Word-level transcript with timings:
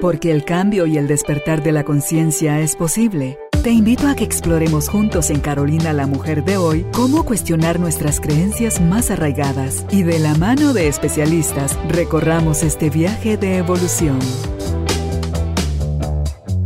Porque 0.00 0.30
el 0.30 0.44
cambio 0.44 0.86
y 0.86 0.98
el 0.98 1.06
despertar 1.06 1.62
de 1.62 1.72
la 1.72 1.84
conciencia 1.84 2.60
es 2.60 2.76
posible. 2.76 3.38
Te 3.62 3.70
invito 3.70 4.08
a 4.08 4.14
que 4.14 4.24
exploremos 4.24 4.88
juntos 4.88 5.30
en 5.30 5.40
Carolina 5.40 5.92
la 5.92 6.06
Mujer 6.06 6.44
de 6.44 6.58
hoy 6.58 6.84
cómo 6.92 7.24
cuestionar 7.24 7.80
nuestras 7.80 8.20
creencias 8.20 8.80
más 8.80 9.10
arraigadas 9.10 9.86
y 9.90 10.02
de 10.02 10.18
la 10.18 10.34
mano 10.34 10.74
de 10.74 10.88
especialistas 10.88 11.78
recorramos 11.88 12.62
este 12.62 12.90
viaje 12.90 13.36
de 13.38 13.56
evolución. 13.56 14.18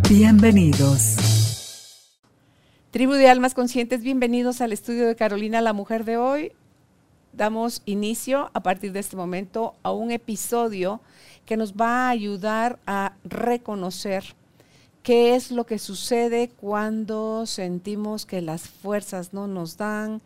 Bienvenidos. 0.09 1.17
Tribu 2.91 3.13
de 3.13 3.29
Almas 3.29 3.55
Conscientes, 3.55 4.03
bienvenidos 4.03 4.61
al 4.61 4.73
estudio 4.73 5.07
de 5.07 5.15
Carolina 5.15 5.61
la 5.61 5.73
Mujer 5.73 6.05
de 6.05 6.17
hoy. 6.17 6.53
Damos 7.33 7.83
inicio 7.85 8.51
a 8.55 8.63
partir 8.63 8.91
de 8.93 9.01
este 9.01 9.15
momento 9.15 9.75
a 9.85 9.93
un 9.93 10.11
episodio 10.11 11.01
que 11.49 11.57
nos 11.57 11.73
va 11.73 12.09
a 12.09 12.11
ayudar 12.11 12.79
a 12.87 13.15
reconocer 13.25 14.23
qué 15.03 15.35
es 15.35 15.51
lo 15.51 15.65
que 15.65 15.79
sucede 15.79 16.51
cuando 16.51 17.47
sentimos 17.47 18.27
que 18.27 18.43
las 18.43 18.69
fuerzas 18.69 19.33
no 19.33 19.47
nos 19.47 19.79
dan, 19.79 20.21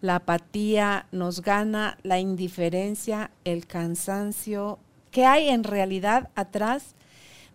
la 0.00 0.16
apatía 0.16 1.08
nos 1.10 1.42
gana, 1.42 1.98
la 2.04 2.20
indiferencia, 2.20 3.32
el 3.44 3.66
cansancio, 3.66 4.78
qué 5.10 5.26
hay 5.26 5.48
en 5.48 5.64
realidad 5.64 6.30
atrás 6.36 6.94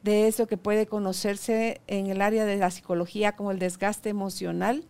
de 0.04 0.28
eso 0.28 0.46
que 0.48 0.58
puede 0.58 0.86
conocerse 0.86 1.80
en 1.88 2.08
el 2.08 2.22
área 2.22 2.44
de 2.44 2.58
la 2.58 2.72
psicología 2.72 3.38
como 3.38 3.52
el 3.52 3.60
desgaste 3.60 4.10
emocional 4.10 4.84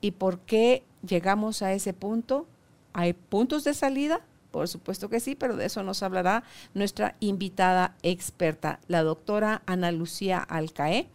y 0.00 0.12
por 0.12 0.38
qué 0.38 0.82
llegamos 1.06 1.60
a 1.60 1.74
ese 1.74 1.92
punto. 1.92 2.46
¿Hay 2.94 3.12
puntos 3.12 3.64
de 3.64 3.74
salida? 3.74 4.22
Por 4.50 4.68
supuesto 4.68 5.08
que 5.08 5.20
sí, 5.20 5.34
pero 5.34 5.56
de 5.56 5.66
eso 5.66 5.82
nos 5.82 6.02
hablará 6.02 6.42
nuestra 6.74 7.14
invitada 7.20 7.94
experta, 8.02 8.80
la 8.88 9.02
doctora 9.02 9.62
Ana 9.66 9.92
Lucía 9.92 10.38
Alcaé. 10.38 11.06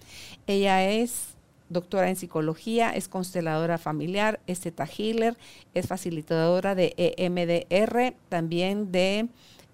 Ella 0.47 0.89
es 0.89 1.35
doctora 1.69 2.09
en 2.09 2.15
psicología, 2.15 2.91
es 2.91 3.07
consteladora 3.07 3.77
familiar, 3.77 4.39
es 4.47 4.61
teta 4.61 4.85
healer, 4.85 5.37
es 5.73 5.87
facilitadora 5.87 6.75
de 6.75 6.93
EMDR, 6.97 8.15
también 8.29 8.91
de 8.91 9.27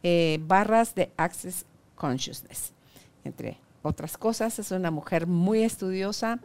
eh, 0.03 0.40
barras 0.42 0.96
de 0.96 1.12
Access 1.18 1.66
Consciousness, 1.96 2.73
entre 3.23 3.58
otras 3.84 4.18
cosas. 4.18 4.58
Es 4.58 4.72
una 4.72 4.90
mujer 4.90 5.28
muy 5.28 5.64
estudiosa, 5.64 6.40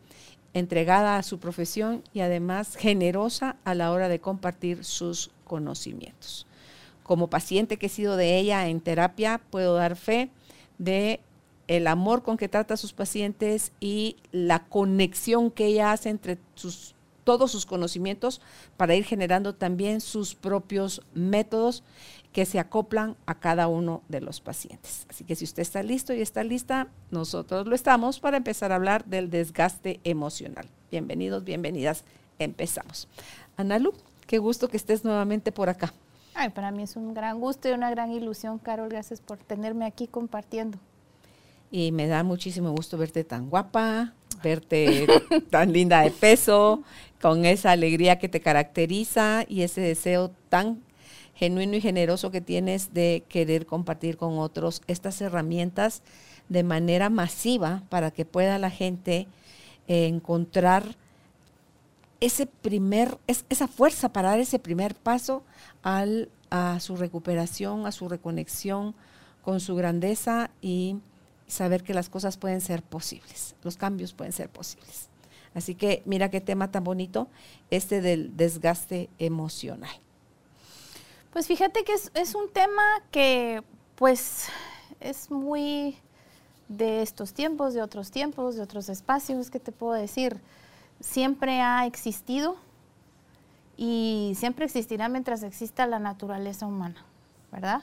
entregada 0.52 1.16
a 1.16 1.22
su 1.22 1.38
profesión 1.38 2.02
y 2.12 2.20
además 2.20 2.76
generosa 2.76 3.56
a 3.64 3.74
la 3.74 3.92
hora 3.92 4.08
de 4.08 4.20
compartir 4.20 4.84
sus 4.84 5.30
conocimientos 5.44 6.46
como 7.06 7.28
paciente 7.28 7.76
que 7.76 7.86
he 7.86 7.88
sido 7.88 8.16
de 8.16 8.36
ella 8.36 8.68
en 8.68 8.80
terapia, 8.80 9.40
puedo 9.50 9.74
dar 9.74 9.94
fe 9.94 10.28
de 10.78 11.20
el 11.68 11.86
amor 11.86 12.24
con 12.24 12.36
que 12.36 12.48
trata 12.48 12.74
a 12.74 12.76
sus 12.76 12.92
pacientes 12.92 13.72
y 13.78 14.16
la 14.32 14.64
conexión 14.64 15.52
que 15.52 15.66
ella 15.66 15.92
hace 15.92 16.08
entre 16.08 16.38
sus, 16.56 16.96
todos 17.22 17.52
sus 17.52 17.64
conocimientos 17.64 18.40
para 18.76 18.96
ir 18.96 19.04
generando 19.04 19.54
también 19.54 20.00
sus 20.00 20.34
propios 20.34 21.00
métodos 21.14 21.84
que 22.32 22.44
se 22.44 22.58
acoplan 22.58 23.16
a 23.24 23.36
cada 23.36 23.68
uno 23.68 24.02
de 24.08 24.20
los 24.20 24.40
pacientes. 24.40 25.06
Así 25.08 25.22
que 25.24 25.36
si 25.36 25.44
usted 25.44 25.62
está 25.62 25.84
listo 25.84 26.12
y 26.12 26.20
está 26.20 26.42
lista, 26.42 26.88
nosotros 27.12 27.68
lo 27.68 27.76
estamos 27.76 28.18
para 28.18 28.36
empezar 28.36 28.72
a 28.72 28.76
hablar 28.76 29.04
del 29.04 29.30
desgaste 29.30 30.00
emocional. 30.02 30.66
Bienvenidos, 30.90 31.44
bienvenidas. 31.44 32.02
Empezamos. 32.40 33.08
Analu, 33.56 33.92
qué 34.26 34.38
gusto 34.38 34.68
que 34.68 34.76
estés 34.76 35.04
nuevamente 35.04 35.52
por 35.52 35.68
acá. 35.68 35.94
Ay, 36.38 36.50
para 36.50 36.70
mí 36.70 36.82
es 36.82 36.96
un 36.96 37.14
gran 37.14 37.40
gusto 37.40 37.66
y 37.66 37.72
una 37.72 37.88
gran 37.88 38.12
ilusión, 38.12 38.58
Carol. 38.58 38.90
Gracias 38.90 39.22
por 39.22 39.38
tenerme 39.38 39.86
aquí 39.86 40.06
compartiendo. 40.06 40.78
Y 41.70 41.92
me 41.92 42.06
da 42.06 42.22
muchísimo 42.24 42.72
gusto 42.72 42.98
verte 42.98 43.24
tan 43.24 43.48
guapa, 43.48 44.12
verte 44.42 45.06
tan 45.50 45.72
linda 45.72 46.02
de 46.02 46.10
peso, 46.10 46.82
con 47.22 47.46
esa 47.46 47.70
alegría 47.72 48.18
que 48.18 48.28
te 48.28 48.40
caracteriza 48.40 49.46
y 49.48 49.62
ese 49.62 49.80
deseo 49.80 50.30
tan 50.50 50.82
genuino 51.34 51.74
y 51.74 51.80
generoso 51.80 52.30
que 52.30 52.42
tienes 52.42 52.92
de 52.92 53.24
querer 53.30 53.64
compartir 53.64 54.18
con 54.18 54.38
otros 54.38 54.82
estas 54.88 55.18
herramientas 55.22 56.02
de 56.50 56.62
manera 56.62 57.08
masiva 57.08 57.82
para 57.88 58.10
que 58.10 58.26
pueda 58.26 58.58
la 58.58 58.70
gente 58.70 59.26
encontrar 59.88 60.96
ese 62.20 62.46
primer, 62.46 63.18
esa 63.26 63.68
fuerza 63.68 64.12
para 64.12 64.30
dar 64.30 64.40
ese 64.40 64.58
primer 64.58 64.94
paso 64.94 65.42
al, 65.82 66.30
a 66.50 66.80
su 66.80 66.96
recuperación, 66.96 67.86
a 67.86 67.92
su 67.92 68.08
reconexión 68.08 68.94
con 69.42 69.60
su 69.60 69.76
grandeza 69.76 70.50
y 70.60 70.96
saber 71.46 71.82
que 71.82 71.94
las 71.94 72.08
cosas 72.08 72.36
pueden 72.36 72.60
ser 72.60 72.82
posibles, 72.82 73.54
los 73.62 73.76
cambios 73.76 74.12
pueden 74.12 74.32
ser 74.32 74.48
posibles. 74.48 75.08
Así 75.54 75.74
que 75.74 76.02
mira 76.04 76.30
qué 76.30 76.40
tema 76.40 76.70
tan 76.70 76.84
bonito, 76.84 77.28
este 77.70 78.00
del 78.00 78.36
desgaste 78.36 79.08
emocional. 79.18 79.94
Pues 81.32 81.46
fíjate 81.46 81.84
que 81.84 81.92
es, 81.92 82.10
es 82.14 82.34
un 82.34 82.50
tema 82.50 82.82
que 83.10 83.62
pues 83.94 84.48
es 85.00 85.30
muy 85.30 85.96
de 86.68 87.02
estos 87.02 87.32
tiempos, 87.32 87.74
de 87.74 87.82
otros 87.82 88.10
tiempos, 88.10 88.56
de 88.56 88.62
otros 88.62 88.88
espacios, 88.88 89.50
¿qué 89.50 89.60
te 89.60 89.72
puedo 89.72 89.92
decir? 89.92 90.40
Siempre 91.00 91.60
ha 91.60 91.86
existido 91.86 92.56
y 93.76 94.32
siempre 94.36 94.64
existirá 94.64 95.08
mientras 95.08 95.42
exista 95.42 95.86
la 95.86 95.98
naturaleza 95.98 96.66
humana, 96.66 97.04
¿verdad? 97.52 97.82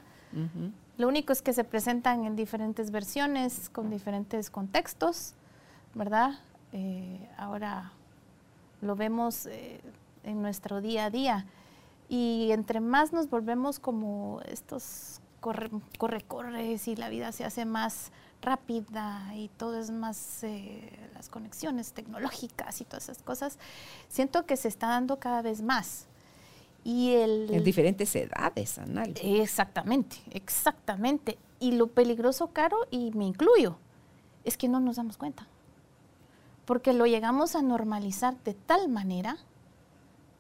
Lo 0.97 1.07
único 1.07 1.31
es 1.31 1.41
que 1.41 1.53
se 1.53 1.63
presentan 1.63 2.25
en 2.25 2.35
diferentes 2.35 2.89
versiones, 2.89 3.69
con 3.69 3.89
diferentes 3.89 4.49
contextos, 4.49 5.35
¿verdad? 5.93 6.39
Eh, 6.71 7.29
ahora 7.37 7.91
lo 8.81 8.95
vemos 8.95 9.45
eh, 9.45 9.79
en 10.23 10.41
nuestro 10.41 10.81
día 10.81 11.05
a 11.05 11.09
día. 11.09 11.45
Y 12.09 12.49
entre 12.51 12.79
más 12.79 13.13
nos 13.13 13.29
volvemos 13.29 13.79
como 13.79 14.41
estos 14.45 15.21
corre, 15.39 15.69
corre, 15.97 16.79
y 16.85 16.95
la 16.95 17.09
vida 17.09 17.31
se 17.31 17.43
hace 17.43 17.65
más 17.65 18.11
rápida 18.43 19.33
y 19.35 19.47
todo 19.49 19.79
es 19.79 19.89
más, 19.89 20.43
eh, 20.43 21.09
las 21.15 21.29
conexiones 21.29 21.93
tecnológicas 21.93 22.81
y 22.81 22.85
todas 22.85 23.03
esas 23.05 23.23
cosas, 23.23 23.57
siento 24.09 24.45
que 24.45 24.57
se 24.57 24.67
está 24.67 24.87
dando 24.87 25.19
cada 25.19 25.41
vez 25.41 25.61
más. 25.61 26.05
Y 26.83 27.13
el, 27.13 27.49
en 27.51 27.63
diferentes 27.63 28.13
edades, 28.15 28.77
Anal. 28.77 29.13
Exactamente, 29.21 30.17
exactamente. 30.31 31.37
Y 31.59 31.71
lo 31.71 31.87
peligroso, 31.87 32.47
Caro, 32.47 32.77
y 32.91 33.11
me 33.11 33.25
incluyo, 33.25 33.77
es 34.43 34.57
que 34.57 34.67
no 34.67 34.79
nos 34.79 34.97
damos 34.97 35.17
cuenta. 35.17 35.47
Porque 36.65 36.93
lo 36.93 37.05
llegamos 37.05 37.55
a 37.55 37.61
normalizar 37.61 38.35
de 38.43 38.53
tal 38.53 38.89
manera 38.89 39.37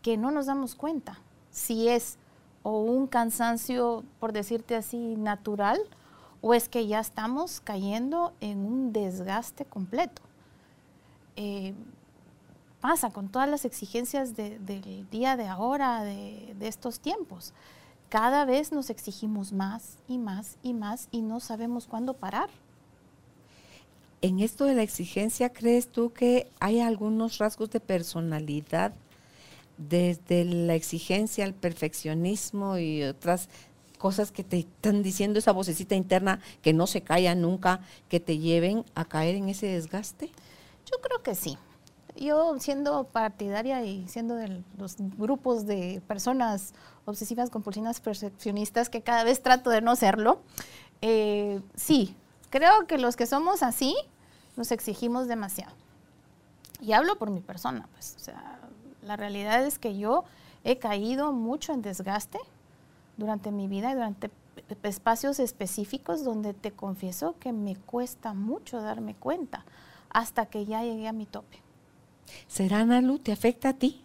que 0.01 0.17
no 0.17 0.31
nos 0.31 0.45
damos 0.45 0.75
cuenta 0.75 1.19
si 1.49 1.87
es 1.87 2.17
o 2.61 2.81
un 2.81 3.07
cansancio, 3.07 4.03
por 4.19 4.33
decirte 4.33 4.75
así, 4.75 5.15
natural, 5.17 5.79
o 6.43 6.53
es 6.53 6.67
que 6.67 6.85
ya 6.85 6.99
estamos 6.99 7.61
cayendo 7.61 8.33
en 8.41 8.65
un 8.65 8.91
desgaste 8.91 9.63
completo. 9.63 10.21
Eh, 11.37 11.73
pasa 12.81 13.11
con 13.11 13.29
todas 13.29 13.49
las 13.49 13.63
exigencias 13.63 14.35
del 14.35 15.07
día 15.09 15.37
de 15.37 15.47
ahora, 15.47 16.03
de, 16.03 16.53
de 16.59 16.67
estos 16.67 16.99
tiempos. 16.99 17.53
Cada 18.09 18.43
vez 18.43 18.73
nos 18.73 18.89
exigimos 18.89 19.53
más 19.53 19.97
y 20.09 20.17
más 20.17 20.57
y 20.61 20.73
más 20.73 21.07
y 21.11 21.21
no 21.21 21.39
sabemos 21.39 21.87
cuándo 21.87 22.13
parar. 22.13 22.49
En 24.21 24.41
esto 24.41 24.65
de 24.65 24.75
la 24.75 24.83
exigencia, 24.83 25.47
¿crees 25.47 25.87
tú 25.87 26.11
que 26.11 26.51
hay 26.59 26.81
algunos 26.81 27.37
rasgos 27.37 27.69
de 27.69 27.79
personalidad 27.79 28.93
desde 29.77 30.43
la 30.43 30.75
exigencia 30.75 31.45
al 31.45 31.53
perfeccionismo 31.53 32.77
y 32.77 33.03
otras 33.03 33.47
cosas 34.03 34.33
que 34.33 34.43
te 34.43 34.59
están 34.59 35.01
diciendo 35.01 35.39
esa 35.39 35.53
vocecita 35.53 35.95
interna 35.95 36.41
que 36.61 36.73
no 36.73 36.87
se 36.87 37.03
calla 37.03 37.35
nunca, 37.35 37.79
que 38.09 38.19
te 38.19 38.37
lleven 38.37 38.83
a 38.95 39.05
caer 39.05 39.35
en 39.35 39.47
ese 39.47 39.67
desgaste? 39.67 40.29
Yo 40.91 40.99
creo 40.99 41.23
que 41.23 41.35
sí. 41.35 41.57
Yo 42.17 42.59
siendo 42.59 43.05
partidaria 43.05 43.85
y 43.85 44.05
siendo 44.09 44.35
de 44.35 44.61
los 44.77 44.97
grupos 45.17 45.65
de 45.65 46.01
personas 46.05 46.73
obsesivas, 47.05 47.49
compulsivas, 47.49 48.01
perfeccionistas, 48.01 48.89
que 48.89 49.01
cada 49.01 49.23
vez 49.23 49.41
trato 49.41 49.69
de 49.69 49.79
no 49.79 49.95
serlo, 49.95 50.41
eh, 51.01 51.61
sí, 51.73 52.13
creo 52.49 52.85
que 52.87 52.97
los 52.97 53.15
que 53.15 53.25
somos 53.25 53.63
así 53.63 53.95
nos 54.57 54.73
exigimos 54.73 55.29
demasiado. 55.29 55.71
Y 56.81 56.91
hablo 56.91 57.17
por 57.17 57.31
mi 57.31 57.39
persona, 57.39 57.87
pues, 57.93 58.17
o 58.17 58.19
sea, 58.19 58.59
la 59.01 59.15
realidad 59.15 59.65
es 59.65 59.79
que 59.79 59.97
yo 59.97 60.25
he 60.65 60.77
caído 60.77 61.31
mucho 61.31 61.71
en 61.71 61.81
desgaste 61.81 62.39
durante 63.17 63.51
mi 63.51 63.67
vida 63.67 63.91
y 63.91 63.95
durante 63.95 64.31
espacios 64.83 65.39
específicos 65.39 66.23
donde 66.23 66.53
te 66.53 66.71
confieso 66.71 67.35
que 67.39 67.53
me 67.53 67.75
cuesta 67.75 68.33
mucho 68.33 68.81
darme 68.81 69.15
cuenta 69.15 69.65
hasta 70.09 70.45
que 70.45 70.65
ya 70.65 70.83
llegué 70.83 71.07
a 71.07 71.13
mi 71.13 71.25
tope. 71.25 71.59
¿Será, 72.47 72.85
Nalu, 72.85 73.19
te 73.19 73.31
afecta 73.31 73.69
a 73.69 73.73
ti 73.73 74.01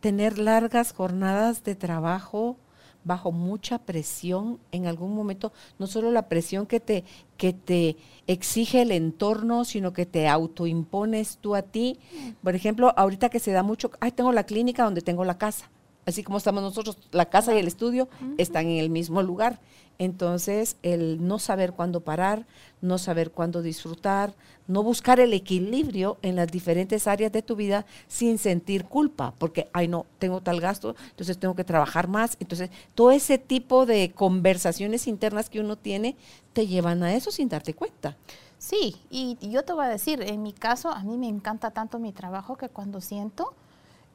tener 0.00 0.38
largas 0.38 0.92
jornadas 0.92 1.62
de 1.62 1.76
trabajo 1.76 2.56
bajo 3.04 3.32
mucha 3.32 3.78
presión 3.78 4.58
en 4.70 4.86
algún 4.86 5.14
momento, 5.14 5.52
no 5.78 5.86
solo 5.86 6.10
la 6.10 6.28
presión 6.28 6.66
que 6.66 6.80
te, 6.80 7.04
que 7.36 7.52
te 7.52 7.96
exige 8.26 8.82
el 8.82 8.92
entorno, 8.92 9.64
sino 9.64 9.92
que 9.92 10.06
te 10.06 10.28
autoimpones 10.28 11.38
tú 11.38 11.54
a 11.54 11.62
ti. 11.62 11.98
Por 12.42 12.54
ejemplo, 12.54 12.92
ahorita 12.96 13.28
que 13.28 13.40
se 13.40 13.52
da 13.52 13.62
mucho, 13.62 13.90
ay, 14.00 14.12
tengo 14.12 14.32
la 14.32 14.44
clínica 14.44 14.84
donde 14.84 15.02
tengo 15.02 15.24
la 15.24 15.38
casa. 15.38 15.70
Así 16.04 16.22
como 16.24 16.38
estamos 16.38 16.62
nosotros, 16.62 16.98
la 17.12 17.26
casa 17.26 17.54
y 17.54 17.58
el 17.58 17.66
estudio 17.66 18.08
están 18.36 18.66
en 18.66 18.78
el 18.78 18.90
mismo 18.90 19.22
lugar. 19.22 19.60
Entonces, 19.98 20.76
el 20.82 21.24
no 21.26 21.38
saber 21.38 21.74
cuándo 21.74 22.00
parar, 22.00 22.46
no 22.80 22.98
saber 22.98 23.30
cuándo 23.30 23.62
disfrutar, 23.62 24.34
no 24.66 24.82
buscar 24.82 25.20
el 25.20 25.32
equilibrio 25.32 26.18
en 26.22 26.34
las 26.34 26.48
diferentes 26.48 27.06
áreas 27.06 27.30
de 27.30 27.42
tu 27.42 27.54
vida 27.54 27.86
sin 28.08 28.38
sentir 28.38 28.86
culpa, 28.86 29.34
porque, 29.38 29.68
ay, 29.72 29.86
no, 29.86 30.06
tengo 30.18 30.40
tal 30.40 30.60
gasto, 30.60 30.96
entonces 31.10 31.38
tengo 31.38 31.54
que 31.54 31.62
trabajar 31.62 32.08
más. 32.08 32.36
Entonces, 32.40 32.70
todo 32.96 33.12
ese 33.12 33.38
tipo 33.38 33.86
de 33.86 34.10
conversaciones 34.12 35.06
internas 35.06 35.48
que 35.48 35.60
uno 35.60 35.76
tiene 35.76 36.16
te 36.52 36.66
llevan 36.66 37.04
a 37.04 37.14
eso 37.14 37.30
sin 37.30 37.48
darte 37.48 37.74
cuenta. 37.74 38.16
Sí, 38.58 38.96
y 39.10 39.36
yo 39.50 39.64
te 39.64 39.72
voy 39.72 39.84
a 39.84 39.88
decir, 39.88 40.22
en 40.22 40.42
mi 40.42 40.52
caso, 40.52 40.90
a 40.90 41.04
mí 41.04 41.16
me 41.16 41.28
encanta 41.28 41.70
tanto 41.70 41.98
mi 41.98 42.12
trabajo 42.12 42.56
que 42.56 42.68
cuando 42.68 43.00
siento, 43.00 43.54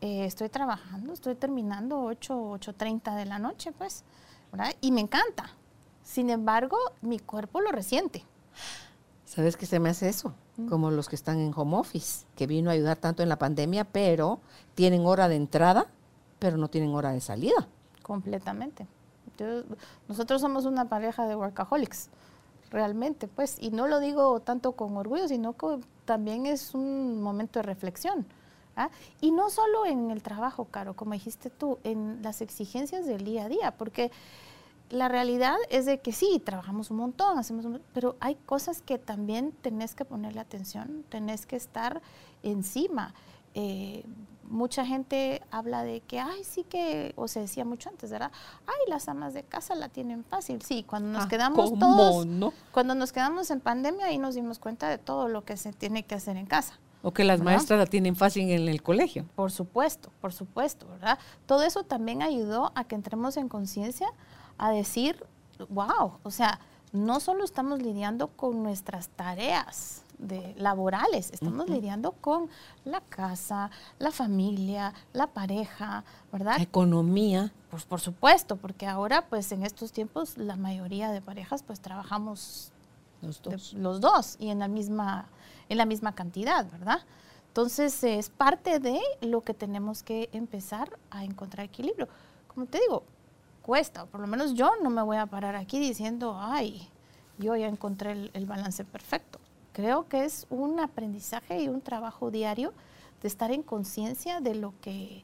eh, 0.01 0.25
estoy 0.25 0.49
trabajando, 0.49 1.13
estoy 1.13 1.35
terminando 1.35 2.01
8, 2.01 2.33
8.30 2.59 3.15
de 3.15 3.25
la 3.25 3.39
noche, 3.39 3.71
pues, 3.71 4.03
¿verdad? 4.51 4.73
Y 4.81 4.91
me 4.91 5.01
encanta. 5.01 5.49
Sin 6.03 6.29
embargo, 6.29 6.77
mi 7.01 7.19
cuerpo 7.19 7.61
lo 7.61 7.71
resiente. 7.71 8.23
¿Sabes 9.25 9.57
qué 9.57 9.65
se 9.65 9.79
me 9.79 9.89
hace 9.89 10.07
eso? 10.07 10.33
Mm. 10.55 10.67
Como 10.67 10.91
los 10.91 11.09
que 11.09 11.15
están 11.15 11.39
en 11.39 11.51
home 11.55 11.77
office, 11.77 12.25
que 12.35 12.47
vino 12.47 12.69
a 12.69 12.73
ayudar 12.73 12.97
tanto 12.97 13.23
en 13.23 13.29
la 13.29 13.37
pandemia, 13.37 13.83
pero 13.85 14.39
tienen 14.73 15.05
hora 15.05 15.27
de 15.27 15.35
entrada, 15.35 15.87
pero 16.39 16.57
no 16.57 16.69
tienen 16.69 16.93
hora 16.93 17.11
de 17.11 17.21
salida. 17.21 17.67
Completamente. 18.03 18.87
nosotros 20.07 20.41
somos 20.41 20.65
una 20.65 20.85
pareja 20.85 21.27
de 21.27 21.35
workaholics, 21.35 22.09
realmente, 22.69 23.27
pues, 23.27 23.57
y 23.59 23.71
no 23.71 23.87
lo 23.87 23.99
digo 23.99 24.39
tanto 24.39 24.73
con 24.73 24.95
orgullo, 24.95 25.27
sino 25.27 25.53
que 25.53 25.79
también 26.05 26.45
es 26.45 26.73
un 26.73 27.21
momento 27.21 27.59
de 27.59 27.63
reflexión. 27.63 28.25
¿Ah? 28.77 28.89
Y 29.19 29.31
no 29.31 29.49
solo 29.49 29.85
en 29.85 30.11
el 30.11 30.23
trabajo, 30.23 30.65
Caro, 30.65 30.95
como 30.95 31.13
dijiste 31.13 31.49
tú, 31.49 31.79
en 31.83 32.21
las 32.21 32.41
exigencias 32.41 33.05
del 33.05 33.25
día 33.25 33.45
a 33.45 33.49
día, 33.49 33.71
porque 33.77 34.11
la 34.89 35.09
realidad 35.09 35.55
es 35.69 35.85
de 35.85 35.99
que 35.99 36.13
sí, 36.13 36.41
trabajamos 36.43 36.91
un 36.91 36.97
montón, 36.97 37.37
hacemos 37.37 37.65
pero 37.93 38.15
hay 38.21 38.35
cosas 38.35 38.81
que 38.81 38.97
también 38.97 39.51
tenés 39.61 39.95
que 39.95 40.05
ponerle 40.05 40.39
atención, 40.39 41.03
tenés 41.09 41.45
que 41.45 41.57
estar 41.57 42.01
encima. 42.43 43.13
Eh, 43.53 44.05
mucha 44.49 44.85
gente 44.85 45.41
habla 45.51 45.83
de 45.83 45.99
que, 46.01 46.19
ay, 46.19 46.43
sí 46.43 46.63
que, 46.63 47.13
o 47.17 47.27
se 47.27 47.41
decía 47.41 47.65
mucho 47.65 47.89
antes, 47.89 48.11
¿verdad? 48.11 48.31
Ay, 48.65 48.89
las 48.89 49.09
amas 49.09 49.33
de 49.33 49.43
casa 49.43 49.75
la 49.75 49.89
tienen 49.89 50.23
fácil. 50.23 50.61
Sí, 50.61 50.83
cuando 50.83 51.09
nos 51.09 51.25
ah, 51.25 51.27
quedamos 51.27 51.77
todos, 51.77 52.53
cuando 52.71 52.95
nos 52.95 53.11
quedamos 53.11 53.51
en 53.51 53.59
pandemia, 53.59 54.05
ahí 54.05 54.17
nos 54.17 54.35
dimos 54.35 54.59
cuenta 54.59 54.89
de 54.89 54.97
todo 54.97 55.27
lo 55.27 55.43
que 55.43 55.57
se 55.57 55.73
tiene 55.73 56.03
que 56.03 56.15
hacer 56.15 56.37
en 56.37 56.45
casa. 56.45 56.79
O 57.01 57.11
que 57.11 57.23
las 57.23 57.41
maestras 57.41 57.79
la 57.79 57.85
tienen 57.85 58.15
fácil 58.15 58.49
en 58.49 58.67
el 58.67 58.81
colegio. 58.81 59.25
Por 59.35 59.51
supuesto, 59.51 60.11
por 60.19 60.33
supuesto, 60.33 60.87
¿verdad? 60.87 61.19
Todo 61.45 61.63
eso 61.63 61.83
también 61.83 62.21
ayudó 62.21 62.71
a 62.75 62.83
que 62.83 62.95
entremos 62.95 63.37
en 63.37 63.49
conciencia 63.49 64.07
a 64.57 64.71
decir, 64.71 65.23
wow, 65.69 66.13
o 66.23 66.31
sea, 66.31 66.59
no 66.91 67.19
solo 67.19 67.43
estamos 67.43 67.81
lidiando 67.81 68.27
con 68.27 68.63
nuestras 68.63 69.09
tareas 69.09 70.03
de, 70.17 70.55
laborales, 70.57 71.31
estamos 71.31 71.69
lidiando 71.69 72.13
con 72.13 72.49
la 72.85 73.01
casa, 73.01 73.69
la 73.99 74.11
familia, 74.11 74.93
la 75.13 75.27
pareja, 75.27 76.03
¿verdad? 76.31 76.57
La 76.57 76.63
economía. 76.63 77.51
Pues 77.69 77.83
por 77.83 77.99
supuesto, 77.99 78.55
porque 78.55 78.87
ahora 78.87 79.27
pues 79.27 79.51
en 79.51 79.63
estos 79.63 79.91
tiempos 79.91 80.37
la 80.37 80.55
mayoría 80.55 81.11
de 81.11 81.21
parejas 81.21 81.63
pues 81.63 81.79
trabajamos 81.79 82.71
los 83.21 83.41
dos, 83.41 83.73
los 83.73 84.01
dos 84.01 84.35
y 84.39 84.49
en 84.49 84.59
la 84.59 84.67
misma 84.67 85.27
en 85.69 85.77
la 85.77 85.85
misma 85.85 86.15
cantidad, 86.15 86.69
¿verdad? 86.71 86.99
Entonces 87.47 88.03
es 88.03 88.29
parte 88.29 88.79
de 88.79 88.99
lo 89.21 89.41
que 89.41 89.53
tenemos 89.53 90.03
que 90.03 90.29
empezar 90.31 90.99
a 91.09 91.23
encontrar 91.23 91.65
equilibrio. 91.65 92.07
Como 92.47 92.67
te 92.67 92.79
digo, 92.79 93.03
cuesta, 93.63 94.05
por 94.05 94.21
lo 94.21 94.27
menos 94.27 94.53
yo 94.53 94.71
no 94.83 94.89
me 94.89 95.01
voy 95.01 95.17
a 95.17 95.25
parar 95.25 95.55
aquí 95.55 95.79
diciendo, 95.79 96.37
ay, 96.39 96.87
yo 97.39 97.55
ya 97.55 97.67
encontré 97.67 98.29
el, 98.33 98.45
balance 98.45 98.83
perfecto. 98.83 99.39
Creo 99.73 100.07
que 100.07 100.25
es 100.25 100.47
un 100.49 100.79
aprendizaje 100.79 101.61
y 101.61 101.67
un 101.67 101.81
trabajo 101.81 102.31
diario 102.31 102.73
de 103.21 103.27
estar 103.27 103.51
en 103.51 103.63
conciencia 103.63 104.39
de 104.39 104.55
lo 104.55 104.73
que 104.81 105.23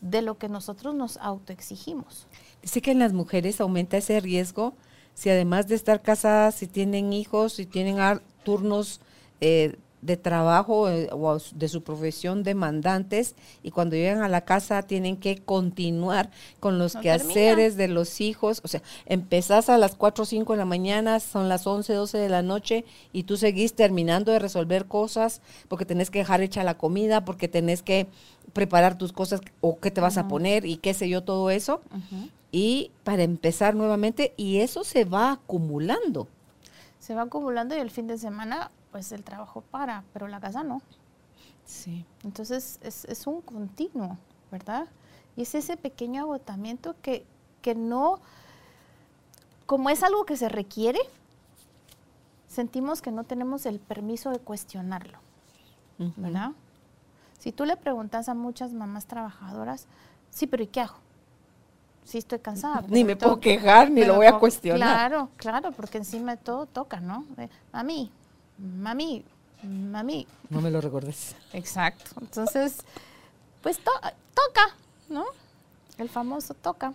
de 0.00 0.22
lo 0.22 0.38
que 0.38 0.48
nosotros 0.48 0.94
nos 0.94 1.16
autoexigimos. 1.16 2.28
Dice 2.62 2.80
que 2.80 2.92
en 2.92 3.00
las 3.00 3.12
mujeres 3.12 3.60
aumenta 3.60 3.96
ese 3.96 4.20
riesgo 4.20 4.74
si 5.12 5.28
además 5.28 5.66
de 5.66 5.74
estar 5.74 6.00
casadas, 6.00 6.54
si 6.54 6.68
tienen 6.68 7.12
hijos, 7.12 7.54
si 7.54 7.66
tienen 7.66 7.98
turnos 8.44 9.00
eh, 9.40 9.76
de 10.00 10.16
trabajo 10.16 10.88
eh, 10.88 11.08
o 11.12 11.38
de 11.54 11.68
su 11.68 11.82
profesión 11.82 12.42
demandantes 12.44 13.34
y 13.62 13.70
cuando 13.70 13.96
llegan 13.96 14.22
a 14.22 14.28
la 14.28 14.42
casa 14.42 14.82
tienen 14.82 15.16
que 15.16 15.38
continuar 15.38 16.30
con 16.60 16.78
los 16.78 16.94
quehaceres 16.94 17.76
de 17.76 17.88
los 17.88 18.20
hijos. 18.20 18.60
O 18.64 18.68
sea, 18.68 18.82
empezás 19.06 19.68
a 19.68 19.78
las 19.78 19.96
4 19.96 20.22
o 20.22 20.26
5 20.26 20.52
de 20.52 20.58
la 20.58 20.64
mañana, 20.64 21.20
son 21.20 21.48
las 21.48 21.66
11, 21.66 21.92
12 21.92 22.18
de 22.18 22.28
la 22.28 22.42
noche 22.42 22.84
y 23.12 23.24
tú 23.24 23.36
seguís 23.36 23.74
terminando 23.74 24.32
de 24.32 24.38
resolver 24.38 24.86
cosas 24.86 25.40
porque 25.68 25.84
tenés 25.84 26.10
que 26.10 26.20
dejar 26.20 26.42
hecha 26.42 26.62
la 26.62 26.78
comida, 26.78 27.24
porque 27.24 27.48
tenés 27.48 27.82
que 27.82 28.06
preparar 28.52 28.96
tus 28.98 29.12
cosas 29.12 29.40
o 29.60 29.78
qué 29.78 29.90
te 29.90 30.00
vas 30.00 30.16
a 30.16 30.28
poner 30.28 30.64
y 30.64 30.76
qué 30.76 30.94
sé 30.94 31.08
yo, 31.08 31.22
todo 31.22 31.50
eso. 31.50 31.80
Y 32.50 32.92
para 33.04 33.24
empezar 33.24 33.74
nuevamente, 33.74 34.32
y 34.36 34.58
eso 34.58 34.82
se 34.82 35.04
va 35.04 35.32
acumulando. 35.32 36.28
Se 36.98 37.14
va 37.14 37.22
acumulando 37.22 37.76
y 37.76 37.78
el 37.78 37.90
fin 37.90 38.06
de 38.06 38.16
semana 38.16 38.70
pues 38.90 39.12
el 39.12 39.24
trabajo 39.24 39.60
para, 39.60 40.04
pero 40.12 40.28
la 40.28 40.40
casa 40.40 40.62
no. 40.62 40.82
Sí. 41.64 42.04
Entonces 42.24 42.78
es, 42.82 43.26
un 43.26 43.42
continuo, 43.42 44.16
¿verdad? 44.50 44.86
Y 45.36 45.42
es 45.42 45.54
ese 45.54 45.76
pequeño 45.76 46.22
agotamiento 46.22 46.96
que, 47.02 47.26
que 47.62 47.74
no, 47.74 48.20
como 49.66 49.90
es 49.90 50.02
algo 50.02 50.24
que 50.24 50.36
se 50.36 50.48
requiere, 50.48 50.98
sentimos 52.48 53.02
que 53.02 53.10
no 53.10 53.24
tenemos 53.24 53.66
el 53.66 53.78
permiso 53.78 54.30
de 54.30 54.38
cuestionarlo, 54.38 55.18
¿verdad? 56.16 56.52
Si 57.38 57.52
tú 57.52 57.64
le 57.64 57.76
preguntas 57.76 58.28
a 58.28 58.34
muchas 58.34 58.72
mamás 58.72 59.06
trabajadoras, 59.06 59.86
sí, 60.30 60.46
pero 60.46 60.62
¿y 60.62 60.66
qué 60.66 60.80
hago? 60.80 60.96
Sí, 62.04 62.18
estoy 62.18 62.38
cansada. 62.38 62.82
Ni 62.88 63.04
me 63.04 63.14
puedo 63.14 63.38
quejar, 63.38 63.90
ni 63.90 64.02
lo 64.04 64.16
voy 64.16 64.26
a 64.26 64.38
cuestionar. 64.38 64.80
Claro, 64.80 65.28
claro, 65.36 65.72
porque 65.72 65.98
encima 65.98 66.36
de 66.36 66.42
todo 66.42 66.64
toca, 66.64 67.00
¿no? 67.00 67.26
A 67.70 67.82
mí, 67.82 68.10
mami, 68.58 69.24
mami. 69.62 70.26
No 70.50 70.60
me 70.60 70.70
lo 70.70 70.80
recordes. 70.80 71.34
Exacto. 71.52 72.10
Entonces, 72.20 72.78
pues 73.62 73.78
toca, 73.78 74.76
¿no? 75.08 75.24
El 75.96 76.08
famoso 76.08 76.54
toca. 76.54 76.94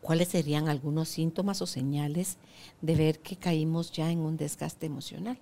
¿Cuáles 0.00 0.28
serían 0.28 0.68
algunos 0.68 1.08
síntomas 1.08 1.62
o 1.62 1.66
señales 1.66 2.36
de 2.80 2.96
ver 2.96 3.20
que 3.20 3.36
caímos 3.36 3.92
ya 3.92 4.10
en 4.10 4.18
un 4.18 4.36
desgaste 4.36 4.86
emocional? 4.86 5.38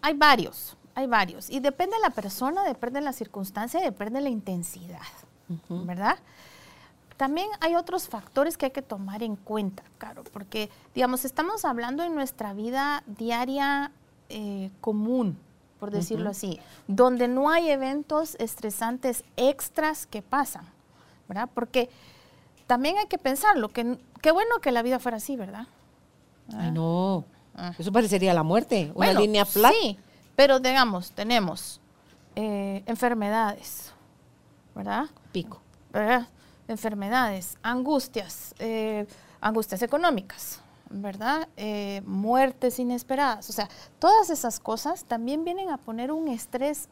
Hay 0.00 0.14
varios, 0.14 0.76
hay 0.94 1.06
varios. 1.06 1.50
Y 1.50 1.60
depende 1.60 1.96
de 1.96 2.02
la 2.02 2.10
persona, 2.10 2.64
depende 2.64 3.00
de 3.00 3.04
la 3.04 3.12
circunstancia, 3.12 3.80
depende 3.80 4.20
de 4.20 4.22
la 4.22 4.30
intensidad, 4.30 5.00
¿verdad? 5.68 6.16
También 7.20 7.50
hay 7.60 7.74
otros 7.74 8.08
factores 8.08 8.56
que 8.56 8.64
hay 8.64 8.70
que 8.70 8.80
tomar 8.80 9.22
en 9.22 9.36
cuenta, 9.36 9.82
Caro, 9.98 10.24
porque, 10.32 10.70
digamos, 10.94 11.26
estamos 11.26 11.66
hablando 11.66 12.02
en 12.02 12.14
nuestra 12.14 12.54
vida 12.54 13.04
diaria 13.06 13.92
eh, 14.30 14.70
común, 14.80 15.36
por 15.78 15.90
decirlo 15.90 16.30
así, 16.30 16.58
donde 16.86 17.28
no 17.28 17.50
hay 17.50 17.68
eventos 17.68 18.36
estresantes 18.36 19.22
extras 19.36 20.06
que 20.06 20.22
pasan, 20.22 20.64
¿verdad? 21.28 21.50
Porque 21.52 21.90
también 22.66 22.96
hay 22.96 23.06
que 23.06 23.18
pensarlo, 23.18 23.68
que 23.68 23.98
qué 24.22 24.30
bueno 24.30 24.58
que 24.62 24.72
la 24.72 24.80
vida 24.80 24.98
fuera 24.98 25.18
así, 25.18 25.36
¿verdad? 25.36 25.66
Ay, 26.56 26.70
no. 26.70 27.26
Ah. 27.54 27.74
Eso 27.78 27.92
parecería 27.92 28.32
la 28.32 28.44
muerte, 28.44 28.92
una 28.94 29.12
línea 29.12 29.44
flat. 29.44 29.74
Sí, 29.78 29.98
pero 30.36 30.58
digamos, 30.58 31.12
tenemos 31.12 31.82
eh, 32.34 32.82
enfermedades, 32.86 33.92
¿verdad? 34.74 35.04
Pico. 35.32 35.60
¿Verdad? 35.92 36.26
Enfermedades, 36.70 37.58
angustias, 37.62 38.54
eh, 38.58 39.06
angustias 39.40 39.82
económicas, 39.82 40.60
¿verdad? 40.88 41.48
Eh, 41.56 42.02
muertes 42.06 42.78
inesperadas. 42.78 43.50
O 43.50 43.52
sea, 43.52 43.68
todas 43.98 44.30
esas 44.30 44.60
cosas 44.60 45.04
también 45.04 45.44
vienen 45.44 45.70
a 45.70 45.76
poner 45.76 46.12
un 46.12 46.28
estrés 46.28 46.88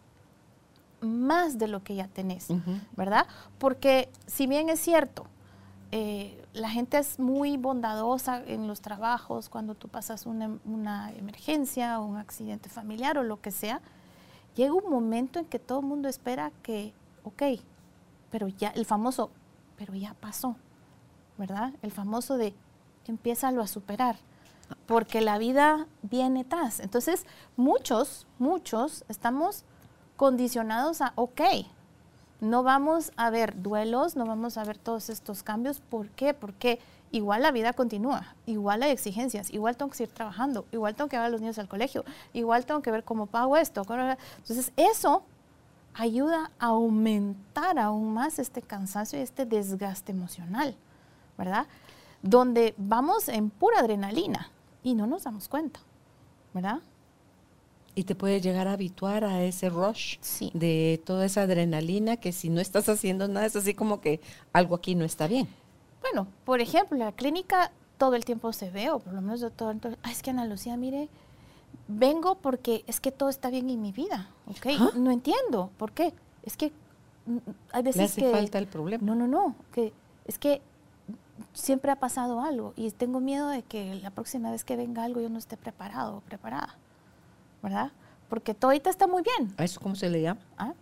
más 1.01 1.59
de 1.59 1.69
lo 1.69 1.83
que 1.83 1.95
ya 1.95 2.09
tenés, 2.09 2.49
¿verdad? 2.97 3.27
Porque 3.59 4.09
si 4.27 4.47
bien 4.47 4.69
es 4.69 4.81
cierto, 4.81 5.27
eh, 5.93 6.45
la 6.53 6.69
gente 6.69 6.99
es 6.99 7.19
muy 7.19 7.57
bondadosa 7.57 8.43
en 8.45 8.67
los 8.67 8.81
trabajos 8.81 9.49
cuando 9.49 9.75
tú 9.75 9.89
pasas 9.89 10.27
una, 10.27 10.59
una 10.65 11.13
emergencia 11.13 12.01
o 12.01 12.05
un 12.05 12.17
accidente 12.17 12.69
familiar 12.69 13.17
o 13.17 13.23
lo 13.23 13.41
que 13.41 13.53
sea, 13.53 13.81
llega 14.57 14.73
un 14.73 14.91
momento 14.91 15.39
en 15.39 15.45
que 15.47 15.59
todo 15.59 15.81
el 15.81 15.87
mundo 15.87 16.09
espera 16.09 16.51
que, 16.63 16.93
ok, 17.23 17.43
pero 18.31 18.49
ya 18.49 18.69
el 18.71 18.85
famoso 18.85 19.31
pero 19.79 19.95
ya 19.95 20.15
pasó, 20.15 20.57
¿verdad? 21.39 21.73
El 21.83 21.93
famoso 21.93 22.37
de 22.37 22.55
empiézalo 23.07 23.63
a 23.63 23.67
superar, 23.67 24.17
porque 24.87 25.21
la 25.21 25.39
vida 25.39 25.87
viene 26.03 26.45
tras. 26.45 26.81
Entonces, 26.81 27.25
muchos, 27.57 28.27
muchos 28.39 29.05
estamos 29.09 29.65
condicionados 30.17 31.01
a, 31.01 31.13
ok, 31.15 31.41
no 32.41 32.63
vamos 32.63 33.13
a 33.17 33.31
ver 33.31 33.63
duelos, 33.63 34.15
no 34.17 34.27
vamos 34.27 34.59
a 34.59 34.65
ver 34.65 34.79
todos 34.79 35.09
estos 35.09 35.43
cambios. 35.43 35.81
¿Por 35.81 36.11
qué? 36.11 36.35
Porque 36.35 36.79
igual 37.11 37.43
la 37.43 37.51
vida 37.51 37.73
continúa, 37.73 38.35
igual 38.47 38.83
hay 38.83 38.91
exigencias, 38.91 39.51
igual 39.53 39.77
tengo 39.77 39.91
que 39.91 39.97
seguir 39.97 40.15
trabajando, 40.15 40.67
igual 40.73 40.95
tengo 40.95 41.09
que 41.09 41.17
llevar 41.17 41.29
a 41.29 41.31
los 41.31 41.41
niños 41.41 41.59
al 41.59 41.69
colegio, 41.69 42.05
igual 42.33 42.67
tengo 42.67 42.83
que 42.83 42.91
ver 42.91 43.05
cómo 43.05 43.27
pago 43.27 43.57
esto. 43.57 43.83
Entonces, 43.83 44.73
eso 44.77 45.23
ayuda 45.95 46.51
a 46.59 46.67
aumentar 46.67 47.79
aún 47.79 48.15
más 48.15 48.39
este 48.39 48.63
cansancio 48.63 49.19
y 49.19 49.23
este 49.23 49.47
desgaste 49.47 50.13
emocional, 50.13 50.77
¿verdad? 51.37 51.67
Donde 52.23 52.75
vamos 52.77 53.29
en 53.29 53.51
pura 53.51 53.81
adrenalina 53.81 54.51
y 54.83 54.95
no 54.95 55.07
nos 55.07 55.25
damos 55.25 55.49
cuenta, 55.49 55.81
¿verdad? 56.55 56.81
Y 57.95 58.05
te 58.05 58.15
puedes 58.15 58.43
llegar 58.43 58.69
a 58.69 58.75
habituar 58.75 59.25
a 59.25 59.43
ese 59.43 59.71
rush 59.71 60.19
de 60.53 61.03
toda 61.05 61.27
esa 61.27 61.43
adrenalina 61.43 62.17
que 62.17 62.33
si 62.33 62.49
no 62.49 62.61
estás 62.61 62.89
haciendo 62.89 63.27
nada 63.27 63.47
es 63.47 63.57
así 63.57 63.75
como 63.75 64.01
que 64.01 64.21
algo 64.53 64.77
aquí 64.77 64.95
no 64.95 65.05
está 65.05 65.27
bien. 65.27 65.49
Bueno, 66.01 66.29
por 66.45 66.61
ejemplo, 66.61 66.97
la 66.97 67.13
clínica 67.13 67.73
todo 67.99 68.15
el 68.15 68.25
tiempo 68.25 68.53
se 68.53 68.71
ve, 68.71 68.91
o 68.91 69.01
por 69.01 69.13
lo 69.13 69.21
menos 69.21 69.41
de 69.41 69.51
todo 69.51 69.71
el 69.73 69.81
tiempo, 69.81 69.99
es 70.09 70.23
que 70.23 70.31
Ana 70.31 70.47
Lucía, 70.47 70.77
mire, 70.77 71.09
vengo 71.89 72.37
porque 72.37 72.85
es 72.87 73.01
que 73.01 73.11
todo 73.11 73.29
está 73.29 73.51
bien 73.51 73.69
en 73.69 73.83
mi 73.83 73.93
vida, 73.93 74.31
¿ok? 74.49 74.67
¿Ah? 74.79 74.91
No 74.97 75.11
entiendo, 75.11 75.71
¿por 75.77 75.93
qué? 75.93 76.13
Es 76.43 76.57
que 76.57 76.73
mm, 77.27 77.39
hay 77.73 77.83
veces 77.83 77.97
Le 77.97 78.05
hace 78.05 78.21
que... 78.23 78.31
falta 78.31 78.59
el 78.59 78.67
problema. 78.67 79.05
No, 79.05 79.15
no, 79.15 79.27
no, 79.27 79.55
que 79.73 79.93
es 80.27 80.39
que 80.39 80.61
siempre 81.53 81.91
ha 81.91 81.97
pasado 81.97 82.41
algo 82.41 82.73
y 82.77 82.91
tengo 82.91 83.21
miedo 83.21 83.49
de 83.49 83.63
que 83.63 83.95
la 83.97 84.11
próxima 84.11 84.51
vez 84.51 84.65
que 84.65 84.77
venga 84.77 85.05
algo 85.05 85.21
yo 85.21 85.29
no 85.29 85.39
esté 85.39 85.57
preparado 85.57 86.17
o 86.17 86.21
preparada, 86.21 86.77
¿verdad? 87.63 87.93
Porque 88.29 88.55
todo 88.55 88.71
ahorita 88.71 88.91
está 88.91 89.07
muy 89.07 89.23
bien. 89.23 89.55
¿A 89.57 89.65
eso 89.65 89.81
cómo 89.81 89.95
se 89.95 90.11
le 90.11 90.23
llama? 90.23 90.41
¿Ah? 90.57 90.73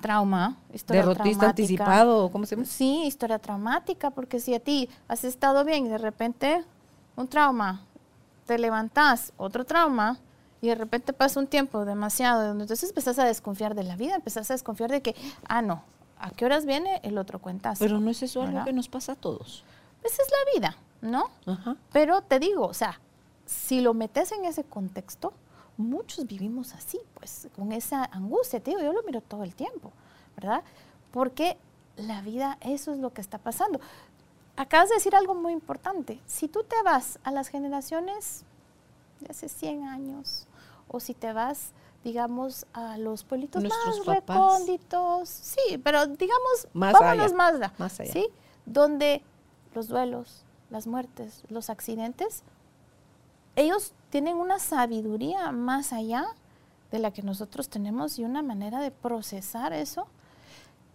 Trauma, 0.00 0.56
historia 0.72 1.04
Derrotista 1.04 1.48
anticipado, 1.48 2.30
¿cómo 2.30 2.46
se 2.46 2.54
llama? 2.54 2.66
Sí, 2.66 3.02
historia 3.04 3.38
traumática, 3.40 4.10
porque 4.10 4.38
si 4.38 4.54
a 4.54 4.60
ti 4.60 4.88
has 5.08 5.24
estado 5.24 5.64
bien 5.64 5.86
y 5.86 5.88
de 5.88 5.98
repente 5.98 6.64
un 7.16 7.26
trauma, 7.26 7.82
te 8.46 8.58
levantás, 8.58 9.32
otro 9.36 9.64
trauma, 9.66 10.18
y 10.60 10.68
de 10.68 10.74
repente 10.74 11.12
pasa 11.12 11.40
un 11.40 11.46
tiempo 11.46 11.84
demasiado, 11.84 12.50
entonces 12.52 12.88
empezás 12.88 13.18
a 13.18 13.24
desconfiar 13.24 13.74
de 13.74 13.84
la 13.84 13.96
vida, 13.96 14.16
empezás 14.16 14.50
a 14.50 14.54
desconfiar 14.54 14.90
de 14.90 15.02
que, 15.02 15.14
ah, 15.48 15.62
no, 15.62 15.82
¿a 16.18 16.30
qué 16.30 16.44
horas 16.44 16.66
viene 16.66 17.00
el 17.04 17.18
otro 17.18 17.38
cuentazo? 17.38 17.78
Pero 17.78 18.00
no 18.00 18.10
es 18.10 18.22
eso 18.22 18.42
algo 18.42 18.64
que 18.64 18.72
nos 18.72 18.88
pasa 18.88 19.12
a 19.12 19.16
todos. 19.16 19.64
Esa 20.02 20.22
es 20.22 20.28
la 20.30 20.52
vida, 20.54 20.76
¿no? 21.00 21.30
Pero 21.92 22.22
te 22.22 22.38
digo, 22.38 22.66
o 22.66 22.74
sea, 22.74 23.00
si 23.46 23.80
lo 23.80 23.94
metes 23.94 24.32
en 24.32 24.44
ese 24.44 24.64
contexto, 24.64 25.32
muchos 25.76 26.26
vivimos 26.26 26.74
así, 26.74 27.00
pues, 27.14 27.48
con 27.56 27.72
esa 27.72 28.04
angustia. 28.04 28.60
Te 28.60 28.72
digo, 28.72 28.82
yo 28.82 28.92
lo 28.92 29.02
miro 29.04 29.20
todo 29.20 29.44
el 29.44 29.54
tiempo, 29.54 29.92
¿verdad? 30.36 30.62
Porque 31.12 31.56
la 31.96 32.20
vida, 32.20 32.58
eso 32.60 32.92
es 32.92 32.98
lo 32.98 33.12
que 33.12 33.20
está 33.20 33.38
pasando. 33.38 33.80
Acabas 34.56 34.88
de 34.88 34.96
decir 34.96 35.14
algo 35.14 35.34
muy 35.34 35.52
importante. 35.52 36.20
Si 36.26 36.48
tú 36.48 36.64
te 36.64 36.80
vas 36.82 37.18
a 37.22 37.30
las 37.30 37.48
generaciones 37.48 38.44
de 39.20 39.28
hace 39.30 39.48
100 39.48 39.84
años, 39.84 40.47
o 40.88 41.00
si 41.00 41.14
te 41.14 41.32
vas, 41.32 41.72
digamos, 42.04 42.66
a 42.72 42.98
los 42.98 43.24
pueblitos 43.24 43.62
más 43.62 44.06
recónditos, 44.06 45.28
sí, 45.28 45.78
pero 45.82 46.06
digamos, 46.06 46.68
más 46.72 46.92
vámonos 46.92 47.32
allá, 47.32 47.72
más 47.78 48.00
allá, 48.00 48.12
¿sí? 48.12 48.28
Donde 48.66 49.22
los 49.74 49.88
duelos, 49.88 50.44
las 50.70 50.86
muertes, 50.86 51.42
los 51.48 51.70
accidentes, 51.70 52.42
ellos 53.56 53.92
tienen 54.10 54.36
una 54.36 54.58
sabiduría 54.58 55.52
más 55.52 55.92
allá 55.92 56.26
de 56.90 56.98
la 56.98 57.10
que 57.10 57.22
nosotros 57.22 57.68
tenemos 57.68 58.18
y 58.18 58.24
una 58.24 58.42
manera 58.42 58.80
de 58.80 58.90
procesar 58.90 59.72
eso. 59.72 60.06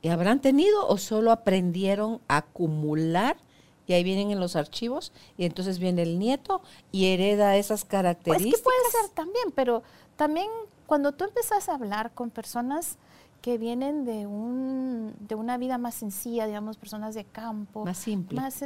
¿Y 0.02 0.10
habrán 0.10 0.42
tenido 0.42 0.88
o 0.88 0.98
solo 0.98 1.32
aprendieron 1.32 2.20
a 2.28 2.38
acumular? 2.38 3.38
Y 3.88 3.94
ahí 3.94 4.04
vienen 4.04 4.32
en 4.32 4.40
los 4.40 4.56
archivos 4.56 5.12
y 5.38 5.46
entonces 5.46 5.80
viene 5.80 6.04
el 6.04 6.20
nieto 6.20 6.62
y 6.92 7.08
hereda 7.08 7.58
esas 7.58 7.84
características. 7.84 8.62
Pues 8.62 8.76
que 8.76 8.86
puede 8.88 9.04
ser 9.04 9.16
también, 9.16 9.52
pero 9.54 9.84
también 10.16 10.48
cuando 10.86 11.12
tú 11.12 11.26
empezás 11.26 11.70
a 11.70 11.76
hablar 11.76 12.12
con 12.14 12.30
personas 12.30 12.98
que 13.42 13.58
vienen 13.58 14.06
de, 14.06 14.26
un, 14.26 15.14
de 15.20 15.36
una 15.36 15.58
vida 15.58 15.78
más 15.78 15.96
sencilla, 15.96 16.46
digamos, 16.46 16.78
personas 16.78 17.14
de 17.14 17.26
campo. 17.26 17.84
Más 17.84 17.98
simple. 17.98 18.40
Más, 18.40 18.64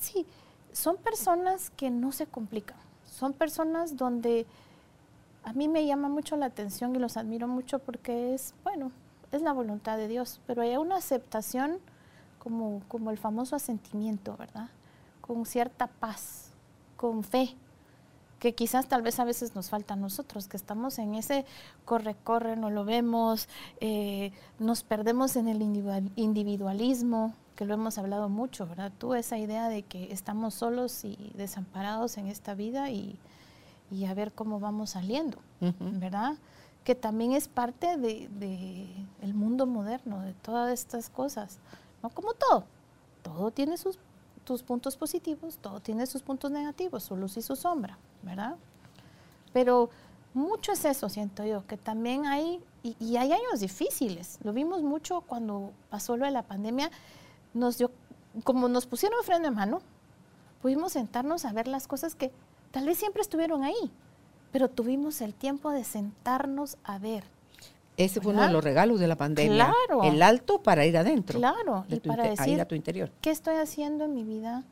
sí, 0.00 0.26
son 0.72 0.96
personas 0.96 1.70
que 1.70 1.90
no 1.90 2.10
se 2.10 2.26
complican 2.26 2.78
son 3.14 3.32
personas 3.32 3.96
donde 3.96 4.46
a 5.44 5.52
mí 5.52 5.68
me 5.68 5.86
llama 5.86 6.08
mucho 6.08 6.36
la 6.36 6.46
atención 6.46 6.94
y 6.96 6.98
los 6.98 7.16
admiro 7.16 7.46
mucho 7.46 7.78
porque 7.78 8.34
es, 8.34 8.54
bueno, 8.64 8.90
es 9.30 9.42
la 9.42 9.52
voluntad 9.52 9.96
de 9.96 10.08
Dios, 10.08 10.40
pero 10.46 10.62
hay 10.62 10.76
una 10.76 10.96
aceptación 10.96 11.78
como, 12.44 12.82
como 12.86 13.10
el 13.10 13.18
famoso 13.18 13.56
asentimiento, 13.56 14.36
¿verdad? 14.36 14.68
Con 15.20 15.44
cierta 15.46 15.88
paz, 15.88 16.52
con 16.96 17.24
fe, 17.24 17.56
que 18.44 18.54
quizás 18.54 18.86
tal 18.88 19.00
vez 19.00 19.18
a 19.20 19.24
veces 19.24 19.54
nos 19.54 19.70
falta 19.70 19.94
a 19.94 19.96
nosotros, 19.96 20.48
que 20.48 20.58
estamos 20.58 20.98
en 20.98 21.14
ese 21.14 21.46
corre-corre, 21.86 22.56
no 22.56 22.68
lo 22.68 22.84
vemos, 22.84 23.48
eh, 23.80 24.32
nos 24.58 24.82
perdemos 24.82 25.36
en 25.36 25.48
el 25.48 25.62
individualismo, 25.62 27.34
que 27.56 27.64
lo 27.64 27.72
hemos 27.72 27.96
hablado 27.96 28.28
mucho, 28.28 28.66
¿verdad? 28.66 28.92
Tú 28.98 29.14
esa 29.14 29.38
idea 29.38 29.70
de 29.70 29.82
que 29.82 30.12
estamos 30.12 30.52
solos 30.52 31.06
y 31.06 31.32
desamparados 31.34 32.18
en 32.18 32.26
esta 32.26 32.54
vida 32.54 32.90
y, 32.90 33.18
a 34.06 34.12
ver 34.12 34.32
cómo 34.32 34.60
vamos 34.60 34.90
saliendo, 34.90 35.38
¿verdad? 35.80 36.34
Que 36.84 36.94
también 36.94 37.32
es 37.32 37.48
parte 37.48 37.96
del 37.96 38.38
de, 38.38 38.86
el 39.22 39.32
mundo 39.32 39.64
moderno, 39.66 40.20
de 40.20 40.34
todas 40.34 40.70
estas 40.70 41.08
cosas, 41.08 41.60
¿no? 42.04 42.10
Como 42.10 42.34
todo, 42.34 42.64
todo 43.22 43.50
tiene 43.50 43.78
sus, 43.78 43.98
puntos 44.66 44.96
positivos, 44.96 45.56
todo 45.56 45.80
tiene 45.80 46.06
sus 46.06 46.20
puntos 46.20 46.50
negativos, 46.50 47.02
su 47.02 47.16
luz 47.16 47.38
y 47.38 47.42
su 47.42 47.56
sombra, 47.56 47.98
¿verdad? 48.22 48.56
Pero 49.54 49.88
mucho 50.34 50.72
es 50.72 50.84
eso, 50.84 51.08
siento 51.08 51.44
yo, 51.44 51.66
que 51.66 51.78
también 51.78 52.26
hay, 52.26 52.62
y, 52.82 52.94
y 53.00 53.16
hay 53.16 53.32
años 53.32 53.60
difíciles, 53.60 54.38
lo 54.44 54.52
vimos 54.52 54.82
mucho 54.82 55.22
cuando 55.22 55.72
pasó 55.88 56.18
lo 56.18 56.26
de 56.26 56.30
la 56.30 56.42
pandemia, 56.42 56.90
nos 57.54 57.78
dio, 57.78 57.90
como 58.44 58.68
nos 58.68 58.84
pusieron 58.84 59.24
freno 59.24 59.44
de 59.44 59.50
mano, 59.50 59.80
pudimos 60.60 60.92
sentarnos 60.92 61.46
a 61.46 61.52
ver 61.54 61.68
las 61.68 61.88
cosas 61.88 62.14
que 62.14 62.30
tal 62.70 62.84
vez 62.84 62.98
siempre 62.98 63.22
estuvieron 63.22 63.64
ahí, 63.64 63.90
pero 64.52 64.68
tuvimos 64.68 65.22
el 65.22 65.32
tiempo 65.34 65.70
de 65.70 65.84
sentarnos 65.84 66.76
a 66.84 66.98
ver. 66.98 67.24
Ese 67.96 68.20
fue 68.20 68.32
uno 68.32 68.42
de 68.42 68.52
los 68.52 68.64
regalos 68.64 68.98
de 68.98 69.06
la 69.06 69.16
pandemia. 69.16 69.66
Claro. 69.66 70.02
El 70.02 70.22
alto 70.22 70.62
para 70.62 70.84
ir 70.84 70.96
adentro. 70.96 71.38
Claro, 71.38 71.84
y 71.88 72.00
para 72.00 72.24
decir, 72.24 72.60
a 72.60 72.64
tu 72.64 72.74
interior. 72.74 73.10
¿qué 73.20 73.30
estoy 73.30 73.56
haciendo 73.56 74.04
en 74.04 74.14
mi 74.14 74.24
vida? 74.24 74.64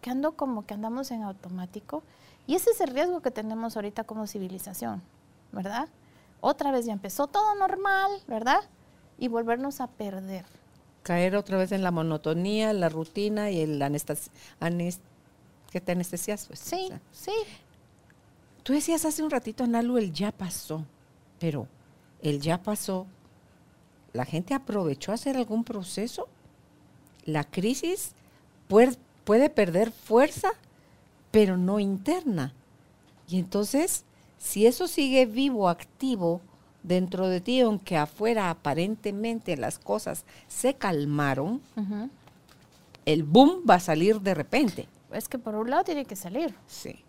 Que 0.00 0.10
ando 0.10 0.32
como 0.32 0.64
que 0.64 0.74
andamos 0.74 1.10
en 1.10 1.22
automático. 1.22 2.02
Y 2.46 2.54
ese 2.54 2.70
es 2.70 2.80
el 2.80 2.88
riesgo 2.88 3.20
que 3.20 3.30
tenemos 3.30 3.76
ahorita 3.76 4.04
como 4.04 4.26
civilización, 4.26 5.02
¿verdad? 5.52 5.88
Otra 6.40 6.72
vez 6.72 6.86
ya 6.86 6.92
empezó 6.92 7.26
todo 7.26 7.54
normal, 7.54 8.10
¿verdad? 8.26 8.60
Y 9.18 9.28
volvernos 9.28 9.80
a 9.80 9.86
perder 9.86 10.44
caer 11.02 11.36
otra 11.36 11.58
vez 11.58 11.72
en 11.72 11.82
la 11.82 11.90
monotonía, 11.90 12.72
la 12.72 12.88
rutina 12.88 13.50
y 13.50 13.60
el 13.60 13.82
anestesia, 13.82 14.32
que 15.70 15.80
te 15.80 15.92
anestesias. 15.92 16.46
Pues, 16.46 16.60
sí, 16.60 16.90
sí. 17.10 17.32
Tú 18.62 18.72
decías 18.72 19.04
hace 19.04 19.22
un 19.22 19.30
ratito, 19.30 19.64
Analu, 19.64 19.98
el 19.98 20.12
ya 20.12 20.30
pasó, 20.30 20.84
pero 21.40 21.66
el 22.22 22.40
ya 22.40 22.62
pasó, 22.62 23.06
¿la 24.12 24.24
gente 24.24 24.54
aprovechó 24.54 25.12
hacer 25.12 25.36
algún 25.36 25.64
proceso? 25.64 26.28
La 27.24 27.44
crisis 27.44 28.12
puede, 28.68 28.96
puede 29.24 29.50
perder 29.50 29.92
fuerza, 29.92 30.50
pero 31.30 31.56
no 31.56 31.80
interna. 31.80 32.54
Y 33.28 33.38
entonces, 33.38 34.04
si 34.38 34.66
eso 34.66 34.88
sigue 34.88 35.26
vivo, 35.26 35.68
activo, 35.68 36.40
dentro 36.82 37.28
de 37.28 37.40
ti, 37.40 37.60
aunque 37.60 37.96
afuera 37.96 38.50
aparentemente 38.50 39.56
las 39.56 39.78
cosas 39.78 40.24
se 40.48 40.74
calmaron, 40.74 41.60
el 43.04 43.22
boom 43.22 43.62
va 43.68 43.76
a 43.76 43.80
salir 43.80 44.20
de 44.20 44.34
repente. 44.34 44.88
Es 45.12 45.28
que 45.28 45.38
por 45.38 45.54
un 45.54 45.70
lado 45.70 45.84
tiene 45.84 46.04
que 46.04 46.16
salir. 46.16 46.54
Sí. 46.66 47.04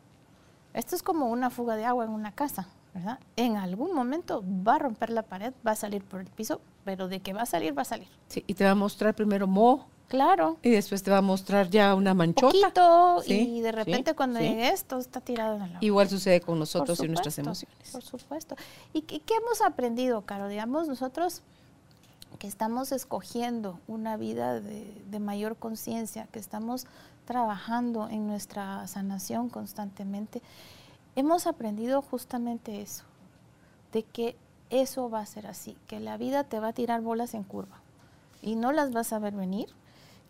Esto 0.74 0.96
es 0.96 1.04
como 1.04 1.28
una 1.28 1.50
fuga 1.50 1.76
de 1.76 1.86
agua 1.86 2.06
en 2.06 2.12
una 2.12 2.32
casa, 2.32 2.68
¿verdad? 2.94 3.20
En 3.36 3.58
algún 3.58 3.94
momento 3.94 4.44
va 4.46 4.76
a 4.76 4.80
romper 4.80 5.10
la 5.10 5.24
pared, 5.24 5.54
va 5.66 5.72
a 5.72 5.76
salir 5.76 6.04
por 6.04 6.22
el 6.22 6.28
piso, 6.28 6.62
pero 6.86 7.08
de 7.08 7.20
que 7.20 7.34
va 7.34 7.42
a 7.42 7.46
salir, 7.46 7.78
va 7.78 7.82
a 7.82 7.86
salir. 7.86 8.08
Sí, 8.28 8.44
y 8.46 8.54
te 8.54 8.64
va 8.64 8.72
a 8.72 8.76
mostrar 8.76 9.16
primero 9.16 9.48
mo. 9.48 9.88
Claro. 10.08 10.58
Y 10.62 10.70
después 10.70 11.02
te 11.02 11.10
va 11.10 11.18
a 11.18 11.22
mostrar 11.22 11.70
ya 11.72 11.96
una 11.96 12.14
manchota. 12.14 12.52
Poquito, 12.52 13.24
y 13.26 13.62
de 13.62 13.72
repente 13.72 14.14
cuando 14.14 14.40
llegue 14.40 14.70
esto 14.70 15.00
está 15.00 15.22
tirado 15.22 15.56
en 15.56 15.64
agua. 15.64 15.78
Igual 15.82 16.08
sucede 16.08 16.40
con 16.40 16.60
nosotros 16.60 17.00
y 17.00 17.08
nuestras 17.08 17.40
emociones. 17.40 17.90
Por 17.92 18.04
supuesto. 18.04 18.56
¿Y 18.94 19.02
qué, 19.02 19.22
hemos 19.34 19.62
aprendido, 19.62 20.22
Caro? 20.22 20.50
Digamos, 20.50 20.88
nosotros 20.88 21.42
que 22.38 22.48
estamos 22.48 22.92
escogiendo 22.92 23.80
una 23.88 24.18
vida 24.18 24.60
de, 24.60 25.20
mayor 25.20 25.56
conciencia, 25.56 26.28
que 26.32 26.38
estamos 26.38 26.86
trabajando 27.26 28.08
en 28.10 28.28
nuestra 28.28 28.86
sanación 28.88 29.50
constantemente, 29.50 30.44
hemos 31.16 31.48
aprendido 31.48 32.02
justamente 32.02 32.82
eso, 32.82 33.04
de 33.92 34.04
que 34.04 34.36
eso 34.70 35.10
va 35.10 35.20
a 35.20 35.26
ser 35.26 35.48
así, 35.48 35.78
que 35.88 36.00
la 36.00 36.18
vida 36.18 36.44
te 36.44 36.60
va 36.60 36.70
a 36.70 36.74
tirar 36.74 37.02
bolas 37.02 37.34
en 37.34 37.44
curva 37.44 37.80
y 38.42 38.56
no 38.56 38.72
las 38.72 38.92
vas 38.92 39.14
a 39.14 39.20
ver 39.20 39.34
venir, 39.34 39.70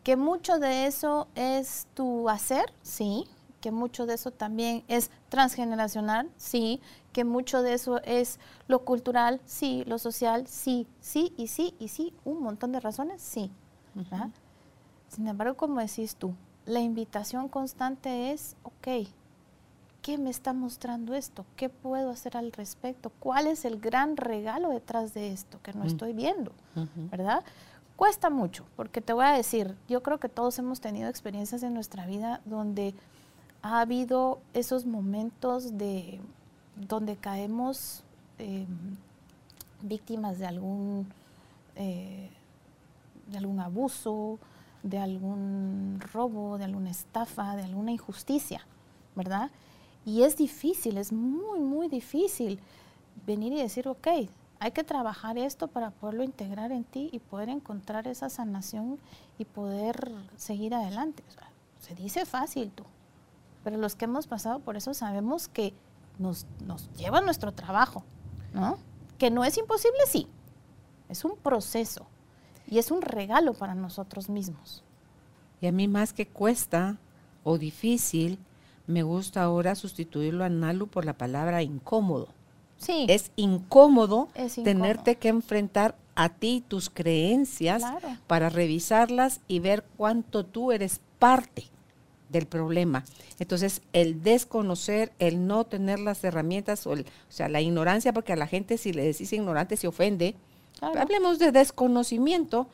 que 0.03 0.17
mucho 0.17 0.59
de 0.59 0.85
eso 0.85 1.27
es 1.35 1.87
tu 1.93 2.29
hacer, 2.29 2.73
sí, 2.81 3.25
que 3.61 3.71
mucho 3.71 4.05
de 4.05 4.15
eso 4.15 4.31
también 4.31 4.83
es 4.89 5.09
transgeneracional, 5.29 6.29
sí, 6.35 6.81
que 7.13 7.23
mucho 7.23 7.61
de 7.61 7.73
eso 7.73 8.01
es 8.03 8.37
lo 8.67 8.83
cultural, 8.83 9.39
sí, 9.45 9.83
lo 9.87 9.97
social, 9.97 10.45
sí, 10.47 10.85
sí 10.99 11.33
y 11.37 11.47
sí 11.47 11.73
y 11.79 11.87
sí, 11.87 12.13
un 12.25 12.41
montón 12.43 12.73
de 12.73 12.81
razones, 12.81 13.21
sí. 13.21 13.49
Sin 15.07 15.27
embargo, 15.27 15.55
como 15.55 15.79
decís 15.79 16.17
tú, 16.17 16.33
la 16.65 16.81
invitación 16.81 17.47
constante 17.47 18.31
es, 18.31 18.57
ok, 18.63 19.07
¿qué 20.03 20.17
me 20.17 20.29
está 20.29 20.53
mostrando 20.53 21.15
esto? 21.15 21.45
¿Qué 21.55 21.69
puedo 21.69 22.11
hacer 22.11 22.35
al 22.37 22.51
respecto? 22.51 23.11
¿Cuál 23.19 23.47
es 23.47 23.63
el 23.65 23.79
gran 23.79 24.17
regalo 24.17 24.69
detrás 24.69 25.13
de 25.13 25.31
esto 25.31 25.59
que 25.63 25.73
no 25.73 25.85
estoy 25.85 26.13
viendo? 26.13 26.51
¿Verdad? 27.09 27.43
Cuesta 27.95 28.29
mucho, 28.29 28.65
porque 28.75 28.99
te 28.99 29.13
voy 29.13 29.25
a 29.25 29.31
decir, 29.31 29.75
yo 29.87 30.03
creo 30.03 30.19
que 30.19 30.27
todos 30.27 30.59
hemos 30.59 30.81
tenido 30.81 31.07
experiencias 31.09 31.63
en 31.63 31.73
nuestra 31.73 32.05
vida 32.05 32.41
donde 32.43 32.93
ha 33.61 33.79
habido 33.79 34.41
esos 34.53 34.85
momentos 34.85 35.77
de 35.77 36.19
donde 36.75 37.15
caemos 37.15 38.03
em, 38.39 38.97
víctimas 39.81 40.37
de 40.37 40.47
algún, 40.47 41.07
eh, 41.75 42.29
de 43.27 43.37
algún 43.37 43.61
abuso, 43.61 44.37
de 44.81 44.97
algún 44.97 46.01
robo, 46.11 46.57
de 46.57 46.65
alguna 46.65 46.91
estafa, 46.91 47.55
de 47.55 47.63
alguna 47.63 47.91
injusticia, 47.91 48.67
¿verdad? 49.15 49.49
Y 50.05 50.23
es 50.23 50.37
difícil, 50.37 50.97
es 50.97 51.11
muy, 51.11 51.59
muy 51.59 51.87
difícil 51.87 52.59
venir 53.25 53.53
y 53.53 53.61
decir, 53.61 53.87
ok, 53.87 54.07
hay 54.59 54.71
que 54.71 54.83
trabajar 54.83 55.37
esto 55.37 55.67
para 55.67 55.91
poderlo 55.91 56.23
integrar 56.23 56.71
en 56.71 56.83
ti 56.83 57.09
y 57.11 57.19
poder 57.19 57.49
encontrar 57.49 58.07
esa 58.07 58.29
sanación 58.29 58.99
y 59.37 59.45
poder 59.45 60.11
seguir 60.37 60.73
adelante. 60.73 61.23
se 61.79 61.95
dice 61.95 62.25
fácil 62.25 62.71
tú, 62.71 62.83
pero 63.63 63.77
los 63.77 63.95
que 63.95 64.05
hemos 64.05 64.27
pasado 64.27 64.59
por 64.59 64.77
eso 64.77 64.93
sabemos 64.93 65.47
que 65.47 65.73
nos, 66.17 66.45
nos 66.65 66.89
lleva 66.93 67.21
nuestro 67.21 67.51
trabajo, 67.51 68.03
¿no? 68.53 68.77
Que 69.17 69.31
no 69.31 69.43
es 69.43 69.57
imposible, 69.57 69.99
sí. 70.07 70.27
Es 71.09 71.25
un 71.25 71.35
proceso 71.35 72.05
y 72.67 72.77
es 72.77 72.91
un 72.91 73.01
regalo 73.01 73.53
para 73.53 73.75
nosotros 73.75 74.29
mismos. 74.29 74.83
Y 75.61 75.67
a 75.67 75.71
mí 75.71 75.87
más 75.87 76.13
que 76.13 76.27
cuesta 76.27 76.97
o 77.43 77.57
difícil, 77.57 78.39
me 78.87 79.03
gusta 79.03 79.43
ahora 79.43 79.75
sustituirlo 79.75 80.43
a 80.43 80.49
Nalu 80.49 80.87
por 80.87 81.05
la 81.05 81.13
palabra 81.13 81.63
incómodo. 81.63 82.29
Sí. 82.77 83.05
Es 83.07 83.31
incómodo, 83.35 84.27
tenerte 84.63 85.15
que 85.15 85.29
enfrentar 85.29 85.95
a 86.15 86.29
ti 86.29 86.63
tus 86.67 86.89
creencias 86.89 87.83
para 88.27 88.49
revisarlas 88.49 89.39
y 89.47 89.59
ver 89.59 89.83
cuánto 89.97 90.45
tú 90.45 90.71
eres 90.71 90.99
parte 91.17 91.65
del 92.29 92.45
problema. 92.45 93.05
Entonces, 93.39 93.81
el 93.93 94.21
desconocer, 94.21 95.13
el 95.19 95.47
no 95.47 95.63
tener 95.63 95.99
las 95.99 96.23
herramientas, 96.23 96.85
o, 96.87 96.95
sea, 97.29 97.47
la 97.47 97.61
ignorancia, 97.61 98.11
porque 98.11 98.33
a 98.33 98.37
la 98.37 98.47
gente 98.47 98.77
si 98.77 98.91
le 98.91 99.03
decís 99.03 99.31
ignorante 99.31 99.77
se 99.77 99.87
ofende. 99.87 100.35
Hablemos 100.81 101.39
de 101.39 101.51
desconocimiento. 101.51 102.67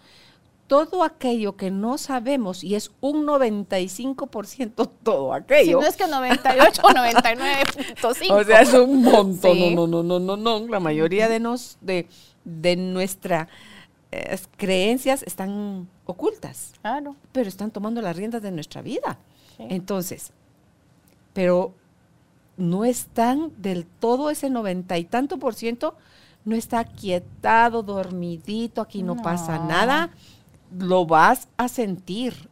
Todo 0.69 1.03
aquello 1.03 1.57
que 1.57 1.71
no 1.71 1.97
sabemos, 1.97 2.63
y 2.63 2.75
es 2.75 2.91
un 3.01 3.25
95% 3.25 4.89
todo 5.03 5.33
aquello. 5.33 5.79
Si 5.79 5.83
no 5.83 5.89
es 5.89 5.97
que 5.97 6.07
98 6.07 6.81
o 6.83 6.89
99.5. 6.89 8.31
O 8.31 8.43
sea, 8.43 8.61
es 8.61 8.73
un 8.73 9.01
montón. 9.01 9.75
No, 9.75 9.87
no, 9.87 10.03
no, 10.03 10.19
no, 10.19 10.37
no, 10.37 10.67
La 10.67 10.79
mayoría 10.79 11.27
de, 11.27 11.39
nos, 11.39 11.79
de, 11.81 12.07
de 12.45 12.75
nuestras 12.75 13.47
eh, 14.11 14.37
creencias 14.57 15.23
están 15.23 15.89
ocultas. 16.05 16.73
Claro. 16.81 17.15
Pero 17.31 17.49
están 17.49 17.71
tomando 17.71 18.01
las 18.01 18.15
riendas 18.15 18.41
de 18.41 18.51
nuestra 18.51 18.81
vida. 18.83 19.17
Entonces, 19.57 20.31
pero 21.33 21.73
no 22.57 22.85
están 22.85 23.51
del 23.57 23.85
todo 23.85 24.29
ese 24.29 24.49
noventa 24.49 24.97
y 24.97 25.05
tanto 25.05 25.39
por 25.39 25.55
ciento, 25.55 25.95
no 26.45 26.55
está 26.55 26.83
quietado, 26.83 27.83
dormidito, 27.83 28.81
aquí 28.81 29.03
no, 29.03 29.17
pasa 29.17 29.59
nada, 29.59 30.11
lo 30.77 31.05
vas 31.05 31.47
a 31.57 31.67
sentir. 31.67 32.49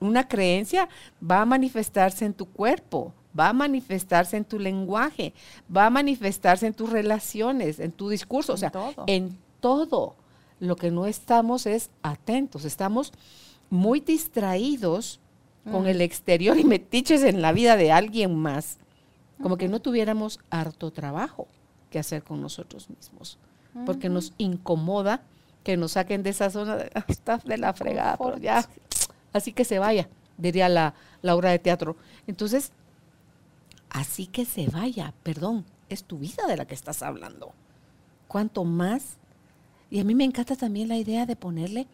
Una 0.00 0.26
creencia 0.26 0.88
va 1.22 1.42
a 1.42 1.46
manifestarse 1.46 2.24
en 2.24 2.34
tu 2.34 2.46
cuerpo, 2.46 3.12
va 3.38 3.48
a 3.48 3.52
manifestarse 3.52 4.36
en 4.36 4.44
tu 4.44 4.58
lenguaje, 4.58 5.32
va 5.74 5.86
a 5.86 5.90
manifestarse 5.90 6.66
en 6.66 6.74
tus 6.74 6.90
relaciones, 6.90 7.78
en 7.78 7.92
tu 7.92 8.08
discurso, 8.08 8.54
o 8.54 8.56
sea, 8.56 8.72
en 9.06 9.38
todo. 9.60 10.16
Lo 10.58 10.76
que 10.76 10.90
no 10.90 11.06
estamos 11.06 11.66
es 11.66 11.90
atentos, 12.02 12.64
estamos 12.64 13.12
muy 13.70 14.00
distraídos 14.00 15.20
con 15.70 15.86
el 15.86 16.00
exterior 16.00 16.58
y 16.58 16.64
metiches 16.64 17.22
en 17.22 17.40
la 17.40 17.52
vida 17.52 17.76
de 17.76 17.92
alguien 17.92 18.34
más, 18.34 18.78
como 19.40 19.56
que 19.56 19.68
no 19.68 19.80
tuviéramos 19.80 20.40
harto 20.50 20.90
trabajo 20.90 21.46
que 21.90 21.98
hacer 21.98 22.24
con 22.24 22.40
nosotros 22.40 22.90
mismos, 22.90 23.38
porque 23.86 24.08
nos 24.08 24.32
incomoda 24.38 25.22
que 25.62 25.76
nos 25.76 25.92
saquen 25.92 26.22
de 26.22 26.30
esa 26.30 26.50
zona 26.50 26.76
de, 26.76 26.90
ah, 26.94 27.40
de 27.44 27.58
la 27.58 27.72
fregada, 27.72 28.16
pero 28.16 28.38
ya, 28.38 28.68
así 29.32 29.52
que 29.52 29.64
se 29.64 29.78
vaya, 29.78 30.08
diría 30.36 30.68
la, 30.68 30.94
la 31.22 31.34
obra 31.36 31.50
de 31.50 31.58
teatro. 31.58 31.96
Entonces, 32.26 32.72
así 33.90 34.26
que 34.26 34.44
se 34.44 34.68
vaya, 34.68 35.14
perdón, 35.22 35.64
es 35.88 36.04
tu 36.04 36.18
vida 36.18 36.46
de 36.46 36.56
la 36.56 36.66
que 36.66 36.74
estás 36.74 37.02
hablando. 37.02 37.52
Cuanto 38.28 38.64
más, 38.64 39.16
y 39.90 40.00
a 40.00 40.04
mí 40.04 40.14
me 40.14 40.24
encanta 40.24 40.56
también 40.56 40.88
la 40.88 40.96
idea 40.96 41.26
de 41.26 41.36
ponerle 41.36 41.86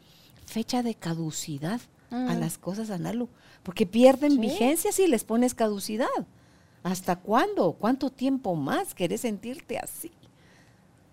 fecha 0.46 0.82
de 0.82 0.94
caducidad 0.94 1.80
a 2.10 2.34
las 2.34 2.56
cosas, 2.56 2.88
Analu, 2.88 3.28
porque 3.62 3.84
pierden 3.84 4.40
vigencia 4.40 4.92
si 4.92 5.06
les 5.06 5.24
pones 5.24 5.54
caducidad. 5.54 6.06
¿Hasta 6.82 7.16
cuándo? 7.16 7.72
¿Cuánto 7.72 8.08
tiempo 8.08 8.54
más 8.54 8.94
querés 8.94 9.22
sentirte 9.22 9.78
así? 9.78 10.10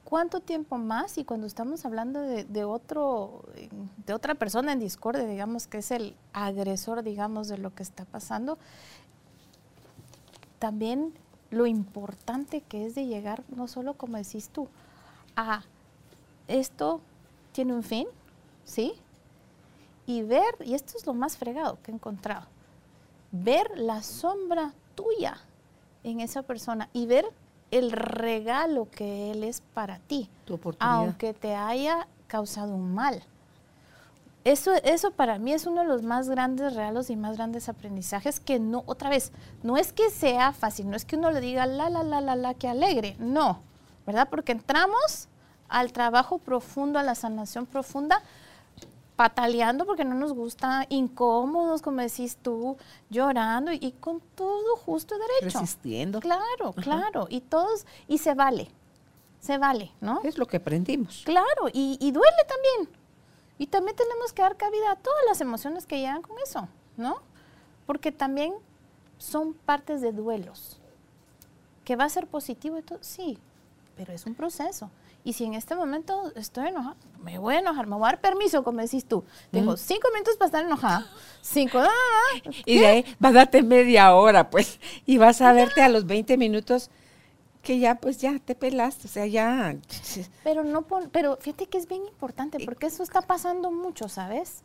¿Cuánto 0.05 0.39
tiempo 0.39 0.77
más? 0.77 1.17
Y 1.17 1.25
cuando 1.25 1.47
estamos 1.47 1.85
hablando 1.85 2.21
de, 2.21 2.63
otro, 2.63 3.43
de 4.05 4.13
otra 4.13 4.35
persona 4.35 4.71
en 4.71 4.79
discordia, 4.79 5.25
digamos 5.25 5.67
que 5.67 5.79
es 5.79 5.91
el 5.91 6.15
agresor, 6.31 7.03
digamos, 7.03 7.49
de 7.49 7.57
lo 7.57 7.75
que 7.75 7.83
está 7.83 8.05
pasando, 8.05 8.57
también 10.59 11.13
lo 11.49 11.65
importante 11.65 12.61
que 12.61 12.85
es 12.85 12.95
de 12.95 13.07
llegar, 13.07 13.43
no 13.49 13.67
solo 13.67 13.95
como 13.95 14.17
decís 14.17 14.49
tú, 14.49 14.69
a 15.35 15.63
esto 16.47 17.01
tiene 17.51 17.73
un 17.73 17.83
fin, 17.83 18.07
¿sí? 18.63 18.93
y 20.05 20.21
ver, 20.21 20.55
y 20.63 20.73
esto 20.73 20.97
es 20.97 21.05
lo 21.05 21.13
más 21.13 21.37
fregado 21.37 21.79
que 21.81 21.91
he 21.91 21.93
encontrado, 21.93 22.45
ver 23.31 23.77
la 23.77 24.03
sombra 24.03 24.73
tuya 24.93 25.37
en 26.03 26.19
esa 26.19 26.43
persona 26.43 26.89
y 26.93 27.07
ver 27.07 27.25
el 27.71 27.91
regalo 27.91 28.87
que 28.89 29.31
él 29.31 29.43
es 29.43 29.61
para 29.73 29.99
ti, 29.99 30.29
aunque 30.79 31.33
te 31.33 31.55
haya 31.55 32.07
causado 32.27 32.75
un 32.75 32.93
mal. 32.93 33.23
Eso, 34.43 34.73
eso 34.83 35.09
para 35.09 35.39
mí 35.39 35.53
es 35.53 35.65
uno 35.65 35.81
de 35.81 35.87
los 35.87 36.03
más 36.03 36.29
grandes 36.29 36.75
regalos 36.75 37.09
y 37.09 37.15
más 37.15 37.35
grandes 37.35 37.67
aprendizajes 37.67 38.39
que 38.39 38.59
no, 38.59 38.83
otra 38.85 39.09
vez, 39.09 39.31
no 39.63 39.75
es 39.75 39.91
que 39.91 40.11
sea 40.11 40.53
fácil, 40.53 40.87
no 40.87 40.95
es 40.95 41.03
que 41.03 41.15
uno 41.15 41.31
le 41.31 41.41
diga 41.41 41.65
la, 41.65 41.89
la, 41.89 42.03
la, 42.03 42.21
la, 42.21 42.35
la, 42.35 42.53
que 42.53 42.67
alegre, 42.67 43.15
no, 43.17 43.59
¿verdad? 44.05 44.27
Porque 44.29 44.51
entramos 44.51 45.29
al 45.67 45.91
trabajo 45.91 46.37
profundo, 46.37 46.99
a 46.99 47.03
la 47.03 47.15
sanación 47.15 47.65
profunda, 47.65 48.21
pataleando 49.15 49.85
porque 49.85 50.03
no 50.03 50.15
nos 50.15 50.33
gusta, 50.33 50.85
incómodos, 50.89 51.81
como 51.81 52.01
decís 52.01 52.37
tú, 52.41 52.77
llorando 53.09 53.71
y, 53.71 53.91
con 53.99 54.21
todo 54.35 54.75
justo 54.77 55.15
derecho. 55.17 55.59
Resistiendo. 55.59 56.19
Claro, 56.19 56.73
claro. 56.73 57.27
Y 57.29 57.41
todos, 57.41 57.85
y 58.07 58.17
se 58.17 58.33
vale, 58.33 58.69
se 59.39 59.57
vale, 59.57 59.91
¿no? 60.01 60.21
Es 60.23 60.37
lo 60.37 60.45
que 60.45 60.57
aprendimos. 60.57 61.23
Claro, 61.25 61.69
y, 61.71 61.97
y 62.01 62.11
duele 62.11 62.37
también. 62.47 62.95
Y 63.57 63.67
también 63.67 63.95
tenemos 63.95 64.33
que 64.33 64.41
dar 64.41 64.57
cabida 64.57 64.91
a 64.91 64.95
todas 64.97 65.21
las 65.27 65.39
emociones 65.39 65.85
que 65.85 65.99
llegan 65.99 66.21
con 66.21 66.37
eso, 66.43 66.67
¿no? 66.97 67.21
Porque 67.85 68.11
también 68.11 68.53
son 69.17 69.53
partes 69.53 70.01
de 70.01 70.11
duelos. 70.11 70.79
¿Que 71.85 71.95
va 71.95 72.05
a 72.05 72.09
ser 72.09 72.27
positivo 72.27 72.77
y 72.79 72.81
todo? 72.81 72.99
Sí, 73.01 73.37
pero 73.95 74.11
es 74.11 74.25
un 74.25 74.35
proceso. 74.35 74.89
Y 75.25 75.33
si 75.33 75.43
en 75.43 75.55
este 75.55 75.75
momento 75.75 76.31
estoy 76.35 76.67
enojada, 76.67 76.95
me 77.19 77.39
voy 77.39 77.55
a 77.55 77.59
enojar, 77.59 77.87
me 77.87 77.95
voy 77.95 78.03
a 78.03 78.11
dar 78.11 78.21
permiso, 78.21 78.63
como 78.63 78.79
decís 78.79 79.05
tú. 79.05 79.25
Tengo 79.51 79.75
cinco 79.75 80.07
minutos 80.13 80.37
para 80.37 80.45
estar 80.45 80.63
enojada. 80.65 81.05
Cinco, 81.41 81.79
ah, 81.79 81.89
Y 82.65 82.77
de 82.79 82.85
ahí 82.85 83.05
vas 83.19 83.31
a 83.31 83.35
darte 83.37 83.63
media 83.63 84.13
hora, 84.15 84.49
pues, 84.51 84.79
y 85.05 85.17
vas 85.17 85.41
a 85.41 85.51
verte 85.51 85.81
a 85.81 85.89
los 85.89 86.05
20 86.05 86.37
minutos 86.37 86.91
que 87.63 87.79
ya 87.79 87.95
pues 87.95 88.19
ya 88.19 88.37
te 88.37 88.53
pelaste, 88.53 89.07
o 89.07 89.09
sea, 89.09 89.25
ya... 89.25 89.75
Pero 90.43 90.63
no 90.63 90.83
pon- 90.83 91.09
pero 91.11 91.37
fíjate 91.41 91.65
que 91.65 91.79
es 91.79 91.87
bien 91.87 92.05
importante 92.05 92.63
porque 92.63 92.85
eso 92.85 93.01
está 93.01 93.23
pasando 93.23 93.71
mucho, 93.71 94.07
¿sabes? 94.07 94.61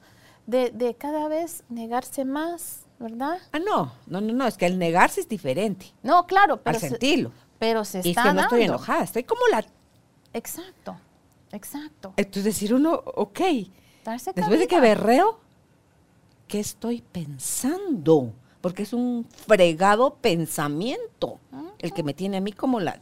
De, 0.47 0.71
de 0.71 0.95
cada 0.95 1.27
vez 1.29 1.65
negarse 1.71 2.27
más, 2.27 2.81
¿verdad? 2.99 3.39
Ah, 3.53 3.59
no, 3.59 3.93
no, 4.07 4.21
no, 4.21 4.35
no, 4.35 4.47
es 4.47 4.59
que 4.59 4.67
el 4.67 4.79
negarse 4.79 5.21
es 5.23 5.29
diferente 5.31 5.95
No, 6.03 6.27
claro, 6.27 6.59
pero 6.63 6.77
al 6.77 6.81
se, 6.83 6.91
sentirlo. 6.91 7.33
pero 7.59 7.87
se 7.87 7.99
Y 7.99 8.01
es 8.01 8.07
está 8.09 8.25
que 8.25 8.35
no 8.35 8.41
estoy 8.43 8.63
enojada, 8.65 9.03
estoy 9.03 9.25
como 9.25 9.41
la... 9.51 9.65
Exacto, 10.33 10.97
exacto. 11.53 12.13
Entonces 12.17 12.45
decir 12.45 12.75
uno, 12.75 13.03
ok, 13.05 13.41
Darse 14.05 14.33
después 14.33 14.59
de 14.59 14.67
que 14.67 14.81
berreo, 14.81 15.41
¿qué 16.49 16.61
estoy 16.61 17.03
pensando? 17.03 18.33
Porque 18.61 18.83
es 18.83 18.93
un 18.93 19.27
fregado 19.47 20.15
pensamiento 20.15 21.39
el 21.79 21.93
que 21.93 22.03
me 22.03 22.15
tiene 22.15 22.37
a 22.39 22.41
mí 22.41 22.53
como 22.53 22.81
la... 22.81 22.99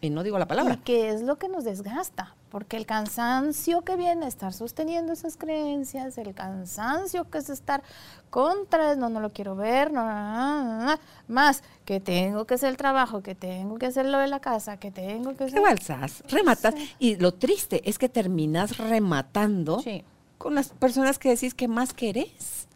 Y 0.00 0.10
no 0.10 0.22
digo 0.22 0.38
la 0.38 0.44
¿Y 0.44 0.48
palabra. 0.48 0.80
qué 0.84 1.10
es 1.10 1.22
lo 1.22 1.36
que 1.36 1.48
nos 1.48 1.64
desgasta? 1.64 2.34
Porque 2.54 2.76
el 2.76 2.86
cansancio 2.86 3.82
que 3.82 3.96
viene, 3.96 4.28
estar 4.28 4.52
sosteniendo 4.52 5.12
esas 5.12 5.36
creencias, 5.36 6.16
el 6.18 6.32
cansancio 6.36 7.28
que 7.28 7.38
es 7.38 7.50
estar 7.50 7.82
contra, 8.30 8.94
no, 8.94 9.08
no 9.08 9.18
lo 9.18 9.30
quiero 9.32 9.56
ver, 9.56 9.92
no, 9.92 10.04
no, 10.04 10.14
no, 10.14 10.64
no, 10.64 10.84
no, 10.86 10.98
más 11.26 11.64
que 11.84 11.98
tengo 11.98 12.44
que 12.44 12.54
hacer 12.54 12.68
el 12.68 12.76
trabajo, 12.76 13.24
que 13.24 13.34
tengo 13.34 13.76
que 13.76 13.86
hacer 13.86 14.06
lo 14.06 14.18
de 14.18 14.28
la 14.28 14.38
casa, 14.38 14.76
que 14.76 14.92
tengo 14.92 15.34
que 15.34 15.42
hacer... 15.44 15.56
Rebalsas, 15.58 16.22
rematas. 16.28 16.76
Y 17.00 17.16
lo 17.16 17.34
triste 17.34 17.82
es 17.90 17.98
que 17.98 18.08
terminas 18.08 18.78
rematando 18.78 19.80
Sí. 19.80 20.04
con 20.38 20.54
las 20.54 20.68
personas 20.68 21.18
que 21.18 21.30
decís 21.30 21.54
que 21.54 21.66
más 21.66 21.92
querés. 21.92 22.68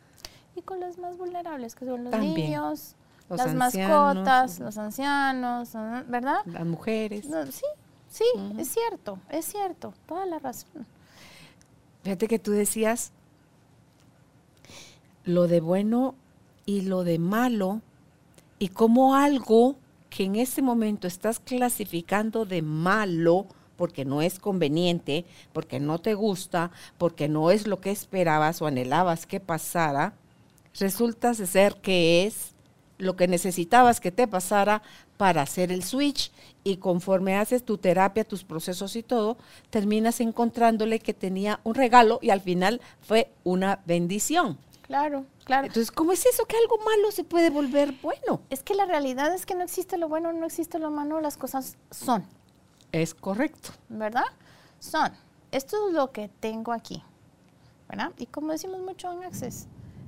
Y 0.56 0.62
con 0.62 0.80
los 0.80 0.98
más 0.98 1.16
vulnerables, 1.16 1.76
que 1.76 1.84
son 1.86 2.02
los 2.02 2.10
También. 2.10 2.34
niños, 2.34 2.96
Los 3.30 3.38
las 3.38 3.46
ancianos. 3.46 4.16
mascotas, 4.16 4.58
los 4.58 4.76
ancianos, 4.76 5.68
¿verdad? 6.08 6.38
Las 6.46 6.66
mujeres. 6.66 7.26
No, 7.28 7.44
sí, 8.18 8.24
es 8.58 8.68
cierto, 8.68 9.18
es 9.30 9.44
cierto, 9.44 9.94
toda 10.06 10.26
la 10.26 10.38
razón. 10.38 10.86
Fíjate 12.02 12.26
que 12.26 12.38
tú 12.38 12.52
decías 12.52 13.12
lo 15.24 15.46
de 15.46 15.60
bueno 15.60 16.14
y 16.66 16.82
lo 16.82 17.04
de 17.04 17.18
malo 17.18 17.80
y 18.58 18.68
como 18.68 19.14
algo 19.14 19.76
que 20.10 20.24
en 20.24 20.36
ese 20.36 20.62
momento 20.62 21.06
estás 21.06 21.38
clasificando 21.38 22.44
de 22.44 22.62
malo 22.62 23.46
porque 23.76 24.04
no 24.04 24.22
es 24.22 24.40
conveniente, 24.40 25.24
porque 25.52 25.78
no 25.78 26.00
te 26.00 26.14
gusta, 26.14 26.72
porque 26.96 27.28
no 27.28 27.52
es 27.52 27.68
lo 27.68 27.80
que 27.80 27.92
esperabas 27.92 28.60
o 28.60 28.66
anhelabas 28.66 29.26
que 29.26 29.38
pasara, 29.38 30.14
resulta 30.78 31.32
ser 31.34 31.76
que 31.76 32.26
es 32.26 32.54
lo 32.98 33.16
que 33.16 33.28
necesitabas 33.28 34.00
que 34.00 34.12
te 34.12 34.26
pasara 34.26 34.82
para 35.16 35.42
hacer 35.42 35.72
el 35.72 35.82
switch 35.82 36.30
y 36.64 36.76
conforme 36.76 37.36
haces 37.36 37.64
tu 37.64 37.78
terapia, 37.78 38.24
tus 38.24 38.44
procesos 38.44 38.96
y 38.96 39.02
todo, 39.02 39.36
terminas 39.70 40.20
encontrándole 40.20 40.98
que 40.98 41.14
tenía 41.14 41.60
un 41.64 41.74
regalo 41.74 42.18
y 42.20 42.30
al 42.30 42.40
final 42.40 42.80
fue 43.00 43.30
una 43.44 43.80
bendición. 43.86 44.58
Claro, 44.82 45.26
claro. 45.44 45.66
Entonces, 45.66 45.90
¿cómo 45.90 46.12
es 46.12 46.24
eso 46.24 46.46
que 46.46 46.56
algo 46.56 46.78
malo 46.78 47.10
se 47.10 47.22
puede 47.22 47.50
volver 47.50 47.92
bueno? 48.02 48.40
Es 48.48 48.62
que 48.62 48.74
la 48.74 48.86
realidad 48.86 49.34
es 49.34 49.44
que 49.44 49.54
no 49.54 49.62
existe 49.62 49.98
lo 49.98 50.08
bueno, 50.08 50.32
no 50.32 50.46
existe 50.46 50.78
lo 50.78 50.90
malo, 50.90 51.20
las 51.20 51.36
cosas 51.36 51.76
son, 51.90 52.24
Es 52.90 53.14
correcto. 53.14 53.70
¿verdad? 53.88 54.24
Son. 54.78 55.12
Esto 55.52 55.88
es 55.88 55.94
lo 55.94 56.10
que 56.10 56.28
tengo 56.40 56.72
aquí, 56.72 57.02
¿verdad? 57.88 58.12
Y 58.18 58.26
como 58.26 58.52
decimos 58.52 58.80
mucho 58.80 59.12
en 59.12 59.24
Access, 59.24 59.66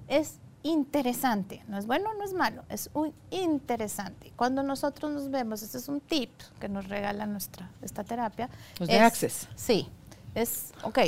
es 0.09 0.39
interesante, 0.63 1.63
no 1.69 1.79
es 1.79 1.87
bueno, 1.87 2.13
no 2.15 2.25
es 2.25 2.33
malo, 2.35 2.63
es 2.69 2.91
un 2.95 3.13
interesante. 3.31 4.33
Cuando 4.37 4.63
nosotros 4.63 5.11
nos 5.13 5.31
vemos, 5.31 5.63
este 5.63 5.79
es 5.79 5.89
un 5.89 6.01
tip 6.01 6.31
que 6.61 6.69
nos 6.69 6.89
regala 6.89 7.27
nuestra 7.27 7.71
esta 7.83 8.05
terapia. 8.05 8.49
Los 8.79 8.89
de 8.89 8.97
es- 8.97 9.03
Access. 9.03 9.49
Sí, 9.57 9.89
es, 10.35 10.73
ok, 10.83 10.99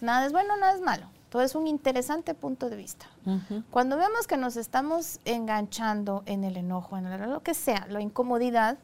nada 0.00 0.26
es 0.26 0.32
bueno, 0.32 0.56
nada 0.56 0.74
es 0.74 0.80
malo. 0.80 1.06
Todo 1.30 1.42
es 1.42 1.54
un 1.56 1.66
interesante 1.66 2.32
punto 2.34 2.70
de 2.70 2.76
vista. 2.76 3.06
Cuando 3.70 3.96
vemos 3.96 4.26
que 4.28 4.36
nos 4.36 4.56
estamos 4.56 5.18
enganchando 5.24 6.22
en 6.26 6.44
el 6.44 6.56
enojo, 6.56 6.96
en 6.96 7.06
el- 7.06 7.28
lo 7.30 7.42
que 7.42 7.54
sea, 7.54 7.86
la 7.88 8.00
incomodidad, 8.00 8.78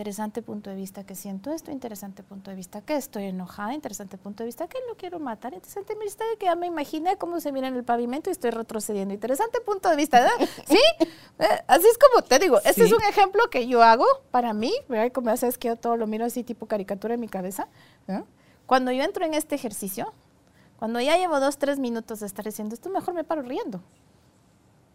interesante 0.00 0.40
punto 0.40 0.70
de 0.70 0.76
vista 0.76 1.04
que 1.04 1.14
siento 1.14 1.52
esto, 1.52 1.70
interesante 1.70 2.22
punto 2.22 2.50
de 2.50 2.56
vista 2.56 2.80
que 2.80 2.96
estoy 2.96 3.24
enojada, 3.24 3.74
interesante 3.74 4.16
punto 4.16 4.42
de 4.42 4.46
vista 4.46 4.66
que 4.66 4.78
lo 4.88 4.96
quiero 4.96 5.20
matar, 5.20 5.52
interesante 5.52 5.88
punto 5.88 6.00
de 6.00 6.06
vista 6.06 6.24
que 6.38 6.46
ya 6.46 6.54
me 6.54 6.66
imaginé 6.66 7.18
cómo 7.18 7.38
se 7.38 7.52
mira 7.52 7.68
en 7.68 7.74
el 7.74 7.84
pavimento 7.84 8.30
y 8.30 8.32
estoy 8.32 8.50
retrocediendo, 8.50 9.12
interesante 9.12 9.60
punto 9.60 9.90
de 9.90 9.96
vista, 9.96 10.20
¿verdad? 10.20 10.48
¿Sí? 10.66 10.80
Eh, 11.38 11.64
así 11.66 11.86
es 11.86 11.98
como 11.98 12.24
te 12.24 12.38
digo, 12.38 12.60
este 12.64 12.84
es 12.84 12.92
un 12.92 13.02
ejemplo 13.02 13.42
que 13.50 13.68
yo 13.68 13.82
hago 13.82 14.06
para 14.30 14.54
mí, 14.54 14.72
¿verdad? 14.88 15.12
Como 15.12 15.28
haces 15.28 15.58
que 15.58 15.68
yo 15.68 15.76
todo 15.76 15.98
lo 15.98 16.06
miro 16.06 16.24
así 16.24 16.44
tipo 16.44 16.64
caricatura 16.64 17.12
en 17.12 17.20
mi 17.20 17.28
cabeza, 17.28 17.68
¿verdad? 18.06 18.24
Cuando 18.64 18.92
yo 18.92 19.02
entro 19.02 19.26
en 19.26 19.34
este 19.34 19.54
ejercicio, 19.54 20.14
cuando 20.78 20.98
ya 21.02 21.18
llevo 21.18 21.40
dos, 21.40 21.58
tres 21.58 21.78
minutos 21.78 22.20
de 22.20 22.26
estar 22.26 22.46
diciendo 22.46 22.74
esto, 22.74 22.88
mejor 22.88 23.12
me 23.12 23.22
paro 23.22 23.42
riendo. 23.42 23.82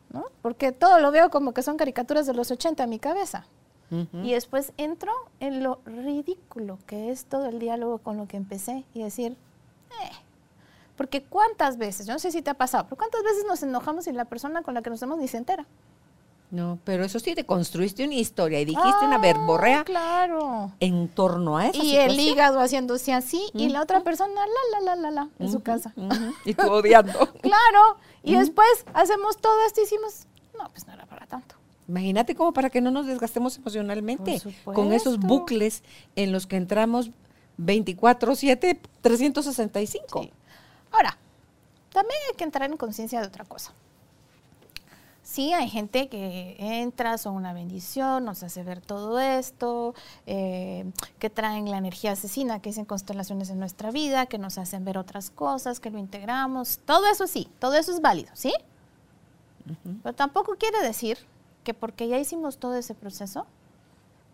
¿no? 0.09 0.25
Porque 0.41 0.71
todo 0.71 0.99
lo 0.99 1.11
veo 1.11 1.29
como 1.29 1.53
que 1.53 1.61
son 1.61 1.77
caricaturas 1.77 2.25
de 2.25 2.33
los 2.33 2.49
80 2.49 2.83
en 2.83 2.89
mi 2.89 2.97
cabeza. 2.97 3.45
Ujú. 3.91 4.17
Y 4.25 4.33
después 4.33 4.73
entro 4.77 5.11
en 5.39 5.63
lo 5.63 5.79
ridículo 5.85 6.79
que 6.87 7.11
es 7.11 7.25
todo 7.25 7.45
el 7.47 7.59
diálogo 7.59 7.99
con 7.99 8.17
lo 8.17 8.27
que 8.27 8.37
empecé 8.37 8.83
y 8.93 9.03
decir, 9.03 9.37
eh. 10.01 10.11
Porque 10.97 11.21
cuántas 11.23 11.77
veces, 11.77 12.07
yo 12.07 12.13
no 12.13 12.19
sé 12.19 12.31
si 12.31 12.41
te 12.41 12.49
ha 12.49 12.53
pasado, 12.53 12.85
pero 12.85 12.95
cuántas 12.97 13.21
veces 13.23 13.43
nos 13.47 13.61
enojamos 13.63 14.07
y 14.07 14.13
la 14.13 14.25
persona 14.25 14.61
con 14.63 14.73
la 14.73 14.81
que 14.81 14.89
nos 14.89 14.99
vemos 15.01 15.17
ni 15.19 15.27
se 15.27 15.37
entera. 15.37 15.65
No, 16.51 16.77
pero 16.85 17.03
eso 17.03 17.19
sí, 17.19 17.35
te 17.35 17.45
construiste 17.45 18.05
una 18.05 18.13
historia 18.13 18.61
y 18.61 18.65
dijiste 18.65 19.03
una 19.05 19.17
verborrea 19.17 19.81
Ah, 19.81 19.83
Claro. 19.83 20.71
en 20.79 21.09
torno 21.09 21.57
a 21.57 21.67
esa 21.67 21.77
Y 21.83 21.95
el 21.97 22.11
situación. 22.11 22.19
hígado 22.33 22.59
haciéndose 22.61 23.13
así 23.13 23.41
y 23.53 23.67
la 23.69 23.81
otra 23.81 24.01
persona, 24.01 24.33
la, 24.35 24.79
la, 24.79 24.95
la, 24.95 25.01
la, 25.01 25.11
la, 25.11 25.29
en 25.39 25.51
su 25.51 25.61
casa. 25.61 25.91
ujú. 25.97 26.33
Y 26.45 26.53
tú 26.53 26.67
odiando. 26.71 27.11
Claro. 27.41 27.97
Y 28.23 28.35
después 28.35 28.67
hacemos 28.93 29.37
todo 29.37 29.55
esto 29.67 29.81
y 29.81 29.83
hicimos, 29.83 30.27
no, 30.57 30.69
pues 30.69 30.87
no 30.87 30.93
era 30.93 31.05
para 31.07 31.25
tanto. 31.27 31.55
Imagínate 31.87 32.35
como 32.35 32.51
para 32.51 32.69
que 32.69 32.81
no 32.81 32.91
nos 32.91 33.05
desgastemos 33.05 33.57
emocionalmente 33.57 34.41
con 34.63 34.91
esos 34.91 35.19
bucles 35.19 35.83
en 36.15 36.31
los 36.31 36.47
que 36.47 36.57
entramos 36.57 37.11
24/7, 37.57 38.79
365. 39.01 40.23
Sí. 40.23 40.31
Ahora, 40.91 41.17
también 41.93 42.19
hay 42.29 42.35
que 42.35 42.43
entrar 42.43 42.69
en 42.69 42.77
conciencia 42.77 43.21
de 43.21 43.27
otra 43.27 43.45
cosa. 43.45 43.73
Sí, 45.21 45.53
hay 45.53 45.69
gente 45.69 46.07
que 46.07 46.55
entra, 46.59 47.17
son 47.17 47.35
una 47.35 47.51
bendición, 47.51 48.25
nos 48.25 48.43
hace 48.43 48.61
ver 48.63 48.79
todo 48.79 49.19
esto, 49.19 49.95
eh, 50.27 50.85
que 51.17 51.31
traen 51.31 51.71
la 51.71 51.77
energía 51.79 52.11
asesina, 52.11 52.61
que 52.61 52.69
dicen 52.69 52.85
constelaciones 52.85 53.49
en 53.49 53.57
nuestra 53.57 53.89
vida, 53.89 54.27
que 54.27 54.37
nos 54.37 54.59
hacen 54.59 54.85
ver 54.85 54.99
otras 54.99 55.31
cosas, 55.31 55.79
que 55.79 55.89
lo 55.89 55.97
integramos. 55.97 56.79
Todo 56.85 57.07
eso 57.07 57.25
sí, 57.25 57.49
todo 57.57 57.73
eso 57.73 57.91
es 57.91 58.01
válido, 58.01 58.29
¿sí? 58.35 58.53
Pero 60.03 60.13
tampoco 60.13 60.55
quiere 60.59 60.79
decir 60.83 61.17
que 61.65 61.73
porque 61.73 62.07
ya 62.07 62.17
hicimos 62.17 62.57
todo 62.57 62.75
ese 62.75 62.95
proceso, 62.95 63.45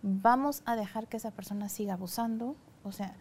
vamos 0.03 0.61
a 0.65 0.75
dejar 0.75 1.07
que 1.07 1.17
esa 1.17 1.31
persona 1.31 1.69
siga 1.69 1.93
abusando. 1.93 2.55
O 2.83 2.91
sea, 2.91 3.15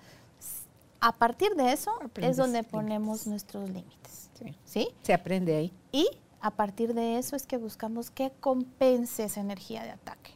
a 1.01 1.13
partir 1.13 1.55
de 1.55 1.73
eso 1.73 1.93
Aprendes 2.03 2.33
es 2.33 2.37
donde 2.37 2.59
límites. 2.59 2.73
ponemos 2.73 3.27
nuestros 3.27 3.71
límites. 3.71 4.29
Sí. 4.35 4.57
¿Sí? 4.65 4.89
Se 5.03 5.15
aprende 5.15 5.57
ahí. 5.57 5.73
Y 5.93 6.09
a 6.41 6.51
partir 6.51 6.93
de 6.93 7.19
eso 7.19 7.37
es 7.37 7.47
que 7.47 7.57
buscamos 7.57 8.11
que 8.11 8.33
compense 8.41 9.25
esa 9.25 9.41
energía 9.41 9.83
de 9.85 9.93
ataque. 9.93 10.33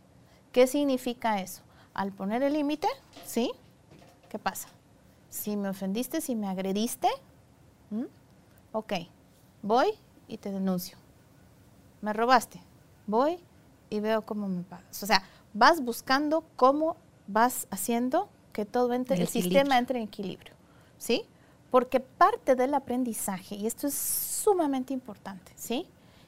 ¿Qué 0.52 0.66
significa 0.66 1.40
eso? 1.40 1.62
Al 1.92 2.12
poner 2.12 2.42
el 2.42 2.52
límite, 2.52 2.88
¿sí? 3.26 3.52
¿Qué 4.28 4.38
pasa? 4.38 4.68
Si 5.30 5.56
me 5.56 5.68
ofendiste, 5.68 6.20
si 6.20 6.36
me 6.36 6.46
agrediste, 6.46 7.08
¿m? 7.90 8.06
ok, 8.72 8.92
voy 9.62 9.88
y 10.28 10.38
te 10.38 10.52
denuncio. 10.52 10.96
Me 12.02 12.12
robaste, 12.12 12.60
voy 13.06 13.38
y 13.94 14.00
veo 14.00 14.22
cómo 14.22 14.48
me 14.48 14.62
pagas. 14.62 15.02
O 15.02 15.06
sea, 15.06 15.22
vas 15.52 15.80
buscando 15.80 16.44
cómo 16.56 16.96
vas 17.26 17.66
haciendo 17.70 18.28
que 18.52 18.64
todo 18.64 18.92
entre, 18.92 19.16
El 19.16 19.22
el, 19.22 19.28
sistema 19.28 19.78
entre 19.78 20.00
en 20.00 20.08
equilibrio, 20.08 20.52
¿sí? 20.98 21.24
Porque 21.70 22.00
parte 22.00 22.54
del 22.54 22.74
aprendizaje, 22.74 23.54
y 23.56 23.66
esto 23.66 23.86
es 23.86 23.94
sumamente 23.94 24.92
importante, 24.92 25.52
¿sí? 25.56 25.86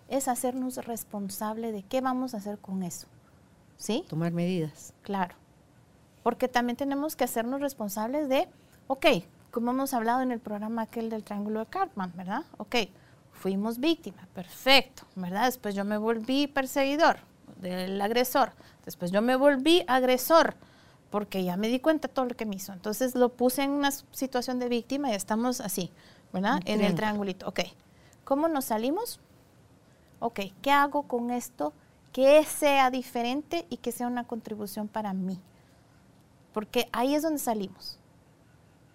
Es 0.08 0.28
hacernos 0.28 0.76
responsable 0.86 1.72
de 1.72 1.82
qué 1.82 2.00
vamos 2.00 2.34
a 2.34 2.38
hacer 2.38 2.58
con 2.58 2.82
eso, 2.82 3.06
¿sí? 3.76 4.04
Tomar 4.08 4.32
medidas. 4.32 4.92
Claro. 5.02 5.34
Porque 6.22 6.48
también 6.48 6.76
tenemos 6.76 7.14
que 7.14 7.24
hacernos 7.24 7.60
responsables 7.60 8.28
de, 8.28 8.48
ok, 8.88 9.06
como 9.50 9.70
hemos 9.70 9.94
hablado 9.94 10.22
en 10.22 10.32
el 10.32 10.40
programa 10.40 10.82
aquel 10.82 11.10
del 11.10 11.22
Triángulo 11.22 11.60
de 11.60 11.66
Cartman, 11.66 12.12
¿verdad? 12.16 12.42
Ok, 12.58 12.76
fuimos 13.32 13.78
víctimas, 13.78 14.26
perfecto, 14.28 15.04
¿verdad? 15.14 15.46
Después 15.46 15.74
yo 15.74 15.84
me 15.84 15.98
volví 15.98 16.46
perseguidor 16.48 17.18
del 17.60 18.00
agresor, 18.00 18.52
después 18.84 19.10
yo 19.10 19.22
me 19.22 19.36
volví 19.36 19.84
agresor, 19.86 20.54
porque 21.10 21.44
ya 21.44 21.56
me 21.56 21.68
di 21.68 21.80
cuenta 21.80 22.08
de 22.08 22.14
todo 22.14 22.26
lo 22.26 22.34
que 22.34 22.46
me 22.46 22.56
hizo. 22.56 22.72
Entonces 22.72 23.14
lo 23.14 23.30
puse 23.30 23.62
en 23.62 23.70
una 23.70 23.90
situación 23.90 24.58
de 24.58 24.68
víctima 24.68 25.10
y 25.10 25.14
estamos 25.14 25.60
así, 25.60 25.90
¿verdad? 26.32 26.60
En 26.64 26.82
el 26.82 26.94
triangulito. 26.94 27.48
Ok, 27.48 27.60
¿cómo 28.24 28.48
nos 28.48 28.66
salimos? 28.66 29.20
Ok, 30.18 30.40
¿qué 30.62 30.70
hago 30.70 31.02
con 31.02 31.30
esto 31.30 31.72
que 32.12 32.44
sea 32.44 32.90
diferente 32.90 33.66
y 33.68 33.76
que 33.76 33.92
sea 33.92 34.06
una 34.06 34.24
contribución 34.24 34.88
para 34.88 35.12
mí? 35.12 35.40
porque 36.56 36.88
ahí 36.90 37.14
es 37.14 37.22
donde 37.22 37.38
salimos. 37.38 37.98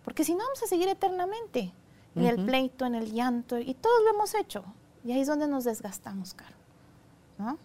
Porque 0.03 0.23
si 0.23 0.31
no, 0.31 0.39
vamos 0.39 0.63
a 0.63 0.65
seguir 0.65 0.87
eternamente 0.87 1.71
en 2.15 2.25
el 2.25 2.43
pleito, 2.43 2.87
en 2.87 2.95
el 2.95 3.13
llanto, 3.13 3.59
y 3.59 3.75
todos 3.75 4.01
lo 4.03 4.15
hemos 4.15 4.33
hecho. 4.33 4.63
Y 5.03 5.11
ahí 5.11 5.21
es 5.21 5.27
donde 5.27 5.47
nos 5.47 5.65
desgastamos, 5.65 6.33
Caro. 6.33 6.55
¿no? 7.37 7.59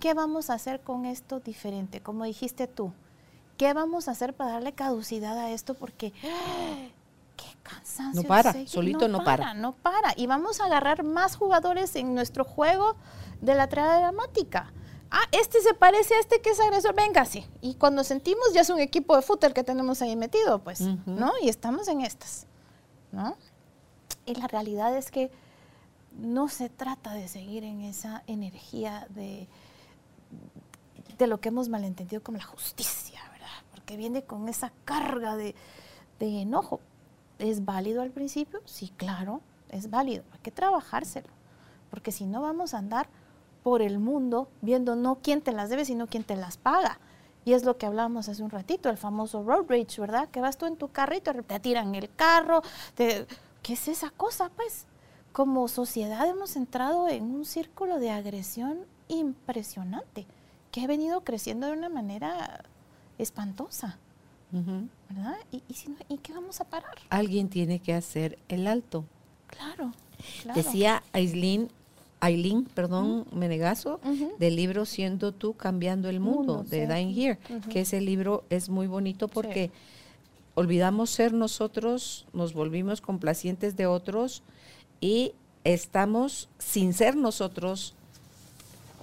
¿Qué 0.00 0.14
vamos 0.14 0.50
a 0.50 0.54
hacer 0.54 0.80
con 0.80 1.04
esto 1.04 1.40
diferente? 1.40 2.00
Como 2.00 2.24
dijiste 2.24 2.66
tú, 2.66 2.92
¿qué 3.56 3.72
vamos 3.72 4.08
a 4.08 4.12
hacer 4.12 4.34
para 4.34 4.52
darle 4.52 4.72
caducidad 4.72 5.38
a 5.38 5.50
esto? 5.50 5.74
Porque 5.74 6.12
qué 7.36 7.56
cansancio. 7.62 8.22
No 8.22 8.28
para, 8.28 8.66
solito 8.66 9.08
no, 9.08 9.24
para, 9.24 9.54
No 9.54 9.72
para. 9.72 10.12
Y 10.16 10.26
vamos 10.26 10.60
a 10.60 10.66
agarrar 10.66 11.04
más 11.04 11.36
jugadores 11.36 11.96
en 11.96 12.14
nuestro 12.14 12.44
juego 12.44 12.96
de 13.40 13.54
la 13.54 13.68
triada 13.68 13.98
dramática. 13.98 14.72
Ah, 15.10 15.28
este 15.30 15.60
se 15.60 15.74
parece 15.74 16.14
a 16.14 16.20
este 16.20 16.40
que 16.40 16.50
es 16.50 16.60
agresor, 16.60 16.94
venga, 16.94 17.24
sí. 17.24 17.46
Y 17.60 17.74
cuando 17.74 18.02
sentimos 18.02 18.52
ya 18.52 18.62
es 18.62 18.70
un 18.70 18.80
equipo 18.80 19.14
de 19.14 19.22
fútbol 19.22 19.54
que 19.54 19.62
tenemos 19.62 20.02
ahí 20.02 20.16
metido, 20.16 20.58
pues, 20.58 20.80
¿no? 21.06 21.32
Y 21.40 21.48
estamos 21.48 21.86
en 21.86 22.00
estas, 22.00 22.46
¿no? 23.12 23.36
Y 24.26 24.34
la 24.34 24.48
realidad 24.48 24.96
es 24.96 25.12
que 25.12 25.30
no 26.18 26.48
se 26.48 26.68
trata 26.68 27.14
de 27.14 27.28
seguir 27.28 27.62
en 27.62 27.82
esa 27.82 28.24
energía 28.26 29.06
de, 29.10 29.46
de 31.18 31.26
lo 31.26 31.40
que 31.40 31.48
hemos 31.48 31.68
malentendido 31.68 32.22
como 32.22 32.38
la 32.38 32.44
justicia, 32.44 33.20
¿verdad? 33.32 33.48
Porque 33.70 33.96
viene 33.96 34.22
con 34.22 34.48
esa 34.48 34.72
carga 34.84 35.36
de, 35.36 35.54
de 36.18 36.42
enojo. 36.42 36.80
¿Es 37.38 37.64
válido 37.64 38.02
al 38.02 38.10
principio? 38.10 38.60
Sí, 38.64 38.92
claro, 38.96 39.40
es 39.70 39.90
válido. 39.90 40.24
Hay 40.32 40.38
que 40.40 40.50
trabajárselo. 40.50 41.28
Porque 41.90 42.12
si 42.12 42.26
no 42.26 42.42
vamos 42.42 42.74
a 42.74 42.78
andar 42.78 43.08
por 43.62 43.82
el 43.82 43.98
mundo 43.98 44.48
viendo 44.60 44.94
no 44.94 45.16
quién 45.16 45.40
te 45.40 45.52
las 45.52 45.70
debe, 45.70 45.84
sino 45.84 46.06
quién 46.06 46.24
te 46.24 46.36
las 46.36 46.56
paga. 46.56 46.98
Y 47.44 47.52
es 47.52 47.64
lo 47.64 47.76
que 47.76 47.86
hablábamos 47.86 48.28
hace 48.28 48.42
un 48.42 48.50
ratito, 48.50 48.88
el 48.88 48.96
famoso 48.96 49.42
road 49.42 49.66
rage, 49.68 50.00
¿verdad? 50.00 50.28
Que 50.30 50.40
vas 50.40 50.56
tú 50.56 50.66
en 50.66 50.76
tu 50.76 50.88
carrito, 50.88 51.32
te 51.32 51.60
tiran 51.60 51.94
el 51.94 52.14
carro. 52.14 52.62
¿Qué 52.96 53.26
es 53.72 53.88
esa 53.88 54.10
cosa? 54.10 54.50
Pues 54.56 54.86
como 55.32 55.68
sociedad 55.68 56.26
hemos 56.28 56.56
entrado 56.56 57.08
en 57.08 57.24
un 57.24 57.44
círculo 57.44 57.98
de 57.98 58.10
agresión 58.10 58.86
impresionante, 59.08 60.26
que 60.70 60.82
ha 60.82 60.86
venido 60.86 61.22
creciendo 61.22 61.66
de 61.66 61.72
una 61.72 61.88
manera 61.88 62.64
espantosa. 63.18 63.98
¿Verdad? 64.52 65.36
¿Y, 65.50 65.64
y, 66.08 66.18
qué 66.18 66.32
vamos 66.32 66.60
a 66.60 66.64
parar? 66.64 66.94
Alguien 67.10 67.48
tiene 67.48 67.80
que 67.80 67.92
hacer 67.92 68.38
el 68.48 68.68
alto. 68.68 69.04
Claro. 69.48 69.90
claro. 70.42 70.54
Decía 70.54 71.02
Aislinn 71.12 71.70
Aileen, 72.24 72.64
perdón, 72.64 73.26
Menegaso, 73.32 74.00
del 74.38 74.56
libro 74.56 74.86
Siendo 74.86 75.32
tú 75.32 75.52
cambiando 75.52 76.08
el 76.08 76.20
mundo, 76.20 76.64
de 76.64 76.86
Dying 76.86 77.14
Here, 77.14 77.38
que 77.68 77.82
ese 77.82 78.00
libro 78.00 78.44
es 78.48 78.70
muy 78.70 78.86
bonito 78.86 79.28
porque 79.28 79.70
olvidamos 80.54 81.10
ser 81.10 81.34
nosotros, 81.34 82.26
nos 82.32 82.54
volvimos 82.54 83.02
complacientes 83.02 83.76
de 83.76 83.86
otros 83.86 84.42
y 85.02 85.32
estamos 85.64 86.48
sin 86.58 86.94
ser 86.94 87.14
nosotros, 87.14 87.94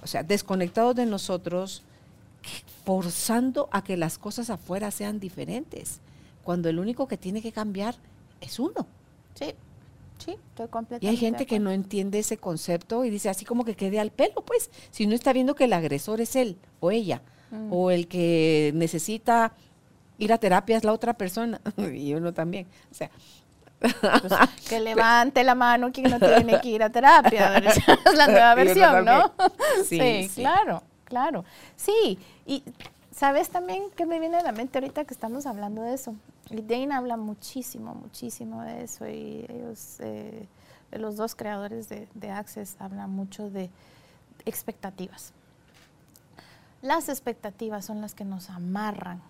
o 0.02 0.06
sea, 0.06 0.22
desconectados 0.22 0.94
de 0.94 1.06
nosotros, 1.06 1.82
forzando 2.84 3.68
a 3.70 3.84
que 3.84 3.96
las 3.96 4.18
cosas 4.18 4.50
afuera 4.50 4.90
sean 4.90 5.20
diferentes, 5.20 6.00
cuando 6.42 6.68
el 6.68 6.78
único 6.78 7.06
que 7.06 7.16
tiene 7.16 7.40
que 7.40 7.52
cambiar 7.52 7.94
es 8.40 8.58
uno. 8.58 8.86
Sí. 9.34 9.54
Sí, 10.18 10.36
estoy 10.50 10.68
completamente. 10.68 11.06
Y 11.06 11.08
hay 11.08 11.16
gente 11.16 11.46
que 11.46 11.58
no 11.58 11.72
entiende 11.72 12.20
ese 12.20 12.36
concepto 12.36 13.04
y 13.04 13.10
dice 13.10 13.28
así 13.28 13.44
como 13.44 13.64
que 13.64 13.74
quede 13.74 13.98
al 13.98 14.12
pelo, 14.12 14.44
pues, 14.44 14.70
si 14.92 15.06
no 15.06 15.14
está 15.14 15.32
viendo 15.32 15.56
que 15.56 15.64
el 15.64 15.72
agresor 15.72 16.20
es 16.20 16.36
él 16.36 16.58
o 16.78 16.92
ella, 16.92 17.22
mm. 17.50 17.72
o 17.72 17.90
el 17.90 18.06
que 18.06 18.70
necesita 18.74 19.52
ir 20.18 20.32
a 20.32 20.38
terapia 20.38 20.76
es 20.76 20.84
la 20.84 20.92
otra 20.92 21.14
persona, 21.14 21.60
y 21.92 22.14
uno 22.14 22.32
también. 22.32 22.66
O 22.90 22.94
sea. 22.94 23.10
Pues, 23.82 24.32
que 24.68 24.80
levante 24.80 25.42
la 25.44 25.54
mano 25.54 25.90
quien 25.92 26.10
no 26.10 26.18
tiene 26.18 26.60
que 26.60 26.68
ir 26.68 26.82
a 26.82 26.90
terapia. 26.90 27.56
es 27.58 28.14
la 28.16 28.26
nueva 28.26 28.54
versión, 28.54 29.04
¿no? 29.04 29.32
Sí, 29.84 30.28
sí, 30.28 30.42
claro, 30.42 30.82
claro. 31.04 31.44
Sí, 31.76 32.18
y 32.46 32.62
sabes 33.14 33.50
también 33.50 33.90
que 33.96 34.06
me 34.06 34.18
viene 34.20 34.38
a 34.38 34.42
la 34.42 34.52
mente 34.52 34.78
ahorita 34.78 35.04
que 35.04 35.14
estamos 35.14 35.46
hablando 35.46 35.82
de 35.82 35.94
eso. 35.94 36.14
Y 36.50 36.60
Dane 36.62 36.94
habla 36.94 37.16
muchísimo, 37.16 37.94
muchísimo 37.94 38.62
de 38.62 38.84
eso 38.84 39.08
y 39.08 39.46
ellos, 39.48 39.96
eh, 40.00 40.46
los 40.92 41.16
dos 41.16 41.34
creadores 41.34 41.88
de, 41.88 42.30
Access, 42.30 42.76
hablan 42.78 43.10
mucho 43.10 43.48
de 43.50 43.70
expectativas. 44.44 45.32
Las 46.82 47.08
expectativas 47.08 47.84
son 47.84 48.00
las 48.00 48.14
que 48.14 48.24
nos 48.24 48.50
amarran 48.50 49.22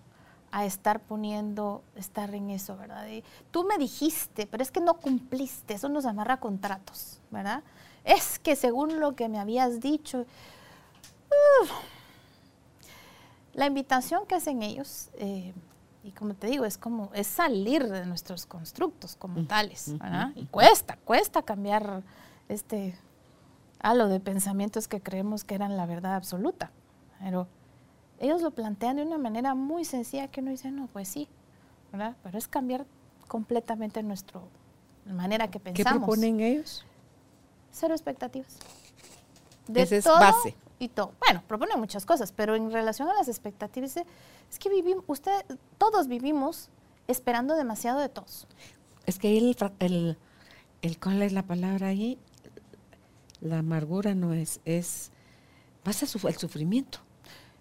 a 0.53 0.67
estar 0.67 1.01
poniendo, 1.01 1.83
estar 1.97 2.35
en 2.35 2.51
eso, 2.51 2.77
¿verdad? 2.77 3.07
tú 3.51 3.65
me 3.65 3.79
dijiste, 3.79 4.47
pero 4.47 4.63
es 4.63 4.71
que 4.71 4.81
no 4.81 4.95
cumpliste, 4.95 5.75
eso 5.75 5.89
nos 5.89 6.05
amarra 6.05 6.39
contratos, 6.39 7.19
¿verdad? 7.31 7.63
Es 8.05 8.39
que 8.39 8.55
según 8.55 9.01
lo 9.01 9.17
que 9.17 9.29
me 9.31 9.41
habías 9.41 9.81
dicho, 9.81 10.27
la 13.55 13.67
invitación 13.67 14.27
que 14.27 14.35
hacen 14.35 14.63
ellos, 14.63 15.09
eh, 15.15 15.55
y 16.05 16.11
como 16.11 16.35
te 16.35 16.49
digo, 16.49 16.67
es 16.67 16.77
como, 16.77 17.11
es 17.15 17.29
salir 17.29 17.89
de 17.89 18.05
nuestros 18.05 18.45
constructos 18.45 19.17
como 19.17 19.47
tales, 19.47 19.99
¿verdad? 19.99 20.33
Y 20.35 20.45
cuesta, 20.47 20.99
cuesta 21.05 21.43
cambiar 21.43 22.03
este 22.49 22.95
halo 23.81 24.09
de 24.09 24.21
pensamientos 24.21 24.87
que 24.87 25.01
creemos 25.01 25.45
que 25.45 25.55
eran 25.55 25.77
la 25.77 25.87
verdad 25.87 26.15
absoluta. 26.15 26.71
Pero 27.21 27.47
ellos 28.23 28.41
lo 28.41 28.53
plantean 28.53 28.97
de 28.97 29.03
una 29.03 29.19
manera 29.19 29.55
muy 29.55 29.85
sencilla 29.85 30.29
que 30.29 30.41
uno 30.41 30.53
dice, 30.53 30.71
no, 30.71 30.87
pues 30.87 31.09
sí, 31.09 31.29
¿verdad? 31.91 32.17
Pero 32.23 32.39
es 32.39 32.47
cambiar 32.47 32.87
completamente 33.27 34.01
nuestra 34.05 34.41
manera 35.05 35.51
que 35.51 35.59
pensamos. 35.59 35.93
¿Qué 35.93 35.99
proponen 35.99 36.41
ellos? 36.41 36.87
Cero 37.73 37.95
expectativas. 37.95 38.59
De 39.67 39.83
es 39.83 40.05
base. 40.05 40.55
Y 40.79 40.89
todo. 40.89 41.13
Bueno, 41.19 41.43
proponen 41.49 41.81
muchas 41.81 42.07
cosas, 42.07 42.31
pero 42.31 42.55
en 42.55 42.71
relación 42.71 43.09
a 43.09 43.15
las 43.15 43.27
expectativas, 43.27 43.97
es 43.97 44.59
que 44.61 44.69
vivimos, 44.69 45.05
usted, 45.09 45.33
todos 45.77 46.07
vivimos 46.07 46.69
esperando 47.09 47.57
demasiado 47.57 47.99
de 47.99 48.09
todos. 48.09 48.47
Es 49.05 49.19
que 49.19 49.37
el, 49.37 49.57
el, 49.81 50.17
el 50.83 51.01
¿cuál 51.01 51.23
es 51.23 51.33
la 51.33 51.43
palabra 51.43 51.89
ahí? 51.89 52.19
La 53.41 53.59
amargura 53.59 54.15
no 54.15 54.33
es, 54.33 54.61
es, 54.65 55.11
pasa 55.83 56.07
su, 56.07 56.29
el 56.29 56.37
sufrimiento. 56.37 57.01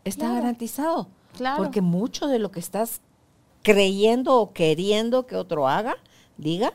Está 0.03 0.33
garantizado. 0.33 1.07
Claro. 1.35 1.63
Porque 1.63 1.81
mucho 1.81 2.27
de 2.27 2.39
lo 2.39 2.51
que 2.51 2.59
estás 2.59 3.01
creyendo 3.63 4.39
o 4.39 4.53
queriendo 4.53 5.25
que 5.27 5.35
otro 5.35 5.67
haga, 5.67 5.95
diga, 6.37 6.73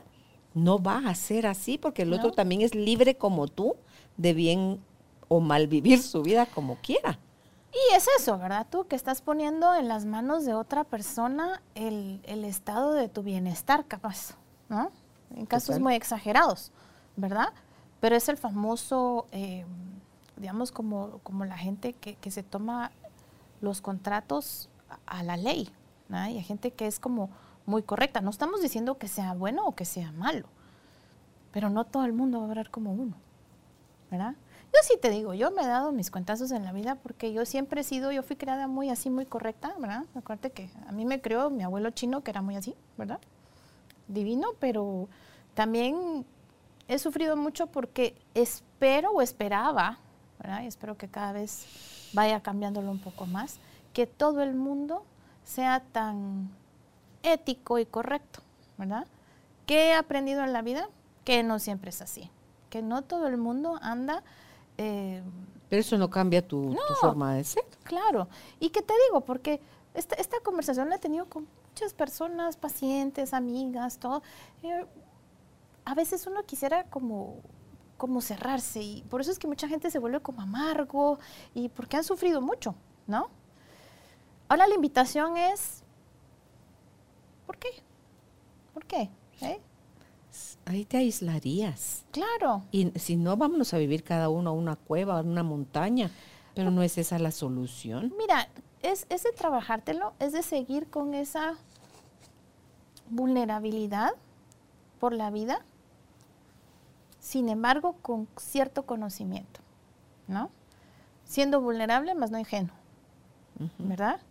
no 0.53 0.79
va 0.79 0.97
a 1.07 1.15
ser 1.15 1.45
así, 1.45 1.77
porque 1.77 2.03
el 2.03 2.13
otro 2.13 2.31
también 2.31 2.61
es 2.61 2.73
libre 2.73 3.15
como 3.15 3.47
tú 3.47 3.75
de 4.17 4.33
bien 4.33 4.81
o 5.27 5.39
mal 5.39 5.67
vivir 5.67 6.01
su 6.01 6.23
vida 6.23 6.45
como 6.45 6.77
quiera. 6.77 7.19
Y 7.73 7.95
es 7.95 8.07
eso, 8.17 8.37
¿verdad? 8.37 8.65
Tú 8.69 8.87
que 8.87 8.95
estás 8.95 9.21
poniendo 9.21 9.75
en 9.75 9.87
las 9.87 10.05
manos 10.05 10.45
de 10.45 10.53
otra 10.53 10.83
persona 10.83 11.61
el, 11.75 12.21
estado 12.25 12.93
de 12.93 13.09
tu 13.09 13.23
bienestar, 13.23 13.85
capaz, 13.85 14.35
¿no? 14.69 14.91
En 15.35 15.45
casos 15.45 15.79
muy 15.79 15.93
exagerados, 15.93 16.71
¿verdad? 17.17 17.49
Pero 17.99 18.15
es 18.15 18.29
el 18.29 18.37
famoso, 18.37 19.27
eh, 19.31 19.65
digamos, 20.37 20.71
como, 20.71 21.19
como 21.23 21.45
la 21.45 21.57
gente 21.57 21.93
que, 21.93 22.31
se 22.31 22.41
toma 22.41 22.91
los 23.61 23.81
contratos 23.81 24.69
a, 25.05 25.23
la 25.23 25.37
ley, 25.37 25.69
hay 26.09 26.41
gente 26.43 26.71
que 26.71 26.87
es 26.87 26.99
como 26.99 27.29
muy 27.65 27.83
correcta. 27.83 28.21
No 28.21 28.29
estamos 28.29 28.61
diciendo 28.61 28.97
que 28.97 29.07
sea 29.07 29.33
bueno 29.33 29.65
o 29.65 29.75
que 29.75 29.85
sea 29.85 30.11
malo, 30.11 30.47
pero 31.51 31.69
no 31.69 31.85
todo 31.85 32.05
el 32.05 32.13
mundo 32.13 32.39
va 32.39 32.45
a 32.45 32.49
hablar 32.49 32.69
como 32.69 32.93
uno, 32.93 33.15
¿verdad? 34.09 34.35
Yo 34.73 34.79
sí 34.83 34.95
te 35.01 35.09
digo, 35.09 35.33
yo 35.33 35.51
me 35.51 35.63
he 35.63 35.67
dado 35.67 35.91
mis 35.91 36.11
cuentazos 36.11 36.51
en 36.51 36.63
la 36.63 36.73
vida 36.73 36.95
porque 36.95 37.31
yo 37.33 37.45
siempre 37.45 37.81
he 37.81 37.83
sido, 37.83 38.11
yo 38.11 38.21
fui 38.21 38.35
creada 38.35 38.67
muy 38.67 38.89
así, 38.89 39.09
muy 39.09 39.25
correcta, 39.25 39.73
¿verdad? 39.79 40.03
Acuérdate 40.13 40.51
que 40.51 40.69
a 40.87 40.91
mí 40.91 41.05
me 41.05 41.21
creó 41.21 41.49
mi 41.49 41.63
abuelo 41.63 41.89
chino, 41.91 42.21
que 42.21 42.31
era 42.31 42.41
muy 42.41 42.55
así, 42.55 42.75
¿verdad? 42.97 43.19
Divino, 44.07 44.49
pero 44.59 45.07
también 45.53 46.25
he 46.87 46.99
sufrido 46.99 47.35
mucho 47.35 47.67
porque 47.67 48.15
espero 48.33 49.11
o 49.11 49.21
esperaba, 49.21 49.99
¿verdad? 50.39 50.63
Y 50.63 50.67
espero 50.67 50.97
que 50.97 51.07
cada 51.07 51.31
vez 51.31 51.65
vaya 52.13 52.41
cambiándolo 52.41 52.91
un 52.91 52.99
poco 52.99 53.25
más, 53.25 53.59
que 53.93 54.07
todo 54.07 54.41
el 54.41 54.53
mundo 54.53 55.03
sea 55.43 55.81
tan 55.91 56.49
ético 57.23 57.79
y 57.79 57.85
correcto, 57.85 58.41
¿verdad? 58.77 59.07
¿Qué 59.65 59.89
he 59.89 59.93
aprendido 59.93 60.43
en 60.43 60.53
la 60.53 60.61
vida? 60.61 60.89
Que 61.25 61.43
no 61.43 61.59
siempre 61.59 61.89
es 61.89 62.01
así, 62.01 62.29
que 62.69 62.81
no 62.81 63.01
todo 63.01 63.27
el 63.27 63.37
mundo 63.37 63.79
anda 63.81 64.23
eh, 64.77 65.23
Pero 65.69 65.79
eso 65.79 65.97
no 65.97 66.09
cambia 66.09 66.47
tu, 66.47 66.75
forma 67.01 67.35
de 67.35 67.43
ser. 67.43 67.63
Claro. 67.83 68.27
¿Y 68.59 68.69
qué 68.69 68.81
te 68.81 68.93
digo? 69.07 69.21
Porque 69.21 69.59
esta, 69.93 70.15
esta 70.15 70.39
conversación 70.41 70.89
la 70.89 70.95
he 70.95 70.99
tenido 70.99 71.25
con 71.25 71.47
muchas 71.69 71.93
personas, 71.93 72.57
pacientes, 72.57 73.33
amigas, 73.33 73.97
todo. 73.97 74.21
a 75.85 75.95
veces 75.95 76.27
uno 76.27 76.43
quisiera 76.43 76.83
como, 76.85 77.37
como 77.97 78.21
cerrarse 78.21 78.81
y 78.81 79.03
por 79.09 79.21
eso 79.21 79.31
es 79.31 79.39
que 79.39 79.47
mucha 79.47 79.67
gente 79.67 79.91
se 79.91 79.99
vuelve 79.99 80.19
como 80.19 80.41
amargo 80.41 81.19
y 81.53 81.69
porque 81.69 81.97
han 81.97 82.03
sufrido 82.03 82.41
mucho, 82.41 82.75
¿no? 83.07 83.29
Ahora 84.49 84.67
la 84.67 84.75
invitación 84.75 85.35
es 85.35 85.83
¿Por 87.47 87.57
qué? 87.57 87.69
¿Por 88.73 88.85
qué? 88.85 89.09
¿Eh? 89.41 89.59
Ahí 90.65 90.85
te 90.85 90.97
aislarías. 90.97 92.03
Claro. 92.11 92.63
Y 92.71 92.91
si 92.99 93.15
no, 93.15 93.37
vámonos 93.37 93.73
a 93.73 93.77
vivir 93.77 94.03
cada 94.03 94.29
uno 94.29 94.51
a 94.51 94.53
una 94.53 94.75
cueva, 94.75 95.17
a 95.17 95.21
una 95.21 95.41
montaña. 95.41 96.11
Pero 96.53 96.71
no 96.71 96.83
es 96.83 96.97
esa 96.97 97.17
la 97.19 97.31
solución. 97.31 98.13
Mira, 98.17 98.49
es, 98.81 99.07
es 99.09 99.23
de 99.23 99.31
trabajártelo, 99.31 100.13
es 100.19 100.33
de 100.33 100.43
seguir 100.43 100.87
con 100.89 101.13
esa 101.13 101.55
vulnerabilidad 103.09 104.11
por 104.99 105.13
la 105.13 105.29
vida, 105.29 105.61
sin 107.27 107.49
embargo, 107.49 107.97
con 108.01 108.25
cierto 108.37 108.85
conocimiento, 108.85 109.59
¿no? 110.27 110.49
Siendo 111.25 111.59
vulnerable, 111.59 112.15
más 112.15 112.31
no 112.31 112.39
ingenuo, 112.39 112.73
¿verdad? 113.79 114.21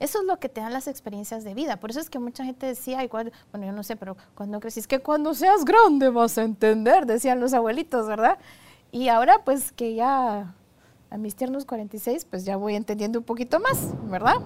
Eso 0.00 0.20
es 0.20 0.24
lo 0.24 0.38
que 0.38 0.48
te 0.48 0.62
dan 0.62 0.72
las 0.72 0.88
experiencias 0.88 1.44
de 1.44 1.52
vida. 1.52 1.76
Por 1.76 1.90
eso 1.90 2.00
es 2.00 2.08
que 2.08 2.18
mucha 2.18 2.46
gente 2.46 2.64
decía, 2.64 3.04
igual, 3.04 3.34
bueno, 3.52 3.66
yo 3.66 3.72
no 3.72 3.82
sé, 3.82 3.96
pero 3.96 4.16
cuando 4.34 4.60
creces, 4.60 4.86
que 4.86 5.00
cuando 5.00 5.34
seas 5.34 5.66
grande 5.66 6.08
vas 6.08 6.38
a 6.38 6.42
entender, 6.42 7.04
decían 7.04 7.38
los 7.38 7.52
abuelitos, 7.52 8.08
¿verdad? 8.08 8.38
Y 8.92 9.08
ahora, 9.08 9.44
pues 9.44 9.70
que 9.70 9.94
ya 9.94 10.54
a 11.10 11.18
mis 11.18 11.36
tiernos 11.36 11.66
46, 11.66 12.24
pues 12.24 12.46
ya 12.46 12.56
voy 12.56 12.76
entendiendo 12.76 13.18
un 13.18 13.26
poquito 13.26 13.60
más, 13.60 13.92
¿verdad? 14.08 14.36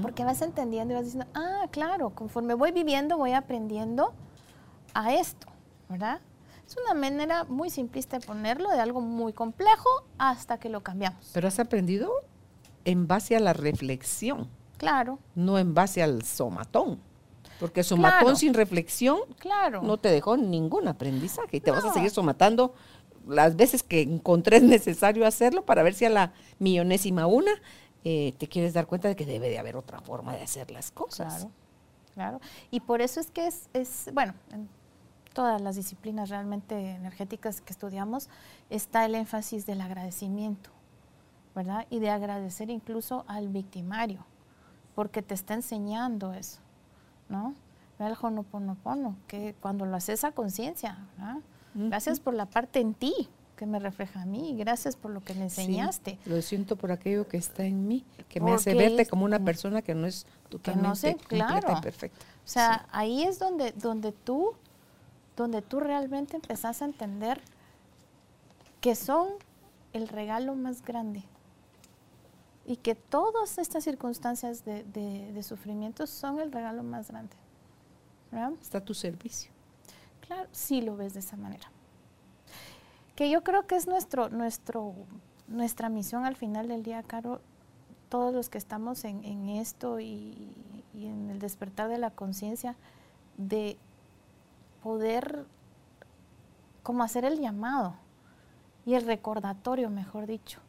Porque 0.00 0.24
vas 0.24 0.42
entendiendo 0.42 0.94
y 0.94 0.96
vas 0.96 1.06
diciendo, 1.06 1.28
ah, 1.34 1.66
claro, 1.72 2.10
conforme 2.10 2.54
voy 2.54 2.70
viviendo 2.70 3.16
voy 3.16 3.32
aprendiendo 3.32 4.12
a 4.94 5.12
esto, 5.12 5.48
¿verdad? 5.88 6.20
Es 6.70 6.76
una 6.76 6.94
manera 6.94 7.42
muy 7.42 7.68
simplista 7.68 8.20
de 8.20 8.24
ponerlo, 8.24 8.70
de 8.70 8.78
algo 8.78 9.00
muy 9.00 9.32
complejo 9.32 9.88
hasta 10.18 10.60
que 10.60 10.68
lo 10.68 10.84
cambiamos. 10.84 11.28
Pero 11.34 11.48
has 11.48 11.58
aprendido 11.58 12.12
en 12.84 13.08
base 13.08 13.34
a 13.34 13.40
la 13.40 13.52
reflexión. 13.52 14.48
Claro. 14.76 15.18
No 15.34 15.58
en 15.58 15.74
base 15.74 16.00
al 16.00 16.22
somatón. 16.22 17.00
Porque 17.58 17.82
somatón 17.82 18.36
sin 18.36 18.54
reflexión 18.54 19.18
claro. 19.40 19.82
no 19.82 19.96
te 19.96 20.10
dejó 20.10 20.36
ningún 20.36 20.86
aprendizaje 20.86 21.56
y 21.56 21.60
te 21.60 21.72
vas 21.72 21.84
a 21.84 21.92
seguir 21.92 22.10
somatando 22.10 22.72
las 23.26 23.56
veces 23.56 23.82
que 23.82 24.02
encontré 24.02 24.60
necesario 24.60 25.26
hacerlo 25.26 25.66
para 25.66 25.82
ver 25.82 25.94
si 25.94 26.04
a 26.04 26.10
la 26.10 26.32
millonésima 26.60 27.26
una 27.26 27.50
eh, 28.04 28.32
te 28.38 28.46
quieres 28.46 28.74
dar 28.74 28.86
cuenta 28.86 29.08
de 29.08 29.16
que 29.16 29.26
debe 29.26 29.48
de 29.48 29.58
haber 29.58 29.74
otra 29.76 30.00
forma 30.02 30.36
de 30.36 30.42
hacer 30.42 30.70
las 30.70 30.92
cosas. 30.92 31.34
Claro, 31.34 31.50
claro. 32.14 32.40
Y 32.70 32.78
por 32.78 33.02
eso 33.02 33.18
es 33.18 33.32
que 33.32 33.48
es, 33.48 33.68
es 33.72 34.08
bueno, 34.14 34.34
en 34.52 34.68
todas 35.32 35.60
las 35.60 35.76
disciplinas 35.76 36.28
realmente 36.28 36.92
energéticas 36.92 37.60
que 37.60 37.72
estudiamos 37.72 38.28
está 38.68 39.04
el 39.04 39.14
énfasis 39.14 39.66
del 39.66 39.80
agradecimiento. 39.80 40.70
¿verdad? 41.54 41.86
Y 41.90 41.98
de 41.98 42.10
agradecer 42.10 42.70
incluso 42.70 43.24
al 43.26 43.48
victimario, 43.48 44.24
porque 44.94 45.22
te 45.22 45.34
está 45.34 45.54
enseñando 45.54 46.32
eso, 46.32 46.60
¿no? 47.28 47.54
El 47.98 48.14
honoponopono, 48.18 49.16
que 49.26 49.54
cuando 49.60 49.84
lo 49.84 49.96
haces 49.96 50.24
a 50.24 50.32
conciencia, 50.32 50.98
Gracias 51.72 52.18
por 52.18 52.34
la 52.34 52.46
parte 52.46 52.80
en 52.80 52.94
ti 52.94 53.28
que 53.54 53.64
me 53.64 53.78
refleja 53.78 54.22
a 54.22 54.24
mí, 54.26 54.56
gracias 54.58 54.96
por 54.96 55.12
lo 55.12 55.20
que 55.20 55.34
me 55.34 55.44
enseñaste. 55.44 56.18
lo 56.24 56.40
siento 56.40 56.76
por 56.76 56.90
aquello 56.90 57.28
que 57.28 57.36
está 57.36 57.64
en 57.64 57.86
mí, 57.86 58.04
que 58.28 58.40
me 58.40 58.52
hace 58.52 58.74
verte 58.74 59.06
como 59.06 59.24
una 59.24 59.38
persona 59.38 59.82
que 59.82 59.94
no 59.94 60.06
es 60.06 60.26
totalmente 60.48 60.88
no 60.88 60.96
sé, 60.96 61.14
claro. 61.14 61.76
y 61.78 61.80
perfecta. 61.82 62.18
O 62.44 62.48
sea, 62.48 62.86
ahí 62.90 63.22
es 63.22 63.38
donde, 63.38 63.72
donde 63.72 64.12
tú, 64.12 64.54
donde 65.40 65.62
tú 65.62 65.80
realmente 65.80 66.36
empezás 66.36 66.82
a 66.82 66.84
entender 66.84 67.40
que 68.80 68.94
son 68.94 69.28
el 69.92 70.06
regalo 70.08 70.54
más 70.54 70.82
grande 70.82 71.24
y 72.66 72.76
que 72.76 72.94
todas 72.94 73.58
estas 73.58 73.84
circunstancias 73.84 74.64
de, 74.64 75.42
sufrimiento 75.42 76.06
son 76.06 76.40
el 76.40 76.52
regalo 76.52 76.82
más 76.82 77.08
grande. 77.08 77.34
Está 78.60 78.78
a 78.78 78.84
tu 78.84 78.94
servicio. 78.94 79.50
Claro, 80.26 80.48
sí 80.52 80.82
lo 80.82 80.96
ves 80.96 81.14
de 81.14 81.20
esa 81.20 81.36
manera. 81.36 81.70
Que 83.16 83.28
yo 83.30 83.42
creo 83.42 83.66
que 83.66 83.76
es 83.76 83.86
nuestro, 83.86 84.28
nuestro, 84.28 84.94
nuestra 85.48 85.88
misión 85.88 86.24
al 86.26 86.36
final 86.36 86.68
del 86.68 86.82
día, 86.82 87.02
Caro, 87.02 87.40
todos 88.08 88.32
los 88.32 88.50
que 88.50 88.58
estamos 88.58 89.04
en, 89.04 89.48
esto 89.48 90.00
y, 90.00 90.52
y, 90.94 91.06
en 91.06 91.30
el 91.30 91.38
despertar 91.38 91.88
de 91.88 91.98
la 91.98 92.10
conciencia, 92.10 92.76
de 93.36 93.78
poder 94.82 95.46
como 96.82 97.02
hacer 97.02 97.24
el 97.24 97.40
llamado 97.40 97.94
y 98.86 98.94
el 98.94 99.06
recordatorio, 99.06 99.90
mejor 99.90 100.26
dicho, 100.26 100.60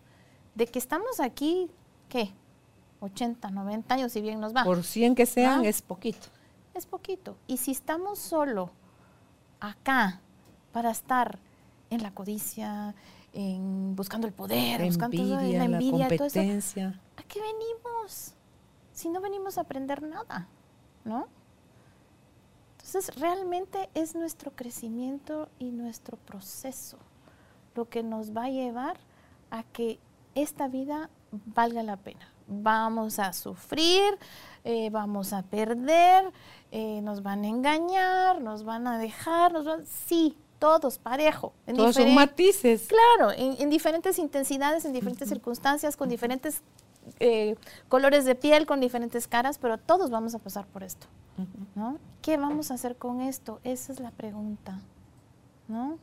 de 0.55 0.67
que 0.67 0.79
estamos 0.79 1.19
aquí 1.19 1.71
¿qué? 2.11 2.31
80, 2.99 3.49
90 3.49 3.95
años, 3.95 4.11
si 4.11 4.21
bien 4.21 4.39
nos 4.39 4.55
va. 4.55 4.63
Por 4.63 4.83
100 4.83 5.15
que 5.15 5.25
sean, 5.25 5.65
es 5.65 5.81
poquito. 5.81 6.27
Es 6.75 6.85
poquito. 6.85 7.35
Y 7.47 7.57
si 7.57 7.71
estamos 7.71 8.19
solo 8.19 8.69
acá 9.59 10.21
para 10.71 10.91
estar 10.91 11.39
en 11.89 12.03
la 12.03 12.11
codicia, 12.11 12.93
en 13.33 13.95
buscando 13.95 14.27
el 14.27 14.33
poder, 14.33 14.83
buscando 14.83 15.17
la 15.23 15.65
envidia, 15.65 15.97
la 15.97 16.09
competencia. 16.09 17.01
¿a 17.17 17.23
qué 17.23 17.41
venimos? 17.41 18.35
Si 18.91 19.09
no 19.09 19.19
venimos 19.19 19.57
a 19.57 19.61
aprender 19.61 20.03
nada, 20.03 20.47
¿no? 21.03 21.27
Entonces, 22.93 23.15
realmente 23.21 23.89
es 23.93 24.15
nuestro 24.15 24.51
crecimiento 24.51 25.47
y 25.59 25.71
nuestro 25.71 26.17
proceso 26.17 26.97
lo 27.73 27.87
que 27.87 28.03
nos 28.03 28.35
va 28.35 28.45
a 28.45 28.49
llevar 28.49 28.97
a 29.49 29.63
que 29.63 29.97
esta 30.35 30.67
vida 30.67 31.09
valga 31.31 31.83
la 31.83 31.95
pena. 31.95 32.27
Vamos 32.47 33.17
a 33.17 33.31
sufrir, 33.31 34.19
eh, 34.65 34.89
vamos 34.89 35.31
a 35.31 35.43
perder, 35.43 36.33
eh, 36.73 36.99
nos 37.01 37.23
van 37.23 37.45
a 37.45 37.47
engañar, 37.47 38.41
nos 38.41 38.65
van 38.65 38.85
a 38.87 38.97
dejar, 38.97 39.53
nos 39.53 39.63
van, 39.63 39.85
sí, 39.85 40.37
todos 40.59 40.97
parejo. 40.97 41.53
En 41.67 41.77
todos 41.77 41.95
son 41.95 42.13
matices. 42.13 42.89
Claro, 42.89 43.31
en, 43.31 43.69
diferentes 43.69 44.19
intensidades, 44.19 44.83
en 44.83 44.91
diferentes 44.91 45.29
circunstancias, 45.29 45.95
con 45.95 46.09
diferentes 46.09 46.61
eh, 47.21 47.55
colores 47.87 48.25
de 48.25 48.35
piel, 48.35 48.65
con 48.65 48.81
diferentes 48.81 49.29
caras, 49.29 49.57
pero 49.59 49.77
todos 49.77 50.09
vamos 50.09 50.35
a 50.35 50.39
pasar 50.39 50.67
por 50.67 50.83
esto. 50.83 51.07
¿no? 51.73 51.97
¿Qué 52.21 52.37
vamos 52.37 52.71
a 52.71 52.75
hacer 52.75 52.97
con 52.97 53.21
esto? 53.21 53.59
Esa 53.63 53.93
es 53.93 53.99
la 53.99 54.11
pregunta. 54.11 54.79
¿no? 55.71 55.97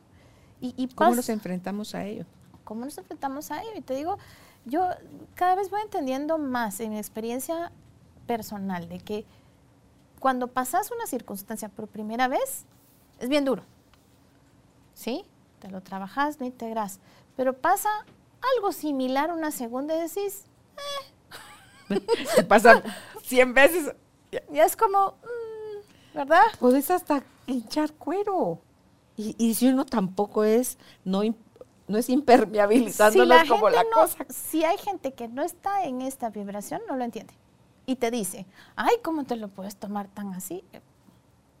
Y, 0.61 0.89
¿Cómo 0.89 1.15
nos 1.15 1.29
enfrentamos 1.29 1.95
a 1.95 2.03
ello? 2.05 2.25
¿Cómo 2.65 2.83
nos 2.83 2.97
enfrentamos 2.97 3.49
a 3.51 3.61
ello? 3.61 3.71
Y 3.77 3.81
te 3.81 3.95
digo, 3.95 4.17
yo 4.65 4.89
cada 5.35 5.55
vez 5.55 5.69
voy 5.69 5.79
entendiendo 5.81 6.37
más 6.37 6.81
en 6.81 6.91
mi 6.91 6.97
experiencia 6.97 7.71
personal 8.27 8.89
de 8.89 8.99
que 8.99 9.25
cuando 10.19 10.47
pasas 10.47 10.91
una 10.91 11.07
circunstancia 11.07 11.69
por 11.69 11.87
primera 11.87 12.27
vez, 12.27 12.65
es 13.19 13.29
bien 13.29 13.45
duro. 13.45 13.63
¿Sí? 14.93 15.23
Te 15.59 15.69
lo 15.69 15.81
trabajas, 15.81 16.41
lo 16.41 16.45
integras. 16.45 16.99
Pero 17.37 17.53
pasa 17.53 17.89
algo 18.57 18.73
similar 18.73 19.31
una 19.31 19.51
segunda 19.51 19.95
y 19.95 20.01
decís, 20.01 20.43
eh. 21.89 22.01
Te 22.35 22.43
pasa 22.43 22.83
100 23.23 23.53
veces. 23.53 23.95
Ya 24.51 24.65
es 24.65 24.75
como, 24.75 25.15
mm, 25.23 25.38
¿verdad? 26.25 26.43
Puedes 26.59 26.91
hasta 26.91 27.23
hinchar 27.47 27.93
cuero. 27.93 28.59
Y, 29.15 29.35
y, 29.37 29.53
si 29.55 29.67
uno 29.67 29.85
tampoco 29.85 30.43
es, 30.43 30.77
no, 31.03 31.23
no 31.87 31.97
es 31.97 32.09
impermeabilizándolos 32.09 33.43
como 33.49 33.69
la 33.69 33.83
cosa. 33.93 34.25
Si 34.29 34.63
hay 34.63 34.77
gente 34.77 35.13
que 35.13 35.27
no 35.27 35.41
está 35.43 35.83
en 35.83 36.01
esta 36.01 36.29
vibración, 36.29 36.81
no 36.87 36.95
lo 36.95 37.03
entiende. 37.03 37.33
Y 37.85 37.95
te 37.95 38.11
dice, 38.11 38.45
ay, 38.75 38.95
¿cómo 39.03 39.23
te 39.23 39.35
lo 39.35 39.47
puedes 39.49 39.75
tomar 39.75 40.07
tan 40.07 40.33
así? 40.33 40.63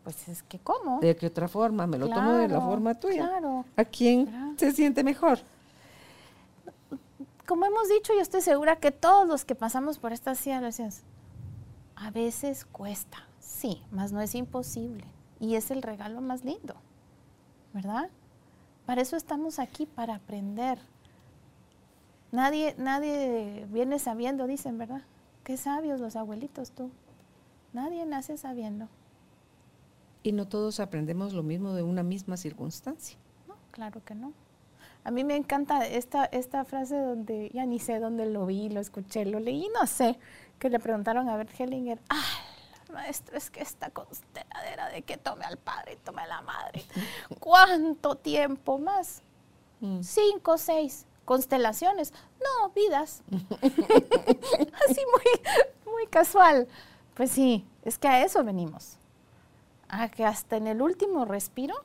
Pues 0.03 0.29
es 0.29 0.43
que, 0.43 0.59
¿cómo? 0.59 0.99
¿De 0.99 1.15
qué 1.15 1.27
otra 1.27 1.47
forma? 1.47 1.87
Me 1.87 1.97
lo 1.97 2.07
tomo 2.07 2.33
de 2.33 2.47
la 2.47 2.61
forma 2.61 2.93
tuya. 2.93 3.27
Claro. 3.27 3.65
¿A 3.75 3.83
quién 3.83 4.55
se 4.57 4.71
siente 4.71 5.03
mejor? 5.03 5.39
Como 7.45 7.65
hemos 7.65 7.89
dicho, 7.89 8.13
yo 8.13 8.21
estoy 8.21 8.41
segura 8.41 8.75
que 8.75 8.91
todos 8.91 9.27
los 9.27 9.43
que 9.43 9.55
pasamos 9.55 9.97
por 9.97 10.13
estas 10.13 10.37
situaciones, 10.37 11.01
a 11.95 12.11
veces 12.11 12.65
cuesta, 12.65 13.27
sí, 13.49 13.81
mas 13.91 14.11
no 14.11 14.21
es 14.21 14.35
imposible. 14.35 15.03
Y 15.39 15.55
es 15.55 15.71
el 15.71 15.81
regalo 15.81 16.21
más 16.21 16.43
lindo, 16.43 16.75
¿verdad? 17.73 18.09
Para 18.85 19.01
eso 19.01 19.15
estamos 19.15 19.59
aquí, 19.59 19.85
para 19.85 20.15
aprender. 20.15 20.79
Nadie, 22.31 22.75
nadie 22.77 23.65
viene 23.69 23.99
sabiendo, 23.99 24.47
dicen, 24.47 24.77
¿verdad? 24.77 25.01
Qué 25.43 25.57
sabios 25.57 25.99
los 25.99 26.15
abuelitos 26.15 26.71
tú. 26.71 26.91
Nadie 27.73 28.05
nace 28.05 28.37
sabiendo. 28.37 28.87
Y 30.21 30.31
no 30.33 30.47
todos 30.47 30.79
aprendemos 30.79 31.33
lo 31.33 31.43
mismo 31.43 31.73
de 31.73 31.83
una 31.83 32.03
misma 32.03 32.35
circunstancia. 32.37 33.17
No, 33.47 33.55
claro 33.71 34.03
que 34.03 34.15
no. 34.15 34.33
A 35.03 35.11
mí 35.11 35.23
me 35.23 35.35
encanta 35.35 35.87
esta, 35.87 36.25
esta 36.25 36.65
frase 36.65 36.97
donde 36.97 37.49
ya 37.53 37.65
ni 37.65 37.79
sé 37.79 37.99
dónde 37.99 38.25
lo 38.25 38.45
vi, 38.45 38.69
lo 38.69 38.81
escuché, 38.81 39.25
lo 39.25 39.39
leí, 39.39 39.67
no 39.73 39.87
sé, 39.87 40.19
que 40.59 40.69
le 40.69 40.79
preguntaron 40.79 41.29
a 41.29 41.37
Bert 41.37 41.57
Hellinger, 41.57 41.99
ah, 42.09 42.39
maestro, 42.89 43.37
es 43.37 43.49
que 43.49 43.61
esta 43.61 43.89
consteladera 43.89 44.89
de 44.89 45.01
que 45.01 45.17
tome 45.17 45.45
al 45.45 45.57
padre 45.57 45.93
y 45.93 45.95
tome 45.97 46.21
a 46.21 46.27
la 46.27 46.41
madre, 46.41 46.83
¿cuánto 47.39 48.15
tiempo 48.15 48.77
más? 48.77 49.21
Mm. 49.81 50.01
Cinco, 50.01 50.57
seis 50.57 51.05
constelaciones. 51.29 52.11
No, 52.39 52.71
vidas. 52.71 53.21
Así 53.29 55.01
muy, 55.13 55.93
muy 55.93 56.07
casual. 56.07 56.67
Pues 57.13 57.29
sí, 57.29 57.67
es 57.83 57.99
que 57.99 58.07
a 58.07 58.25
eso 58.25 58.43
venimos. 58.43 58.97
A 59.89 60.09
que 60.09 60.25
hasta 60.25 60.57
en 60.57 60.65
el 60.65 60.81
último 60.81 61.25
respiro 61.25 61.75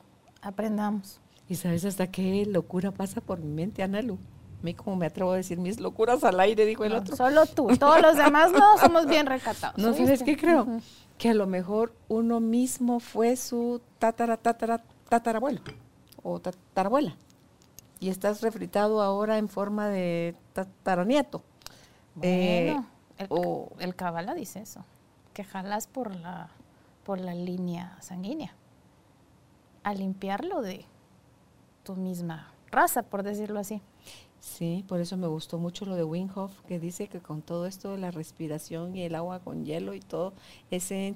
aprendamos. 0.41 1.19
¿Y 1.47 1.55
sabes 1.55 1.85
hasta 1.85 2.07
qué 2.07 2.43
locura 2.47 2.89
pasa 2.89 3.21
por 3.21 3.37
mi 3.37 3.53
mente, 3.53 3.83
Analu? 3.83 4.17
Mí 4.65 4.73
como 4.73 4.95
me 4.95 5.05
atrevo 5.05 5.31
a 5.31 5.35
decir 5.35 5.59
mis 5.59 5.79
locuras 5.79 6.23
al 6.23 6.39
aire, 6.39 6.65
dijo 6.65 6.83
el 6.83 6.93
No, 6.93 6.97
otro. 6.99 7.15
Solo 7.15 7.45
tú, 7.45 7.67
todos 7.79 8.01
los 8.01 8.17
demás 8.17 8.51
no 8.51 8.77
somos 8.79 9.05
bien 9.05 9.27
recatados. 9.27 9.77
No, 9.77 9.93
¿sabes 9.93 10.23
qué 10.23 10.35
creo? 10.35 10.65
Que 11.19 11.29
a 11.29 11.33
lo 11.35 11.45
mejor 11.45 11.93
uno 12.07 12.39
mismo 12.39 12.99
fue 12.99 13.35
su 13.35 13.79
tatara, 13.99 14.37
tatara, 14.37 14.81
tatarabuelo 15.07 15.61
o 16.23 16.39
tatarabuela. 16.39 17.15
Y 17.99 18.09
estás 18.09 18.41
refritado 18.41 19.01
ahora 19.01 19.37
en 19.37 19.47
forma 19.47 19.87
de 19.87 20.35
tataranieto. 20.53 21.43
Eh, 22.23 22.71
Bueno, 22.73 22.87
el, 23.19 23.27
o- 23.29 23.69
el 23.79 23.95
Kabbalah 23.95 24.33
dice 24.33 24.61
eso, 24.61 24.83
que 25.33 25.43
jalas 25.43 25.85
por 25.87 26.15
la, 26.15 26.49
por 27.05 27.19
la 27.19 27.35
línea 27.35 27.95
sanguínea, 28.01 28.53
a 29.83 29.93
limpiarlo 29.93 30.61
de 30.61 30.85
tu 31.83 31.95
misma 31.95 32.51
raza, 32.71 33.03
por 33.03 33.21
decirlo 33.21 33.59
así. 33.59 33.79
Sí, 34.45 34.85
por 34.87 34.99
eso 35.01 35.17
me 35.17 35.25
gustó 35.27 35.57
mucho 35.57 35.85
lo 35.85 35.95
de 35.95 36.03
Wim 36.03 36.29
Hof, 36.35 36.51
que 36.67 36.79
dice 36.79 37.07
que 37.07 37.19
con 37.19 37.41
todo 37.41 37.65
esto 37.65 37.91
de 37.91 37.97
la 37.97 38.11
respiración 38.11 38.95
y 38.95 39.01
el 39.01 39.15
agua 39.15 39.39
con 39.39 39.65
hielo 39.65 39.95
y 39.95 39.99
todo, 39.99 40.33
ese, 40.69 41.15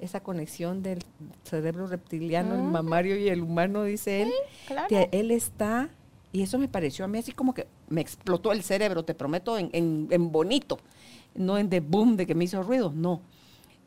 esa 0.00 0.20
conexión 0.20 0.82
del 0.82 1.00
cerebro 1.44 1.86
reptiliano, 1.86 2.54
el 2.54 2.62
mamario 2.62 3.16
y 3.18 3.28
el 3.28 3.42
humano, 3.42 3.84
dice 3.84 4.22
él, 4.22 4.32
Claro. 4.66 4.88
que 4.88 5.10
él 5.12 5.30
está, 5.30 5.90
y 6.32 6.40
eso 6.40 6.58
me 6.58 6.66
pareció 6.66 7.04
a 7.04 7.08
mí 7.08 7.18
así 7.18 7.32
como 7.32 7.52
que 7.52 7.66
me 7.90 8.00
explotó 8.00 8.52
el 8.52 8.62
cerebro, 8.62 9.04
te 9.04 9.14
prometo, 9.14 9.58
en, 9.58 9.68
en- 9.74 10.08
en 10.10 10.32
bonito, 10.32 10.78
no 11.34 11.58
en 11.58 11.68
de 11.68 11.80
boom, 11.80 12.16
de 12.16 12.26
que 12.26 12.34
me 12.34 12.44
hizo 12.44 12.62
ruido, 12.62 12.90
no, 12.96 13.20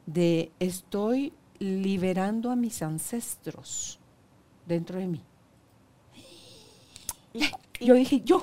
de 0.06 0.52
estoy 0.60 1.34
liberando 1.58 2.52
a 2.52 2.56
mis 2.56 2.84
ancestros 2.84 4.00
dentro 4.68 5.00
de 5.00 5.08
mí. 5.08 5.22
Y 7.78 7.88
yo 7.88 7.94
dije, 7.96 8.22
yo, 8.24 8.42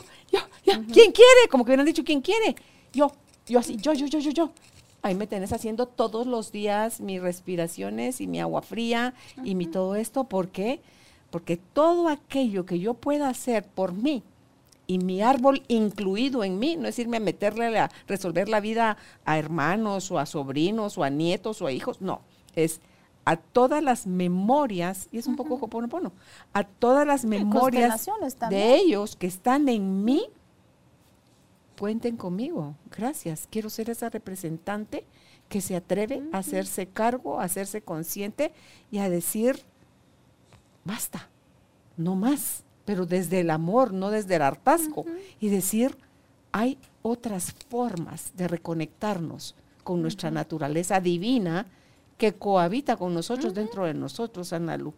¿quién 0.65 1.13
quiere? 1.13 1.49
Como 1.51 1.65
que 1.65 1.71
hubieran 1.71 1.87
dicho, 1.87 2.05
¿quién 2.05 2.21
quiere? 2.21 2.57
Yo, 2.93 3.13
yo 3.47 3.59
así, 3.59 3.77
yo, 3.77 3.93
yo, 3.93 4.07
yo, 4.07 4.19
yo, 4.19 4.31
yo. 4.31 4.51
Ahí 5.03 5.15
me 5.15 5.27
tenés 5.27 5.53
haciendo 5.53 5.87
todos 5.87 6.27
los 6.27 6.53
días 6.53 7.01
mis 7.01 7.21
respiraciones 7.21 8.21
y 8.21 8.29
mi 8.29 8.41
agua 8.41 8.63
fría 8.63 9.15
y 9.43 9.57
mi 9.57 9.67
todo 9.67 9.97
esto. 9.97 10.25
¿Por 10.25 10.49
qué? 10.49 10.81
Porque 11.31 11.57
todo 11.57 12.09
aquello 12.09 12.67
que 12.67 12.79
yo 12.79 12.95
pueda 12.95 13.29
hacer 13.29 13.65
por 13.65 13.93
mí 13.93 14.23
y 14.87 14.99
mi 14.99 15.23
árbol 15.23 15.63
incluido 15.69 16.45
en 16.45 16.59
mí, 16.59 16.77
no 16.77 16.87
es 16.87 16.99
irme 16.99 17.17
a 17.17 17.21
meterle 17.21 17.79
a 17.79 17.91
resolver 18.07 18.49
la 18.49 18.61
vida 18.61 18.97
a 19.25 19.39
hermanos 19.39 20.11
o 20.11 20.19
a 20.19 20.27
sobrinos 20.27 20.99
o 20.99 21.05
a 21.05 21.11
nietos 21.11 21.63
o 21.63 21.67
a 21.67 21.73
hijos, 21.73 22.01
no, 22.01 22.21
es 22.55 22.81
a 23.25 23.37
todas 23.37 23.83
las 23.83 24.07
memorias, 24.07 25.09
y 25.13 25.19
es 25.19 25.27
un 25.27 25.37
poco 25.37 25.55
hoponopono, 25.55 26.13
a 26.53 26.65
todas 26.65 27.07
las 27.07 27.25
memorias 27.25 28.09
de 28.51 28.75
ellos 28.75 29.17
que 29.17 29.27
están 29.27 29.69
en 29.69 30.05
mí, 30.05 30.27
cuenten 31.79 32.16
conmigo. 32.16 32.77
Gracias. 32.91 33.49
Quiero 33.51 33.70
ser 33.70 33.91
esa 33.91 34.11
representante 34.11 35.05
que 35.49 35.61
se 35.61 35.77
atreve 35.77 36.23
a 36.33 36.39
hacerse 36.39 36.87
cargo, 36.87 37.41
a 37.41 37.45
hacerse 37.45 37.83
consciente 37.83 38.53
y 38.91 38.99
a 38.99 39.11
decir, 39.11 39.61
basta, 40.85 41.29
no 41.97 42.16
más, 42.16 42.64
pero 42.85 43.07
desde 43.07 43.41
el 43.41 43.51
amor, 43.51 43.93
no 43.93 44.11
desde 44.11 44.37
el 44.37 44.43
hartazgo. 44.43 45.05
Y 45.41 45.49
decir, 45.49 45.97
hay 46.53 46.79
otras 47.03 47.53
formas 47.68 48.33
de 48.37 48.49
reconectarnos 48.49 49.55
con 49.85 50.01
nuestra 50.03 50.31
naturaleza 50.31 51.01
divina 51.01 51.66
que 52.18 52.33
cohabita 52.35 52.97
con 52.97 53.14
nosotros 53.14 53.53
dentro 53.53 53.85
de 53.85 53.95
nosotros, 53.95 54.53
Ana 54.53 54.77
Lu. 54.77 54.95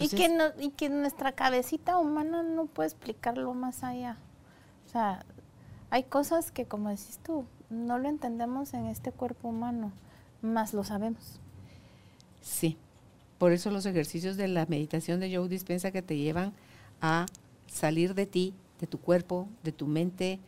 y, 0.00 0.08
que 0.08 0.28
no, 0.28 0.44
y 0.58 0.70
que 0.70 0.88
nuestra 0.88 1.32
cabecita 1.32 1.98
humana 1.98 2.42
no 2.42 2.66
puede 2.66 2.88
explicarlo 2.88 3.54
más 3.54 3.84
allá. 3.84 4.18
O 4.84 4.88
sea, 4.88 5.24
hay 5.94 6.02
cosas 6.02 6.50
que, 6.50 6.64
como 6.64 6.88
decís 6.88 7.20
tú, 7.24 7.44
no 7.70 7.98
lo 8.00 8.08
entendemos 8.08 8.74
en 8.74 8.86
este 8.86 9.12
cuerpo 9.12 9.50
humano, 9.50 9.92
más 10.42 10.74
lo 10.74 10.82
sabemos. 10.82 11.38
Sí, 12.40 12.76
por 13.38 13.52
eso 13.52 13.70
los 13.70 13.86
ejercicios 13.86 14.36
de 14.36 14.48
la 14.48 14.66
meditación 14.66 15.20
de 15.20 15.32
Joe 15.32 15.48
Dispensa 15.48 15.92
que 15.92 16.02
te 16.02 16.16
llevan 16.16 16.52
a 17.00 17.26
salir 17.68 18.16
de 18.16 18.26
ti, 18.26 18.54
de 18.80 18.88
tu 18.88 18.98
cuerpo, 18.98 19.48
de 19.62 19.70
tu 19.70 19.86
mente. 19.86 20.40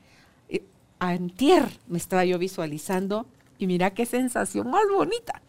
Eh, 0.49 0.64
Antier 0.99 1.62
me 1.86 1.99
estaba 1.99 2.24
yo 2.24 2.40
visualizando 2.40 3.24
y 3.57 3.68
mira 3.68 3.94
qué 3.94 4.05
sensación 4.05 4.68
más 4.68 4.82
bonita. 4.92 5.42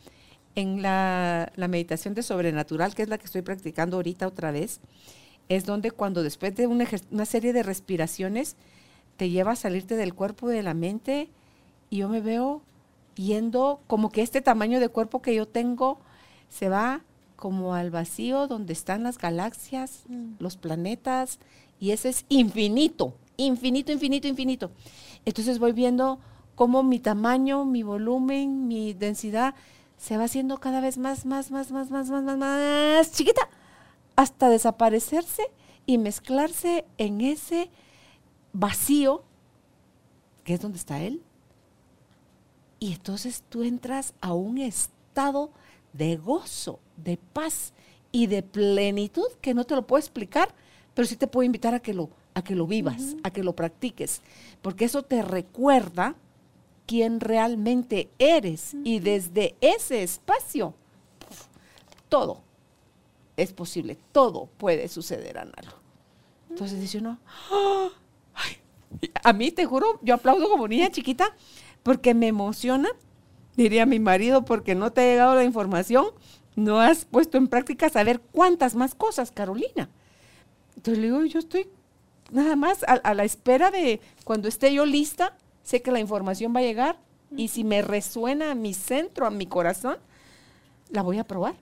En 0.54 0.84
la, 0.84 1.52
meditación 1.58 2.14
de 2.14 2.22
sobrenatural, 2.22 2.94
que 2.94 3.02
es 3.02 3.10
la 3.10 3.18
que 3.18 3.26
estoy 3.26 3.42
practicando 3.42 3.96
ahorita 3.96 4.28
otra 4.28 4.52
vez, 4.52 4.80
es 5.50 5.66
donde 5.66 5.90
cuando 5.90 6.22
después 6.22 6.56
de 6.56 6.68
una 6.68 7.26
serie 7.26 7.52
de 7.52 7.64
respiraciones 7.64 8.58
te 9.18 9.30
lleva 9.30 9.52
a 9.52 9.56
salirte 9.56 9.96
del 9.96 10.14
cuerpo 10.14 10.50
y 10.50 10.56
de 10.56 10.64
la 10.64 10.74
mente 10.74 11.30
y 11.90 11.98
yo 11.98 12.10
me 12.10 12.22
veo 12.22 12.62
yendo 13.16 13.82
como 13.88 14.10
que 14.10 14.22
este 14.22 14.42
tamaño 14.42 14.80
de 14.80 14.90
cuerpo 14.90 15.22
que 15.22 15.36
yo 15.36 15.48
tengo 15.48 16.00
se 16.50 16.70
va 16.70 17.02
como 17.36 17.74
al 17.74 17.92
vacío 17.92 18.48
donde 18.48 18.74
están 18.74 19.04
las 19.04 19.18
galaxias, 19.18 20.04
los 20.40 20.58
planetas, 20.58 21.40
y 21.80 21.92
ese 21.92 22.10
es 22.10 22.26
infinito, 22.30 23.14
infinito, 23.38 23.92
infinito, 23.92 24.28
infinito. 24.28 24.72
Entonces 25.26 25.60
voy 25.60 25.72
viendo 25.72 26.20
cómo 26.56 26.82
mi 26.82 27.00
tamaño, 27.00 27.64
mi 27.66 27.84
volumen, 27.84 28.68
mi 28.68 28.94
densidad 28.94 29.54
se 29.98 30.18
va 30.18 30.24
haciendo 30.24 30.58
cada 30.60 30.82
vez 30.82 30.98
más, 30.98 31.26
más, 31.26 31.52
más, 31.52 31.72
más, 31.72 31.92
más, 31.92 32.10
más, 32.10 32.24
más, 32.24 32.38
más 32.38 33.12
chiquita, 33.12 33.48
hasta 34.16 34.50
desaparecerse 34.50 35.44
y 35.86 36.00
mezclarse 36.00 36.86
en 36.98 37.22
ese 37.22 37.70
vacío, 38.60 39.24
que 40.44 40.56
es 40.56 40.62
donde 40.62 40.78
está 40.78 41.02
él. 41.02 41.22
Y 42.80 42.94
entonces 42.94 43.44
tú 43.50 43.64
entras 43.64 44.14
a 44.22 44.34
un 44.34 44.58
estado 44.58 45.52
de 45.94 46.18
gozo, 46.18 46.80
de 46.96 47.18
paz 47.18 47.74
y 48.12 48.28
de 48.28 48.44
plenitud 48.44 49.28
que 49.42 49.54
no 49.54 49.66
te 49.66 49.76
lo 49.76 49.86
puedo 49.86 50.00
explicar, 50.00 50.54
pero 50.94 51.08
sí 51.08 51.16
te 51.16 51.28
puedo 51.28 51.44
invitar 51.46 51.74
a 51.74 51.80
que 51.80 51.94
lo, 51.94 52.10
a 52.34 52.44
que 52.44 52.56
lo 52.56 52.68
vivas, 52.68 53.16
a 53.24 53.32
que 53.32 53.44
lo 53.44 53.56
practiques, 53.56 54.22
porque 54.62 54.86
eso 54.86 55.04
te 55.04 55.22
recuerda 55.22 56.16
quién 56.86 57.20
realmente 57.20 58.10
eres 58.18 58.76
y 58.84 59.00
desde 59.00 59.56
ese 59.62 60.04
espacio 60.04 60.74
todo 62.10 62.42
es 63.36 63.54
posible, 63.54 63.98
todo 64.12 64.48
puede 64.58 64.88
suceder, 64.88 65.38
Analo. 65.38 65.74
Entonces 66.50 66.80
dice 66.80 66.98
uno, 67.00 67.20
"Ah, 67.52 67.90
ay". 68.38 68.58
a 69.24 69.34
mí 69.34 69.52
te 69.52 69.66
juro, 69.66 70.00
yo 70.02 70.16
aplaudo 70.16 70.50
como 70.50 70.68
niña 70.68 70.90
chiquita 70.90 71.36
porque 71.84 72.14
me 72.14 72.28
emociona, 72.28 72.90
diría 73.56 73.86
mi 73.86 74.00
marido, 74.00 74.46
porque 74.46 74.76
no 74.76 74.92
te 74.92 75.02
ha 75.02 75.06
llegado 75.06 75.36
la 75.36 75.44
información, 75.44 76.08
no 76.56 76.80
has 76.80 77.06
puesto 77.06 77.38
en 77.38 77.48
práctica 77.48 77.90
saber 77.90 78.20
cuántas 78.20 78.76
más 78.76 78.96
cosas, 78.96 79.32
Carolina. 79.32 79.90
Entonces 80.76 81.00
le 81.00 81.08
digo, 81.08 81.24
yo 81.26 81.40
estoy 81.40 81.68
nada 82.32 82.56
más 82.56 82.84
a, 82.84 82.94
a 82.94 83.14
la 83.14 83.24
espera 83.24 83.72
de 83.72 84.02
cuando 84.24 84.48
esté 84.48 84.74
yo 84.74 84.86
lista, 84.86 85.38
sé 85.64 85.82
que 85.82 85.92
la 85.92 86.00
información 86.00 86.54
va 86.56 86.60
a 86.60 86.64
llegar 86.64 87.00
y 87.36 87.50
si 87.50 87.64
me 87.64 87.82
resuena 87.82 88.52
a 88.52 88.56
mi 88.56 88.74
centro, 88.74 89.26
a 89.26 89.32
mi 89.32 89.46
corazón, 89.46 89.98
la 90.90 91.02
voy 91.02 91.20
a 91.20 91.26
probar. 91.26 91.56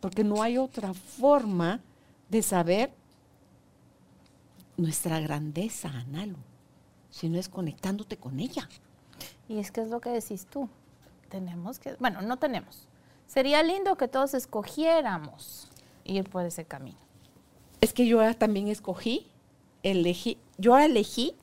Porque 0.00 0.24
no 0.24 0.42
hay 0.42 0.58
otra 0.58 0.94
forma 0.94 1.80
de 2.28 2.42
saber 2.42 2.90
nuestra 4.78 5.20
grandeza, 5.20 5.90
Analo, 5.90 6.38
si 7.10 7.28
no 7.28 7.38
es 7.38 7.48
conectándote 7.50 8.16
con 8.16 8.40
ella. 8.40 8.68
Y 9.48 9.58
es 9.58 9.70
que 9.70 9.82
es 9.82 9.88
lo 9.88 10.00
que 10.00 10.10
decís 10.10 10.46
tú. 10.46 10.68
Tenemos 11.28 11.78
que, 11.78 11.94
bueno, 11.96 12.22
no 12.22 12.38
tenemos. 12.38 12.88
Sería 13.26 13.62
lindo 13.62 13.96
que 13.96 14.08
todos 14.08 14.32
escogiéramos 14.32 15.68
ir 16.04 16.30
por 16.30 16.46
ese 16.46 16.64
camino. 16.64 16.96
Es 17.80 17.92
que 17.92 18.06
yo 18.06 18.34
también 18.36 18.68
escogí, 18.68 19.26
elegí, 19.82 20.38
yo 20.56 20.78
elegí 20.78 21.34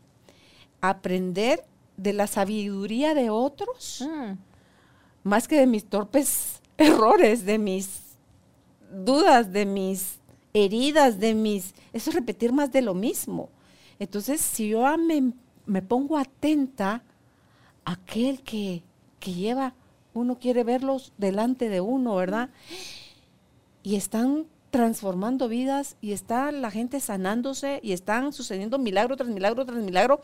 aprender 0.81 1.63
de 1.97 2.13
la 2.13 2.27
sabiduría 2.27 3.13
de 3.13 3.29
otros, 3.29 4.03
Mm, 4.05 4.37
más 5.23 5.47
que 5.47 5.57
de 5.57 5.67
mis 5.67 5.85
torpes 5.85 6.61
errores, 6.77 7.45
de 7.45 7.57
mis 7.57 8.17
dudas, 8.91 9.51
de 9.51 9.65
mis 9.65 10.19
heridas, 10.55 11.19
de 11.19 11.35
mis... 11.35 11.75
Eso 11.93 12.09
es 12.09 12.15
repetir 12.15 12.51
más 12.53 12.71
de 12.71 12.81
lo 12.81 12.93
mismo. 12.93 13.49
Entonces, 13.99 14.39
si 14.41 14.69
yo 14.69 14.85
me, 14.97 15.33
me 15.65 15.81
pongo 15.81 16.17
atenta 16.17 17.03
a 17.83 17.91
aquel 17.91 18.41
que, 18.41 18.81
que 19.19 19.33
lleva, 19.33 19.73
uno 20.13 20.39
quiere 20.39 20.63
verlos 20.63 21.11
delante 21.17 21.67
de 21.67 21.81
uno, 21.81 22.15
¿verdad? 22.15 22.49
Y 23.83 23.95
están 23.95 24.45
transformando 24.71 25.49
vidas 25.49 25.97
y 26.01 26.13
está 26.13 26.51
la 26.51 26.71
gente 26.71 27.01
sanándose 27.01 27.79
y 27.83 27.91
están 27.91 28.33
sucediendo 28.33 28.79
milagro 28.79 29.17
tras 29.17 29.29
milagro 29.29 29.65
tras 29.65 29.83
milagro 29.83 30.21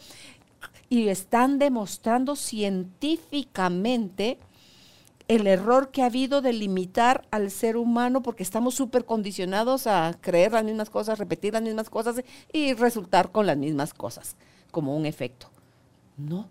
y 0.90 1.10
están 1.10 1.60
demostrando 1.60 2.36
científicamente 2.36 4.40
el 5.32 5.48
error 5.48 5.92
que 5.92 6.02
ha 6.02 6.08
habido 6.08 6.42
de 6.42 6.52
limitar 6.52 7.26
al 7.32 7.52
ser 7.52 7.78
humano 7.78 8.22
porque 8.22 8.44
estamos 8.44 8.76
súper 8.76 9.06
condicionados 9.06 9.88
a 9.88 10.18
creer 10.20 10.52
las 10.52 10.66
mismas 10.66 10.90
cosas, 10.90 11.20
repetir 11.20 11.54
las 11.54 11.62
mismas 11.62 11.90
cosas 11.90 12.22
y 12.52 12.74
resultar 12.74 13.32
con 13.32 13.48
las 13.48 13.56
mismas 13.56 13.94
cosas, 13.94 14.36
como 14.72 14.94
un 14.94 15.06
efecto. 15.06 15.50
No, 16.18 16.50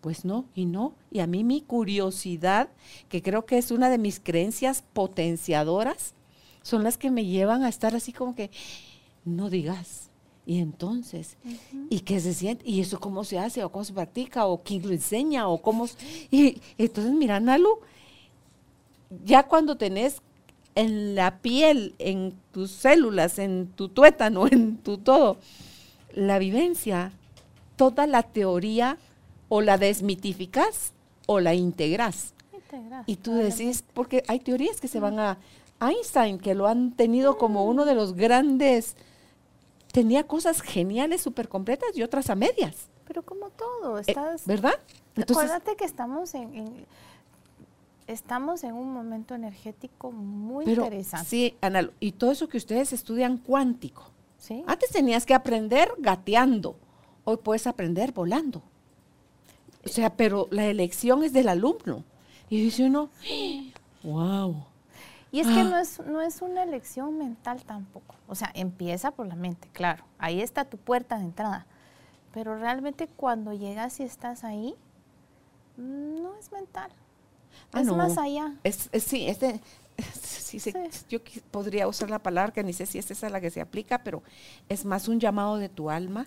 pues 0.00 0.24
no, 0.24 0.46
y 0.54 0.64
no. 0.64 0.94
Y 1.10 1.20
a 1.20 1.26
mí 1.26 1.44
mi 1.44 1.60
curiosidad, 1.60 2.70
que 3.10 3.20
creo 3.20 3.44
que 3.44 3.58
es 3.58 3.70
una 3.70 3.90
de 3.90 3.98
mis 3.98 4.18
creencias 4.18 4.82
potenciadoras, 4.94 6.14
son 6.62 6.84
las 6.84 6.96
que 6.96 7.10
me 7.10 7.26
llevan 7.26 7.64
a 7.64 7.68
estar 7.68 7.94
así 7.94 8.14
como 8.14 8.34
que, 8.34 8.50
no 9.26 9.50
digas. 9.50 10.08
Y 10.46 10.58
entonces, 10.58 11.36
¿y 11.90 12.00
qué 12.00 12.18
se 12.18 12.32
siente? 12.32 12.66
¿Y 12.66 12.80
eso 12.80 12.98
cómo 12.98 13.24
se 13.24 13.38
hace? 13.38 13.62
¿O 13.62 13.70
cómo 13.70 13.84
se 13.84 13.92
practica? 13.92 14.46
¿O 14.46 14.62
quién 14.62 14.86
lo 14.86 14.92
enseña? 14.92 15.48
¿O 15.48 15.60
cómo? 15.60 15.86
Y 16.30 16.62
entonces, 16.78 17.12
mira, 17.12 17.38
Nalu, 17.38 17.78
ya 19.24 19.44
cuando 19.44 19.76
tenés 19.76 20.20
en 20.74 21.14
la 21.14 21.38
piel, 21.38 21.94
en 21.98 22.34
tus 22.52 22.70
células, 22.70 23.38
en 23.38 23.66
tu 23.68 23.88
tuétano, 23.88 24.46
en 24.50 24.78
tu 24.78 24.98
todo, 24.98 25.36
la 26.14 26.38
vivencia, 26.38 27.12
toda 27.76 28.06
la 28.06 28.22
teoría 28.22 28.98
o 29.48 29.60
la 29.60 29.76
desmitificas 29.78 30.92
o 31.26 31.40
la 31.40 31.54
integras. 31.54 32.34
y 33.06 33.16
tú 33.16 33.34
decís, 33.34 33.84
porque 33.92 34.22
hay 34.28 34.40
teorías 34.40 34.80
que 34.80 34.88
se 34.88 34.98
van 35.00 35.18
a 35.18 35.36
Einstein, 35.80 36.38
que 36.38 36.54
lo 36.54 36.66
han 36.68 36.92
tenido 36.92 37.36
como 37.36 37.66
uno 37.66 37.84
de 37.84 37.94
los 37.94 38.14
grandes, 38.14 38.96
tenía 39.92 40.24
cosas 40.26 40.62
geniales, 40.62 41.20
súper 41.20 41.48
completas 41.48 41.90
y 41.94 42.02
otras 42.02 42.30
a 42.30 42.34
medias. 42.34 42.88
Pero 43.06 43.22
como 43.22 43.50
todo, 43.50 43.98
Eh, 43.98 44.04
estás... 44.06 44.46
¿Verdad? 44.46 44.74
Acuérdate 45.20 45.76
que 45.76 45.84
estamos 45.84 46.34
en, 46.34 46.54
en- 46.54 46.86
estamos 48.06 48.64
en 48.64 48.74
un 48.74 48.92
momento 48.92 49.34
energético 49.34 50.10
muy 50.12 50.64
pero 50.64 50.84
interesante. 50.84 51.26
sí, 51.28 51.56
Ana, 51.60 51.90
y 52.00 52.12
todo 52.12 52.30
eso 52.32 52.48
que 52.48 52.56
ustedes 52.58 52.92
estudian 52.92 53.38
cuántico. 53.38 54.10
¿sí? 54.38 54.62
Antes 54.66 54.90
tenías 54.90 55.24
que 55.26 55.34
aprender 55.34 55.90
gateando, 55.98 56.76
hoy 57.24 57.36
puedes 57.38 57.66
aprender 57.66 58.12
volando. 58.12 58.62
O 59.84 59.88
sea, 59.88 60.10
pero 60.16 60.48
la 60.50 60.66
elección 60.66 61.24
es 61.24 61.32
del 61.32 61.48
alumno. 61.48 62.04
Y 62.48 62.62
dice 62.62 62.84
uno, 62.86 63.08
wow. 64.02 64.64
Y 65.30 65.40
es 65.40 65.46
que 65.46 65.60
Ah. 65.60 65.64
no 65.64 65.78
es, 65.78 65.98
no 66.00 66.20
es 66.20 66.42
una 66.42 66.62
elección 66.62 67.16
mental 67.18 67.62
tampoco. 67.64 68.14
O 68.28 68.34
sea, 68.34 68.50
empieza 68.54 69.10
por 69.12 69.26
la 69.26 69.34
mente, 69.34 69.68
claro. 69.72 70.04
Ahí 70.18 70.40
está 70.42 70.64
tu 70.66 70.76
puerta 70.76 71.16
de 71.16 71.24
entrada. 71.24 71.66
Pero 72.34 72.58
realmente 72.58 73.08
cuando 73.08 73.52
llegas 73.52 73.98
y 74.00 74.02
estás 74.04 74.44
ahí, 74.44 74.74
no 75.76 76.34
es 76.36 76.52
mental. 76.52 76.90
Ah, 77.72 77.80
es 77.80 77.86
no. 77.86 77.96
más 77.96 78.18
allá. 78.18 78.54
Es, 78.64 78.88
es- 78.92 79.04
sí, 79.04 79.26
es 79.26 79.40
de- 79.40 79.60
sí, 80.22 80.58
sí, 80.58 80.72
Sí. 80.72 81.00
yo 81.08 81.18
podría 81.50 81.86
usar 81.88 82.10
la 82.10 82.18
palabra 82.18 82.52
que 82.52 82.62
ni 82.64 82.72
sé 82.72 82.86
si 82.86 82.98
es 82.98 83.10
esa 83.10 83.28
la 83.30 83.40
que 83.40 83.50
se 83.50 83.60
aplica, 83.60 84.02
pero 84.02 84.22
es 84.68 84.84
más 84.84 85.08
un 85.08 85.20
llamado 85.20 85.56
de 85.58 85.68
tu 85.68 85.90
alma, 85.90 86.26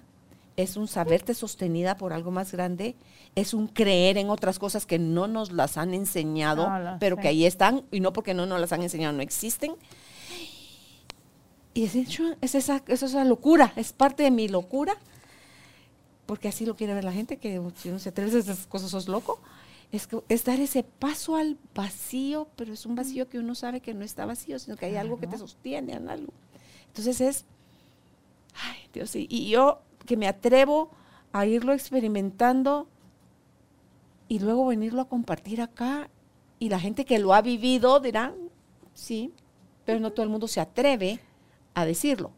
es 0.57 0.78
un 0.78 0.88
saberte 0.88 1.34
sostenida 1.34 1.97
por 1.97 2.13
algo 2.13 2.32
más 2.32 2.51
grande, 2.53 2.95
es 3.36 3.53
un 3.53 3.67
creer 3.67 4.17
en 4.17 4.30
otras 4.30 4.57
cosas 4.59 4.86
que 4.86 4.97
no 4.99 5.28
nos 5.28 5.51
las 5.51 5.78
han 5.78 5.93
enseñado, 5.93 6.69
No 6.69 6.97
pero 6.99 7.17
que 7.17 7.28
ahí 7.28 7.45
están, 7.45 7.84
y 7.91 7.99
no 7.99 8.13
porque 8.13 8.34
no 8.34 8.45
nos 8.45 8.61
las 8.61 8.71
han 8.71 8.82
enseñado, 8.82 9.11
no 9.13 9.21
existen. 9.21 9.73
Y 11.73 11.84
es, 11.84 11.95
hecho, 11.95 12.23
es 12.39 12.55
esa, 12.55 12.82
es 12.88 13.03
esa 13.03 13.26
locura, 13.26 13.73
es 13.76 13.91
parte 13.91 14.23
de 14.23 14.32
mi 14.32 14.47
locura, 14.47 14.95
porque 16.26 16.47
así 16.47 16.65
lo 16.65 16.76
quiere 16.78 16.93
ver 16.93 17.03
la 17.03 17.11
gente, 17.11 17.36
que 17.38 17.61
si 17.76 17.89
uno 17.89 17.99
se 17.99 18.09
atreve 18.09 18.34
a 18.34 18.39
esas 18.39 18.65
cosas 18.67 18.89
sos 18.91 19.07
loco. 19.09 19.41
Es, 19.96 20.08
que- 20.08 20.22
es 20.30 20.43
dar 20.43 20.60
ese 20.60 20.84
paso 20.84 21.36
al 21.38 21.58
vacío, 21.74 22.48
pero 22.58 22.74
es 22.74 22.86
un 22.86 22.96
vacío 22.96 23.30
que 23.30 23.39
uno 23.39 23.56
sabe 23.56 23.80
que 23.80 23.93
no 23.93 24.04
está 24.04 24.26
vacío, 24.26 24.60
sino 24.60 24.76
que 24.76 24.88
hay 24.88 24.96
algo 24.98 25.18
que 25.20 25.28
te 25.28 25.38
sostiene, 25.38 25.93
Analu. 25.93 26.28
Entonces 26.88 27.22
es, 27.22 27.46
ay 28.56 28.78
Dios, 28.93 29.16
y, 29.16 29.28
y 29.30 29.50
yo 29.50 29.80
que 30.06 30.18
me 30.18 30.28
atrevo 30.28 30.89
a 31.32 31.46
irlo 31.46 31.72
experimentando 31.74 32.88
y 34.28 34.39
luego 34.39 34.66
venirlo 34.68 35.02
a 35.02 35.08
compartir 35.08 35.62
acá, 35.62 36.10
y 36.60 36.70
la 36.70 36.80
gente 36.80 37.06
que 37.06 37.20
lo 37.20 37.34
ha 37.34 37.41
vivido 37.41 38.00
dirá, 38.00 38.34
sí, 38.93 39.32
pero 39.86 40.00
no 40.00 40.12
todo 40.12 40.24
el 40.24 40.30
mundo 40.30 40.48
se 40.48 40.60
atreve 40.62 41.20
a 41.74 41.86
decirlo, 41.86 42.32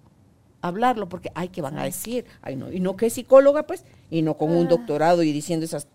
a 0.61 0.67
hablarlo, 0.69 1.07
porque, 1.07 1.31
ay, 1.35 1.49
que 1.49 1.61
van 1.61 1.77
a 1.79 1.83
decir? 1.83 2.25
Ay, 2.41 2.55
no, 2.55 2.71
y 2.71 2.79
no 2.79 2.97
que 2.97 3.05
es 3.05 3.13
psicóloga, 3.13 3.63
pues, 3.63 3.85
y 4.09 4.21
no 4.21 4.35
con 4.35 4.51
un 4.51 4.65
Ah. 4.65 4.69
doctorado 4.69 5.23
y 5.23 5.31
diciendo 5.31 5.65
esas 5.65 5.87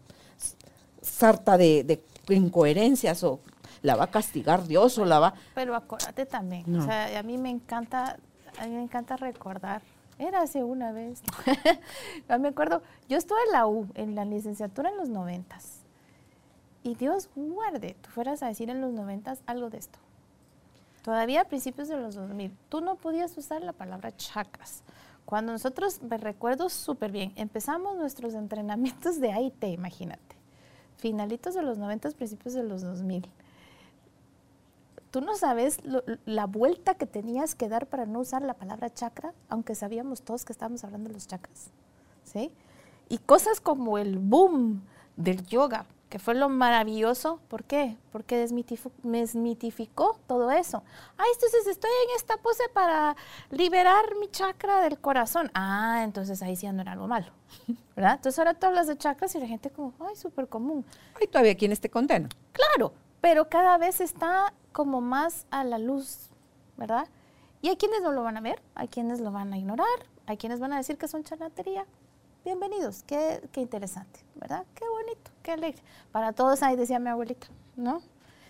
sarta 1.22 1.56
de, 1.56 1.84
de 1.84 2.34
incoherencias 2.34 3.22
o 3.22 3.38
la 3.82 3.94
va 3.94 4.04
a 4.04 4.10
castigar 4.10 4.66
Dios 4.66 4.98
o 4.98 5.04
la 5.04 5.20
va... 5.20 5.34
Pero 5.54 5.74
acuérdate 5.76 6.26
también, 6.26 6.64
No. 6.66 6.80
o 6.80 6.82
sea, 6.84 7.16
a 7.18 7.22
mí 7.22 7.38
me 7.38 7.48
encanta, 7.50 8.16
a 8.58 8.66
mí 8.66 8.74
me 8.74 8.82
encanta 8.82 9.16
recordar. 9.16 9.82
Era 10.18 10.42
hace 10.42 10.64
una 10.64 10.90
vez. 10.92 11.22
Yo 12.28 12.38
me 12.38 12.48
acuerdo, 12.48 12.82
yo 13.08 13.16
estuve 13.16 13.38
en 13.46 13.52
la 13.52 13.66
U, 13.66 13.88
en 13.94 14.14
la 14.14 14.24
licenciatura 14.24 14.90
en 14.90 14.96
los 14.96 15.08
noventas. 15.08 15.78
Y 16.84 16.94
Dios 16.96 17.28
guarde, 17.36 17.96
tú 18.02 18.10
fueras 18.10 18.42
a 18.42 18.48
decir 18.48 18.68
en 18.68 18.80
los 18.80 18.92
noventas 18.92 19.42
algo 19.46 19.70
de 19.70 19.78
esto. 19.78 19.98
Todavía 21.02 21.40
a 21.42 21.44
principios 21.44 21.88
de 21.88 21.96
los 21.96 22.14
2000, 22.14 22.52
tú 22.68 22.80
no 22.80 22.96
podías 22.96 23.36
usar 23.38 23.62
la 23.62 23.72
palabra 23.72 24.16
chakras. 24.16 24.82
Cuando 25.24 25.52
nosotros, 25.52 26.00
me 26.02 26.18
recuerdo 26.18 26.68
súper 26.68 27.10
bien, 27.10 27.32
empezamos 27.36 27.96
nuestros 27.96 28.34
entrenamientos 28.34 29.20
de 29.20 29.32
AIT, 29.32 29.64
imagínate. 29.64 30.36
Finalitos 31.02 31.54
de 31.56 31.62
los 31.62 31.78
90, 31.78 32.10
principios 32.12 32.54
de 32.54 32.62
los 32.62 32.82
2000 32.82 33.28
tú 35.10 35.20
no 35.20 35.34
sabes 35.36 35.84
lo- 35.84 36.04
la 36.24 36.46
vuelta 36.46 36.94
que 36.94 37.06
tenías 37.06 37.54
que 37.56 37.68
dar 37.68 37.86
para 37.88 38.06
no 38.06 38.20
usar 38.20 38.40
la 38.42 38.54
palabra 38.54 38.88
chakra, 38.94 39.34
aunque 39.50 39.74
sabíamos 39.74 40.22
todos 40.22 40.44
que 40.46 40.52
estábamos 40.54 40.84
hablando 40.84 41.08
de 41.08 41.14
los 41.14 41.26
chakras. 41.26 41.66
¿sí? 42.24 42.50
Y 43.10 43.18
cosas 43.18 43.60
como 43.60 43.98
el 43.98 44.18
boom 44.18 44.80
del 45.16 45.44
yoga, 45.46 45.84
que 46.12 46.18
fue 46.18 46.34
lo 46.34 46.50
maravilloso. 46.50 47.40
¿Por 47.48 47.64
qué? 47.64 47.96
Porque 48.10 48.36
desmitificó 48.36 50.20
todo 50.26 50.50
eso. 50.50 50.82
Ah, 51.16 51.24
entonces 51.32 51.66
estoy 51.66 51.90
en 52.06 52.16
esta 52.16 52.36
pose 52.36 52.64
para 52.74 53.16
liberar 53.48 54.14
mi 54.20 54.28
chakra 54.28 54.82
del 54.82 54.98
corazón. 54.98 55.50
Ah, 55.54 56.02
entonces 56.04 56.42
ahí 56.42 56.54
sí 56.54 56.70
no 56.70 56.82
era 56.82 56.92
algo 56.92 57.08
malo. 57.08 57.32
¿Verdad? 57.96 58.16
Entonces 58.16 58.38
ahora 58.38 58.52
tú 58.52 58.66
hablas 58.66 58.88
de 58.88 58.98
chakras 58.98 59.34
y 59.36 59.40
la 59.40 59.46
gente 59.46 59.70
como, 59.70 59.94
ay, 60.06 60.14
súper 60.14 60.48
común. 60.48 60.84
Hay 61.18 61.28
todavía 61.28 61.56
quienes 61.56 61.80
te 61.80 61.88
condenan. 61.88 62.28
Claro, 62.52 62.92
pero 63.22 63.48
cada 63.48 63.78
vez 63.78 64.02
está 64.02 64.52
como 64.72 65.00
más 65.00 65.46
a 65.50 65.64
la 65.64 65.78
luz, 65.78 66.28
¿verdad? 66.76 67.08
Y 67.62 67.70
hay 67.70 67.76
quienes 67.76 68.02
no 68.02 68.12
lo 68.12 68.22
van 68.22 68.36
a 68.36 68.42
ver, 68.42 68.60
hay 68.74 68.88
quienes 68.88 69.18
lo 69.18 69.32
van 69.32 69.50
a 69.54 69.56
ignorar, 69.56 69.86
hay 70.26 70.36
quienes 70.36 70.60
van 70.60 70.74
a 70.74 70.76
decir 70.76 70.98
que 70.98 71.08
son 71.08 71.24
charlatería. 71.24 71.86
Bienvenidos, 72.44 73.04
qué, 73.04 73.40
qué 73.52 73.60
interesante, 73.60 74.18
¿verdad? 74.34 74.64
Qué 74.74 74.84
bonito, 74.88 75.30
qué 75.44 75.52
alegre. 75.52 75.80
Para 76.10 76.32
todos 76.32 76.64
ahí 76.64 76.74
decía 76.74 76.98
mi 76.98 77.08
abuelita, 77.08 77.46
¿no? 77.76 78.02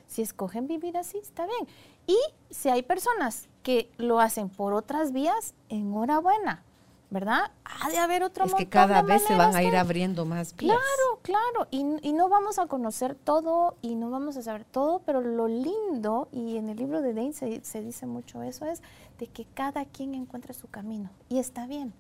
Si 0.06 0.22
escogen 0.22 0.66
vivir 0.66 0.96
así, 0.96 1.18
está 1.18 1.44
bien. 1.44 1.68
Y 2.06 2.16
si 2.48 2.70
hay 2.70 2.82
personas 2.82 3.48
que 3.62 3.90
lo 3.98 4.18
hacen 4.18 4.48
por 4.48 4.72
otras 4.72 5.12
vías, 5.12 5.52
enhorabuena, 5.68 6.62
¿verdad? 7.10 7.50
Ha 7.64 7.90
de 7.90 7.98
haber 7.98 8.22
otro 8.22 8.46
Es 8.46 8.54
que 8.54 8.66
cada 8.66 9.02
vez 9.02 9.24
se 9.24 9.36
van 9.36 9.54
a 9.54 9.62
ir 9.62 9.76
abriendo 9.76 10.24
más 10.24 10.56
vías. 10.56 10.74
Claro, 10.74 11.20
claro. 11.20 11.68
Y, 11.70 12.08
y 12.08 12.14
no 12.14 12.30
vamos 12.30 12.58
a 12.58 12.68
conocer 12.68 13.14
todo 13.14 13.76
y 13.82 13.94
no 13.94 14.08
vamos 14.08 14.38
a 14.38 14.42
saber 14.42 14.64
todo, 14.64 15.00
pero 15.00 15.20
lo 15.20 15.48
lindo, 15.48 16.28
y 16.32 16.56
en 16.56 16.70
el 16.70 16.78
libro 16.78 17.02
de 17.02 17.12
Dane 17.12 17.34
se, 17.34 17.62
se 17.62 17.82
dice 17.82 18.06
mucho 18.06 18.42
eso, 18.42 18.64
es 18.64 18.82
de 19.18 19.26
que 19.26 19.44
cada 19.44 19.84
quien 19.84 20.14
encuentre 20.14 20.54
su 20.54 20.68
camino. 20.68 21.10
Y 21.28 21.40
está 21.40 21.66
bien. 21.66 21.92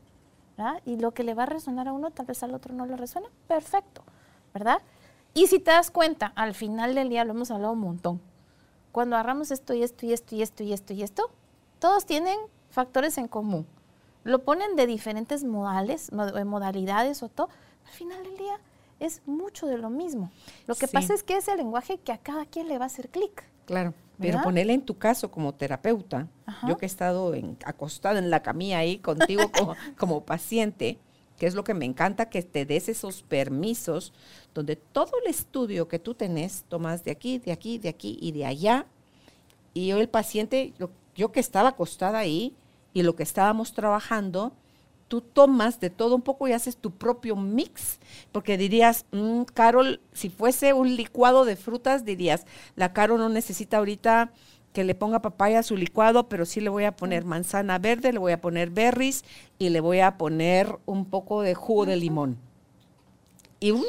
¿Verdad? 0.56 0.80
Y 0.84 0.96
lo 0.96 1.12
que 1.12 1.24
le 1.24 1.34
va 1.34 1.44
a 1.44 1.46
resonar 1.46 1.88
a 1.88 1.92
uno, 1.92 2.10
tal 2.10 2.26
vez 2.26 2.42
al 2.42 2.54
otro 2.54 2.74
no 2.74 2.86
le 2.86 2.96
resuena. 2.96 3.28
Perfecto. 3.48 4.02
¿Verdad? 4.54 4.78
Y 5.34 5.46
si 5.46 5.58
te 5.58 5.70
das 5.70 5.90
cuenta, 5.90 6.32
al 6.36 6.54
final 6.54 6.94
del 6.94 7.08
día 7.08 7.24
lo 7.24 7.32
hemos 7.32 7.50
hablado 7.50 7.72
un 7.72 7.80
montón. 7.80 8.20
Cuando 8.92 9.16
agarramos 9.16 9.50
esto 9.50 9.72
y 9.72 9.82
esto 9.82 10.04
y 10.04 10.12
esto 10.12 10.34
y 10.34 10.42
esto 10.42 10.62
y 10.62 10.72
esto 10.72 10.92
y 10.92 11.02
esto, 11.02 11.30
todos 11.78 12.04
tienen 12.04 12.38
factores 12.70 13.16
en 13.16 13.28
común. 13.28 13.66
Lo 14.24 14.40
ponen 14.44 14.76
de 14.76 14.86
diferentes 14.86 15.42
modales, 15.44 16.12
mo- 16.12 16.26
eh, 16.28 16.44
modalidades 16.44 17.22
o 17.22 17.28
todo. 17.28 17.48
Al 17.86 17.92
final 17.92 18.22
del 18.22 18.36
día 18.36 18.58
es 19.00 19.22
mucho 19.26 19.66
de 19.66 19.78
lo 19.78 19.88
mismo. 19.90 20.30
Lo 20.66 20.74
que 20.74 20.86
Sí. 20.86 20.92
pasa 20.92 21.14
es 21.14 21.22
que 21.22 21.36
es 21.38 21.48
el 21.48 21.56
lenguaje 21.56 21.98
que 21.98 22.12
a 22.12 22.18
cada 22.18 22.44
quien 22.44 22.68
le 22.68 22.76
va 22.78 22.84
a 22.84 22.86
hacer 22.86 23.08
clic. 23.08 23.42
Claro, 23.64 23.94
pero 24.18 24.40
ponerle 24.42 24.74
en 24.74 24.82
tu 24.82 24.98
caso 24.98 25.30
como 25.30 25.54
terapeuta, 25.54 26.28
Ajá. 26.46 26.68
yo 26.68 26.76
que 26.76 26.84
he 26.84 26.88
estado 26.88 27.34
en- 27.34 27.56
acostada 27.64 28.18
en 28.18 28.30
la 28.30 28.42
camilla 28.42 28.78
ahí 28.78 28.98
contigo 28.98 29.50
como, 29.50 29.74
como 29.98 30.24
paciente, 30.24 30.98
que 31.38 31.46
es 31.46 31.54
lo 31.54 31.64
que 31.64 31.74
me 31.74 31.84
encanta, 31.86 32.30
que 32.30 32.42
te 32.42 32.64
des 32.64 32.88
esos 32.88 33.22
permisos, 33.22 34.12
donde 34.54 34.76
todo 34.76 35.10
el 35.24 35.30
estudio 35.30 35.88
que 35.88 35.98
tú 35.98 36.14
tenés, 36.14 36.64
tomas 36.68 37.02
de 37.04 37.10
aquí, 37.10 37.38
de 37.38 37.50
aquí, 37.52 37.78
de 37.78 37.88
aquí 37.88 38.16
y 38.20 38.30
de 38.32 38.46
allá, 38.46 38.86
y 39.74 39.88
yo 39.88 39.98
el 39.98 40.08
paciente, 40.08 40.72
yo, 40.78 40.90
yo 41.16 41.32
que 41.32 41.40
estaba 41.40 41.70
acostada 41.70 42.18
ahí 42.18 42.54
y 42.94 43.02
lo 43.02 43.16
que 43.16 43.22
estábamos 43.22 43.72
trabajando, 43.72 44.52
tú 45.12 45.20
tomas 45.20 45.78
de 45.78 45.90
todo 45.90 46.14
un 46.14 46.22
poco 46.22 46.48
y 46.48 46.52
haces 46.52 46.78
tu 46.78 46.90
propio 46.90 47.36
mix, 47.36 47.98
porque 48.32 48.56
dirías, 48.56 49.04
mm, 49.12 49.42
Carol, 49.42 50.00
si 50.14 50.30
fuese 50.30 50.72
un 50.72 50.96
licuado 50.96 51.44
de 51.44 51.56
frutas, 51.56 52.06
dirías, 52.06 52.46
la 52.76 52.94
Carol 52.94 53.18
no 53.18 53.28
necesita 53.28 53.76
ahorita 53.76 54.32
que 54.72 54.84
le 54.84 54.94
ponga 54.94 55.20
papaya 55.20 55.58
a 55.58 55.62
su 55.62 55.76
licuado, 55.76 56.30
pero 56.30 56.46
sí 56.46 56.62
le 56.62 56.70
voy 56.70 56.84
a 56.84 56.96
poner 56.96 57.26
manzana 57.26 57.78
verde, 57.78 58.14
le 58.14 58.20
voy 58.20 58.32
a 58.32 58.40
poner 58.40 58.70
berries 58.70 59.22
y 59.58 59.68
le 59.68 59.80
voy 59.80 60.00
a 60.00 60.16
poner 60.16 60.78
un 60.86 61.04
poco 61.04 61.42
de 61.42 61.54
jugo 61.54 61.84
de 61.84 61.96
limón. 61.96 62.38
Y, 63.60 63.72
uh, 63.72 63.84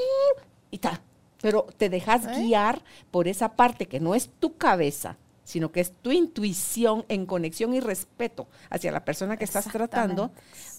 y 0.72 0.80
ta. 0.80 1.00
Pero 1.42 1.68
te 1.78 1.88
dejas 1.88 2.26
¿Eh? 2.26 2.42
guiar 2.42 2.84
por 3.12 3.30
esa 3.30 3.56
parte 3.56 3.86
que 3.86 4.02
no 4.02 4.14
es 4.14 4.30
tu 4.42 4.58
cabeza, 4.58 5.16
sino 5.44 5.72
que 5.72 5.82
es 5.82 5.92
tu 5.92 6.12
intuición 6.12 7.06
en 7.10 7.26
conexión 7.26 7.74
y 7.74 7.80
respeto 7.80 8.48
hacia 8.70 8.92
la 8.92 9.04
persona 9.06 9.38
que 9.38 9.44
estás 9.44 9.66
tratando 9.68 10.32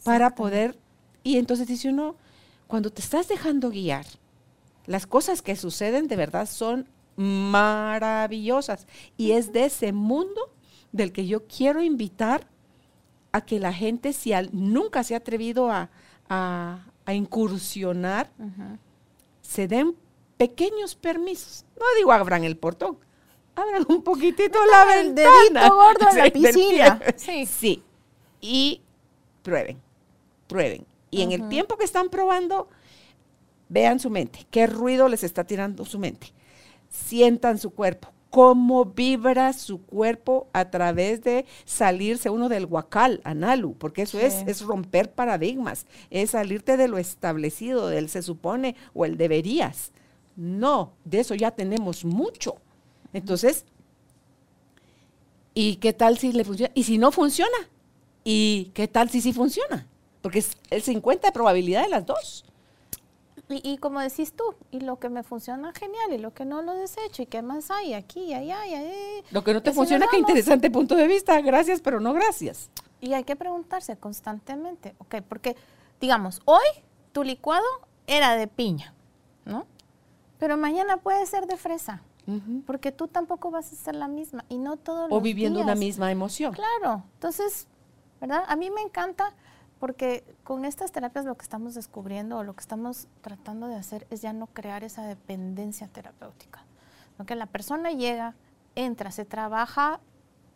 para 0.04 0.34
poder... 0.34 0.78
Y 1.22 1.38
entonces 1.38 1.66
dice 1.66 1.88
uno, 1.88 2.16
cuando 2.66 2.90
te 2.90 3.00
estás 3.02 3.28
dejando 3.28 3.70
guiar, 3.70 4.06
las 4.86 5.06
cosas 5.06 5.42
que 5.42 5.56
suceden 5.56 6.08
de 6.08 6.16
verdad 6.16 6.46
son 6.48 6.88
maravillosas. 7.16 8.86
Y 9.16 9.32
es 9.32 9.52
de 9.52 9.64
ese 9.66 9.92
mundo 9.92 10.52
del 10.92 11.12
que 11.12 11.26
yo 11.26 11.46
quiero 11.46 11.82
invitar 11.82 12.46
a 13.32 13.40
que 13.40 13.58
la 13.58 13.72
gente, 13.72 14.12
si 14.12 14.32
al- 14.32 14.50
nunca 14.52 15.02
se 15.02 15.14
ha 15.14 15.18
atrevido 15.18 15.70
a, 15.70 15.90
a- 16.28 16.86
a 17.06 17.14
incursionar, 17.14 18.30
se 19.42 19.66
den 19.68 19.94
pequeños 20.36 20.94
permisos. 20.94 21.64
No 21.78 21.84
digo 21.96 22.12
abran 22.12 22.44
el 22.44 22.56
portón, 22.56 22.98
abran 23.56 23.84
un 23.88 24.02
poquitito 24.02 24.58
la 24.66 25.00
el 25.00 25.06
ventana. 25.14 25.30
dedito 25.62 25.74
gordo 25.74 26.08
en 26.10 26.18
la 26.18 26.30
piscina. 26.32 27.00
Sí. 27.16 27.46
Sí. 27.46 27.82
Y 28.40 28.82
prueben, 29.42 29.80
prueben. 30.46 30.86
Y 31.10 31.22
en 31.22 31.32
el 31.32 31.48
tiempo 31.48 31.76
que 31.76 31.84
están 31.84 32.08
probando, 32.08 32.68
vean 33.68 34.00
su 34.00 34.10
mente, 34.10 34.46
qué 34.50 34.66
ruido 34.66 35.08
les 35.08 35.22
está 35.24 35.44
tirando 35.44 35.84
su 35.84 35.98
mente. 35.98 36.32
Sientan 36.88 37.58
su 37.58 37.70
cuerpo, 37.70 38.08
cómo 38.30 38.84
vibra 38.84 39.52
su 39.52 39.80
cuerpo 39.82 40.48
a 40.52 40.70
través 40.70 41.22
de 41.22 41.46
salirse 41.64 42.30
uno 42.30 42.48
del 42.48 42.66
huacal, 42.66 43.20
analu, 43.24 43.74
porque 43.74 44.02
eso 44.02 44.18
es, 44.18 44.42
es 44.46 44.62
romper 44.62 45.12
paradigmas, 45.12 45.86
es 46.10 46.30
salirte 46.30 46.76
de 46.76 46.88
lo 46.88 46.98
establecido, 46.98 47.88
del 47.88 48.08
se 48.08 48.22
supone 48.22 48.74
o 48.92 49.04
el 49.04 49.16
deberías. 49.16 49.92
No, 50.36 50.94
de 51.04 51.20
eso 51.20 51.34
ya 51.36 51.52
tenemos 51.52 52.04
mucho. 52.04 52.56
Entonces, 53.14 53.64
¿y 55.54 55.76
qué 55.76 55.92
tal 55.92 56.18
si 56.18 56.32
le 56.32 56.44
funciona? 56.44 56.72
¿Y 56.74 56.82
si 56.82 56.98
no 56.98 57.12
funciona? 57.12 57.56
¿Y 58.24 58.72
qué 58.74 58.88
tal 58.88 59.08
si 59.08 59.22
sí 59.22 59.32
funciona? 59.32 59.86
Porque 60.20 60.40
es 60.40 60.56
el 60.70 60.82
50 60.82 61.28
de 61.28 61.32
probabilidad 61.32 61.84
de 61.84 61.88
las 61.88 62.04
dos. 62.04 62.44
Y, 63.48 63.60
y 63.62 63.78
como 63.78 64.00
decís 64.00 64.32
tú, 64.32 64.42
y 64.70 64.80
lo 64.80 64.98
que 64.98 65.08
me 65.08 65.22
funciona 65.22 65.72
genial, 65.72 66.12
y 66.12 66.18
lo 66.18 66.34
que 66.34 66.44
no 66.44 66.60
lo 66.62 66.74
desecho, 66.74 67.22
y 67.22 67.26
qué 67.26 67.40
más 67.40 67.70
hay 67.70 67.94
aquí 67.94 68.34
allá 68.34 68.66
y 68.66 68.74
ahí. 68.74 69.24
Lo 69.30 69.44
que 69.44 69.54
no 69.54 69.62
te 69.62 69.72
funciona, 69.72 70.06
qué 70.10 70.18
interesante 70.18 70.70
punto 70.70 70.96
de 70.96 71.06
vista. 71.06 71.40
Gracias, 71.40 71.80
pero 71.80 72.00
no 72.00 72.12
gracias. 72.14 72.70
Y 73.00 73.12
hay 73.12 73.22
que 73.22 73.36
preguntarse 73.36 73.96
constantemente, 73.96 74.96
ok, 74.98 75.16
porque, 75.28 75.56
digamos, 76.00 76.40
hoy 76.46 76.64
tu 77.12 77.22
licuado 77.22 77.66
era 78.06 78.34
de 78.34 78.48
piña, 78.48 78.92
¿no? 79.44 79.66
Pero 80.38 80.56
mañana 80.56 80.96
puede 80.96 81.24
ser 81.26 81.46
de 81.46 81.56
fresa, 81.56 82.02
porque 82.66 82.92
tú 82.92 83.08
tampoco 83.08 83.50
vas 83.50 83.72
a 83.72 83.76
ser 83.76 83.94
la 83.94 84.08
misma, 84.08 84.44
y 84.48 84.58
no 84.58 84.76
todos 84.76 85.06
O 85.10 85.16
los 85.16 85.22
viviendo 85.22 85.60
una 85.60 85.74
misma 85.74 86.10
emoción. 86.10 86.54
Claro, 86.54 87.02
entonces, 87.14 87.66
¿verdad? 88.20 88.44
A 88.48 88.56
mí 88.56 88.70
me 88.70 88.80
encanta 88.80 89.34
porque 89.78 90.24
con 90.44 90.64
estas 90.64 90.92
terapias 90.92 91.26
lo 91.26 91.36
que 91.36 91.42
estamos 91.42 91.74
descubriendo 91.74 92.38
o 92.38 92.42
lo 92.44 92.54
que 92.54 92.60
estamos 92.60 93.08
tratando 93.20 93.68
de 93.68 93.76
hacer 93.76 94.06
es 94.10 94.22
ya 94.22 94.32
no 94.32 94.46
crear 94.46 94.84
esa 94.84 95.02
dependencia 95.06 95.88
terapéutica. 95.88 96.64
Que 97.26 97.36
la 97.36 97.46
persona 97.46 97.92
llega, 97.92 98.34
entra, 98.74 99.10
se 99.10 99.24
trabaja 99.24 100.00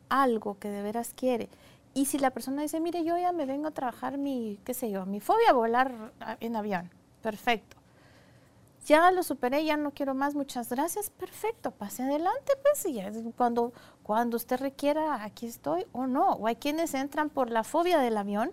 algo 0.08 0.58
que 0.58 0.68
de 0.68 0.82
veras 0.82 1.12
quiere. 1.14 1.48
Y 1.94 2.06
si 2.06 2.18
la 2.18 2.30
persona 2.30 2.62
dice, 2.62 2.80
mire, 2.80 3.04
yo 3.04 3.16
ya 3.18 3.32
me 3.32 3.46
vengo 3.46 3.68
a 3.68 3.70
trabajar 3.70 4.18
mi, 4.18 4.58
qué 4.64 4.74
sé 4.74 4.90
yo, 4.90 5.06
mi 5.06 5.20
fobia 5.20 5.50
a 5.50 5.52
volar 5.52 6.12
en 6.40 6.56
avión, 6.56 6.90
perfecto. 7.22 7.77
Ya 8.88 9.10
lo 9.10 9.22
superé, 9.22 9.66
ya 9.66 9.76
no 9.76 9.90
quiero 9.90 10.14
más, 10.14 10.34
muchas 10.34 10.70
gracias, 10.70 11.10
perfecto, 11.10 11.72
pase 11.72 12.04
adelante, 12.04 12.54
pues, 12.62 12.86
y 12.86 12.94
ya 12.94 13.12
cuando, 13.36 13.74
cuando 14.02 14.38
usted 14.38 14.58
requiera, 14.58 15.24
aquí 15.24 15.44
estoy, 15.44 15.84
o 15.92 16.06
no. 16.06 16.32
O 16.32 16.46
hay 16.46 16.56
quienes 16.56 16.94
entran 16.94 17.28
por 17.28 17.50
la 17.50 17.64
fobia 17.64 17.98
del 17.98 18.16
avión 18.16 18.50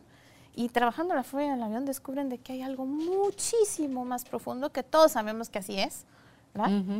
y 0.53 0.67
trabajando 0.67 1.15
la 1.15 1.23
fobia 1.23 1.51
del 1.51 1.63
avión 1.63 1.85
descubren 1.85 2.27
de 2.27 2.37
que 2.37 2.51
hay 2.51 2.63
algo 2.63 2.85
muchísimo 2.85 4.03
más 4.03 4.25
profundo, 4.25 4.73
que 4.73 4.83
todos 4.83 5.13
sabemos 5.13 5.47
que 5.47 5.59
así 5.59 5.79
es. 5.79 6.05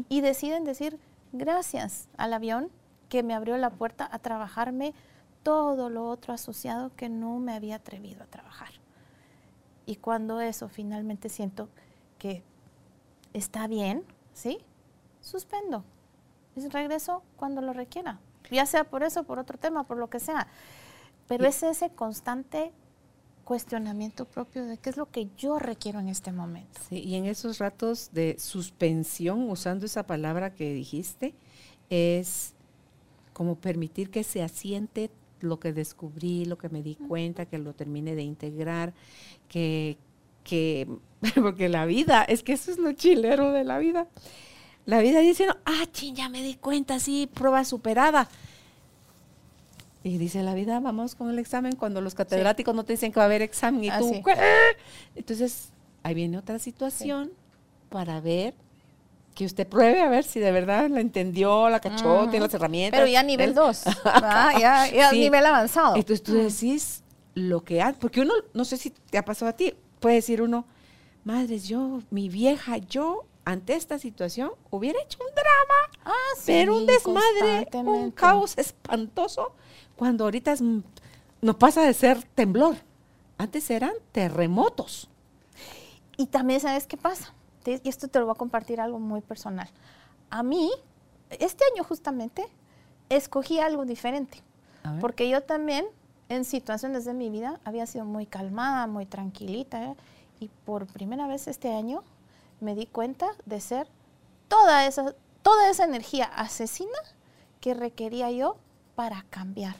Y 0.08 0.22
deciden 0.22 0.64
decir, 0.64 0.98
gracias 1.34 2.08
al 2.16 2.32
avión 2.32 2.72
que 3.10 3.22
me 3.22 3.34
abrió 3.34 3.58
la 3.58 3.70
puerta 3.70 4.08
a 4.10 4.20
trabajarme 4.20 4.94
todo 5.44 5.90
lo 5.90 6.08
otro 6.08 6.34
asociado 6.34 6.90
que 6.96 7.10
no 7.10 7.40
me 7.40 7.54
había 7.54 7.76
atrevido 7.76 8.24
a 8.24 8.28
trabajar. 8.28 8.70
Y 9.86 9.98
cuando 9.98 10.40
eso 10.40 10.70
finalmente 10.70 11.28
siento 11.28 11.68
que 12.18 12.44
está 13.36 13.68
bien, 13.68 14.04
¿sí? 14.34 14.60
Suspendo. 15.22 15.84
Y 16.56 16.68
regreso 16.70 17.22
cuando 17.36 17.62
lo 17.62 17.74
requiera. 17.74 18.20
Ya 18.50 18.66
sea 18.66 18.86
por 18.86 19.04
eso, 19.04 19.24
por 19.24 19.40
otro 19.40 19.58
tema, 19.58 19.84
por 19.84 19.98
lo 19.98 20.10
que 20.10 20.20
sea. 20.20 20.48
Pero 21.28 21.46
es 21.46 21.62
ese 21.64 21.90
constante 21.90 22.72
cuestionamiento 23.44 24.26
propio 24.26 24.66
de 24.66 24.78
qué 24.78 24.90
es 24.90 24.98
lo 24.98 25.10
que 25.12 25.28
yo 25.38 25.60
requiero 25.60 26.00
en 26.00 26.08
este 26.08 26.32
momento. 26.32 26.80
Sí, 26.90 27.00
y 27.00 27.16
en 27.16 27.26
esos 27.26 27.60
ratos 27.60 28.12
de 28.14 28.38
suspensión, 28.40 29.50
usando 29.50 29.86
esa 29.86 30.04
palabra 30.04 30.54
que 30.54 30.74
dijiste, 30.74 31.36
es 31.90 32.54
como 33.34 33.56
permitir 33.56 34.10
que 34.10 34.24
se 34.24 34.42
asiente 34.44 35.12
lo 35.42 35.60
que 35.60 35.74
descubrí, 35.74 36.46
lo 36.46 36.58
que 36.58 36.70
me 36.70 36.82
di 36.82 36.96
cuenta, 36.96 37.46
que 37.46 37.58
lo 37.58 37.74
termine 37.74 38.16
de 38.16 38.24
integrar, 38.24 38.94
que, 39.50 39.98
que, 40.46 40.88
porque 41.36 41.68
la 41.68 41.86
vida, 41.86 42.24
es 42.24 42.44
que 42.44 42.54
eso 42.54 42.72
es 42.72 42.78
lo 42.78 42.94
chilero 42.94 43.52
de 43.52 43.66
la 43.66 43.78
vida. 43.80 44.08
La 44.86 45.00
vida 45.00 45.20
dice, 45.20 45.48
no, 45.48 45.58
ah, 45.66 45.86
ching, 45.92 46.16
ya 46.16 46.30
me 46.30 46.42
di 46.42 46.56
cuenta, 46.56 47.00
sí, 47.00 47.28
prueba 47.34 47.66
superada. 47.66 48.30
Y 50.04 50.20
dice 50.20 50.44
la 50.44 50.54
vida, 50.54 50.80
vamos 50.80 51.16
con 51.16 51.32
el 51.32 51.40
examen, 51.40 51.76
cuando 51.76 52.00
los 52.00 52.14
catedráticos 52.14 52.76
no 52.76 52.86
te 52.86 52.94
dicen 52.94 53.12
que 53.12 53.18
va 53.20 53.24
a 53.24 53.26
haber 53.26 53.42
examen 53.42 53.84
y 53.84 53.90
tú, 53.90 54.12
Así. 54.12 54.22
¿qué? 54.24 54.36
Entonces, 55.16 55.70
ahí 56.04 56.14
viene 56.14 56.38
otra 56.38 56.60
situación 56.60 57.32
para 57.90 58.22
ver 58.22 58.54
que 59.34 59.46
usted 59.46 59.68
pruebe 59.68 60.02
a 60.02 60.08
ver 60.08 60.24
si 60.24 60.40
de 60.40 60.52
verdad 60.52 60.90
la 60.90 61.02
entendió, 61.02 61.70
la 61.70 61.80
cachó, 61.80 62.30
tiene 62.30 62.46
las 62.46 62.54
herramientas. 62.54 63.00
Pero 63.00 63.12
ya 63.12 63.24
nivel 63.24 63.50
¿ves? 63.50 63.56
2, 63.56 63.84
ya, 64.60 64.88
ya 64.94 65.10
Sí. 65.10 65.20
nivel 65.20 65.46
avanzado. 65.46 65.96
Entonces 65.96 66.24
tú 66.24 66.34
decís 66.34 67.04
lo 67.34 67.64
que 67.64 67.82
hay, 67.82 67.94
porque 68.00 68.22
uno, 68.22 68.34
no 68.54 68.64
sé 68.64 68.78
si 68.78 68.92
te 68.92 69.18
ha 69.18 69.26
pasado 69.26 69.50
a 69.50 69.54
ti, 69.54 69.74
puede 70.06 70.18
decir 70.18 70.44
uno, 70.44 70.66
madres, 71.24 71.68
yo, 71.68 72.00
mi 72.12 72.30
vieja, 72.30 72.78
yo, 72.78 73.26
ante 73.44 73.74
esta 73.74 73.98
situación, 73.98 74.52
hubiera 74.70 75.02
hecho 75.02 75.18
un 75.20 75.34
drama, 75.34 76.14
Ah, 76.14 76.36
sí, 76.38 76.44
pero 76.46 76.78
un 76.78 76.86
desmadre, 76.86 77.68
un 77.74 78.12
caos 78.12 78.56
espantoso, 78.56 79.54
cuando 79.96 80.26
ahorita 80.26 80.52
es, 80.52 80.62
mm, 80.62 80.82
no 81.42 81.58
pasa 81.58 81.82
de 81.82 81.92
ser 81.96 82.22
temblor, 82.22 82.76
antes 83.40 83.68
eran 83.72 83.94
terremotos. 84.12 85.10
Y 86.18 86.28
también, 86.28 86.60
¿sabes 86.60 86.86
qué 86.86 86.98
pasa? 86.98 87.34
Y 87.66 87.90
esto 87.90 88.08
te 88.08 88.20
lo 88.20 88.26
voy 88.26 88.36
a 88.36 88.38
compartir 88.38 88.80
algo 88.80 89.00
muy 89.00 89.22
personal. 89.22 89.72
A 90.30 90.44
mí, 90.44 90.70
este 91.32 91.64
año 91.74 91.84
justamente, 91.84 92.46
escogí 93.10 93.60
algo 93.60 93.86
diferente. 93.86 94.44
Porque 95.02 95.28
yo 95.28 95.42
también, 95.42 95.88
en 96.30 96.46
situaciones 96.46 97.06
de 97.06 97.14
mi 97.14 97.30
vida, 97.30 97.60
había 97.64 97.86
sido 97.86 98.06
muy 98.06 98.26
calmada, 98.26 98.88
muy 98.88 99.06
tranquilita. 99.06 99.84
¿eh? 99.84 99.96
Y 100.40 100.50
por 100.66 100.88
primera 100.88 101.28
vez 101.28 101.48
este 101.48 101.74
año 101.74 102.04
me 102.60 102.76
di 102.76 102.86
cuenta 102.86 103.28
de 103.46 103.60
ser 103.62 103.88
toda 104.48 104.86
esa, 104.88 105.14
toda 105.42 105.70
esa 105.70 105.86
energía 105.86 106.26
asesina 106.26 106.98
que 107.60 107.74
requería 107.74 108.32
yo 108.32 108.58
para 108.96 109.26
cambiar. 109.30 109.76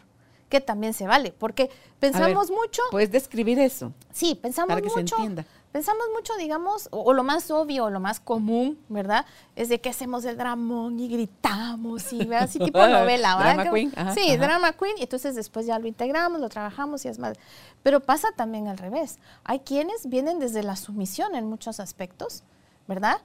Que 0.50 0.62
también 0.62 0.94
se 0.94 1.08
vale, 1.08 1.32
porque 1.32 1.64
ver, 1.64 1.72
pensamos 2.00 2.52
mucho, 2.52 2.82
¿Puedes 2.92 3.12
describir 3.12 3.60
eso? 3.60 3.92
sí, 4.14 4.36
pensamos 4.36 4.70
para 4.70 4.82
que 4.82 4.90
se 4.90 5.00
mucho, 5.00 5.16
entienda. 5.16 5.46
Pensamos 5.76 6.06
mucho, 6.16 6.32
digamos, 6.38 6.88
o, 6.92 7.02
o 7.02 7.12
lo 7.14 7.22
más 7.22 7.52
obvio, 7.52 7.84
o 7.84 7.90
lo 7.90 8.00
más 8.00 8.22
común, 8.22 8.80
¿verdad? 8.88 9.26
Es 9.58 9.68
de 9.68 9.82
que 9.82 9.90
hacemos 9.90 10.24
el 10.24 10.38
dramón 10.38 10.98
y 11.02 11.10
gritamos 11.10 12.14
y 12.14 12.20
¿verdad? 12.20 12.44
así 12.44 12.60
tipo 12.60 12.80
novela, 12.88 13.36
¿verdad? 13.36 13.56
Drama 13.56 13.64
Que- 13.64 13.70
queen, 13.72 13.94
ajá, 13.94 14.14
sí, 14.14 14.30
ajá. 14.32 14.38
drama 14.46 14.72
queen, 14.72 14.96
y 14.98 15.02
entonces 15.04 15.36
después 15.36 15.66
ya 15.66 15.78
lo 15.78 15.86
integramos, 15.88 16.40
lo 16.40 16.48
trabajamos 16.48 17.04
y 17.04 17.10
es 17.10 17.20
más. 17.20 17.36
Pero 17.84 18.00
pasa 18.00 18.30
también 18.38 18.70
al 18.70 18.78
revés. 18.78 19.20
Hay 19.44 19.60
quienes 19.60 20.08
vienen 20.08 20.40
desde 20.40 20.64
la 20.64 20.78
sumisión 20.78 21.36
en 21.36 21.46
muchos 21.46 21.82
aspectos, 21.82 22.44
¿verdad? 22.88 23.18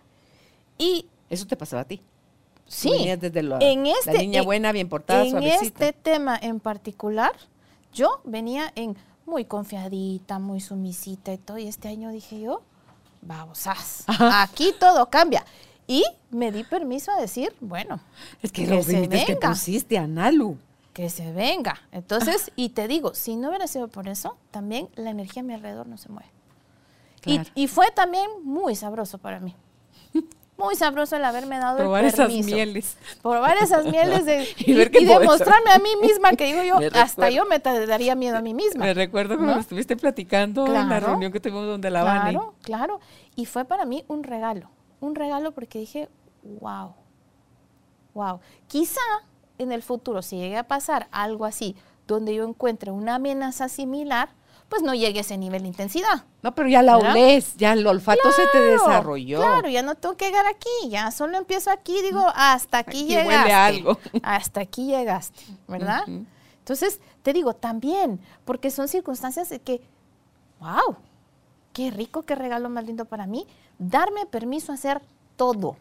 Y 0.76 1.06
Eso 1.28 1.46
te 1.46 1.56
pasaba 1.56 1.82
a 1.82 1.84
ti. 1.84 2.02
sí, 2.66 2.90
Venías 2.90 3.20
desde 3.20 3.44
la, 3.44 3.58
en 3.60 3.84
la 3.84 3.90
este, 3.92 4.18
niña 4.18 4.40
en- 4.40 4.44
buena, 4.44 4.72
bien 4.72 4.88
portada, 4.88 5.22
en 5.22 5.30
suavecita. 5.30 5.86
este 5.86 5.92
tema 5.92 6.36
en 6.42 6.58
particular, 6.58 7.30
yo 7.92 8.20
venía 8.24 8.72
en 8.74 8.96
muy 9.30 9.46
confiadita, 9.46 10.38
muy 10.38 10.60
sumisita 10.60 11.32
y 11.32 11.38
todo. 11.38 11.56
Y 11.56 11.68
este 11.68 11.88
año 11.88 12.10
dije 12.10 12.40
yo, 12.40 12.62
vamos, 13.22 13.64
aquí 14.18 14.74
todo 14.78 15.08
cambia. 15.08 15.44
Y 15.86 16.04
me 16.30 16.52
di 16.52 16.64
permiso 16.64 17.10
a 17.10 17.20
decir, 17.20 17.54
bueno, 17.60 18.00
es 18.42 18.52
que, 18.52 18.66
que 18.66 18.82
se 18.82 19.06
venga. 19.06 19.26
que 19.26 19.36
pusiste, 19.36 19.96
Analu. 19.96 20.58
Que 20.92 21.08
se 21.08 21.32
venga. 21.32 21.80
Entonces, 21.92 22.52
y 22.56 22.70
te 22.70 22.88
digo, 22.88 23.14
si 23.14 23.36
no 23.36 23.48
hubiera 23.48 23.66
sido 23.66 23.88
por 23.88 24.08
eso, 24.08 24.36
también 24.50 24.88
la 24.96 25.10
energía 25.10 25.42
a 25.42 25.46
mi 25.46 25.54
alrededor 25.54 25.86
no 25.86 25.96
se 25.96 26.08
mueve. 26.08 26.28
Y, 27.54 27.68
fue 27.68 27.90
también 27.90 28.28
muy 28.44 28.74
sabroso 28.74 29.18
para 29.18 29.40
mí. 29.40 29.54
Muy 30.60 30.76
sabroso 30.76 31.16
el 31.16 31.24
haberme 31.24 31.58
dado 31.58 31.78
Probar 31.78 32.04
el 32.04 32.12
permiso. 32.12 32.40
esas 32.40 32.54
mieles. 32.54 32.96
Probar 33.22 33.56
esas 33.56 33.86
mieles 33.86 34.26
de, 34.26 34.46
y, 34.58 34.74
demostrarme 34.74 35.70
a 35.70 35.78
mí 35.78 35.90
misma 36.02 36.32
que 36.32 36.44
digo 36.44 36.62
yo, 36.62 36.88
hasta 37.00 37.30
yo 37.30 37.46
me 37.46 37.58
daría 37.58 38.14
miedo 38.14 38.36
a 38.36 38.42
mí 38.42 38.54
misma. 38.54 38.84
Me 38.84 38.94
recuerdo 38.94 39.36
cuando 39.36 39.58
estuviste 39.58 39.96
platicando 39.96 40.66
en 40.66 40.88
la 40.88 41.00
reunión 41.00 41.32
que 41.32 41.40
tuvimos 41.40 41.66
donde 41.66 41.90
la 41.90 42.02
Claro, 42.02 42.54
claro. 42.62 43.00
Y 43.36 43.46
fue 43.46 43.64
para 43.64 43.84
mí 43.84 44.04
un 44.08 44.22
regalo. 44.22 44.70
Un 45.00 45.14
regalo 45.14 45.52
porque 45.52 45.78
dije, 45.78 46.08
wow, 46.42 46.94
wow. 48.14 48.40
Quizá 48.66 49.00
en 49.58 49.72
el 49.72 49.82
futuro, 49.82 50.22
si 50.22 50.36
llegue 50.36 50.56
a 50.56 50.64
pasar 50.64 51.08
algo 51.10 51.44
así, 51.44 51.76
donde 52.06 52.34
yo 52.34 52.46
encuentre 52.46 52.90
una 52.90 53.16
amenaza 53.16 53.68
similar, 53.68 54.30
pues 54.70 54.82
no 54.82 54.94
llegue 54.94 55.18
a 55.18 55.20
ese 55.22 55.36
nivel 55.36 55.62
de 55.62 55.68
intensidad. 55.68 56.24
No, 56.42 56.54
pero 56.54 56.68
ya 56.68 56.80
la 56.80 56.96
olés, 56.96 57.56
ya 57.56 57.74
el 57.74 57.86
olfato 57.86 58.30
se 58.32 58.46
te 58.46 58.60
desarrolló. 58.60 59.38
Claro, 59.40 59.68
ya 59.68 59.82
no 59.82 59.96
tengo 59.96 60.16
que 60.16 60.26
llegar 60.26 60.46
aquí, 60.46 60.88
ya 60.88 61.10
solo 61.10 61.36
empiezo 61.36 61.70
aquí, 61.70 62.00
digo, 62.00 62.24
hasta 62.34 62.78
aquí, 62.78 63.04
llegaste. 63.04 63.28
Huele 63.28 63.52
algo. 63.52 63.98
Hasta 64.22 64.60
aquí 64.60 64.86
llegaste, 64.86 65.42
¿verdad? 65.66 66.04
Entonces, 66.06 67.00
te 67.22 67.32
digo, 67.32 67.52
también, 67.54 68.20
porque 68.44 68.70
son 68.70 68.86
circunstancias 68.86 69.48
de 69.48 69.58
que, 69.58 69.82
wow, 70.60 70.96
qué 71.72 71.90
rico, 71.90 72.22
qué 72.22 72.36
regalo 72.36 72.70
más 72.70 72.86
lindo 72.86 73.06
para 73.06 73.26
mí, 73.26 73.46
darme 73.78 74.24
permiso 74.24 74.70
a 74.70 74.76
hacer 74.76 75.02
todo. 75.36 75.76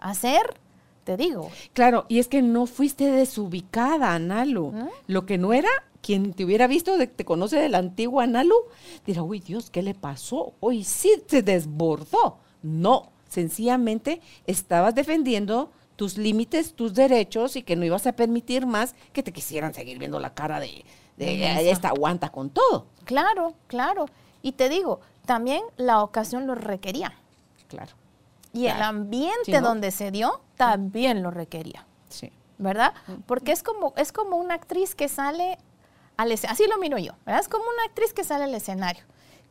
Hacer 0.00 0.58
te 1.04 1.16
digo. 1.16 1.50
Claro, 1.72 2.06
y 2.08 2.18
es 2.18 2.28
que 2.28 2.42
no 2.42 2.66
fuiste 2.66 3.10
desubicada, 3.10 4.14
Analu. 4.14 4.90
Lo 5.06 5.26
que 5.26 5.38
no 5.38 5.52
era, 5.52 5.70
quien 6.02 6.32
te 6.32 6.44
hubiera 6.44 6.66
visto, 6.66 6.92
te 6.98 7.24
conoce 7.24 7.56
de 7.56 7.68
la 7.68 7.78
antigua 7.78 8.24
Analu, 8.24 8.54
dirá, 9.06 9.22
uy 9.22 9.40
Dios, 9.40 9.70
¿qué 9.70 9.82
le 9.82 9.94
pasó? 9.94 10.54
Hoy 10.60 10.84
sí 10.84 11.10
se 11.26 11.42
desbordó. 11.42 12.38
No, 12.62 13.10
sencillamente 13.28 14.20
estabas 14.46 14.94
defendiendo 14.94 15.70
tus 15.96 16.16
límites, 16.16 16.74
tus 16.74 16.94
derechos 16.94 17.56
y 17.56 17.62
que 17.62 17.76
no 17.76 17.84
ibas 17.84 18.06
a 18.06 18.12
permitir 18.12 18.66
más 18.66 18.94
que 19.12 19.22
te 19.22 19.32
quisieran 19.32 19.74
seguir 19.74 19.98
viendo 19.98 20.18
la 20.18 20.32
cara 20.32 20.58
de, 20.58 20.84
de 21.16 21.70
esta 21.70 21.88
aguanta 21.88 22.30
con 22.30 22.50
todo. 22.50 22.86
Claro, 23.04 23.54
claro. 23.66 24.06
Y 24.42 24.52
te 24.52 24.68
digo, 24.68 25.00
también 25.26 25.62
la 25.76 26.02
ocasión 26.02 26.46
lo 26.46 26.54
requería. 26.54 27.14
Claro. 27.68 27.92
Y 28.52 28.66
el 28.66 28.82
ambiente 28.82 29.60
donde 29.60 29.90
se 29.90 30.10
dio 30.10 30.40
también 30.56 31.22
lo 31.22 31.30
requería. 31.30 31.86
Sí. 32.08 32.32
¿Verdad? 32.58 32.94
Porque 33.26 33.52
es 33.52 33.62
como, 33.62 33.94
es 33.96 34.12
como 34.12 34.36
una 34.36 34.54
actriz 34.54 34.94
que 34.94 35.08
sale 35.08 35.58
al 36.20 36.32
así 36.32 36.66
lo 36.66 36.78
miro 36.78 36.98
yo, 36.98 37.12
¿verdad? 37.24 37.40
Es 37.40 37.48
como 37.48 37.64
una 37.64 37.84
actriz 37.86 38.12
que 38.12 38.24
sale 38.24 38.44
al 38.44 38.54
escenario, 38.54 39.02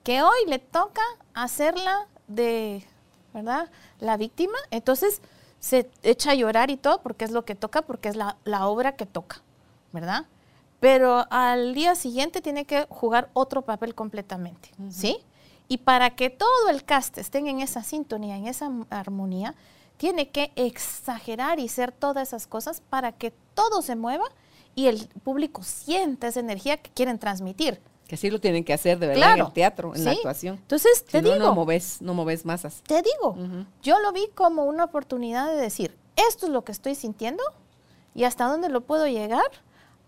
que 0.04 0.22
hoy 0.22 0.38
le 0.48 0.60
toca 0.60 1.02
hacerla 1.34 2.08
de, 2.28 2.86
¿verdad? 3.34 3.72
La 4.00 4.18
víctima, 4.18 4.58
entonces 4.70 5.22
se 5.60 5.90
echa 6.04 6.32
a 6.32 6.36
llorar 6.36 6.70
y 6.70 6.78
todo 6.78 7.02
porque 7.02 7.26
es 7.26 7.32
lo 7.32 7.44
que 7.44 7.56
toca, 7.56 7.82
porque 7.82 8.10
es 8.10 8.16
la, 8.16 8.38
obra 8.68 8.96
que 8.96 9.08
toca, 9.08 9.42
¿verdad? 9.92 10.28
Pero 10.80 11.26
al 11.32 11.74
día 11.74 11.96
siguiente 11.96 12.40
tiene 12.40 12.66
que 12.66 12.86
jugar 12.90 13.32
otro 13.34 13.64
papel 13.64 13.96
completamente, 13.96 14.70
¿sí? 14.92 15.18
Y 15.68 15.80
para 15.80 16.12
que 16.12 16.30
todo 16.30 16.70
el 16.70 16.86
cast 16.86 17.18
estén 17.18 17.48
en 17.48 17.62
esa 17.62 17.84
sintonía, 17.84 18.38
en 18.38 18.46
esa 18.46 18.72
armonía, 18.92 19.56
tiene 19.98 20.30
que 20.30 20.52
exagerar 20.56 21.60
y 21.60 21.68
ser 21.68 21.92
todas 21.92 22.28
esas 22.28 22.46
cosas 22.46 22.82
para 22.90 23.12
que 23.12 23.34
todo 23.56 23.82
se 23.82 23.96
mueva 23.96 24.26
y 24.76 24.88
el 24.88 25.08
público 25.24 25.64
sienta 25.64 26.28
esa 26.28 26.40
energía 26.40 26.78
que 26.78 26.90
quieren 26.92 27.20
transmitir. 27.20 27.80
Que 28.08 28.16
así 28.16 28.32
lo 28.32 28.40
tienen 28.40 28.64
que 28.64 28.74
hacer 28.74 28.98
de 28.98 29.08
verdad 29.08 29.34
en 29.34 29.46
el 29.46 29.54
teatro, 29.54 29.94
en 29.94 30.04
la 30.04 30.12
actuación. 30.12 30.56
Entonces, 30.56 31.06
te 31.06 31.22
digo. 31.22 31.36
No 31.36 31.54
moves, 31.54 32.02
no 32.02 32.16
moves 32.16 32.44
masas. 32.44 32.82
Te 32.88 33.04
digo, 33.04 33.36
yo 33.84 34.00
lo 34.00 34.12
vi 34.12 34.30
como 34.34 34.64
una 34.64 34.86
oportunidad 34.86 35.48
de 35.48 35.58
decir, 35.58 35.96
esto 36.16 36.48
es 36.48 36.52
lo 36.52 36.64
que 36.64 36.72
estoy 36.72 36.96
sintiendo 36.96 37.44
y 38.16 38.24
hasta 38.24 38.46
dónde 38.46 38.70
lo 38.70 38.82
puedo 38.82 39.08
llegar, 39.08 39.46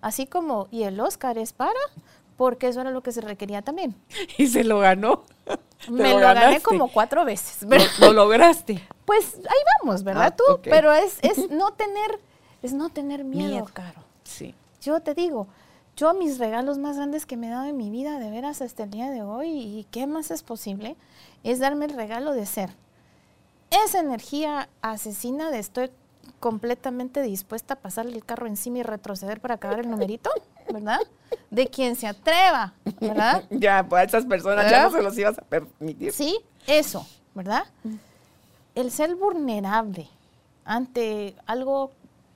así 0.01 0.25
como, 0.25 0.67
y 0.71 0.83
el 0.83 0.99
Oscar 0.99 1.37
es 1.37 1.53
para, 1.53 1.79
porque 2.37 2.67
eso 2.67 2.81
era 2.81 2.89
lo 2.89 3.01
que 3.03 3.11
se 3.11 3.21
requería 3.21 3.61
también. 3.61 3.95
Y 4.37 4.47
se 4.47 4.63
lo 4.63 4.79
ganó. 4.79 5.23
Me 5.89 6.11
lo, 6.11 6.19
gané 6.19 6.59
como 6.61 6.91
cuatro 6.91 7.23
veces. 7.25 7.67
Lo, 7.99 8.13
lograste. 8.13 8.83
Pues 9.05 9.35
ahí 9.35 9.63
vamos, 9.79 10.03
¿verdad 10.03 10.33
ah, 10.33 10.35
tú? 10.35 10.59
Pero 10.63 10.91
es, 10.91 11.19
es, 11.21 11.49
no 11.51 11.73
tener, 11.73 12.19
es 12.63 12.73
no 12.73 12.89
tener 12.89 13.23
miedo, 13.23 13.67
Caro. 13.71 14.10
Yo 14.81 14.99
te 14.99 15.13
digo, 15.13 15.47
yo 15.95 16.13
mis 16.13 16.39
regalos 16.39 16.77
más 16.77 16.97
grandes 16.97 17.25
que 17.25 17.37
me 17.37 17.47
he 17.47 17.51
dado 17.51 17.65
en 17.65 17.77
mi 17.77 17.89
vida, 17.89 18.19
de 18.19 18.29
veras 18.31 18.61
hasta 18.61 18.83
el 18.83 18.91
día 18.91 19.09
de 19.09 19.23
hoy, 19.23 19.49
y 19.49 19.87
qué 19.91 20.07
más 20.07 20.31
es 20.31 20.43
posible, 20.43 20.95
es 21.43 21.59
darme 21.59 21.85
el 21.85 21.93
regalo 21.93 22.33
de 22.33 22.45
ser. 22.45 22.71
Esa 23.69 23.99
energía 23.99 24.69
asesina 24.81 25.51
de 25.51 25.59
estoy 25.59 25.91
completamente 26.39 27.21
dispuesta 27.21 27.75
a 27.75 27.79
pasarle 27.79 28.15
el 28.15 28.25
carro 28.25 28.47
encima 28.47 28.79
y 28.79 28.83
retroceder 28.83 29.39
para 29.39 29.55
acabar 29.55 29.79
el 29.79 29.89
numerito, 29.89 30.29
¿verdad? 30.73 30.99
De 31.49 31.67
quien 31.67 31.95
se 31.95 32.07
atreva, 32.07 32.73
¿verdad? 32.99 33.43
ya, 33.49 33.85
pues 33.87 34.01
a 34.01 34.03
esas 34.03 34.25
personas 34.25 34.69
ya 34.69 34.83
no 34.83 34.91
se 34.91 35.01
los 35.01 35.17
ibas 35.17 35.37
a 35.37 35.43
permitir. 35.43 36.11
Sí, 36.11 36.39
eso, 36.67 37.07
¿verdad? 37.33 37.63
El 38.75 38.91
ser 38.91 39.15
vulnerable 39.15 40.09
ante 40.65 41.35
algo 41.45 41.91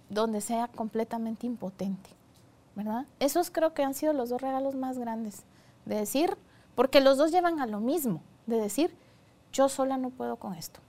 donde 0.10 0.42
sea 0.42 0.68
completamente 0.68 1.48
impotente, 1.48 2.10
¿verdad? 2.76 3.06
Esos 3.20 3.50
creo 3.50 3.74
que 3.74 3.84
han 3.84 3.94
sido 3.94 4.14
los 4.14 4.30
dos 4.30 4.42
regalos 4.42 4.76
más 4.76 4.98
grandes, 4.98 5.44
de 5.86 5.96
decir, 5.96 6.38
porque 6.76 7.02
los 7.02 7.18
dos 7.18 7.32
llevan 7.32 7.60
a 7.60 7.66
lo 7.66 7.80
mismo, 7.80 8.22
de 8.46 8.58
decir, 8.58 8.94
yo 9.54 9.70
sola 9.70 9.98
no 9.98 10.10
puedo 10.10 10.36
con 10.36 10.54
esto, 10.54 10.80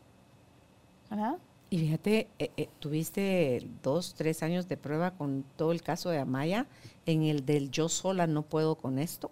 ¿verdad? 1.10 1.36
Y 1.70 1.78
fíjate, 1.78 2.28
eh, 2.38 2.50
eh, 2.56 2.68
tuviste 2.78 3.66
dos, 3.82 4.14
tres 4.14 4.42
años 4.42 4.68
de 4.68 4.76
prueba 4.76 5.12
con 5.12 5.44
todo 5.56 5.72
el 5.72 5.82
caso 5.82 6.10
de 6.10 6.18
Amaya, 6.18 6.66
en 7.06 7.22
el 7.22 7.44
del 7.44 7.70
yo 7.70 7.88
sola 7.88 8.26
no 8.26 8.42
puedo 8.42 8.76
con 8.76 8.98
esto, 8.98 9.30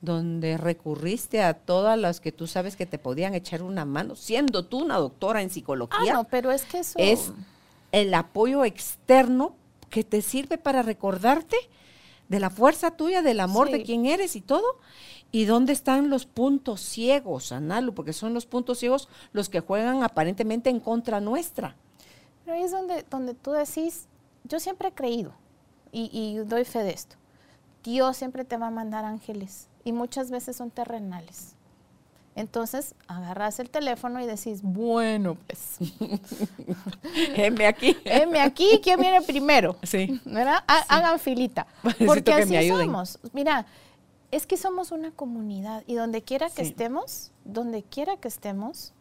donde 0.00 0.56
recurriste 0.56 1.42
a 1.42 1.54
todas 1.54 1.98
las 1.98 2.20
que 2.20 2.32
tú 2.32 2.46
sabes 2.46 2.76
que 2.76 2.86
te 2.86 2.98
podían 2.98 3.34
echar 3.34 3.62
una 3.62 3.84
mano, 3.84 4.14
siendo 4.14 4.64
tú 4.64 4.78
una 4.78 4.96
doctora 4.96 5.42
en 5.42 5.50
psicología. 5.50 6.12
Ah, 6.12 6.14
no, 6.14 6.24
pero 6.24 6.50
es 6.50 6.64
que 6.64 6.80
eso... 6.80 6.98
Es 6.98 7.32
el 7.90 8.12
apoyo 8.12 8.64
externo 8.64 9.54
que 9.90 10.04
te 10.04 10.22
sirve 10.22 10.58
para 10.58 10.82
recordarte 10.82 11.56
de 12.28 12.40
la 12.40 12.50
fuerza 12.50 12.90
tuya, 12.90 13.22
del 13.22 13.40
amor 13.40 13.70
de 13.70 13.82
quién 13.82 14.04
eres 14.04 14.36
y 14.36 14.40
todo, 14.40 14.78
¿Y 15.30 15.44
dónde 15.44 15.74
están 15.74 16.08
los 16.08 16.24
puntos 16.24 16.80
ciegos, 16.80 17.52
Analu? 17.52 17.92
Porque 17.92 18.14
son 18.14 18.32
los 18.32 18.46
puntos 18.46 18.78
ciegos 18.78 19.08
los 19.32 19.48
que 19.48 19.60
juegan 19.60 20.02
aparentemente 20.02 20.70
en 20.70 20.80
contra 20.80 21.20
nuestra. 21.20 21.76
Pero 22.44 22.56
ahí 22.56 22.62
es 22.62 22.70
donde, 22.70 23.04
donde 23.10 23.34
tú 23.34 23.50
decís, 23.50 24.06
yo 24.44 24.58
siempre 24.58 24.88
he 24.88 24.92
creído, 24.92 25.32
y, 25.92 26.08
y 26.12 26.38
doy 26.38 26.64
fe 26.64 26.82
de 26.82 26.92
esto, 26.92 27.16
Dios 27.84 28.16
siempre 28.16 28.44
te 28.44 28.56
va 28.56 28.68
a 28.68 28.70
mandar 28.70 29.04
ángeles, 29.04 29.68
y 29.84 29.92
muchas 29.92 30.30
veces 30.30 30.56
son 30.56 30.70
terrenales. 30.70 31.54
Entonces 32.38 32.94
agarras 33.08 33.58
el 33.58 33.68
teléfono 33.68 34.20
y 34.20 34.26
decís, 34.26 34.62
bueno, 34.62 35.36
pues. 35.48 35.78
Heme 37.34 37.66
aquí. 37.66 37.96
Heme 38.04 38.40
aquí, 38.40 38.80
¿quién 38.80 39.00
viene 39.00 39.20
primero? 39.22 39.74
Sí. 39.82 40.20
¿Verdad? 40.24 40.62
Hagan 40.68 41.18
filita. 41.18 41.66
Porque 42.06 42.32
así 42.32 42.68
somos. 42.68 43.18
Mira, 43.32 43.66
es 44.30 44.46
que 44.46 44.56
somos 44.56 44.92
una 44.92 45.10
comunidad 45.10 45.82
y 45.88 45.94
donde 45.94 46.22
quiera 46.22 46.48
que 46.48 46.62
estemos, 46.62 47.32
donde 47.44 47.82
quiera 47.82 48.16
que 48.18 48.28
estemos, 48.28 48.92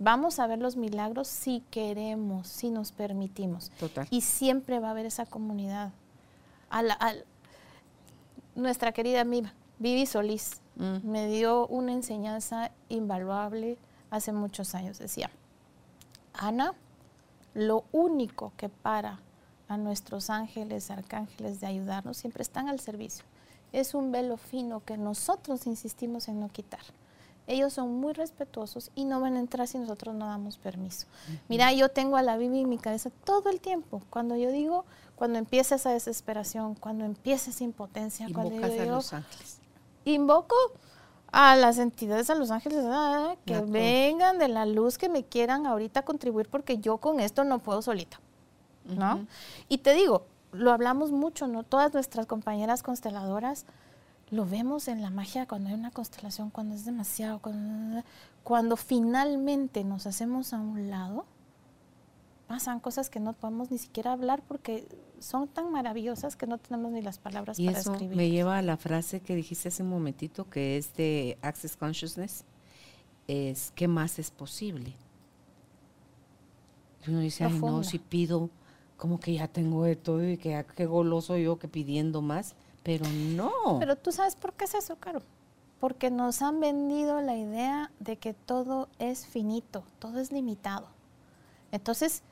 vamos 0.00 0.40
a 0.40 0.48
ver 0.48 0.58
los 0.58 0.76
milagros 0.76 1.28
si 1.28 1.62
queremos, 1.70 2.48
si 2.48 2.70
nos 2.70 2.90
permitimos. 2.90 3.70
Total. 3.78 4.08
Y 4.10 4.22
siempre 4.22 4.80
va 4.80 4.88
a 4.88 4.90
haber 4.90 5.06
esa 5.06 5.26
comunidad. 5.26 5.92
nuestra 8.56 8.90
querida 8.90 9.20
amiga, 9.20 9.54
Vivi 9.80 10.06
Solís, 10.06 10.60
mm. 10.76 10.98
me 11.02 11.26
dio 11.26 11.66
una 11.66 11.92
enseñanza 11.92 12.70
invaluable 12.88 13.76
hace 14.10 14.30
muchos 14.30 14.76
años. 14.76 14.98
Decía, 14.98 15.30
Ana, 16.32 16.74
lo 17.54 17.82
único 17.90 18.52
que 18.56 18.68
para 18.68 19.18
a 19.66 19.76
nuestros 19.76 20.30
ángeles, 20.30 20.92
arcángeles 20.92 21.60
de 21.60 21.66
ayudarnos, 21.66 22.16
siempre 22.16 22.42
están 22.42 22.68
al 22.68 22.78
servicio 22.78 23.24
es 23.72 23.94
un 23.94 24.12
velo 24.12 24.36
fino 24.36 24.84
que 24.84 24.96
nosotros 24.96 25.66
insistimos 25.66 26.28
en 26.28 26.40
no 26.40 26.48
quitar. 26.48 26.80
Ellos 27.46 27.72
son 27.72 28.00
muy 28.00 28.12
respetuosos 28.12 28.92
y 28.94 29.04
no 29.04 29.20
van 29.20 29.36
a 29.36 29.40
entrar 29.40 29.66
si 29.66 29.78
nosotros 29.78 30.14
no 30.14 30.26
damos 30.26 30.58
permiso. 30.58 31.06
Mira, 31.48 31.72
yo 31.72 31.88
tengo 31.88 32.16
a 32.16 32.22
la 32.22 32.36
Biblia 32.36 32.62
en 32.62 32.68
mi 32.68 32.78
cabeza 32.78 33.10
todo 33.24 33.50
el 33.50 33.60
tiempo. 33.60 34.02
Cuando 34.08 34.36
yo 34.36 34.52
digo, 34.52 34.84
cuando 35.16 35.38
empieza 35.38 35.74
esa 35.74 35.90
desesperación, 35.90 36.74
cuando 36.76 37.04
empieza 37.04 37.50
esa 37.50 37.64
impotencia, 37.64 38.28
cuando 38.32 38.54
yo 38.54 38.68
digo, 38.68 38.82
a 38.82 38.86
los 38.86 39.12
ángeles. 39.12 39.59
Invoco 40.14 40.56
a 41.32 41.56
las 41.56 41.78
entidades, 41.78 42.28
a 42.30 42.34
los 42.34 42.50
ángeles, 42.50 42.84
ah, 42.88 43.36
que 43.46 43.60
vengan 43.60 44.38
de 44.38 44.48
la 44.48 44.66
luz, 44.66 44.98
que 44.98 45.08
me 45.08 45.24
quieran 45.24 45.66
ahorita 45.66 46.02
contribuir 46.02 46.48
porque 46.48 46.78
yo 46.78 46.98
con 46.98 47.20
esto 47.20 47.44
no 47.44 47.60
puedo 47.60 47.82
solita, 47.82 48.20
¿no? 48.84 49.26
Y 49.68 49.78
te 49.78 49.94
digo, 49.94 50.26
lo 50.52 50.72
hablamos 50.72 51.12
mucho, 51.12 51.46
¿no? 51.46 51.62
Todas 51.62 51.94
nuestras 51.94 52.26
compañeras 52.26 52.82
consteladoras 52.82 53.64
lo 54.30 54.46
vemos 54.46 54.88
en 54.88 55.02
la 55.02 55.10
magia 55.10 55.46
cuando 55.46 55.68
hay 55.68 55.74
una 55.74 55.90
constelación, 55.90 56.50
cuando 56.50 56.74
es 56.74 56.84
demasiado, 56.84 57.40
cuando, 57.40 58.02
cuando 58.42 58.76
finalmente 58.76 59.84
nos 59.84 60.06
hacemos 60.06 60.52
a 60.52 60.60
un 60.60 60.90
lado, 60.90 61.24
pasan 62.50 62.80
cosas 62.80 63.10
que 63.10 63.20
no 63.20 63.32
podemos 63.32 63.70
ni 63.70 63.78
siquiera 63.78 64.10
hablar 64.10 64.42
porque 64.42 64.84
son 65.20 65.46
tan 65.46 65.70
maravillosas 65.70 66.34
que 66.34 66.48
no 66.48 66.58
tenemos 66.58 66.90
ni 66.90 67.00
las 67.00 67.16
palabras 67.16 67.60
Y 67.60 67.66
para 67.66 67.78
eso 67.78 67.92
escribir. 67.92 68.16
me 68.16 68.28
lleva 68.28 68.58
a 68.58 68.62
la 68.62 68.76
frase 68.76 69.20
que 69.20 69.36
dijiste 69.36 69.68
hace 69.68 69.84
un 69.84 69.90
momentito, 69.90 70.50
que 70.50 70.76
es 70.76 70.92
de 70.96 71.38
Access 71.42 71.76
Consciousness, 71.76 72.44
es 73.28 73.70
¿qué 73.76 73.86
más 73.86 74.18
es 74.18 74.32
posible? 74.32 74.96
Y 77.06 77.10
uno 77.10 77.20
dice, 77.20 77.44
ay 77.44 77.56
no, 77.56 77.84
si 77.84 78.00
pido, 78.00 78.50
como 78.96 79.20
que 79.20 79.34
ya 79.34 79.46
tengo 79.46 79.84
de 79.84 79.94
todo 79.94 80.28
y 80.28 80.36
que 80.36 80.66
qué 80.74 80.86
goloso 80.86 81.36
yo 81.36 81.56
que 81.56 81.68
pidiendo 81.68 82.20
más, 82.20 82.56
pero 82.82 83.06
no. 83.08 83.52
Pero 83.78 83.94
tú 83.94 84.10
sabes 84.10 84.34
por 84.34 84.54
qué 84.54 84.64
es 84.64 84.74
eso, 84.74 84.96
Caro. 84.96 85.22
Porque 85.78 86.10
nos 86.10 86.42
han 86.42 86.58
vendido 86.58 87.20
la 87.20 87.36
idea 87.36 87.92
de 88.00 88.16
que 88.16 88.34
todo 88.34 88.88
es 88.98 89.24
finito, 89.24 89.84
todo 90.00 90.18
es 90.18 90.32
limitado. 90.32 90.88
Entonces, 91.70 92.24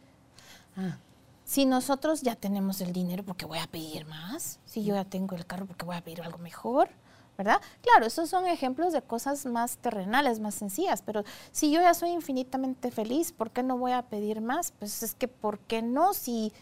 Ah, 0.78 0.96
si 1.44 1.64
nosotros 1.64 2.20
ya 2.20 2.36
tenemos 2.36 2.82
el 2.82 2.92
dinero, 2.92 3.22
¿por 3.24 3.36
qué 3.36 3.46
voy 3.46 3.58
a 3.58 3.66
pedir 3.66 4.04
más? 4.04 4.60
Si 4.66 4.84
yo 4.84 4.94
ya 4.94 5.04
tengo 5.04 5.34
el 5.34 5.46
carro, 5.46 5.64
¿por 5.64 5.76
qué 5.76 5.86
voy 5.86 5.96
a 5.96 6.04
pedir 6.04 6.20
algo 6.20 6.36
mejor? 6.36 6.90
¿Verdad? 7.38 7.60
Claro, 7.80 8.04
esos 8.04 8.28
son 8.28 8.46
ejemplos 8.46 8.92
de 8.92 9.00
cosas 9.00 9.46
más 9.46 9.78
terrenales, 9.78 10.40
más 10.40 10.54
sencillas, 10.54 11.02
pero 11.02 11.24
si 11.50 11.70
yo 11.70 11.80
ya 11.80 11.94
soy 11.94 12.10
infinitamente 12.10 12.90
feliz, 12.90 13.32
¿por 13.32 13.50
qué 13.50 13.62
no 13.62 13.78
voy 13.78 13.92
a 13.92 14.02
pedir 14.02 14.40
más? 14.40 14.72
Pues 14.78 15.02
es 15.02 15.14
que, 15.14 15.26
¿por 15.26 15.58
qué 15.60 15.80
no? 15.80 16.12
Si 16.14 16.52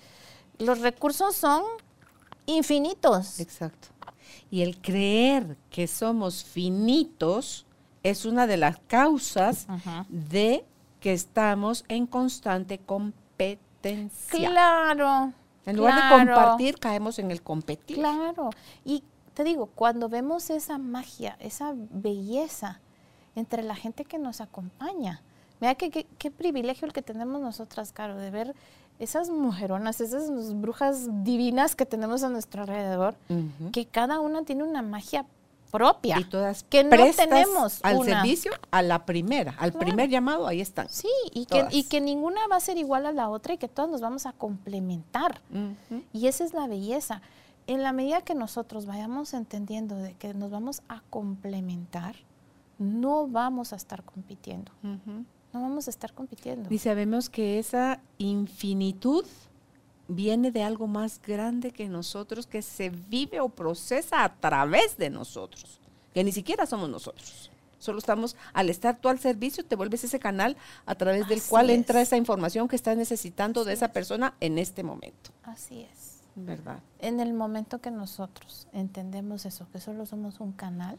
los 0.59 0.81
recursos 0.81 1.35
son 1.35 1.65
infinitos. 2.47 3.41
exacto. 3.41 3.89
Y 4.51 4.63
el 4.63 4.81
creer 4.81 5.57
que 5.69 5.89
somos 5.89 6.45
finitos 6.45 7.67
es 8.05 8.25
una 8.25 8.47
de 8.47 8.57
las 8.57 8.79
causas 8.87 9.67
de 10.09 10.65
que 11.01 11.13
estamos 11.13 11.85
en 11.89 12.07
constante 12.07 12.79
competencia. 12.79 13.26
Claro. 14.31 15.33
En 15.65 15.77
lugar 15.77 15.95
claro. 15.95 16.19
de 16.19 16.27
compartir, 16.27 16.79
caemos 16.79 17.19
en 17.19 17.31
el 17.31 17.43
competir. 17.43 17.97
Claro. 17.97 18.51
Y 18.85 19.03
te 19.35 19.45
digo, 19.45 19.67
cuando 19.67 20.09
vemos 20.09 20.49
esa 20.51 20.79
magia, 20.79 21.37
esa 21.41 21.75
belleza 21.75 22.81
entre 23.35 23.63
la 23.63 23.75
gente 23.75 24.05
que 24.05 24.19
nos 24.19 24.41
acompaña, 24.41 25.21
mira 25.61 25.75
qué, 25.75 26.31
privilegio 26.31 26.87
el 26.87 26.93
que 26.93 27.03
tenemos 27.03 27.41
nosotras, 27.41 27.93
Caro, 27.93 28.17
de 28.17 28.31
ver 28.31 28.55
esas 28.99 29.29
mujeronas, 29.29 30.01
esas 30.01 30.55
brujas 30.55 31.09
divinas 31.23 31.77
que 31.77 31.85
tenemos 31.85 32.23
a 32.23 32.31
nuestro 32.31 32.63
alrededor, 32.63 33.17
que 33.73 33.87
cada 33.87 34.21
una 34.21 34.45
tiene 34.45 34.63
una 34.63 34.81
magia 34.81 35.27
propia. 35.79 36.19
Y 36.21 36.25
todas 36.25 36.63
que 36.65 36.85
no 36.85 36.91
tenemos 37.15 37.81
al 37.83 37.97
una. 37.97 38.07
servicio 38.23 38.53
a 38.71 38.83
la 38.83 39.05
primera, 39.07 39.53
al 39.59 39.73
Claro. 39.73 39.87
primer 39.87 40.09
llamado, 40.11 40.47
ahí 40.47 40.61
están. 40.61 40.89
Sí, 40.89 41.09
y 41.33 41.47
que, 41.47 41.67
y 41.71 41.85
que 41.85 42.01
ninguna 42.01 42.41
va 42.51 42.57
a 42.57 42.61
ser 42.61 42.79
igual 42.79 43.07
a 43.07 43.13
la 43.13 43.29
otra 43.29 43.55
y 43.55 43.59
que 43.59 43.69
todas 43.69 43.91
nos 43.91 44.01
vamos 44.01 44.27
a 44.27 44.33
complementar. 44.33 45.41
Y 46.13 46.27
esa 46.27 46.45
es 46.45 46.53
la 46.55 46.67
belleza. 46.67 47.21
En 47.67 47.83
la 47.83 47.93
medida 47.93 48.21
que 48.23 48.35
nosotros 48.35 48.87
vayamos 48.87 49.35
entendiendo 49.35 49.97
de 49.97 50.15
que 50.15 50.33
nos 50.35 50.51
vamos 50.51 50.83
a 50.89 51.03
complementar, 51.11 52.15
no 52.79 53.27
vamos 53.27 53.73
a 53.73 53.77
estar 53.77 54.05
compitiendo. 54.05 54.71
No 54.83 55.63
vamos 55.63 55.87
a 55.87 55.91
estar 55.91 56.13
compitiendo. 56.13 56.73
Y 56.73 56.79
sabemos 56.79 57.29
que 57.31 57.59
esa 57.59 58.01
infinitud 58.19 59.25
viene 60.09 60.51
de 60.51 60.63
algo 60.63 60.87
más 60.87 61.21
grande 61.21 61.71
que 61.71 61.89
nosotros, 61.89 62.47
que 62.47 62.63
se 62.63 62.91
vive 62.91 63.41
o 63.41 63.49
procesa 63.49 64.25
a 64.25 64.35
través 64.35 64.97
de 64.97 65.11
nosotros, 65.11 65.81
que 66.15 66.25
ni 66.25 66.33
siquiera 66.33 66.67
somos 66.67 66.89
nosotros. 66.89 67.51
Solo 67.79 67.99
estamos, 67.99 68.37
al 68.53 68.71
estar 68.71 68.99
tú 68.99 69.09
al 69.09 69.19
servicio, 69.19 69.65
te 69.65 69.77
vuelves 69.77 70.03
ese 70.03 70.19
canal 70.19 70.57
a 70.87 70.95
través 70.95 71.29
del 71.29 71.43
cual 71.43 71.71
es. 71.71 71.77
entra 71.77 72.01
esa 72.01 72.17
información 72.17 72.69
que 72.69 72.77
estás 72.77 72.97
necesitando 72.97 73.65
de 73.65 73.75
esa 73.75 73.87
es. 73.87 73.93
persona 73.93 74.35
en 74.41 74.59
este 74.59 74.83
momento. 74.83 75.31
Así 75.43 75.83
es. 75.83 76.17
¿Verdad? 76.35 76.81
En 76.99 77.21
el 77.21 77.33
momento 77.33 77.81
que 77.81 77.91
nosotros 77.91 78.69
entendemos 78.73 79.47
eso, 79.47 79.67
que 79.73 79.81
solo 79.81 80.05
somos 80.05 80.41
un 80.41 80.53
canal, 80.53 80.99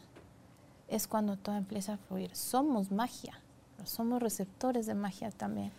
es 0.88 1.06
cuando 1.06 1.36
todo 1.36 1.56
empieza 1.56 1.94
a 1.94 1.96
fluir. 1.96 2.34
Somos 2.34 2.90
magia, 2.90 3.38
somos 3.84 4.20
receptores 4.20 4.86
de 4.86 4.94
magia 4.94 5.30
también. 5.30 5.70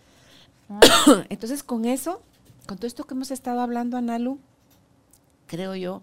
Entonces, 1.28 1.62
con 1.62 1.84
eso, 1.84 2.22
con 2.70 2.78
todo 2.78 2.86
esto 2.86 3.02
que 3.02 3.14
hemos 3.14 3.32
estado 3.32 3.62
hablando, 3.62 3.96
Analu, 3.96 4.38
creo 5.48 5.74
yo 5.74 6.02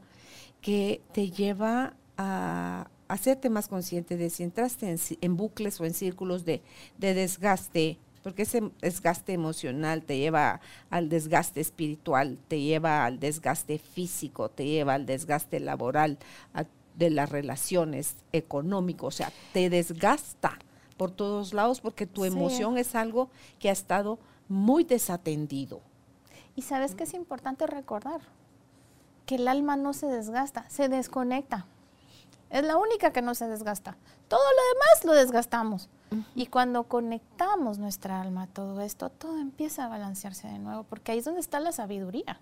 que 0.59 0.99
te 1.13 1.31
lleva 1.31 1.93
a 2.17 2.89
hacerte 3.07 3.49
más 3.49 3.69
consciente 3.69 4.17
de 4.17 4.29
si 4.29 4.43
entraste 4.43 4.93
en, 5.21 5.37
bucles 5.37 5.79
o 5.79 5.85
en 5.85 5.93
círculos 5.93 6.43
de, 6.43 6.61
de 6.97 7.13
desgaste, 7.13 7.97
porque 8.21 8.41
ese 8.41 8.69
desgaste 8.81 9.31
emocional 9.31 10.03
te 10.03 10.17
lleva 10.17 10.59
al 10.89 11.07
desgaste 11.07 11.61
espiritual, 11.61 12.37
te 12.49 12.59
lleva 12.59 13.05
al 13.05 13.17
desgaste 13.21 13.79
físico, 13.79 14.49
te 14.49 14.65
lleva 14.65 14.95
al 14.95 15.05
desgaste 15.05 15.61
laboral, 15.61 16.17
a- 16.53 16.65
de 16.97 17.09
las 17.11 17.29
relaciones 17.29 18.15
económicas, 18.33 19.03
o 19.05 19.11
sea, 19.11 19.31
te 19.53 19.69
desgasta 19.69 20.59
por 20.97 21.11
todos 21.11 21.53
lados 21.53 21.79
porque 21.79 22.05
tu 22.07 22.23
Sí. 22.23 22.27
emoción 22.27 22.77
es 22.77 22.93
algo 22.93 23.29
que 23.57 23.69
ha 23.69 23.71
estado 23.71 24.19
muy 24.49 24.83
desatendido. 24.83 25.79
Y 26.57 26.63
sabes 26.63 26.95
que 26.95 27.03
es 27.03 27.13
importante 27.13 27.67
recordar 27.67 28.19
que 29.27 29.35
el 29.35 29.47
alma 29.47 29.77
no 29.77 29.93
se 29.93 30.07
desgasta, 30.07 30.67
se 30.69 30.89
desconecta. 30.89 31.67
Es 32.49 32.63
la 32.65 32.77
única 32.77 33.13
que 33.13 33.21
no 33.21 33.35
se 33.35 33.47
desgasta. 33.47 33.95
Todo 34.27 34.39
lo 34.41 34.73
demás 34.73 35.05
lo 35.05 35.13
desgastamos. 35.13 35.87
Y 36.33 36.47
cuando 36.47 36.85
conectamos 36.85 37.77
nuestra 37.77 38.19
alma 38.19 38.43
a 38.43 38.47
todo 38.47 38.81
esto, 38.81 39.09
todo 39.09 39.37
empieza 39.37 39.85
a 39.85 39.87
balancearse 39.87 40.47
de 40.47 40.57
nuevo, 40.57 40.83
porque 40.83 41.11
ahí 41.11 41.19
es 41.19 41.25
donde 41.25 41.41
está 41.41 41.59
la 41.59 41.71
sabiduría, 41.71 42.39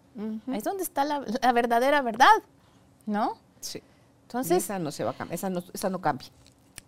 ahí 0.47 0.57
es 0.57 0.63
donde 0.63 0.83
está 0.83 1.03
la, 1.03 1.25
la 1.41 1.51
verdadera 1.51 2.01
verdad, 2.01 2.41
¿no? 3.05 3.33
Sí. 3.59 3.83
Entonces, 4.21 4.63
esa 4.63 4.79
no 4.79 4.91
se 4.91 5.03
va 5.03 5.11
a 5.11 5.13
cambiar, 5.13 5.35
esa 5.35 5.49
no, 5.49 5.61
esa 5.73 5.89
no 5.89 5.99
cambia. 5.99 6.29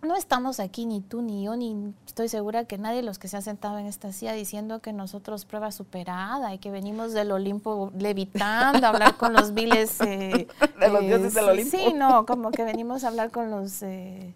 No 0.02 0.16
estamos 0.16 0.60
aquí 0.60 0.86
ni 0.86 1.02
tú 1.02 1.22
ni 1.22 1.44
yo, 1.44 1.56
ni 1.56 1.94
estoy 2.06 2.30
segura 2.30 2.66
que 2.66 2.78
nadie 2.78 2.98
de 2.98 3.04
los 3.04 3.18
que 3.18 3.28
se 3.28 3.38
ha 3.38 3.42
sentado 3.42 3.78
en 3.80 3.88
esta 3.88 4.12
silla 4.12 4.34
diciendo 4.34 4.80
que 4.80 4.94
nosotros 4.94 5.46
prueba 5.46 5.72
superada 5.72 6.54
y 6.54 6.60
que 6.60 6.70
venimos 6.72 7.14
del 7.14 7.32
Olimpo 7.32 7.92
levitando 7.98 8.86
a 8.86 8.90
hablar 8.90 9.18
con 9.18 9.34
los 9.34 9.54
viles. 9.54 10.00
eh, 10.02 10.48
De 10.80 10.90
los 10.90 11.04
eh, 11.04 11.08
dioses 11.08 11.34
del 11.34 11.50
Olimpo. 11.50 11.78
Sí, 11.78 11.94
no, 11.94 12.26
como 12.26 12.52
que 12.52 12.64
venimos 12.64 13.04
a 13.04 13.08
hablar 13.08 13.32
con 13.32 13.50
los 13.50 13.82
eh, 13.82 14.36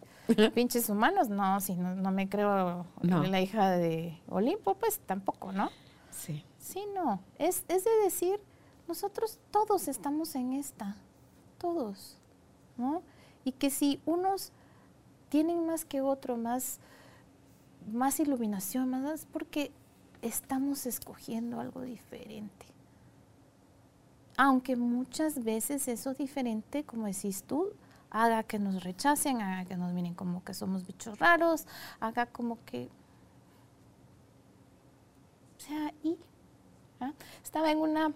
pinches 0.54 0.90
humanos. 0.90 1.30
No, 1.30 1.60
si 1.60 1.76
no, 1.76 1.96
no 1.96 2.12
me 2.12 2.28
creo 2.28 2.86
No. 3.02 3.24
la 3.24 3.40
hija 3.40 3.70
de 3.70 4.20
Olimpo, 4.30 4.76
pues 4.76 5.00
tampoco, 5.00 5.52
¿no? 5.52 5.70
Sí. 6.10 6.44
Sí, 6.58 6.84
no. 6.96 7.22
Es, 7.38 7.66
es 7.68 7.84
de 7.84 7.92
decir, 8.04 8.40
nosotros 8.88 9.40
todos 9.52 9.88
estamos 9.88 10.36
en 10.36 10.54
esta, 10.54 10.96
todos, 11.60 12.18
¿no? 12.78 13.04
Y 13.44 13.54
que 13.54 13.70
si 13.70 14.02
unos 14.06 14.52
tienen 15.32 15.66
más 15.66 15.86
que 15.86 16.02
otro, 16.02 16.36
más, 16.36 16.82
más 17.90 18.20
iluminación, 18.20 18.90
más, 18.90 19.26
porque 19.32 19.72
estamos 20.22 20.86
escogiendo 20.86 21.62
algo 21.62 21.84
diferente. 21.84 22.66
Aunque 24.36 24.76
muchas 24.76 25.42
veces 25.42 25.88
eso 25.88 26.14
diferente, 26.16 26.84
como 26.84 27.06
decís 27.06 27.44
tú, 27.44 27.72
haga 28.10 28.44
que 28.44 28.60
nos 28.60 28.84
rechacen, 28.84 29.42
haga 29.42 29.64
que 29.64 29.78
nos 29.78 29.94
miren 29.94 30.16
como 30.16 30.44
que 30.44 30.54
somos 30.54 30.86
bichos 30.86 31.18
raros, 31.18 31.66
haga 32.02 32.26
como 32.26 32.58
que... 32.66 32.90
O 35.56 35.60
sea, 35.62 35.94
y... 36.04 36.18
¿ah? 37.00 37.14
Estaba 37.42 37.72
en 37.72 37.78
una 37.78 38.14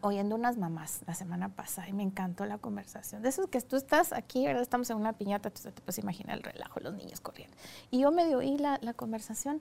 oyendo 0.00 0.34
unas 0.34 0.56
mamás 0.56 1.00
la 1.06 1.14
semana 1.14 1.50
pasada 1.50 1.88
y 1.88 1.92
me 1.92 2.02
encantó 2.02 2.46
la 2.46 2.58
conversación. 2.58 3.22
De 3.22 3.28
esos 3.28 3.46
que 3.48 3.60
tú 3.60 3.76
estás 3.76 4.12
aquí, 4.12 4.44
¿verdad? 4.46 4.62
Estamos 4.62 4.88
en 4.90 4.96
una 4.96 5.12
piñata, 5.12 5.50
tú 5.50 5.62
te 5.62 5.72
puedes 5.72 5.98
imaginar 5.98 6.36
el 6.38 6.42
relajo, 6.42 6.80
los 6.80 6.94
niños 6.94 7.20
corriendo. 7.20 7.56
Y 7.90 8.00
yo 8.00 8.10
medio 8.10 8.38
oí 8.38 8.56
la, 8.58 8.78
la 8.82 8.94
conversación 8.94 9.60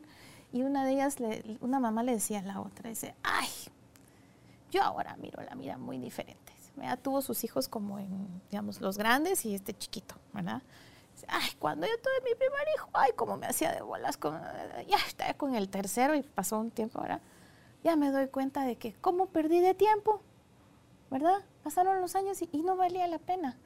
y 0.51 0.61
una 0.63 0.85
de 0.85 0.93
ellas, 0.93 1.19
le- 1.19 1.57
una 1.61 1.79
mamá 1.79 2.03
le 2.03 2.13
decía 2.13 2.39
a 2.39 2.43
la 2.43 2.61
otra, 2.61 2.89
dice, 2.89 3.15
ay, 3.23 3.47
yo 4.71 4.81
ahora 4.83 5.15
miro 5.17 5.41
la 5.43 5.55
vida 5.55 5.77
muy 5.77 5.97
diferente. 5.97 6.53
Ella 6.77 6.97
tuvo 6.97 7.21
sus 7.21 7.43
hijos 7.43 7.67
como 7.67 7.99
en, 7.99 8.41
digamos, 8.49 8.81
los 8.81 8.97
grandes 8.97 9.45
y 9.45 9.53
este 9.53 9.77
chiquito, 9.77 10.15
¿verdad? 10.33 10.63
Dice, 11.13 11.27
Ay, 11.29 11.49
cuando 11.59 11.85
yo 11.85 11.93
tuve 12.01 12.13
mi 12.29 12.35
primer 12.35 12.65
hijo, 12.75 12.89
ay, 12.93 13.11
cómo 13.15 13.37
me 13.37 13.45
hacía 13.45 13.71
de 13.71 13.81
bolas. 13.81 14.17
Con, 14.17 14.33
ya 14.87 14.97
estaba 15.07 15.35
con 15.35 15.53
el 15.53 15.69
tercero 15.69 16.15
y 16.15 16.23
pasó 16.23 16.57
un 16.57 16.71
tiempo 16.71 16.99
ahora. 16.99 17.21
Ya 17.83 17.95
me 17.95 18.11
doy 18.11 18.27
cuenta 18.27 18.63
de 18.63 18.77
que 18.77 18.93
cómo 18.93 19.27
perdí 19.27 19.59
de 19.59 19.73
tiempo, 19.73 20.21
¿verdad? 21.11 21.43
Pasaron 21.63 22.01
los 22.01 22.15
años 22.15 22.41
y, 22.41 22.63
no 22.63 22.75
valía 22.75 23.07
la 23.07 23.19
pena. 23.19 23.57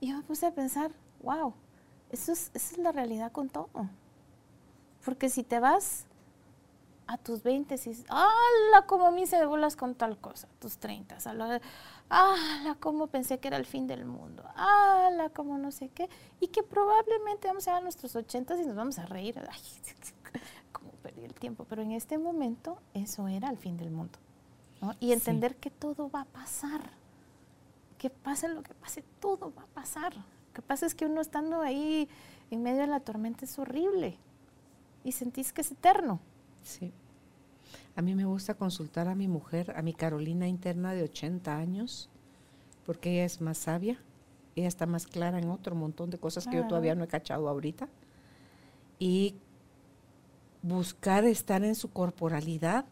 Y 0.00 0.08
yo 0.08 0.16
me 0.16 0.22
puse 0.22 0.46
a 0.46 0.54
pensar, 0.54 0.90
wow, 1.22 1.54
eso 2.10 2.32
es, 2.32 2.50
esa 2.54 2.72
es 2.72 2.78
la 2.78 2.92
realidad 2.92 3.32
con 3.32 3.48
todo. 3.48 3.68
Porque 5.04 5.28
si 5.28 5.42
te 5.42 5.60
vas 5.60 6.06
a 7.06 7.18
tus 7.18 7.42
20 7.42 7.74
y 7.74 8.04
¡hala! 8.08 8.86
Como 8.86 9.10
me 9.10 9.22
hice 9.22 9.36
de 9.36 9.46
bolas 9.46 9.76
con 9.76 9.94
tal 9.94 10.18
cosa, 10.18 10.48
tus 10.58 10.78
30, 10.78 11.18
¡hala! 12.08 12.76
Como 12.80 13.06
pensé 13.08 13.38
que 13.38 13.48
era 13.48 13.56
el 13.56 13.66
fin 13.66 13.86
del 13.86 14.04
mundo, 14.04 14.42
¡hala! 14.56 15.30
Como 15.30 15.58
no 15.58 15.70
sé 15.70 15.90
qué. 15.90 16.08
Y 16.40 16.48
que 16.48 16.62
probablemente 16.62 17.48
vamos 17.48 17.68
a 17.68 17.76
a 17.76 17.80
nuestros 17.80 18.16
80 18.16 18.56
y 18.56 18.66
nos 18.66 18.76
vamos 18.76 18.98
a 18.98 19.06
reír. 19.06 19.38
¡Ay! 19.50 19.60
Perdí 21.14 21.26
el 21.26 21.34
tiempo. 21.34 21.64
Pero 21.68 21.82
en 21.82 21.92
este 21.92 22.18
momento, 22.18 22.78
eso 22.92 23.28
era 23.28 23.50
el 23.50 23.56
fin 23.56 23.76
del 23.76 23.90
mundo. 23.90 24.18
Y 25.00 25.12
entender 25.12 25.56
que 25.56 25.70
todo 25.70 26.10
va 26.10 26.22
a 26.22 26.26
pasar. 26.26 26.90
Que 27.98 28.10
pase 28.10 28.48
lo 28.48 28.62
que 28.62 28.74
pase, 28.74 29.02
todo 29.20 29.52
va 29.56 29.62
a 29.62 29.66
pasar. 29.66 30.14
Lo 30.14 30.52
que 30.52 30.62
pasa 30.62 30.86
es 30.86 30.94
que 30.94 31.06
uno 31.06 31.20
estando 31.20 31.62
ahí 31.62 32.08
en 32.50 32.62
medio 32.62 32.82
de 32.82 32.86
la 32.86 33.00
tormenta 33.00 33.44
es 33.44 33.58
horrible 33.58 34.18
y 35.02 35.12
sentís 35.12 35.52
que 35.52 35.60
es 35.60 35.70
eterno. 35.72 36.20
Sí. 36.62 36.92
A 37.96 38.02
mí 38.02 38.14
me 38.14 38.24
gusta 38.24 38.54
consultar 38.54 39.08
a 39.08 39.14
mi 39.14 39.28
mujer, 39.28 39.74
a 39.76 39.82
mi 39.82 39.94
Carolina 39.94 40.48
interna 40.48 40.92
de 40.92 41.04
80 41.04 41.56
años, 41.56 42.08
porque 42.84 43.12
ella 43.12 43.24
es 43.24 43.40
más 43.40 43.58
sabia, 43.58 43.98
ella 44.56 44.68
está 44.68 44.86
más 44.86 45.06
clara 45.06 45.38
en 45.38 45.48
otro 45.48 45.74
montón 45.74 46.10
de 46.10 46.18
cosas 46.18 46.46
que 46.46 46.56
yo 46.56 46.66
todavía 46.66 46.94
no 46.94 47.04
he 47.04 47.08
cachado 47.08 47.48
ahorita. 47.48 47.88
Y 48.98 49.36
buscar 50.64 51.24
estar 51.24 51.62
en 51.62 51.74
su 51.74 51.90
corporalidad 51.90 52.86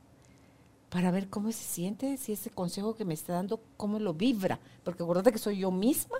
para 0.90 1.10
ver 1.10 1.30
cómo 1.30 1.50
se 1.52 1.64
siente, 1.64 2.18
si 2.18 2.32
ese 2.32 2.50
consejo 2.50 2.94
que 2.94 3.06
me 3.06 3.14
está 3.14 3.32
dando, 3.32 3.62
cómo 3.78 3.98
lo 3.98 4.12
vibra. 4.12 4.60
Porque 4.84 5.02
acuérdate 5.02 5.32
que 5.32 5.38
soy 5.38 5.60
yo 5.60 5.70
misma. 5.70 6.18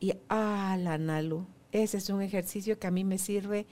Y, 0.00 0.14
ah, 0.30 0.78
la 0.80 0.96
Nalu, 0.96 1.44
ese 1.70 1.98
es 1.98 2.08
un 2.08 2.22
ejercicio 2.22 2.78
que 2.78 2.86
a 2.86 2.90
mí 2.90 3.04
me 3.04 3.18
sirve 3.18 3.66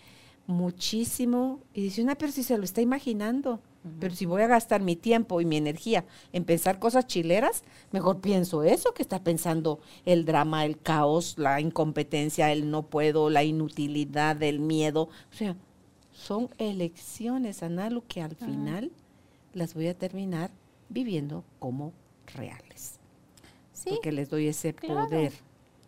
muchísimo. 0.47 1.61
Y 1.73 1.81
dice 1.81 2.03
una, 2.03 2.15
pero 2.15 2.31
si 2.31 2.43
se 2.43 2.59
lo 2.59 2.65
está 2.65 2.83
imaginando, 2.83 3.63
pero 3.99 4.15
si 4.15 4.27
voy 4.27 4.43
a 4.43 4.49
gastar 4.49 4.83
mi 4.83 4.97
tiempo 4.97 5.41
y 5.41 5.47
mi 5.47 5.57
energía 5.57 6.05
en 6.35 6.45
pensar 6.45 6.79
cosas 6.79 7.07
chileras, 7.07 7.65
mejor 7.91 8.21
pienso 8.21 8.65
eso 8.65 8.93
que 8.93 9.01
está 9.01 9.25
pensando 9.25 9.81
el 10.05 10.27
drama, 10.27 10.67
el 10.67 10.79
caos, 10.79 11.39
la 11.39 11.59
incompetencia, 11.63 12.53
el 12.53 12.71
no 12.71 12.83
puedo, 12.83 13.31
la 13.31 13.45
inutilidad, 13.45 14.43
el 14.43 14.61
miedo. 14.61 15.09
O 15.33 15.35
sea, 15.35 15.57
son 16.19 16.51
elecciones, 16.59 17.63
Analu, 17.63 18.03
que 18.03 18.21
al 18.21 18.35
final 18.35 18.91
las 19.55 19.75
voy 19.75 19.87
a 19.87 19.97
terminar 19.97 20.51
viviendo 20.89 21.45
como 21.61 21.93
reales. 22.35 22.99
Sí, 23.73 23.91
porque 23.91 24.11
les 24.11 24.29
doy 24.29 24.49
ese 24.49 24.73
poder 24.73 25.33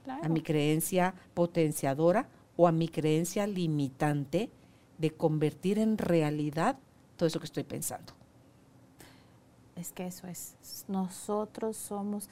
a 0.06 0.28
mi 0.28 0.40
creencia 0.40 1.14
potenciadora 1.34 2.28
o 2.56 2.68
a 2.68 2.72
mi 2.72 2.88
creencia 2.88 3.48
limitante 3.48 4.50
de 4.98 5.10
convertir 5.10 5.80
en 5.80 5.98
realidad 5.98 6.78
todo 7.16 7.26
eso 7.26 7.40
que 7.40 7.46
estoy 7.46 7.64
pensando. 7.64 8.12
Es 9.74 9.90
que 9.90 10.06
eso 10.06 10.28
es, 10.28 10.54
nosotros 10.86 11.76
somos, 11.76 12.28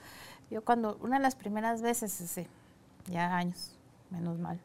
yo 0.52 0.64
cuando, 0.64 0.98
una 1.00 1.16
de 1.16 1.22
las 1.22 1.34
primeras 1.34 1.82
veces, 1.82 2.20
hace 2.20 2.46
ya 3.10 3.36
años, 3.36 3.72
menos 4.10 4.38
mal, 4.38 4.60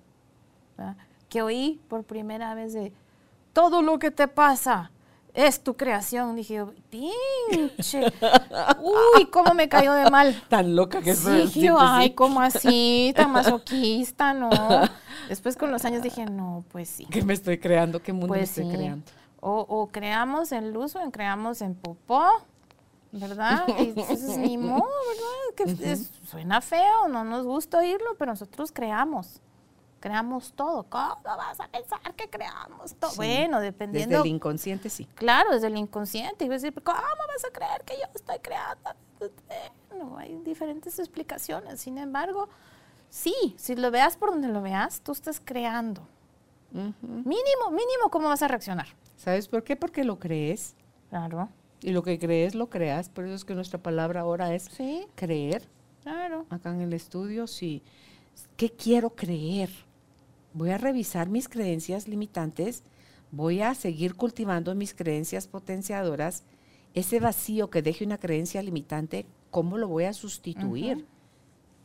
que 1.30 1.42
oí 1.42 1.82
por 1.88 2.04
primera 2.04 2.54
vez 2.54 2.74
de, 2.74 2.94
todo 3.54 3.82
lo 3.82 3.99
que 3.99 4.12
te 4.12 4.28
pasa 4.28 4.91
es 5.34 5.64
tu 5.64 5.76
creación. 5.76 6.36
Dije, 6.36 6.66
pinche. 6.89 8.01
Uy, 8.82 9.26
cómo 9.32 9.54
me 9.54 9.70
cayó 9.70 9.93
de 9.93 10.10
mal. 10.10 10.41
Tan 10.49 10.76
loca 10.76 11.01
que 11.01 11.16
soy. 11.16 11.47
Sí, 11.47 11.68
ay, 11.78 12.14
¿cómo 12.14 12.41
así? 12.41 13.14
Tan 13.16 13.32
masoquista, 13.32 14.34
¿no? 14.34 14.49
Después 15.30 15.56
con 15.56 15.72
los 15.72 15.86
años 15.86 16.01
dije, 16.01 16.26
no, 16.26 16.64
pues 16.70 16.89
sí. 16.89 17.06
¿Qué 17.06 17.24
me 17.24 17.34
estoy 17.34 17.60
creando? 17.60 18.01
¿Qué 18.01 18.12
mundo 18.12 18.28
pues 18.28 18.49
estoy 18.49 18.70
creando? 18.70 19.06
O, 19.45 19.89
creamos 19.91 20.54
en 20.54 20.72
luz 20.72 20.95
o 20.95 21.12
creamos 21.12 21.62
en 21.62 21.76
popó, 21.76 22.26
¿verdad? 23.12 23.66
Y 23.78 23.89
entonces 23.89 24.38
ni 24.38 24.58
modo, 24.58 24.88
¿verdad? 25.58 25.78
Que 25.78 25.97
suena 26.26 26.62
feo, 26.62 27.10
no 27.10 27.26
nos 27.26 27.45
gusta 27.45 27.80
oírlo, 27.80 28.16
pero 28.18 28.32
nosotros 28.32 28.72
creamos 28.72 29.41
creamos 30.04 30.51
todo. 30.51 30.84
¿Cómo 30.89 31.16
vas 31.24 31.62
a 31.62 31.68
pensar 31.70 32.14
que 32.18 32.30
creamos 32.30 32.93
todo? 32.95 33.16
Bueno, 33.16 33.62
dependiendo. 33.62 34.18
Desde 34.18 34.28
el 34.28 34.36
inconsciente, 34.36 34.89
sí. 34.89 35.06
Claro, 35.16 35.51
desde 35.51 35.68
el 35.68 35.78
inconsciente. 35.78 36.43
Y 36.43 36.49
vas 36.49 36.62
a 36.62 36.68
decir, 36.68 36.84
¿cómo 36.84 36.97
vas 36.97 37.45
a 37.45 37.54
creer 37.54 37.84
que 37.86 37.93
yo 37.93 38.04
estoy 38.14 38.38
creando? 38.39 38.89
No, 39.97 40.18
hay 40.18 40.36
diferentes 40.39 40.99
explicaciones. 40.99 41.80
Sin 41.80 41.97
embargo, 41.97 42.49
sí, 43.10 43.56
si 43.58 43.78
lo 43.78 43.91
veas 43.91 44.18
por 44.18 44.32
donde 44.32 44.49
lo 44.49 44.62
veas, 44.62 44.99
tú 44.99 45.14
estás 45.14 45.41
creando. 45.43 46.06
Mínimo, 46.74 47.70
mínimo, 47.70 48.10
¿cómo 48.12 48.28
vas 48.28 48.43
a 48.43 48.49
reaccionar? 48.49 48.88
¿Sabes 49.16 49.47
por 49.47 49.64
qué? 49.64 49.78
Porque 49.78 50.04
lo 50.04 50.20
crees. 50.20 50.76
Claro. 51.12 51.47
Y 51.80 51.91
lo 51.91 52.04
que 52.04 52.20
crees, 52.20 52.56
lo 52.56 52.70
creas. 52.70 53.08
Por 53.08 53.24
eso 53.24 53.36
es 53.36 53.45
que 53.45 53.56
nuestra 53.56 53.82
palabra 53.82 54.20
ahora 54.22 54.54
es 54.54 54.64
¿Sí? 54.64 55.08
creer. 55.16 55.70
Claro. 56.01 56.45
Acá 56.49 56.72
en 56.72 56.82
el 56.82 56.91
estudio, 56.91 57.47
sí. 57.47 57.82
¿Qué 58.58 58.70
quiero 58.70 59.12
creer? 59.12 59.70
Voy 60.54 60.70
a 60.70 60.78
revisar 60.78 61.30
mis 61.30 61.49
creencias 61.49 62.08
limitantes, 62.08 62.84
voy 63.32 63.62
a 63.62 63.74
seguir 63.74 64.16
cultivando 64.16 64.74
mis 64.76 64.93
creencias 64.93 65.47
potenciadoras. 65.47 66.43
Ese 66.93 67.20
vacío 67.20 67.70
que 67.70 67.82
deje 67.82 68.06
una 68.06 68.20
creencia 68.20 68.62
limitante, 68.62 69.26
¿cómo 69.49 69.78
lo 69.78 69.88
voy 69.88 70.04
a 70.04 70.14
sustituir? 70.14 71.08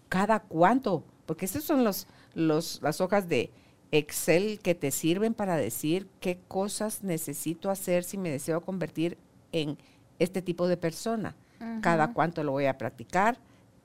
¿Cada 0.09 0.41
cuánto? 0.41 1.03
Porque 1.25 1.47
esas 1.47 1.65
son 1.65 1.83
los, 1.85 2.07
las 2.35 3.01
hojas 3.01 3.29
de 3.29 3.51
Excel 3.91 4.61
que 4.61 4.75
te 4.75 4.91
sirven 4.91 5.33
para 5.33 5.57
decir 5.57 6.09
qué 6.21 6.39
cosas 6.47 7.03
necesito 7.03 7.71
hacer 7.71 8.05
si 8.05 8.19
me 8.19 8.31
deseo 8.31 8.61
convertir 8.61 9.17
en 9.53 9.79
este 10.19 10.43
tipo 10.43 10.69
de 10.69 10.77
persona. 10.77 11.35
Cada 11.81 12.13
cuánto 12.13 12.45
lo 12.45 12.53
voy 12.53 12.67
a 12.67 12.79
practicar, 12.79 13.39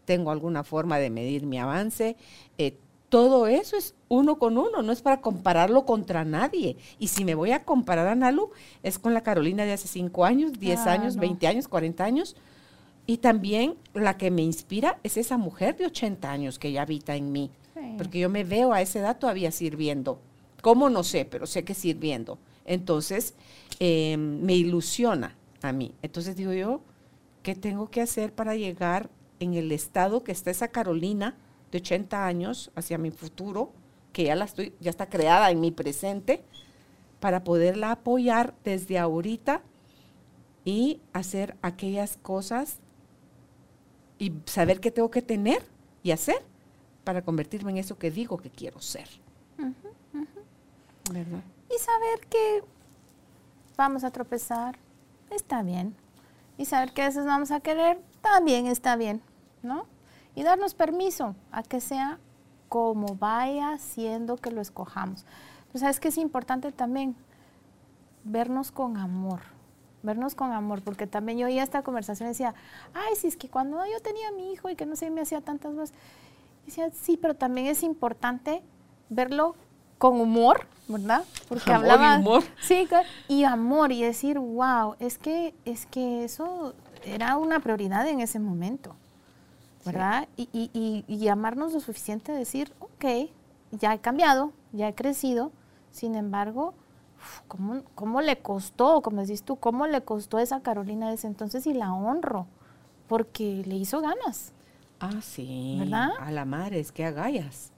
tengo 0.05 0.29
alguna 0.29 0.63
forma 0.63 0.99
de 0.99 1.09
medir 1.09 1.45
mi 1.45 1.57
avance, 1.57 2.17
eh, 2.57 2.77
todo 3.13 3.45
eso 3.45 3.77
es 3.77 3.93
uno 4.09 4.39
con 4.39 4.57
uno, 4.57 4.81
no 4.81 4.91
es 4.91 5.03
para 5.03 5.21
compararlo 5.21 5.85
contra 5.85 6.25
nadie. 6.25 6.77
Y 6.97 7.09
si 7.09 7.23
me 7.25 7.35
voy 7.35 7.51
a 7.51 7.63
comparar 7.63 8.07
a 8.07 8.15
Nalu, 8.15 8.49
es 8.81 8.97
con 8.97 9.13
la 9.13 9.21
Carolina 9.21 9.65
de 9.65 9.73
hace 9.73 9.87
5 9.87 10.25
años, 10.25 10.53
10 10.59 10.79
ah, 10.79 10.93
años, 10.93 11.17
20 11.17 11.45
años, 11.45 11.67
40 11.67 12.03
años. 12.03 12.35
Y 13.05 13.17
también 13.17 13.75
la 13.93 14.17
que 14.17 14.31
me 14.31 14.41
inspira 14.41 14.97
es 15.03 15.17
esa 15.17 15.37
mujer 15.37 15.77
de 15.77 15.85
80 15.85 16.31
años 16.31 16.57
que 16.57 16.71
ya 16.71 16.81
habita 16.81 17.15
en 17.15 17.31
mí. 17.31 17.51
Porque 17.99 18.17
yo 18.17 18.29
me 18.29 18.43
veo 18.43 18.73
a 18.73 18.81
esa 18.81 18.97
edad 18.97 19.19
todavía 19.19 19.51
sirviendo. 19.51 20.17
¿Cómo? 20.63 20.89
No 20.89 21.03
sé, 21.03 21.23
pero 21.23 21.45
sé 21.45 21.63
que 21.63 21.75
sirviendo. 21.75 22.39
Entonces, 22.65 23.35
em, 23.77 24.41
me 24.41 24.55
ilusiona 24.55 25.35
a 25.61 25.71
mí. 25.71 25.93
Entonces 26.01 26.35
digo 26.35 26.51
yo, 26.51 26.81
¿qué 27.43 27.53
tengo 27.53 27.91
que 27.91 28.01
hacer 28.01 28.33
para 28.33 28.55
llegar 28.55 29.11
en 29.39 29.53
el 29.53 29.71
estado 29.71 30.23
que 30.23 30.31
está 30.31 30.49
esa 30.49 30.69
Carolina? 30.69 31.37
De 31.73 31.79
80 31.79 32.25
años 32.25 32.71
hacia 32.75 32.97
mi 32.97 33.09
futuro, 33.09 33.71
que 34.13 34.25
ya, 34.25 34.35
la 34.35 34.45
estoy, 34.45 34.73
ya 34.79 34.91
está 34.91 35.09
creada 35.09 35.49
en 35.49 35.59
mi 35.59 35.71
presente, 35.71 36.43
para 37.19 37.43
poderla 37.43 37.91
apoyar 37.91 38.53
desde 38.63 38.99
ahorita 38.99 39.61
y 40.65 41.01
hacer 41.13 41.57
aquellas 41.61 42.17
cosas 42.17 42.77
y 44.19 44.33
saber 44.45 44.79
qué 44.79 44.91
tengo 44.91 45.09
que 45.09 45.21
tener 45.21 45.63
y 46.03 46.11
hacer 46.11 46.37
para 47.03 47.23
convertirme 47.23 47.71
en 47.71 47.77
eso 47.77 47.97
que 47.97 48.11
digo 48.11 48.37
que 48.37 48.49
quiero 48.49 48.79
ser. 48.79 49.09
¿Verdad? 51.11 51.43
Y 51.69 51.79
saber 51.79 52.27
que 52.29 52.63
vamos 53.75 54.03
a 54.03 54.11
tropezar, 54.11 54.77
está 55.31 55.63
bien. 55.63 55.95
Y 56.57 56.65
saber 56.65 56.93
que 56.93 57.01
a 57.01 57.07
veces 57.07 57.25
vamos 57.25 57.51
a 57.51 57.61
querer, 57.61 57.99
también 58.21 58.67
está 58.67 58.95
bien, 58.95 59.21
¿no? 59.63 59.87
Y 60.35 60.43
darnos 60.43 60.73
permiso 60.73 61.35
a 61.51 61.63
que 61.63 61.79
sea 61.79 62.19
como 62.69 63.15
vaya 63.15 63.77
siendo 63.77 64.37
que 64.37 64.51
lo 64.51 64.61
escojamos. 64.61 65.25
Pues 65.71 65.81
sabes 65.81 65.99
que 65.99 66.07
es 66.07 66.17
importante 66.17 66.71
también 66.71 67.15
vernos 68.23 68.71
con 68.71 68.97
amor, 68.97 69.41
vernos 70.01 70.35
con 70.35 70.51
amor, 70.51 70.81
porque 70.81 71.07
también 71.07 71.37
yo 71.37 71.47
oía 71.47 71.63
esta 71.63 71.83
conversación 71.83 72.27
y 72.27 72.31
decía, 72.31 72.55
ay, 72.93 73.15
si 73.15 73.27
es 73.27 73.37
que 73.37 73.49
cuando 73.49 73.85
yo 73.85 73.99
tenía 74.01 74.29
a 74.29 74.31
mi 74.31 74.51
hijo 74.53 74.69
y 74.69 74.75
que 74.75 74.85
no 74.85 74.95
sé, 74.95 75.09
me 75.09 75.21
hacía 75.21 75.41
tantas 75.41 75.73
cosas, 75.73 75.93
decía, 76.65 76.89
sí, 76.91 77.17
pero 77.17 77.35
también 77.35 77.67
es 77.67 77.83
importante 77.83 78.63
verlo 79.09 79.55
con 79.97 80.19
humor, 80.19 80.67
¿verdad? 80.87 81.23
Porque 81.47 81.71
hablaba 81.71 82.17
y 82.17 82.19
humor. 82.19 82.43
Sí, 82.61 82.87
y 83.27 83.43
amor 83.43 83.91
y 83.91 84.01
decir, 84.01 84.39
wow, 84.39 84.95
es 84.99 85.17
que 85.17 85.53
es 85.65 85.85
que 85.85 86.23
eso 86.23 86.73
era 87.05 87.37
una 87.37 87.59
prioridad 87.59 88.07
en 88.07 88.19
ese 88.19 88.39
momento. 88.39 88.95
¿Verdad? 89.85 90.27
Y, 90.37 90.49
y, 90.53 91.03
y, 91.07 91.27
amarnos 91.27 91.73
lo 91.73 91.79
suficiente 91.79 92.31
a 92.31 92.35
decir, 92.35 92.73
ok, 92.79 93.29
ya 93.71 93.93
he 93.93 93.99
cambiado, 93.99 94.53
ya 94.71 94.87
he 94.87 94.95
crecido, 94.95 95.51
sin 95.91 96.15
embargo, 96.15 96.73
¿cómo, 97.47 97.83
¿cómo, 97.95 98.21
le 98.21 98.37
costó, 98.37 99.01
como 99.01 99.21
decís 99.21 99.43
tú, 99.43 99.57
cómo 99.57 99.87
le 99.87 100.01
costó 100.01 100.39
esa 100.39 100.61
Carolina 100.61 101.09
de 101.09 101.15
ese 101.15 101.27
entonces 101.27 101.67
y 101.67 101.73
la 101.73 101.93
honro? 101.93 102.47
Porque 103.07 103.63
le 103.65 103.75
hizo 103.75 104.01
ganas. 104.01 104.53
Ah, 104.99 105.21
sí. 105.21 105.77
¿Verdad? 105.79 106.11
A 106.19 106.31
la 106.31 106.45
madre, 106.45 106.79
es 106.79 106.91
que 106.91 107.03
agallas. 107.05 107.71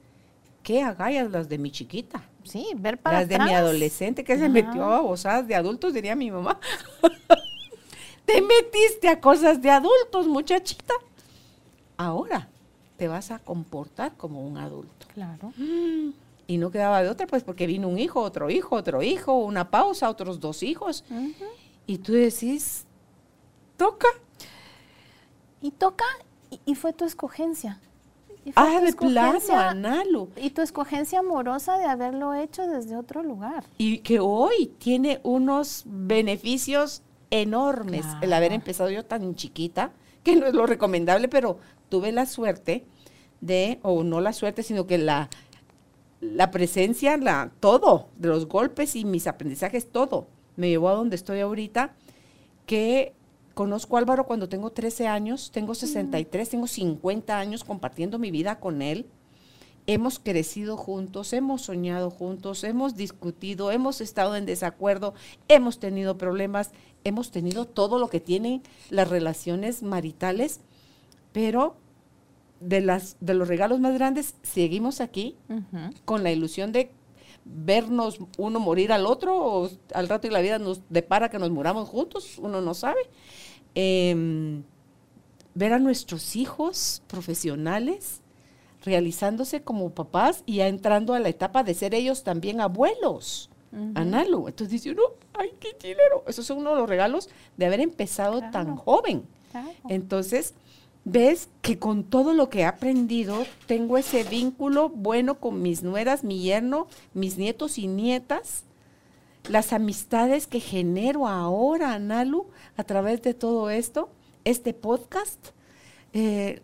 qué 0.61 0.83
agallas 0.83 1.31
las 1.31 1.49
de 1.49 1.57
mi 1.57 1.71
chiquita. 1.71 2.21
Sí, 2.43 2.67
ver 2.75 2.99
para 2.99 3.21
Las 3.21 3.29
de 3.29 3.39
mi 3.39 3.51
adolescente 3.51 4.23
que 4.23 4.37
se 4.37 4.49
metió 4.49 4.83
a 4.83 4.89
babosadas 4.89 5.47
de 5.47 5.55
adultos, 5.55 5.93
diría 5.93 6.15
mi 6.15 6.29
mamá. 6.29 6.59
te 8.25 8.41
metiste 8.41 9.09
a 9.09 9.19
cosas 9.19 9.61
de 9.61 9.71
adultos, 9.71 10.27
muchachita. 10.27 10.93
Ahora 11.97 12.49
te 12.97 13.07
vas 13.07 13.31
a 13.31 13.39
comportar 13.39 14.13
como 14.15 14.45
un 14.45 14.57
adulto. 14.57 15.07
Claro. 15.13 15.51
Y 16.47 16.57
no 16.57 16.71
quedaba 16.71 17.01
de 17.01 17.09
otra, 17.09 17.27
pues 17.27 17.43
porque 17.43 17.67
vino 17.67 17.87
un 17.87 17.97
hijo, 17.99 18.21
otro 18.21 18.49
hijo, 18.49 18.75
otro 18.75 19.01
hijo, 19.01 19.33
una 19.37 19.69
pausa, 19.71 20.09
otros 20.09 20.39
dos 20.39 20.63
hijos. 20.63 21.03
Y 21.87 21.97
tú 21.99 22.13
decís, 22.13 22.85
toca. 23.77 24.07
Y 25.61 25.71
toca, 25.71 26.05
y, 26.51 26.59
y 26.65 26.75
fue 26.75 26.93
tu 26.93 27.05
escogencia. 27.05 27.79
Y 28.43 28.51
fue 28.51 28.63
Ah, 28.63 28.79
tu 28.79 28.85
de 28.85 28.93
plano, 28.93 29.39
Analu. 29.51 30.29
Y 30.39 30.51
tu 30.51 30.61
escogencia 30.61 31.19
amorosa 31.19 31.79
de 31.79 31.85
haberlo 31.85 32.35
hecho 32.35 32.67
desde 32.67 32.95
otro 32.95 33.23
lugar. 33.23 33.63
Y 33.79 33.99
que 33.99 34.19
hoy 34.19 34.67
tiene 34.77 35.19
unos 35.23 35.83
beneficios 35.85 37.01
enormes. 37.31 38.05
El 38.21 38.31
haber 38.33 38.53
empezado 38.53 38.91
yo 38.91 39.03
tan 39.03 39.33
chiquita, 39.35 39.91
que 40.23 40.35
no 40.35 40.45
es 40.45 40.53
lo 40.53 40.67
recomendable, 40.67 41.27
pero 41.27 41.57
tuve 41.89 42.11
la 42.11 42.25
suerte 42.25 42.85
de, 43.41 43.79
o 43.83 44.03
no 44.03 44.21
la 44.21 44.33
suerte, 44.33 44.63
sino 44.63 44.87
que 44.87 44.97
la, 44.97 45.29
la 46.21 46.51
presencia, 46.51 47.17
la, 47.17 47.51
todo, 47.59 48.09
de 48.17 48.29
los 48.29 48.47
golpes 48.47 48.95
y 48.95 49.05
mis 49.05 49.27
aprendizajes, 49.27 49.91
todo, 49.91 50.27
me 50.55 50.69
llevó 50.69 50.89
a 50.89 50.95
donde 50.95 51.15
estoy 51.15 51.39
ahorita, 51.39 51.93
que 52.65 53.13
conozco 53.53 53.95
a 53.95 53.99
Álvaro 53.99 54.25
cuando 54.25 54.49
tengo 54.49 54.71
13 54.71 55.07
años, 55.07 55.51
tengo 55.51 55.75
63, 55.75 56.49
tengo 56.49 56.67
50 56.67 57.37
años 57.37 57.63
compartiendo 57.63 58.19
mi 58.19 58.31
vida 58.31 58.59
con 58.59 58.81
él. 58.81 59.07
Hemos 59.87 60.17
crecido 60.17 60.77
juntos, 60.77 61.31
hemos 61.33 61.61
soñado 61.61 62.09
juntos, 62.09 62.63
hemos 62.63 62.95
discutido, 62.95 63.71
hemos 63.71 64.01
estado 64.01 64.35
en 64.35 64.47
desacuerdo, 64.47 65.13
hemos 65.47 65.79
tenido 65.79 66.17
problemas, 66.17 66.71
hemos 67.03 67.29
tenido 67.29 67.65
todo 67.65 67.99
lo 67.99 68.09
que 68.09 68.19
tienen 68.19 68.63
las 68.89 69.07
relaciones 69.07 69.83
maritales, 69.83 70.61
pero 71.35 71.75
de, 72.61 72.79
las, 72.79 73.17
de 73.19 73.33
los 73.33 73.49
regalos 73.49 73.81
más 73.81 73.93
grandes 73.93 74.35
seguimos 74.41 75.01
aquí 75.01 75.35
con 76.05 76.23
la 76.23 76.31
ilusión 76.31 76.71
de 76.71 76.91
vernos 77.43 78.19
uno 78.37 78.61
morir 78.61 78.93
al 78.93 79.05
otro 79.05 79.35
o 79.37 79.69
al 79.93 80.07
rato 80.07 80.27
y 80.27 80.29
la 80.29 80.39
vida 80.39 80.59
nos 80.59 80.79
depara 80.89 81.27
que 81.27 81.37
nos 81.37 81.51
muramos 81.51 81.89
juntos, 81.89 82.39
uno 82.39 82.61
no 82.61 82.73
sabe. 82.73 83.01
Em, 83.75 84.63
ver 85.55 85.73
a 85.73 85.79
nuestros 85.79 86.37
hijos 86.37 87.03
profesionales 87.07 88.21
realizándose 88.85 89.61
como 89.61 89.89
papás 89.89 90.41
y 90.45 90.55
ya 90.55 90.69
entrando 90.69 91.15
a 91.15 91.19
la 91.19 91.27
etapa 91.27 91.63
de 91.63 91.73
ser 91.73 91.93
ellos 91.93 92.23
también 92.23 92.61
abuelos. 92.61 93.49
Análogo. 93.93 94.47
Entonces 94.47 94.71
dice 94.71 94.91
uno, 94.91 95.01
ay, 95.33 95.51
qué 95.59 95.75
chilero. 95.77 96.23
Esos 96.27 96.45
son 96.45 96.59
uno 96.59 96.69
de 96.69 96.77
los 96.77 96.87
regalos 96.87 97.27
de 97.57 97.65
haber 97.65 97.81
empezado 97.81 98.39
tan 98.49 98.77
joven. 98.77 99.25
Claro. 99.51 99.69
Entonces, 99.89 100.53
ves 101.05 101.49
que 101.61 101.77
con 101.79 102.03
todo 102.03 102.33
lo 102.33 102.49
que 102.49 102.61
he 102.61 102.65
aprendido, 102.65 103.45
tengo 103.67 103.97
ese 103.97 104.23
vínculo 104.23 104.89
bueno 104.89 105.39
con 105.39 105.61
mis 105.61 105.83
nueras, 105.83 106.23
mi 106.23 106.41
yerno, 106.41 106.87
mis 107.13 107.37
nietos 107.37 107.77
y 107.77 107.87
nietas, 107.87 108.63
las 109.47 109.71
amistades 109.71 110.47
que 110.47 110.59
genero 110.59 111.27
ahora, 111.27 111.93
Analu, 111.93 112.47
a 112.75 112.83
través 112.83 113.21
de 113.21 113.35
todo 113.35 113.69
esto, 113.69 114.09
este 114.43 114.73
podcast, 114.73 115.49
eh, 116.13 116.61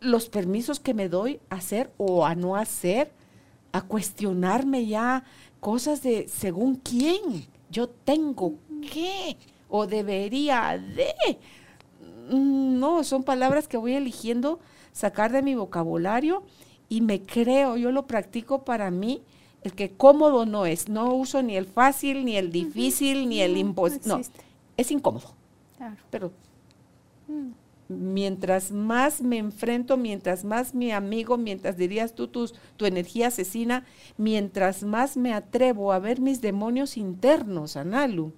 los 0.00 0.30
permisos 0.30 0.80
que 0.80 0.94
me 0.94 1.10
doy 1.10 1.40
a 1.50 1.56
hacer 1.56 1.92
o 1.98 2.24
a 2.24 2.34
no 2.34 2.56
hacer, 2.56 3.12
a 3.72 3.82
cuestionarme 3.82 4.86
ya 4.86 5.24
cosas 5.60 6.02
de 6.02 6.26
según 6.28 6.76
quién 6.76 7.46
yo 7.70 7.90
tengo 7.90 8.54
que 8.90 9.36
o 9.68 9.86
debería 9.86 10.78
de. 10.78 11.38
Mm, 12.28 12.78
No, 12.78 13.04
son 13.04 13.22
palabras 13.24 13.68
que 13.68 13.76
voy 13.76 13.94
eligiendo 13.94 14.58
sacar 14.92 15.32
de 15.32 15.42
mi 15.42 15.54
vocabulario 15.54 16.42
y 16.88 17.00
me 17.02 17.22
creo, 17.22 17.76
yo 17.76 17.92
lo 17.92 18.06
practico 18.06 18.64
para 18.64 18.90
mí. 18.90 19.22
El 19.62 19.74
que 19.74 19.90
cómodo 19.90 20.46
no 20.46 20.64
es, 20.64 20.88
no 20.88 21.14
uso 21.14 21.42
ni 21.42 21.56
el 21.56 21.66
fácil, 21.66 22.24
ni 22.24 22.36
el 22.36 22.50
difícil, 22.50 23.28
ni 23.28 23.40
el 23.40 23.52
no 23.52 23.58
imposible. 23.58 24.08
No, 24.08 24.20
es 24.78 24.90
incómodo, 24.90 25.34
Claro. 25.76 25.96
pero 26.10 26.32
mientras 27.88 28.70
más 28.72 29.20
me 29.20 29.36
enfrento, 29.38 29.96
mientras 29.96 30.44
más 30.44 30.74
mi 30.74 30.92
amigo, 30.92 31.36
mientras 31.36 31.76
dirías 31.76 32.14
tú 32.14 32.28
tus- 32.28 32.54
tu 32.76 32.86
energía 32.86 33.26
asesina, 33.28 33.84
mientras 34.16 34.82
más 34.84 35.16
me 35.16 35.34
atrevo 35.34 35.92
a 35.92 35.98
ver 35.98 36.20
mis 36.20 36.40
demonios 36.40 36.96
internos, 36.96 37.76
Analu, 37.76 38.32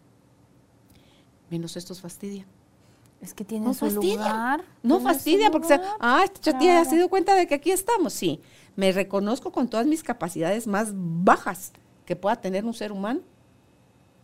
menos 1.50 1.76
estos 1.76 2.00
fastidian. 2.00 2.46
Es 3.22 3.32
que 3.34 3.44
tiene 3.44 3.64
No 3.66 3.72
su 3.74 3.86
fastidia. 3.86 4.16
lugar. 4.16 4.64
No 4.82 5.00
fastidia 5.00 5.50
porque, 5.50 5.68
sea, 5.68 5.80
ah, 6.00 6.22
esta 6.24 6.40
chatilla 6.40 6.82
ya 6.82 6.84
se 6.90 6.96
dio 6.96 7.08
cuenta 7.08 7.34
de 7.36 7.46
que 7.46 7.54
aquí 7.54 7.70
estamos. 7.70 8.12
Sí, 8.12 8.40
me 8.76 8.90
reconozco 8.92 9.52
con 9.52 9.68
todas 9.68 9.86
mis 9.86 10.02
capacidades 10.02 10.66
más 10.66 10.88
bajas 10.92 11.72
que 12.04 12.16
pueda 12.16 12.36
tener 12.36 12.64
un 12.64 12.74
ser 12.74 12.90
humano, 12.90 13.20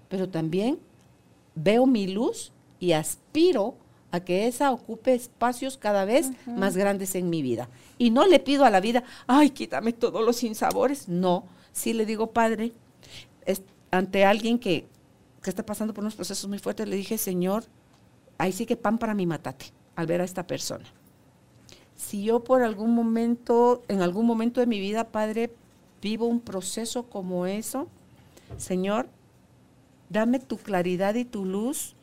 pero 0.09 0.28
también 0.28 0.78
veo 1.55 1.86
mi 1.86 2.09
luz 2.09 2.53
y 2.80 2.92
aspiro 2.92 3.76
a 4.11 4.20
que 4.20 4.46
esa 4.49 4.72
ocupe 4.72 5.14
espacios 5.14 5.76
cada 5.76 6.05
vez 6.05 6.30
más 6.46 6.76
grandes 6.76 7.14
en 7.14 7.28
mi 7.30 7.42
vida. 7.42 7.68
Y 7.99 8.11
no 8.11 8.26
le 8.26 8.40
pido 8.40 8.64
a 8.64 8.70
la 8.70 8.80
vida, 8.80 9.05
ay, 9.26 9.51
quítame 9.51 9.92
todos 9.92 10.24
los 10.24 10.36
sinsabores. 10.36 11.09
No, 11.09 11.44
sí 11.72 11.92
le 11.92 12.05
digo, 12.07 12.28
Padre, 12.32 12.72
es- 13.44 13.62
ante 13.90 14.24
alguien 14.24 14.59
que, 14.59 14.86
que 15.42 15.51
está 15.51 15.64
pasando 15.64 15.94
por 15.94 16.03
unos 16.03 16.14
procesos 16.16 16.49
muy 16.49 16.59
fuertes, 16.59 16.88
le 16.88 16.96
dije, 16.96 17.18
Señor, 17.18 17.64
ahí 18.39 18.53
sí 18.53 18.66
que 18.66 18.76
pan 18.76 18.99
para 18.99 19.14
mi 19.14 19.26
matate 19.26 19.66
al 19.97 20.07
ver 20.07 20.20
a 20.20 20.24
esta 20.24 20.47
persona. 20.47 20.84
Si 21.97 22.22
yo 22.22 22.45
por 22.45 22.62
algún 22.62 22.95
momento, 22.95 23.82
en 23.89 24.01
algún 24.03 24.26
momento 24.26 24.61
de 24.61 24.66
mi 24.66 24.78
vida, 24.78 25.09
Padre, 25.09 25.51
vivo 26.01 26.26
un 26.26 26.41
proceso 26.41 27.05
como 27.05 27.47
eso, 27.47 27.89
Señor, 28.57 29.09
dame 30.09 30.39
tu 30.39 30.57
claridad 30.57 31.16
y 31.16 31.24
tu 31.24 31.45
luz 31.45 31.95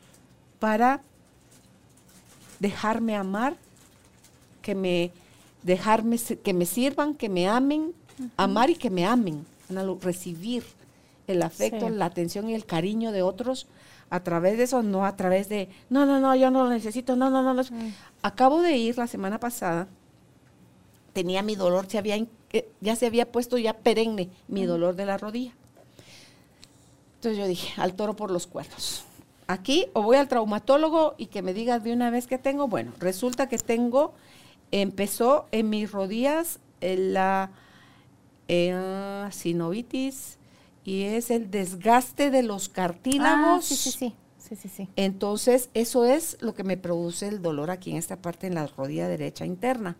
para 0.60 1.02
dejarme 2.60 3.16
amar, 3.16 3.56
que 4.62 4.74
me 4.74 5.12
dejarme 5.62 6.18
que 6.18 6.52
me 6.52 6.66
sirvan, 6.66 7.14
que 7.14 7.28
me 7.28 7.48
amen, 7.48 7.92
amar 8.36 8.70
y 8.70 8.76
que 8.76 8.90
me 8.90 9.04
amen, 9.04 9.44
recibir 10.00 10.64
el 11.26 11.42
afecto, 11.42 11.88
Sí. 11.88 11.94
la 11.94 12.04
atención 12.04 12.48
y 12.48 12.54
el 12.54 12.64
cariño 12.66 13.10
de 13.10 13.22
otros 13.22 13.66
a 14.10 14.20
través 14.20 14.56
de 14.56 14.64
eso, 14.64 14.82
no 14.82 15.04
a 15.04 15.16
través 15.16 15.48
de, 15.48 15.68
no, 15.90 16.06
no, 16.06 16.20
no, 16.20 16.34
yo 16.34 16.50
no 16.50 16.64
lo 16.64 16.70
necesito, 16.70 17.16
no, 17.16 17.30
no, 17.30 17.42
no. 17.42 17.54
no. 17.54 17.62
Acabo 18.22 18.62
de 18.62 18.76
ir 18.76 18.96
la 18.98 19.06
semana 19.06 19.40
pasada, 19.40 19.88
tenía 21.12 21.42
mi 21.42 21.56
dolor, 21.56 21.86
se 21.88 21.98
había, 21.98 22.16
eh, 22.52 22.68
ya 22.80 22.94
se 22.94 23.06
había 23.06 23.30
puesto 23.32 23.58
ya 23.58 23.74
perenne 23.74 24.28
mi 24.48 24.64
dolor 24.66 24.94
de 24.96 25.06
la 25.06 25.18
rodilla. 25.18 25.52
Entonces 27.16 27.38
yo 27.38 27.46
dije, 27.46 27.80
al 27.80 27.94
toro 27.94 28.14
por 28.14 28.30
los 28.30 28.46
cuernos. 28.46 29.04
Aquí 29.48 29.86
o 29.92 30.02
voy 30.02 30.16
al 30.16 30.28
traumatólogo 30.28 31.14
y 31.18 31.26
que 31.26 31.42
me 31.42 31.54
diga 31.54 31.78
de 31.78 31.92
una 31.92 32.10
vez 32.10 32.26
que 32.26 32.38
tengo. 32.38 32.68
Bueno, 32.68 32.92
resulta 32.98 33.48
que 33.48 33.58
tengo, 33.58 34.12
empezó 34.70 35.46
en 35.52 35.70
mis 35.70 35.90
rodillas 35.90 36.58
eh, 36.80 36.96
la 36.96 37.50
eh, 38.48 39.28
sinovitis 39.30 40.35
y 40.86 41.02
es 41.02 41.32
el 41.32 41.50
desgaste 41.50 42.30
de 42.30 42.44
los 42.44 42.68
cartílagos. 42.68 43.58
Ah, 43.58 43.60
sí, 43.60 43.74
sí, 43.74 43.90
sí. 43.90 44.14
Sí, 44.38 44.54
sí, 44.54 44.68
sí. 44.68 44.88
Entonces, 44.94 45.68
eso 45.74 46.04
es 46.04 46.36
lo 46.40 46.54
que 46.54 46.62
me 46.62 46.76
produce 46.76 47.26
el 47.26 47.42
dolor 47.42 47.72
aquí 47.72 47.90
en 47.90 47.96
esta 47.96 48.22
parte, 48.22 48.46
en 48.46 48.54
la 48.54 48.68
rodilla 48.68 49.08
derecha 49.08 49.44
interna. 49.44 49.96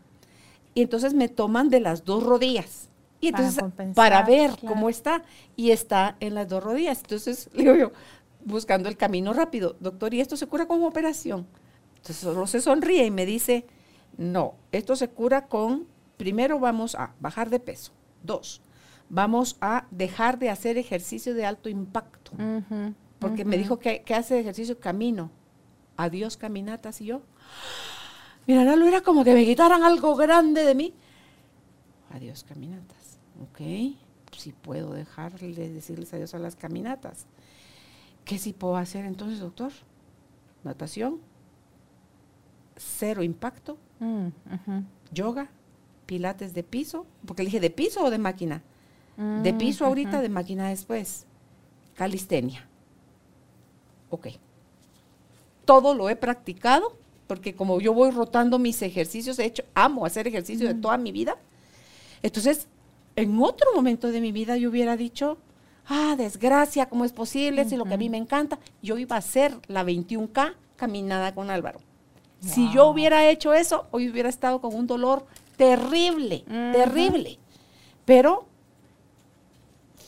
Y 0.74 0.82
entonces 0.82 1.12
me 1.12 1.28
toman 1.28 1.70
de 1.70 1.80
las 1.80 2.04
dos 2.04 2.22
rodillas. 2.22 2.88
Y 3.20 3.32
Para 3.32 3.48
entonces, 3.48 3.94
para 3.96 4.22
ver 4.22 4.50
claro. 4.52 4.68
cómo 4.68 4.88
está. 4.88 5.24
Y 5.56 5.72
está 5.72 6.16
en 6.20 6.36
las 6.36 6.46
dos 6.46 6.62
rodillas. 6.62 7.00
Entonces, 7.00 7.50
le 7.52 7.62
digo 7.64 7.74
yo, 7.74 7.92
buscando 8.44 8.88
el 8.88 8.96
camino 8.96 9.32
rápido, 9.32 9.74
doctor, 9.80 10.14
¿y 10.14 10.20
esto 10.20 10.36
se 10.36 10.46
cura 10.46 10.68
con 10.68 10.84
operación? 10.84 11.48
Entonces, 11.96 12.18
solo 12.18 12.46
se 12.46 12.60
sonríe 12.60 13.04
y 13.04 13.10
me 13.10 13.26
dice, 13.26 13.66
no, 14.16 14.54
esto 14.70 14.94
se 14.94 15.08
cura 15.08 15.48
con, 15.48 15.88
primero 16.16 16.60
vamos 16.60 16.94
a 16.94 17.12
bajar 17.18 17.50
de 17.50 17.58
peso. 17.58 17.90
Dos, 18.22 18.62
vamos 19.08 19.56
a 19.60 19.86
dejar 19.90 20.38
de 20.38 20.50
hacer 20.50 20.78
ejercicio 20.78 21.34
de 21.34 21.46
alto 21.46 21.68
impacto 21.68 22.32
porque 23.18 23.44
me 23.44 23.56
dijo 23.56 23.78
que, 23.78 24.02
que 24.02 24.14
hace 24.14 24.38
ejercicio 24.40 24.78
camino. 24.78 25.30
Adiós 25.96 26.36
caminatas 26.36 27.00
y 27.00 27.06
yo. 27.06 27.22
Mira, 28.46 28.64
no 28.64 28.86
era 28.86 29.00
como 29.00 29.24
que 29.24 29.34
me 29.34 29.44
quitaran 29.44 29.82
algo 29.82 30.14
grande 30.14 30.64
de 30.64 30.74
mí. 30.74 30.94
Adiós 32.12 32.44
caminatas. 32.44 33.18
Ok, 33.42 33.60
sí 34.36 34.54
puedo 34.62 34.92
dejarle 34.92 35.70
decirles 35.70 36.12
adiós 36.12 36.34
a 36.34 36.38
las 36.38 36.56
caminatas. 36.56 37.26
¿Qué 38.24 38.38
sí 38.38 38.52
puedo 38.52 38.76
hacer 38.76 39.04
entonces, 39.04 39.40
doctor? 39.40 39.72
Natación, 40.64 41.20
cero 42.76 43.22
impacto, 43.22 43.78
mm, 44.00 44.28
yoga, 45.12 45.48
pilates 46.06 46.54
de 46.54 46.62
piso, 46.62 47.06
porque 47.24 47.42
le 47.42 47.48
dije, 47.48 47.60
¿de 47.60 47.70
piso 47.70 48.04
o 48.04 48.10
de 48.10 48.18
máquina? 48.18 48.62
De 49.16 49.52
Mm, 49.52 49.58
piso 49.58 49.86
ahorita, 49.86 50.20
de 50.20 50.28
máquina 50.28 50.68
después. 50.68 51.26
Calistenia. 51.94 52.68
Ok. 54.10 54.28
Todo 55.64 55.94
lo 55.94 56.08
he 56.08 56.16
practicado, 56.16 56.96
porque 57.26 57.54
como 57.54 57.80
yo 57.80 57.92
voy 57.92 58.10
rotando 58.10 58.58
mis 58.58 58.82
ejercicios, 58.82 59.36
de 59.36 59.46
hecho, 59.46 59.64
amo 59.74 60.06
hacer 60.06 60.28
ejercicio 60.28 60.68
de 60.68 60.74
toda 60.74 60.96
mi 60.98 61.12
vida. 61.12 61.36
Entonces, 62.22 62.68
en 63.16 63.40
otro 63.42 63.74
momento 63.74 64.08
de 64.08 64.20
mi 64.20 64.30
vida 64.32 64.56
yo 64.56 64.68
hubiera 64.68 64.96
dicho, 64.96 65.38
ah, 65.86 66.14
desgracia, 66.16 66.86
¿cómo 66.86 67.04
es 67.04 67.12
posible? 67.12 67.64
Si 67.64 67.76
lo 67.76 67.84
que 67.84 67.94
a 67.94 67.98
mí 67.98 68.10
me 68.10 68.18
encanta, 68.18 68.58
yo 68.82 68.98
iba 68.98 69.16
a 69.16 69.20
hacer 69.20 69.58
la 69.66 69.84
21K 69.84 70.54
caminada 70.76 71.34
con 71.34 71.50
Álvaro. 71.50 71.80
Si 72.40 72.70
yo 72.70 72.86
hubiera 72.88 73.28
hecho 73.28 73.54
eso, 73.54 73.86
hoy 73.90 74.08
hubiera 74.10 74.28
estado 74.28 74.60
con 74.60 74.74
un 74.74 74.86
dolor 74.86 75.26
terrible, 75.56 76.44
terrible. 76.46 77.38
Pero 78.04 78.46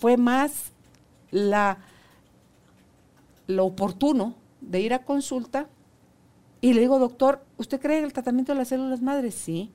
fue 0.01 0.17
más 0.17 0.73
la, 1.31 1.79
lo 3.47 3.67
oportuno 3.67 4.35
de 4.61 4.81
ir 4.81 4.95
a 4.95 5.05
consulta 5.05 5.69
y 6.61 6.73
le 6.73 6.81
digo, 6.81 6.99
doctor, 6.99 7.45
¿usted 7.57 7.81
cree 7.81 7.99
en 7.99 8.05
el 8.05 8.13
tratamiento 8.13 8.53
de 8.53 8.59
las 8.59 8.69
células 8.69 9.01
madres? 9.01 9.35
Sí. 9.35 9.71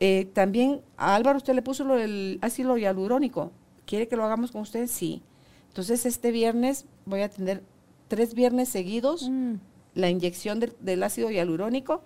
Eh, 0.00 0.28
también 0.34 0.82
a 0.96 1.14
Álvaro 1.14 1.38
usted 1.38 1.54
le 1.54 1.62
puso 1.62 1.84
lo 1.84 1.94
del 1.94 2.38
ácido 2.42 2.76
hialurónico. 2.76 3.52
¿Quiere 3.86 4.08
que 4.08 4.16
lo 4.16 4.24
hagamos 4.24 4.52
con 4.52 4.62
usted? 4.62 4.86
Sí. 4.86 5.22
Entonces 5.68 6.04
este 6.04 6.30
viernes 6.30 6.86
voy 7.06 7.22
a 7.22 7.30
tener 7.30 7.62
tres 8.08 8.34
viernes 8.34 8.68
seguidos 8.68 9.28
Mm, 9.28 9.54
la 9.94 10.10
inyección 10.10 10.60
del 10.60 11.02
ácido 11.02 11.30
hialurónico, 11.30 12.02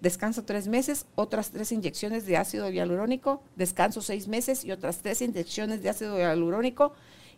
descanso 0.00 0.44
tres 0.44 0.68
meses, 0.68 1.06
otras 1.14 1.50
tres 1.50 1.72
inyecciones 1.72 2.26
de 2.26 2.36
ácido 2.36 2.70
hialurónico, 2.70 3.42
descanso 3.56 4.00
seis 4.02 4.28
meses 4.28 4.64
y 4.64 4.72
otras 4.72 4.98
tres 4.98 5.22
inyecciones 5.22 5.82
de 5.82 5.88
ácido 5.88 6.18
hialurónico. 6.18 6.92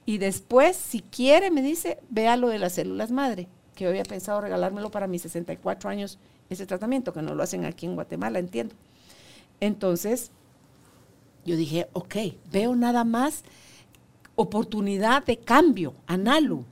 Y 0.06 0.18
después, 0.18 0.76
si 0.76 1.00
quiere, 1.00 1.50
me 1.50 1.62
dice, 1.62 1.98
vea 2.08 2.36
lo 2.36 2.48
de 2.48 2.58
las 2.58 2.72
células 2.72 3.10
madre, 3.10 3.48
que 3.74 3.84
yo 3.84 3.90
había 3.90 4.04
pensado 4.04 4.40
regalármelo 4.40 4.90
para 4.90 5.06
mis 5.06 5.22
64 5.22 5.90
años, 5.90 6.18
ese 6.48 6.66
tratamiento, 6.66 7.12
que 7.12 7.22
no 7.22 7.34
lo 7.34 7.42
hacen 7.42 7.64
aquí 7.64 7.86
en 7.86 7.94
Guatemala, 7.94 8.38
entiendo. 8.38 8.74
Entonces, 9.60 10.30
yo 11.44 11.56
dije, 11.56 11.88
ok, 11.92 12.16
veo 12.50 12.74
nada 12.74 13.04
más 13.04 13.44
oportunidad 14.34 15.24
de 15.24 15.38
cambio, 15.38 15.94
Analu. 16.06 16.64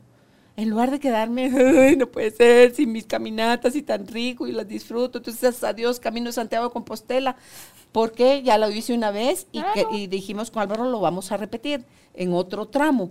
En 0.57 0.71
lugar 0.71 0.91
de 0.91 0.99
quedarme, 1.01 1.51
"Ay, 1.55 1.97
no 1.97 2.07
puede 2.07 2.31
ser, 2.31 2.75
sin 2.75 2.91
mis 2.93 3.05
caminatas 3.07 3.77
y 3.77 3.83
tan 3.83 4.07
rico 4.07 4.47
y 4.47 4.53
las 4.53 4.67
disfruto. 4.67 5.19
Entonces, 5.19 5.63
adiós, 5.63 6.01
Camino 6.01 6.27
de 6.27 6.33
Santiago 6.33 6.67
de 6.67 6.73
Compostela. 6.73 7.37
Porque 7.93 8.43
ya 8.43 8.59
lo 8.59 8.71
hice 8.71 8.95
una 8.95 9.11
vez 9.11 9.47
y, 9.53 9.63
que- 9.75 9.87
y 9.91 10.07
dijimos 10.07 10.51
con 10.51 10.63
Álvaro 10.63 10.91
lo 10.91 11.01
vamos 11.01 11.31
a 11.33 11.37
repetir 11.37 11.85
en 12.15 12.33
otro 12.33 12.67
tramo. 12.67 13.11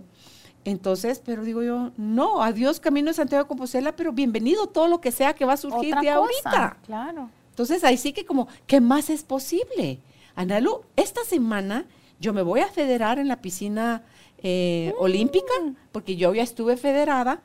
Entonces, 0.64 1.20
pero 1.24 1.44
digo 1.44 1.62
yo, 1.62 1.92
no, 1.96 2.42
adiós, 2.42 2.80
Camino 2.80 3.08
de 3.10 3.14
Santiago 3.14 3.44
de 3.44 3.48
Compostela, 3.48 3.94
pero 3.94 4.12
bienvenido 4.12 4.66
todo 4.66 4.88
lo 4.88 5.00
que 5.00 5.12
sea 5.12 5.32
que 5.34 5.44
va 5.44 5.52
a 5.52 5.56
surgir 5.56 5.94
Otra 5.94 6.00
de 6.00 6.06
cosa, 6.08 6.18
ahorita. 6.50 6.76
Claro. 6.86 7.30
Entonces 7.50 7.84
ahí 7.84 7.96
sí 7.96 8.12
que 8.12 8.24
como, 8.24 8.48
¿qué 8.66 8.80
más 8.80 9.08
es 9.10 9.22
posible? 9.22 10.00
Analu, 10.34 10.80
esta 10.96 11.24
semana 11.24 11.86
yo 12.20 12.32
me 12.32 12.42
voy 12.42 12.60
a 12.60 12.66
federar 12.68 13.18
en 13.18 13.28
la 13.28 13.40
piscina 13.40 14.02
eh, 14.48 14.94
olímpica, 14.98 15.52
porque 15.90 16.14
yo 16.14 16.32
ya 16.32 16.44
estuve 16.44 16.76
federada. 16.76 17.42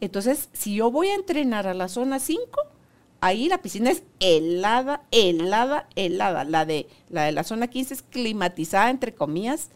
Entonces, 0.00 0.48
si 0.52 0.74
yo 0.74 0.90
voy 0.90 1.06
a 1.06 1.14
entrenar 1.14 1.68
a 1.68 1.74
la 1.74 1.86
zona 1.86 2.18
5, 2.18 2.42
ahí 3.20 3.48
la 3.48 3.62
piscina 3.62 3.88
es 3.90 4.02
helada, 4.18 5.04
helada, 5.12 5.88
helada. 5.94 6.42
La 6.42 6.64
de 6.64 6.88
la, 7.08 7.22
de 7.22 7.30
la 7.30 7.44
zona 7.44 7.68
15 7.68 7.94
es 7.94 8.02
climatizada, 8.02 8.90
entre 8.90 9.14
comillas, 9.14 9.68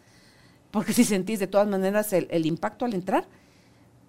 porque 0.71 0.91
si 0.91 1.05
sentís 1.05 1.39
de 1.39 1.47
todas 1.47 1.69
maneras 1.69 2.11
el, 2.11 2.27
el 2.29 2.45
impacto 2.45 2.83
al 2.83 2.93
entrar. 2.93 3.25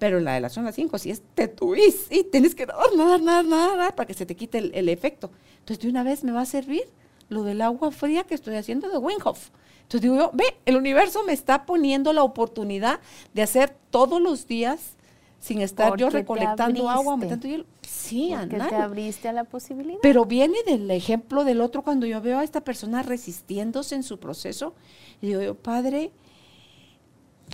Pero 0.01 0.19
en 0.19 0.25
la 0.25 0.35
de 0.35 0.41
la 0.41 0.49
zona 0.49 0.73
5, 0.73 0.99
si 0.99 1.13
es 1.13 1.23
te 1.37 1.47
tuís 1.47 2.09
y 2.11 2.25
tienes 2.25 2.57
que 2.57 2.67
nadar, 2.67 2.97
nadar, 2.97 3.23
nadar, 3.23 3.45
nadar 3.45 3.95
para 3.95 4.09
que 4.09 4.15
se 4.15 4.27
te 4.27 4.35
quite 4.35 4.59
el, 4.59 4.73
el 4.75 4.89
efecto. 4.89 5.31
Entonces, 5.61 5.85
de 5.85 5.89
una 5.89 6.03
vez 6.03 6.25
me 6.25 6.33
va 6.33 6.41
a 6.41 6.47
servir 6.47 6.83
lo 7.28 7.43
del 7.43 7.61
agua 7.62 7.90
fría 7.90 8.24
que 8.24 8.35
estoy 8.35 8.57
haciendo 8.57 8.89
de 8.89 8.98
Wim 8.98 9.19
Hof. 9.24 9.51
Entonces 9.82 10.03
digo 10.03 10.16
yo, 10.16 10.31
ve, 10.32 10.44
el 10.65 10.77
universo 10.77 11.23
me 11.24 11.32
está 11.32 11.65
poniendo 11.65 12.12
la 12.12 12.23
oportunidad 12.24 13.01
de 13.35 13.43
hacer 13.43 13.77
todos 13.90 14.20
los 14.20 14.47
días 14.47 14.97
sin 15.39 15.61
estar 15.61 15.97
yo 15.97 16.07
Porque 16.07 16.19
recolectando 16.19 16.89
agua, 16.89 17.16
hielo. 17.20 17.66
Sí, 17.82 18.35
Porque 18.36 18.57
te 18.57 18.74
abriste 18.74 19.28
a 19.28 19.32
la 19.32 19.44
posibilidad. 19.44 19.98
Pero 20.03 20.24
viene 20.24 20.59
del 20.66 20.90
ejemplo 20.90 21.44
del 21.44 21.61
otro 21.61 21.82
cuando 21.82 22.05
yo 22.05 22.20
veo 22.20 22.40
a 22.40 22.44
esta 22.44 22.62
persona 22.62 23.03
resistiéndose 23.03 23.94
en 23.94 24.03
su 24.03 24.19
proceso 24.19 24.74
y 25.23 25.28
digo 25.28 25.43
yo, 25.43 25.55
padre, 25.55 26.11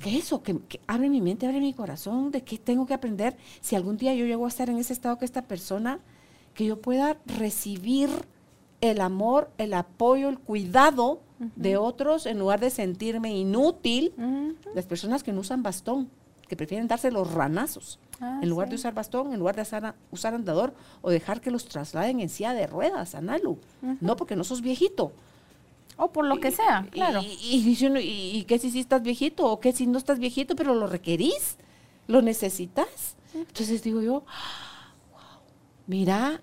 ¿qué 0.03 0.17
es 0.17 0.25
eso? 0.25 0.43
Que, 0.43 0.59
que 0.69 0.81
abre 0.87 1.11
mi 1.11 1.21
mente, 1.21 1.47
abre 1.47 1.61
mi 1.61 1.75
corazón, 1.75 2.31
de 2.31 2.43
qué 2.43 2.57
tengo 2.57 2.87
que 2.87 2.95
aprender. 2.95 3.37
Si 3.61 3.77
algún 3.77 3.99
día 3.99 4.15
yo 4.15 4.25
llego 4.25 4.47
a 4.47 4.49
estar 4.49 4.71
en 4.71 4.79
ese 4.79 4.95
estado 4.95 5.19
que 5.19 5.27
esta 5.27 5.43
persona, 5.43 6.01
que 6.55 6.65
yo 6.65 6.81
pueda 6.81 7.19
recibir 7.27 8.09
el 8.83 9.01
amor, 9.01 9.51
el 9.57 9.73
apoyo, 9.73 10.29
el 10.29 10.39
cuidado 10.39 11.21
de 11.57 11.77
otros 11.79 12.27
en 12.27 12.39
lugar 12.39 12.61
de 12.61 12.69
sentirme 12.69 13.35
inútil. 13.35 14.13
Las 14.75 14.85
personas 14.85 15.23
que 15.23 15.33
no 15.33 15.41
usan 15.41 15.63
bastón, 15.63 16.11
que 16.49 16.57
prefieren 16.57 16.87
darse 16.89 17.11
los 17.11 17.33
ranazos, 17.33 17.99
Ah, 18.21 18.39
en 18.41 18.49
lugar 18.51 18.69
sí. 18.69 18.71
de 18.71 18.75
usar 18.77 18.95
bastón, 18.95 19.33
en 19.33 19.41
lugar 19.41 19.57
de 19.57 19.63
usar, 19.63 19.97
usar 20.13 20.33
andador 20.35 20.73
o 21.01 21.11
dejar 21.11 21.41
que 21.41 21.51
los 21.51 21.65
trasladen 21.65 22.21
en 22.21 22.29
silla 22.29 22.53
de 22.55 22.69
ruedas, 22.69 23.17
Analu. 23.17 23.59
No, 24.01 24.15
porque 24.15 24.37
no 24.37 24.45
sos 24.45 24.61
viejito. 24.61 25.11
O 25.97 26.13
por 26.13 26.27
lo 26.27 26.39
que 26.39 26.53
sea, 26.53 26.87
claro. 26.91 27.21
Y, 27.23 27.77
¿y, 27.81 28.39
y 28.39 28.45
qué 28.45 28.59
si 28.61 28.71
sí 28.71 28.79
estás 28.81 29.03
viejito? 29.03 29.51
¿O 29.51 29.59
qué 29.59 29.73
si 29.73 29.87
no 29.89 29.99
estás 29.99 30.21
viejito, 30.21 30.55
pero 30.55 30.75
lo 30.75 30.87
requerís? 30.87 31.57
¿Lo 32.07 32.23
necesitas? 32.23 33.17
Entonces 33.35 33.83
digo 33.83 34.01
yo, 34.01 34.13
wow, 35.13 35.41
mira 35.89 36.41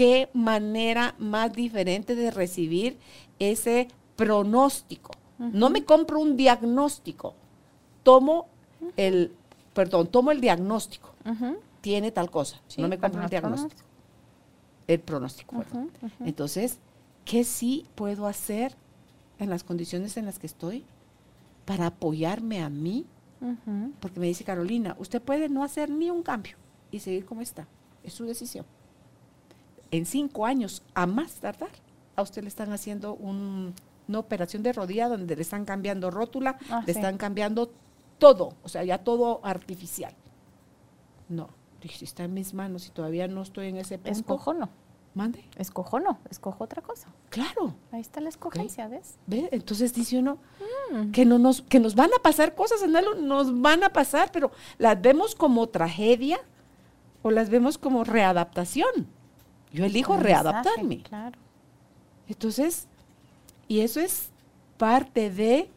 qué 0.00 0.30
manera 0.32 1.14
más 1.18 1.52
diferente 1.52 2.14
de 2.14 2.30
recibir 2.30 2.96
ese 3.38 3.86
pronóstico. 4.16 5.10
No 5.36 5.68
me 5.68 5.84
compro 5.84 6.20
un 6.20 6.38
diagnóstico, 6.38 7.34
tomo 8.02 8.48
el, 8.96 9.30
perdón, 9.74 10.06
tomo 10.06 10.30
el 10.30 10.40
diagnóstico. 10.40 11.12
Tiene 11.82 12.12
tal 12.12 12.30
cosa, 12.30 12.62
Sí, 12.66 12.80
no 12.80 12.88
me 12.88 12.98
compro 12.98 13.22
el 13.22 13.28
diagnóstico. 13.28 13.82
El 14.86 15.00
pronóstico, 15.00 15.56
ujú. 15.56 15.90
Entonces, 16.24 16.78
¿qué 17.26 17.44
sí 17.44 17.86
puedo 17.94 18.26
hacer 18.26 18.74
en 19.38 19.50
las 19.50 19.64
condiciones 19.64 20.16
en 20.16 20.24
las 20.24 20.38
que 20.38 20.46
estoy 20.46 20.82
para 21.66 21.84
apoyarme 21.84 22.62
a 22.62 22.70
mí? 22.70 23.04
Porque 24.00 24.18
me 24.18 24.28
dice 24.28 24.44
Carolina, 24.44 24.96
usted 24.98 25.20
puede 25.20 25.50
no 25.50 25.62
hacer 25.62 25.90
ni 25.90 26.08
un 26.08 26.22
cambio 26.22 26.56
y 26.90 27.00
seguir 27.00 27.26
como 27.26 27.42
está. 27.42 27.68
Es 28.02 28.14
su 28.14 28.24
decisión. 28.24 28.64
En 29.90 30.06
cinco 30.06 30.46
años, 30.46 30.82
a 30.94 31.06
más 31.06 31.34
tardar, 31.34 31.70
a 32.16 32.22
usted 32.22 32.42
le 32.42 32.48
están 32.48 32.72
haciendo 32.72 33.14
un- 33.14 33.74
una 34.08 34.18
operación 34.18 34.62
de 34.62 34.72
rodilla 34.72 35.08
donde 35.08 35.36
le 35.36 35.42
están 35.42 35.64
cambiando 35.64 36.10
rótula, 36.10 36.58
Ah, 36.70 36.82
le 36.86 36.92
sí. 36.92 36.98
están 36.98 37.16
cambiando 37.16 37.70
todo, 38.18 38.54
o 38.62 38.68
sea, 38.68 38.84
ya 38.84 38.98
todo 38.98 39.40
artificial. 39.44 40.12
No, 41.28 41.48
dije, 41.80 41.98
si 41.98 42.04
está 42.04 42.24
en 42.24 42.34
mis 42.34 42.52
manos 42.54 42.86
y 42.86 42.90
todavía 42.90 43.28
no 43.28 43.42
estoy 43.42 43.68
en 43.68 43.76
ese 43.76 43.98
punto, 43.98 44.10
Escojo 44.18 44.52
no. 44.54 44.68
mande. 45.14 45.44
Escojo 45.56 46.00
no. 46.00 46.18
Escojo 46.30 46.64
otra 46.64 46.82
cosa. 46.82 47.08
Claro. 47.30 47.74
Ahí 47.92 48.00
está 48.00 48.20
la 48.20 48.28
escogencia, 48.28 48.88
¿ves? 48.88 49.16
¿Ve? 49.26 49.48
Entonces 49.52 49.94
dice 49.94 50.18
uno 50.18 50.38
Mm. 50.92 51.12
que, 51.12 51.24
no 51.24 51.38
nos, 51.38 51.62
que 51.62 51.78
nos 51.80 51.94
van 51.94 52.10
a 52.16 52.22
pasar 52.22 52.54
cosas, 52.54 52.82
Analo, 52.82 53.14
nos 53.14 53.60
van 53.60 53.82
a 53.84 53.90
pasar, 53.90 54.30
pero 54.32 54.50
las 54.78 55.00
vemos 55.00 55.34
como 55.36 55.68
tragedia 55.68 56.38
o 57.22 57.30
las 57.30 57.48
vemos 57.48 57.78
como 57.78 58.02
readaptación. 58.04 59.06
Yo 59.72 59.84
elijo 59.84 60.16
readaptarme. 60.16 61.02
Claro. 61.02 61.38
Entonces, 62.28 62.86
y 63.68 63.80
eso 63.80 64.00
es 64.00 64.30
parte 64.76 65.30
de 65.30 65.68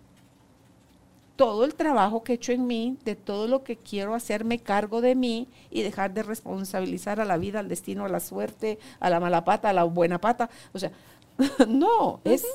todo 1.36 1.66
el 1.66 1.76
trabajo 1.76 2.24
que 2.24 2.34
he 2.34 2.36
hecho 2.36 2.52
en 2.52 2.68
mí, 2.68 2.98
de 3.06 3.16
todo 3.16 3.48
lo 3.48 3.64
que 3.64 3.76
quiero 3.76 4.14
hacerme 4.14 4.60
cargo 4.60 5.02
de 5.02 5.16
mí 5.16 5.48
y 5.72 5.82
dejar 5.82 6.14
de 6.14 6.24
responsabilizar 6.24 7.20
a 7.20 7.26
la 7.26 7.38
vida, 7.38 7.60
al 7.60 7.70
destino, 7.70 8.06
a 8.06 8.10
la 8.10 8.20
suerte, 8.20 8.80
a 9.00 9.10
la 9.10 9.20
mala 9.20 9.44
pata, 9.44 9.70
a 9.70 9.74
la 9.74 9.84
buena 9.84 10.20
pata. 10.20 10.50
O 10.74 10.80
sea, 10.80 10.92
no, 11.68 12.20
es, 12.24 12.46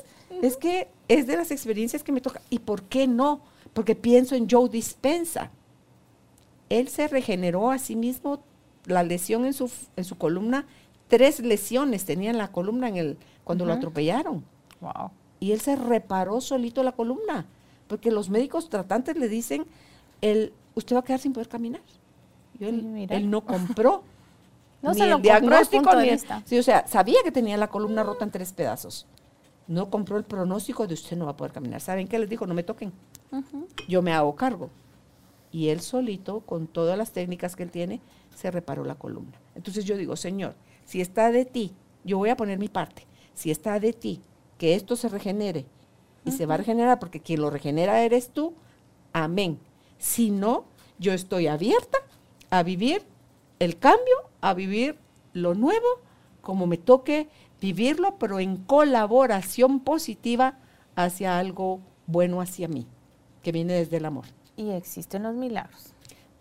es 0.41 0.57
que 0.57 0.87
es 1.07 1.27
de 1.27 1.35
las 1.35 1.51
experiencias 1.51 2.03
que 2.03 2.11
me 2.11 2.21
toca. 2.21 2.41
¿Y 2.49 2.59
por 2.59 2.83
qué 2.83 3.07
no? 3.07 3.41
Porque 3.73 3.95
pienso 3.95 4.35
en 4.35 4.49
Joe 4.49 4.69
Dispensa. 4.69 5.51
Él 6.69 6.87
se 6.87 7.07
regeneró 7.07 7.71
a 7.71 7.79
sí 7.79 7.95
mismo 7.95 8.41
la 8.85 9.03
lesión 9.03 9.45
en 9.45 9.53
su, 9.53 9.71
en 9.95 10.03
su 10.05 10.17
columna. 10.17 10.65
Tres 11.09 11.39
lesiones 11.41 12.05
tenía 12.05 12.29
en 12.29 12.37
la 12.37 12.51
columna 12.51 12.87
en 12.87 12.95
el, 12.95 13.17
cuando 13.43 13.65
lo 13.65 13.73
atropellaron 13.73 14.43
Wow. 14.79 15.11
y 15.41 15.51
él 15.51 15.59
se 15.59 15.75
reparó 15.75 16.39
solito 16.39 16.83
la 16.83 16.93
columna, 16.93 17.45
porque 17.87 18.11
los 18.11 18.29
médicos 18.29 18.69
tratantes 18.69 19.17
le 19.17 19.27
dicen, 19.27 19.65
el, 20.21 20.53
usted 20.75 20.95
va 20.95 21.01
a 21.01 21.03
quedar 21.03 21.19
sin 21.19 21.33
poder 21.33 21.49
caminar. 21.49 21.81
Y 22.59 22.65
él, 22.65 23.07
él 23.09 23.29
no 23.29 23.41
compró. 23.45 24.03
No 24.81 24.91
ni 24.93 24.97
se 24.99 25.03
el 25.03 25.09
lo 25.09 25.17
diagnóstico 25.17 25.93
ni 25.95 26.07
el- 26.07 26.11
vista. 26.15 26.41
sí, 26.45 26.57
o 26.57 26.63
sea, 26.63 26.87
sabía 26.87 27.17
que 27.23 27.31
tenía 27.31 27.57
la 27.57 27.67
columna 27.67 28.03
rota 28.03 28.23
en 28.23 28.31
tres 28.31 28.53
pedazos. 28.53 29.05
no 29.67 29.89
compró 29.89 30.17
el 30.17 30.23
pronóstico 30.23 30.87
de 30.87 30.93
usted 30.93 31.17
no 31.17 31.25
va 31.25 31.31
a 31.31 31.37
poder 31.37 31.51
caminar. 31.51 31.81
¿Saben 31.81 32.07
qué 32.07 32.17
les 32.19 32.29
dijo? 32.29 32.47
No 32.47 32.53
me 32.53 32.63
toquen. 32.63 32.91
Yo 33.87 34.01
me 34.01 34.13
hago 34.13 34.35
cargo. 34.35 34.69
Y 35.51 35.69
él 35.69 35.81
solito, 35.81 36.39
con 36.41 36.67
todas 36.67 36.97
las 36.97 37.11
técnicas 37.11 37.55
que 37.55 37.63
él 37.63 37.71
tiene, 37.71 37.99
se 38.35 38.49
reparó 38.51 38.83
la 38.85 38.95
columna. 38.95 39.37
Entonces 39.55 39.83
yo 39.85 39.97
digo, 39.97 40.15
Señor, 40.15 40.55
si 40.89 41.01
está 41.01 41.31
de 41.31 41.45
ti, 41.45 41.75
yo 42.03 42.17
voy 42.17 42.29
a 42.29 42.35
poner 42.35 42.57
mi 42.57 42.67
parte, 42.67 43.05
si 43.35 43.51
está 43.51 43.79
de 43.79 43.93
ti, 43.93 44.21
que 44.57 44.73
esto 44.73 44.95
se 44.95 45.07
regenere 45.07 45.67
y 46.25 46.31
se 46.31 46.47
va 46.47 46.55
a 46.55 46.57
regenerar 46.57 46.97
porque 46.97 47.19
quien 47.19 47.41
lo 47.41 47.51
regenera 47.51 48.01
eres 48.01 48.31
tú, 48.31 48.55
amén. 49.13 49.59
Si 49.99 50.31
no, 50.31 50.65
yo 50.97 51.13
estoy 51.13 51.45
abierta 51.45 51.99
a 52.49 52.63
vivir 52.63 53.03
el 53.59 53.77
cambio, 53.77 54.15
a 54.41 54.55
vivir 54.55 54.97
lo 55.33 55.53
nuevo, 55.53 55.85
como 56.41 56.65
me 56.65 56.77
toque 56.77 57.29
vivirlo, 57.61 58.17
pero 58.17 58.39
en 58.39 58.57
colaboración 58.57 59.81
positiva 59.81 60.57
hacia 60.95 61.37
algo 61.37 61.81
bueno 62.07 62.41
hacia 62.41 62.67
mí, 62.67 62.87
que 63.43 63.51
viene 63.51 63.73
desde 63.73 63.97
el 63.97 64.05
amor. 64.05 64.25
Y 64.57 64.71
existen 64.71 65.21
los 65.21 65.35
milagros. 65.35 65.93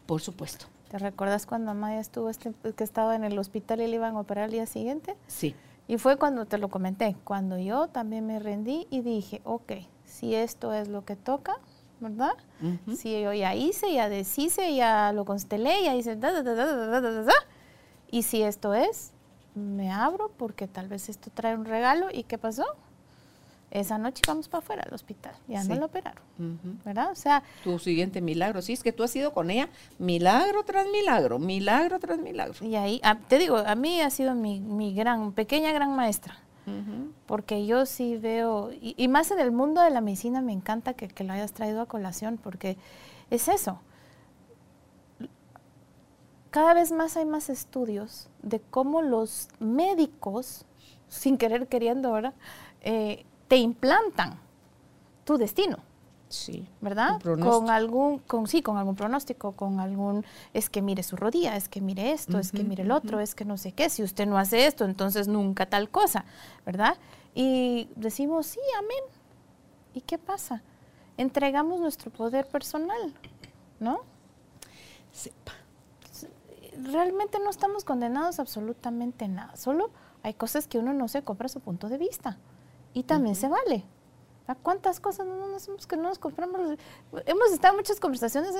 Por 0.07 0.23
supuesto. 0.23 0.65
¿Te 0.89 0.98
recuerdas 0.98 1.47
cuando 1.47 1.70
Amaya 1.70 2.01
estuvo, 2.01 2.31
este, 2.31 2.52
que 2.77 2.85
estaba 2.85 3.15
en 3.15 3.24
el 3.24 3.39
hospital 3.39 3.81
y 3.81 3.86
le 3.86 3.97
iban 3.97 4.16
a 4.16 4.20
operar 4.20 4.44
al 4.44 4.51
día 4.51 4.66
siguiente? 4.66 5.16
Sí. 5.27 5.55
Y 5.86 5.98
fue 5.98 6.16
cuando 6.16 6.47
te 6.47 6.59
lo 6.59 6.69
comenté, 6.69 7.16
cuando 7.24 7.59
yo 7.59 7.89
también 7.89 8.27
me 8.27 8.39
rendí 8.39 8.86
y 8.90 9.01
dije, 9.01 9.40
ok, 9.44 9.73
si 10.05 10.35
esto 10.35 10.73
es 10.73 10.89
lo 10.89 11.05
que 11.05 11.16
toca, 11.16 11.56
¿verdad? 12.01 12.32
Si 12.97 13.20
yo 13.20 13.32
ya 13.32 13.55
hice, 13.55 13.93
ya 13.93 14.09
deshice, 14.09 14.74
ya 14.74 15.12
lo 15.12 15.24
constelé, 15.24 15.82
ya 15.85 15.94
hice... 15.94 16.16
Da, 16.16 16.43
da, 16.43 16.55
da, 16.55 17.32
y 18.10 18.23
si 18.23 18.43
esto 18.43 18.74
es, 18.74 19.12
me 19.55 19.90
abro 19.90 20.31
porque 20.36 20.66
tal 20.69 20.89
vez 20.89 21.09
esto 21.09 21.31
trae 21.32 21.55
un 21.55 21.65
regalo. 21.65 22.09
¿Y 22.12 22.24
qué 22.24 22.39
pasó? 22.39 22.65
Esa 23.70 23.99
noche 23.99 24.23
vamos 24.27 24.49
para 24.49 24.61
afuera 24.61 24.82
al 24.86 24.95
hospital, 24.95 25.35
ya 25.47 25.62
no 25.65 25.74
lo 25.74 25.86
operaron, 25.86 26.23
¿verdad? 26.85 27.11
O 27.11 27.15
sea... 27.15 27.43
Tu 27.62 27.78
siguiente 27.78 28.23
milagro, 28.23 28.62
sí, 28.62 28.73
es 28.73 28.82
que 28.82 28.93
tú 28.93 29.03
has 29.03 29.15
ido 29.15 29.35
con 29.35 29.51
ella 29.51 29.69
milagro 29.99 30.65
tras 30.65 30.86
milagro, 30.86 31.39
milagro 31.39 31.99
tras 31.99 32.19
milagro. 32.19 32.55
Y 32.65 32.77
ahí, 32.77 32.99
ah, 33.05 33.19
te 33.28 33.36
digo, 33.39 33.59
a 33.59 33.74
mí 33.74 34.01
ha 34.01 34.09
sido 34.09 34.35
mi, 34.35 34.61
mi 34.61 34.95
gran, 34.95 35.32
pequeña 35.32 35.73
gran 35.73 35.95
maestra, 35.95 36.39
porque 37.27 37.66
yo 37.66 37.86
sí 37.86 38.16
veo, 38.16 38.70
y, 38.73 39.09
más 39.09 39.31
en 39.31 39.39
el 39.39 39.53
mundo 39.53 39.82
de 39.82 39.90
la 39.90 40.01
medicina 40.01 40.40
me 40.40 40.53
encanta 40.53 40.95
que, 40.95 41.09
que 41.09 41.24
lo 41.24 41.32
hayas 41.32 41.53
traído 41.53 41.81
a 41.82 41.86
colación, 41.86 42.39
porque 42.43 42.77
es 43.31 43.49
eso, 43.49 43.81
cada 46.51 46.74
vez 46.74 46.93
más 46.93 47.16
hay 47.16 47.27
más 47.27 47.51
estudios 47.51 48.28
de 48.43 48.61
cómo 48.61 49.03
los 49.03 49.49
médicos, 49.59 50.65
sin 51.09 51.36
querer 51.36 51.69
queriendo 51.69 52.09
ahora, 52.09 52.35
eh, 52.81 53.27
te 53.49 53.57
implantan 53.57 54.39
tu 55.25 55.37
destino. 55.37 55.79
Sí. 56.29 56.69
¿Verdad? 56.83 57.20
Con 57.23 57.70
algún, 57.70 58.19
con 58.19 58.47
sí, 58.47 58.62
con 58.62 58.77
algún 58.77 58.97
pronóstico, 58.97 59.53
con 59.53 59.81
algún, 59.81 60.27
es 60.53 60.69
que 60.69 60.83
mire 60.83 61.03
su 61.03 61.16
rodilla, 61.16 61.57
es 61.57 61.69
que 61.69 61.81
mire 61.81 62.12
esto, 62.12 62.39
es 62.39 62.53
que 62.53 62.65
mire 62.65 62.83
el 62.83 62.91
otro, 62.91 63.20
es 63.20 63.35
que 63.35 63.47
no 63.47 63.57
sé 63.57 63.73
qué, 63.73 63.89
si 63.89 64.03
usted 64.03 64.27
no 64.27 64.37
hace 64.39 64.66
esto, 64.66 64.85
entonces 64.85 65.27
nunca 65.27 65.66
tal 65.66 65.89
cosa, 65.89 66.27
¿verdad? 66.66 66.99
Y 67.35 67.89
decimos, 67.97 68.47
sí, 68.47 68.61
amén. 68.77 69.05
¿Y 69.95 70.03
qué 70.03 70.19
pasa? 70.19 70.62
Entregamos 71.16 71.81
nuestro 71.81 72.11
poder 72.11 72.47
personal, 72.47 73.15
¿no? 73.81 74.01
Sí. 75.12 75.33
Realmente 76.83 77.39
no 77.39 77.49
estamos 77.49 77.85
condenados 77.85 78.39
absolutamente 78.39 79.27
nada, 79.29 79.57
solo 79.57 79.91
hay 80.23 80.35
cosas 80.35 80.66
que 80.69 80.79
uno 80.79 80.93
no 80.93 81.09
se 81.09 81.23
compra 81.23 81.49
su 81.49 81.61
punto 81.61 81.89
de 81.89 81.97
vista. 81.97 82.37
Y 82.94 83.02
también 83.05 83.35
se 83.35 83.48
vale. 83.48 83.85
¿A 84.48 84.55
cuántas 84.55 84.98
cosas 84.98 85.27
no 85.27 85.47
nos 85.47 85.86
que 85.86 85.97
no 85.98 86.05
nos 86.05 86.19
compramos? 86.19 86.78
Hemos 87.27 87.51
estado 87.52 87.74
en 87.74 87.81
muchas 87.81 88.01
conversaciones. 88.01 88.55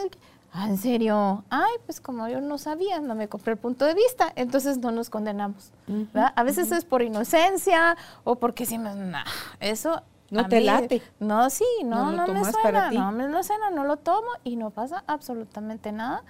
ah, 0.53 0.69
¿en 0.69 0.77
serio? 0.77 1.45
Ay, 1.49 1.73
pues 1.87 1.99
como 2.03 2.29
yo 2.29 2.43
no 2.43 2.59
sabía, 2.59 3.01
no 3.01 3.15
me 3.15 3.29
compré 3.31 3.55
el 3.55 3.59
punto 3.59 3.87
de 3.87 3.95
vista, 3.95 4.31
entonces 4.37 4.77
no 4.77 4.91
nos 4.91 5.09
condenamos. 5.09 5.73
A 6.15 6.43
veces 6.43 6.71
es 6.73 6.85
por 6.85 7.01
inocencia 7.01 7.97
o 8.25 8.37
porque 8.37 8.65
decimos, 8.65 8.97
nah, 8.97 9.25
eso... 9.61 10.03
No 10.31 10.47
te 10.47 10.61
late. 10.61 11.01
No, 11.21 11.49
sí, 11.49 11.65
no, 11.87 12.13
no, 12.13 12.27
me 12.27 12.45
suena, 12.45 12.91
no 12.91 13.13
me 13.13 13.43
suena, 13.43 13.71
no 13.71 13.85
lo 13.85 13.97
tomo 13.97 14.29
y 14.45 14.57
no 14.57 14.69
pasa 14.69 15.03
absolutamente 15.07 15.91
nada. 15.91 16.23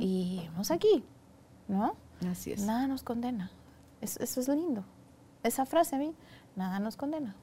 Y 0.00 0.48
vamos 0.52 0.70
aquí, 0.70 1.04
¿no? 1.68 1.96
Así 2.30 2.52
es. 2.52 2.62
Nada 2.62 2.86
nos 2.86 3.02
condena. 3.02 3.50
Eso, 4.00 4.22
eso 4.22 4.40
es 4.40 4.48
lindo. 4.48 4.84
Esa 5.42 5.66
frase 5.66 5.96
a 5.96 5.98
mí, 5.98 6.14
nada 6.56 6.78
nos 6.78 6.96
condena. 6.96 7.34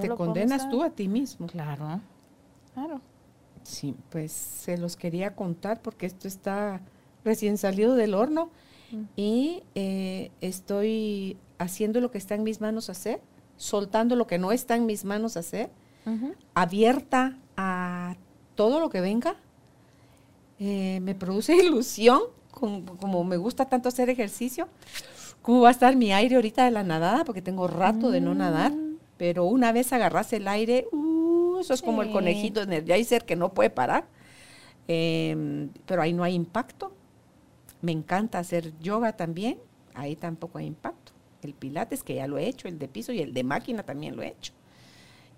Te 0.00 0.08
condenas 0.10 0.68
tú 0.70 0.82
a 0.82 0.90
ti 0.90 1.08
mismo. 1.08 1.46
Claro, 1.46 2.00
claro. 2.72 3.00
Sí, 3.62 3.94
pues 4.10 4.32
se 4.32 4.78
los 4.78 4.96
quería 4.96 5.34
contar 5.34 5.80
porque 5.80 6.06
esto 6.06 6.28
está 6.28 6.80
recién 7.24 7.56
salido 7.58 7.94
del 7.94 8.14
horno 8.14 8.50
mm. 8.92 9.02
y 9.16 9.62
eh, 9.74 10.30
estoy 10.40 11.38
haciendo 11.58 12.00
lo 12.00 12.10
que 12.10 12.18
está 12.18 12.34
en 12.34 12.44
mis 12.44 12.60
manos 12.60 12.90
hacer, 12.90 13.20
soltando 13.56 14.16
lo 14.16 14.26
que 14.26 14.38
no 14.38 14.52
está 14.52 14.76
en 14.76 14.86
mis 14.86 15.04
manos 15.04 15.36
hacer, 15.36 15.70
abierta 16.52 17.38
a 17.56 18.16
todo 18.54 18.80
lo 18.80 18.90
que 18.90 19.00
venga. 19.00 19.36
Eh, 20.58 21.00
me 21.00 21.14
produce 21.14 21.56
ilusión, 21.64 22.20
como 22.50 23.24
me 23.24 23.36
gusta 23.36 23.66
tanto 23.66 23.88
hacer 23.88 24.10
ejercicio. 24.10 24.68
¿Cómo 25.44 25.60
va 25.60 25.68
a 25.68 25.72
estar 25.72 25.94
mi 25.94 26.12
aire 26.12 26.34
ahorita 26.34 26.64
de 26.64 26.72
la 26.72 26.82
nadada? 26.82 27.24
Porque 27.24 27.42
tengo 27.42 27.68
rato 27.68 28.10
de 28.10 28.20
no 28.20 28.34
nadar. 28.34 28.72
Mm 28.72 28.84
pero 29.16 29.44
una 29.44 29.72
vez 29.72 29.92
agarras 29.92 30.32
el 30.32 30.48
aire, 30.48 30.86
uh, 30.92 31.58
eso 31.60 31.74
es 31.74 31.82
como 31.82 32.02
el 32.02 32.10
conejito 32.10 32.62
en 32.62 32.72
el 32.72 32.84
geyser 32.84 33.24
que 33.24 33.36
no 33.36 33.54
puede 33.54 33.70
parar. 33.70 34.06
Em, 34.88 35.70
pero 35.86 36.02
ahí 36.02 36.12
no 36.12 36.24
hay 36.24 36.34
impacto. 36.34 36.92
Me 37.80 37.92
encanta 37.92 38.38
hacer 38.38 38.72
yoga 38.80 39.16
también, 39.16 39.58
ahí 39.94 40.16
tampoco 40.16 40.58
hay 40.58 40.66
impacto. 40.66 41.12
El 41.42 41.54
pilates, 41.54 42.02
que 42.02 42.16
ya 42.16 42.26
lo 42.26 42.38
he 42.38 42.46
hecho, 42.46 42.68
el 42.68 42.78
de 42.78 42.88
piso 42.88 43.12
y 43.12 43.20
el 43.20 43.32
de 43.34 43.44
máquina 43.44 43.82
también 43.82 44.16
lo 44.16 44.22
he 44.22 44.28
hecho. 44.28 44.52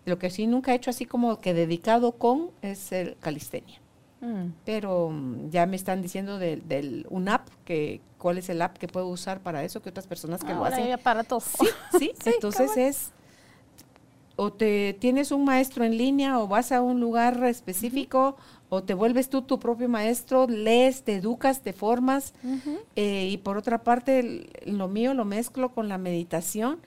Lo 0.04 0.18
que 0.18 0.30
sí 0.30 0.46
nunca 0.46 0.72
he 0.72 0.76
hecho 0.76 0.90
así 0.90 1.04
como 1.04 1.40
que 1.40 1.52
dedicado 1.52 2.12
con 2.12 2.50
es 2.62 2.92
el 2.92 3.16
calistenia. 3.18 3.80
Mm. 4.20 4.52
Pero 4.64 5.10
mm, 5.10 5.50
ya 5.50 5.66
me 5.66 5.76
están 5.76 6.02
diciendo 6.02 6.38
del, 6.38 6.66
del, 6.66 7.06
un 7.10 7.28
app, 7.28 7.48
que 7.64 8.00
cuál 8.18 8.38
es 8.38 8.48
el 8.48 8.62
app 8.62 8.78
que 8.78 8.88
puedo 8.88 9.08
usar 9.08 9.40
para 9.40 9.62
eso, 9.64 9.82
que 9.82 9.90
otras 9.90 10.06
personas 10.06 10.42
que 10.42 10.54
lo 10.54 10.64
hacen. 10.64 10.84
Hay. 10.84 10.92
Sí, 11.58 11.66
sí, 11.98 12.12
sí 12.22 12.30
entonces 12.34 12.76
es 12.76 13.12
o 14.36 14.52
te 14.52 14.94
tienes 15.00 15.32
un 15.32 15.44
maestro 15.44 15.84
en 15.84 15.96
línea 15.96 16.38
o 16.38 16.46
vas 16.46 16.70
a 16.70 16.82
un 16.82 17.00
lugar 17.00 17.42
específico 17.44 18.36
o 18.68 18.82
te 18.82 18.94
vuelves 18.94 19.30
tú 19.30 19.42
tu 19.42 19.58
propio 19.58 19.88
maestro, 19.88 20.46
lees, 20.46 21.02
te 21.02 21.14
educas, 21.14 21.62
te 21.62 21.72
formas. 21.72 22.34
Eh, 22.96 23.28
y 23.30 23.38
por 23.38 23.56
otra 23.56 23.82
parte, 23.82 24.50
lo 24.66 24.88
mío 24.88 25.14
lo 25.14 25.24
mezclo 25.24 25.72
con 25.72 25.88
la 25.88 25.98
meditación 25.98 26.80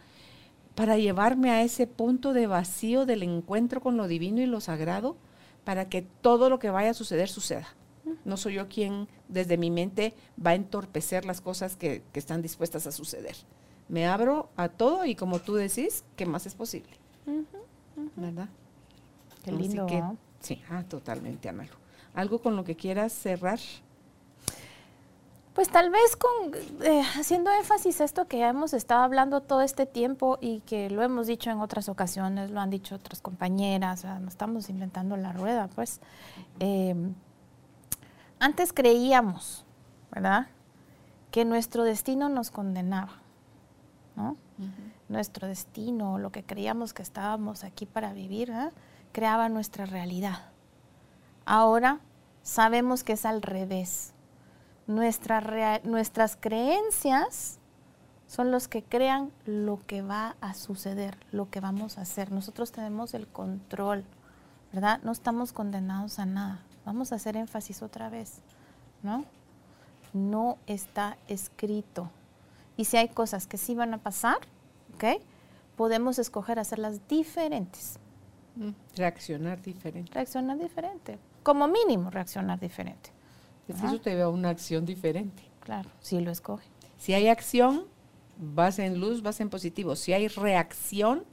para 0.76 0.98
llevarme 0.98 1.50
a 1.50 1.64
ese 1.64 1.88
punto 1.88 2.34
de 2.34 2.48
vacío 2.48 3.06
del 3.06 3.24
encuentro 3.24 3.82
con 3.82 3.98
lo 3.98 4.08
divino 4.08 4.42
y 4.42 4.46
lo 4.46 4.62
sagrado, 4.62 5.16
para 5.64 5.90
que 5.90 6.02
todo 6.02 6.50
lo 6.50 6.60
que 6.60 6.70
vaya 6.70 6.92
a 6.92 6.94
suceder 6.94 7.30
suceda. 7.30 7.68
No 8.26 8.38
soy 8.38 8.56
yo 8.56 8.68
quien 8.68 9.08
desde 9.28 9.58
mi 9.58 9.70
mente 9.70 10.14
va 10.44 10.52
a 10.52 10.56
entorpecer 10.56 11.26
las 11.26 11.42
cosas 11.42 11.76
que, 11.76 12.02
que 12.12 12.20
están 12.20 12.42
dispuestas 12.42 12.88
a 12.88 12.92
suceder. 12.92 13.36
Me 13.88 14.08
abro 14.08 14.50
a 14.56 14.70
todo 14.70 15.06
y 15.06 15.16
como 15.16 15.40
tú 15.40 15.56
decís, 15.56 16.04
¿qué 16.16 16.26
más 16.26 16.46
es 16.46 16.56
posible? 16.56 16.92
¿Verdad? 18.16 18.50
Qué 19.44 19.52
lindo. 19.52 19.88
sí, 20.40 20.62
ah, 20.70 20.84
totalmente, 20.84 21.50
Amalo. 21.50 21.74
¿Algo 22.14 22.40
con 22.40 22.56
lo 22.56 22.64
que 22.64 22.76
quieras 22.76 23.14
cerrar? 23.14 23.60
Pues 25.60 25.68
tal 25.68 25.90
vez 25.90 26.16
con 26.16 26.54
eh, 26.86 27.04
haciendo 27.18 27.52
énfasis 27.52 28.00
a 28.00 28.06
esto 28.06 28.30
que 28.30 28.48
hemos 28.48 28.74
estado 28.74 29.04
hablando 29.04 29.42
todo 29.42 29.60
este 29.60 29.86
tiempo 29.86 30.38
y 30.40 30.62
que 30.62 30.90
lo 30.90 31.04
hemos 31.04 31.28
dicho 31.28 31.52
en 31.52 31.60
otras 31.60 31.90
ocasiones, 31.90 32.50
lo 32.50 32.62
han 32.62 32.70
dicho 32.70 32.96
otras 32.96 33.22
compañeras, 33.22 34.06
no 34.06 34.30
estamos 34.30 34.70
inventando 34.70 35.18
la 35.18 35.34
rueda, 35.34 35.68
pues. 35.76 36.00
Em, 36.60 37.14
antes 38.40 38.72
creíamos, 38.72 39.66
¿verdad? 40.14 40.48
Que 41.30 41.44
nuestro 41.44 41.84
destino 41.84 42.30
nos 42.30 42.52
condenaba, 42.52 43.16
¿no? 44.16 44.38
nuestro 45.10 45.46
destino, 45.46 46.20
lo 46.20 46.32
que 46.32 46.42
creíamos 46.42 46.94
que 46.94 47.02
estábamos 47.02 47.66
aquí 47.66 47.86
para 47.86 48.14
vivir, 48.14 48.50
¿eh? 48.50 48.70
creaba 49.12 49.50
nuestra 49.50 49.86
realidad. 49.86 50.40
Ahora 51.44 52.00
sabemos 52.44 53.04
que 53.04 53.12
es 53.12 53.26
al 53.26 53.42
revés. 53.42 54.14
Nuestras 54.90 56.38
creencias 56.38 57.60
son 58.28 58.52
los 58.52 58.68
que 58.68 58.84
crean 58.84 59.32
lo 59.46 59.80
que 59.86 60.02
va 60.02 60.36
a 60.42 60.54
suceder, 60.54 61.18
lo 61.32 61.50
que 61.50 61.60
vamos 61.60 61.98
a 61.98 62.02
hacer. 62.02 62.32
Nosotros 62.32 62.72
tenemos 62.72 63.14
el 63.14 63.28
control, 63.28 64.04
¿verdad? 64.74 65.00
No 65.04 65.12
estamos 65.12 65.54
condenados 65.54 66.20
a 66.20 66.26
nada. 66.26 66.60
Vamos 66.86 67.12
a 67.12 67.16
hacer 67.16 67.38
énfasis 67.38 67.82
otra 67.82 68.10
vez, 68.10 68.42
¿no? 69.04 69.26
No 70.14 70.58
está 70.68 71.18
escrito. 71.28 72.10
Y 72.78 72.86
si 72.86 72.98
hay 72.98 73.10
cosas 73.10 73.48
que 73.48 73.58
sí 73.58 73.76
van 73.76 73.94
a 73.94 73.98
pasar, 74.00 74.38
¿ok? 74.96 75.22
podemos 75.80 76.20
escoger 76.20 76.60
hacerlas 76.60 77.08
diferentes. 77.08 78.00
Mm, 78.58 78.72
reaccionar 78.98 79.62
diferente. 79.62 80.12
Reaccionar 80.12 80.58
diferente. 80.58 81.18
Como 81.42 81.70
mínimo, 81.70 82.10
reaccionar 82.10 82.60
diferente. 82.60 83.12
Es 83.70 83.84
eso 83.84 84.00
te 84.00 84.16
veo 84.16 84.30
una 84.32 84.50
acción 84.50 84.86
diferente. 84.86 85.44
Claro, 85.62 85.90
si 86.00 86.20
lo 86.20 86.32
escoge. 86.32 86.68
Si 86.98 87.14
hay 87.14 87.28
acción, 87.28 87.86
vas 88.38 88.80
en 88.80 89.00
luz, 89.00 89.22
vas 89.22 89.40
en 89.40 89.50
positivo. 89.50 89.96
Si 89.96 90.14
hay 90.14 90.28
reacción, 90.28 91.24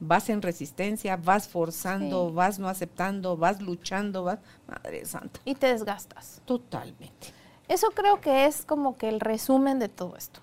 vas 0.00 0.28
en 0.28 0.42
resistencia, 0.42 1.16
vas 1.16 1.48
forzando, 1.48 2.32
vas 2.32 2.58
no 2.58 2.68
aceptando, 2.68 3.36
vas 3.36 3.60
luchando, 3.60 4.24
vas, 4.24 4.38
Madre 4.66 5.04
Santa. 5.04 5.40
Y 5.44 5.54
te 5.54 5.68
desgastas. 5.68 6.42
Totalmente. 6.44 7.28
Eso 7.68 7.88
creo 7.94 8.20
que 8.20 8.46
es 8.46 8.64
como 8.64 8.96
que 8.96 9.08
el 9.08 9.20
resumen 9.20 9.78
de 9.78 9.88
todo 9.88 10.16
esto. 10.16 10.40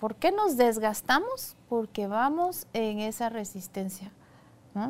¿Por 0.00 0.16
qué 0.16 0.32
nos 0.32 0.56
desgastamos? 0.56 1.56
Porque 1.68 2.06
vamos 2.06 2.66
en 2.72 3.00
esa 3.00 3.28
resistencia. 3.28 4.12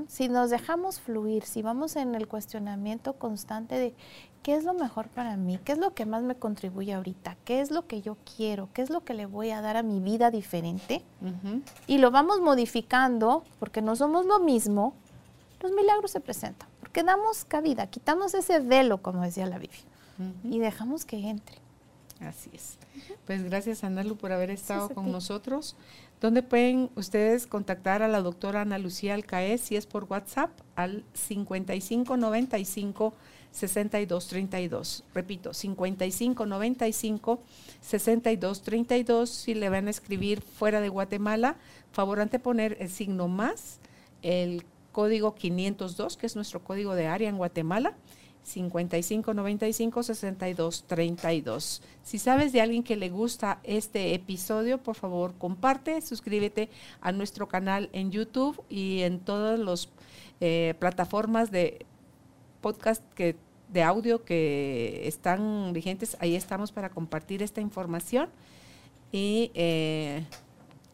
Si 0.09 0.29
nos 0.29 0.51
dejamos 0.51 1.01
fluir, 1.01 1.45
si 1.45 1.61
vamos 1.61 1.97
en 1.97 2.15
el 2.15 2.27
cuestionamiento 2.27 3.15
constante 3.15 3.75
de 3.75 3.95
qué 4.43 4.55
es 4.55 4.65
lo 4.65 4.73
mejor 4.75 5.09
para 5.09 5.37
mí, 5.37 5.59
qué 5.63 5.73
es 5.73 5.79
lo 5.79 5.95
que 5.95 6.07
más 6.07 6.23
me 6.23 6.37
contribuye 6.37 6.95
ahorita, 6.95 7.37
qué 7.45 7.61
es 7.61 7.71
lo 7.71 7.87
que 7.87 8.01
yo 8.01 8.17
quiero, 8.37 8.69
qué 8.73 8.83
es 8.83 8.91
lo 8.91 9.05
que 9.05 9.15
le 9.15 9.27
voy 9.27 9.51
a 9.51 9.61
dar 9.61 9.77
a 9.77 9.83
mi 9.83 10.01
vida 10.01 10.31
diferente, 10.31 11.03
y 11.87 11.99
lo 11.99 12.11
vamos 12.11 12.41
modificando 12.41 13.45
porque 13.59 13.83
no 13.83 13.95
somos 13.97 14.27
lo 14.27 14.39
mismo, 14.41 14.95
los 15.61 15.73
milagros 15.73 16.11
se 16.11 16.21
presentan, 16.21 16.69
porque 16.81 17.03
damos 17.03 17.45
cabida, 17.45 17.87
quitamos 17.87 18.35
ese 18.35 18.61
velo, 18.61 19.03
como 19.03 19.23
decía 19.23 19.47
la 19.47 19.59
Biblia, 19.59 19.83
y 20.45 20.59
dejamos 20.61 21.05
que 21.05 21.29
entre. 21.29 21.64
Así 22.25 22.51
es. 22.53 22.79
Pues 23.27 23.45
gracias, 23.45 23.85
Analu, 23.85 24.17
por 24.17 24.33
haber 24.33 24.51
estado 24.51 24.89
con 24.89 25.13
nosotros. 25.13 25.77
¿Dónde 26.21 26.43
pueden 26.43 26.91
ustedes 26.97 27.47
contactar 27.47 28.03
a 28.03 28.09
la 28.09 28.23
doctora 28.23 28.63
Ana 28.63 28.79
Lucía 28.79 29.15
Alcaez 29.15 29.61
si 29.61 29.77
es 29.77 29.87
por 29.87 30.05
WhatsApp 30.05 30.51
al 30.75 31.05
5595 31.13 33.15
6232. 33.55 35.05
Repito, 35.15 35.55
5595 35.55 37.43
6232. 37.81 39.29
Si 39.29 39.55
le 39.55 39.69
van 39.69 39.87
a 39.87 39.91
escribir 39.91 40.41
fuera 40.41 40.81
de 40.81 40.89
Guatemala, 40.89 41.57
favor 41.93 42.21
ante 42.21 42.39
poner 42.39 42.77
el 42.81 42.91
signo 42.91 43.29
más, 43.29 43.79
el 44.23 44.65
código 44.93 45.35
502, 45.35 46.17
que 46.17 46.27
es 46.27 46.37
nuestro 46.37 46.65
código 46.65 46.95
de 46.95 47.07
área 47.07 47.29
en 47.29 47.37
Guatemala 47.37 47.95
55 48.45 49.35
95 49.35 50.03
62 50.03 50.85
32. 50.87 51.83
Si 52.03 52.19
sabes 52.19 52.53
de 52.53 52.61
alguien 52.61 52.83
que 52.83 52.97
le 52.97 53.09
gusta 53.09 53.59
este 53.65 54.15
episodio, 54.15 54.79
por 54.79 54.95
favor 54.95 55.35
comparte, 55.39 56.01
suscríbete 56.01 56.69
a 57.01 57.11
nuestro 57.13 57.49
canal 57.49 57.89
en 57.93 58.11
YouTube 58.11 58.63
y 58.69 59.01
en 59.01 59.19
todas 59.21 59.59
las 59.59 59.89
eh, 60.41 60.75
plataformas 60.79 61.51
de 61.51 61.87
podcast 62.61 63.03
que, 63.15 63.37
de 63.73 63.83
audio 63.83 64.25
que 64.25 65.09
están 65.09 65.73
vigentes. 65.73 66.17
Ahí 66.21 66.37
estamos 66.37 66.71
para 66.71 66.91
compartir 66.91 67.43
esta 67.43 67.61
información 67.61 68.29
y 69.11 69.51
eh, 69.55 70.25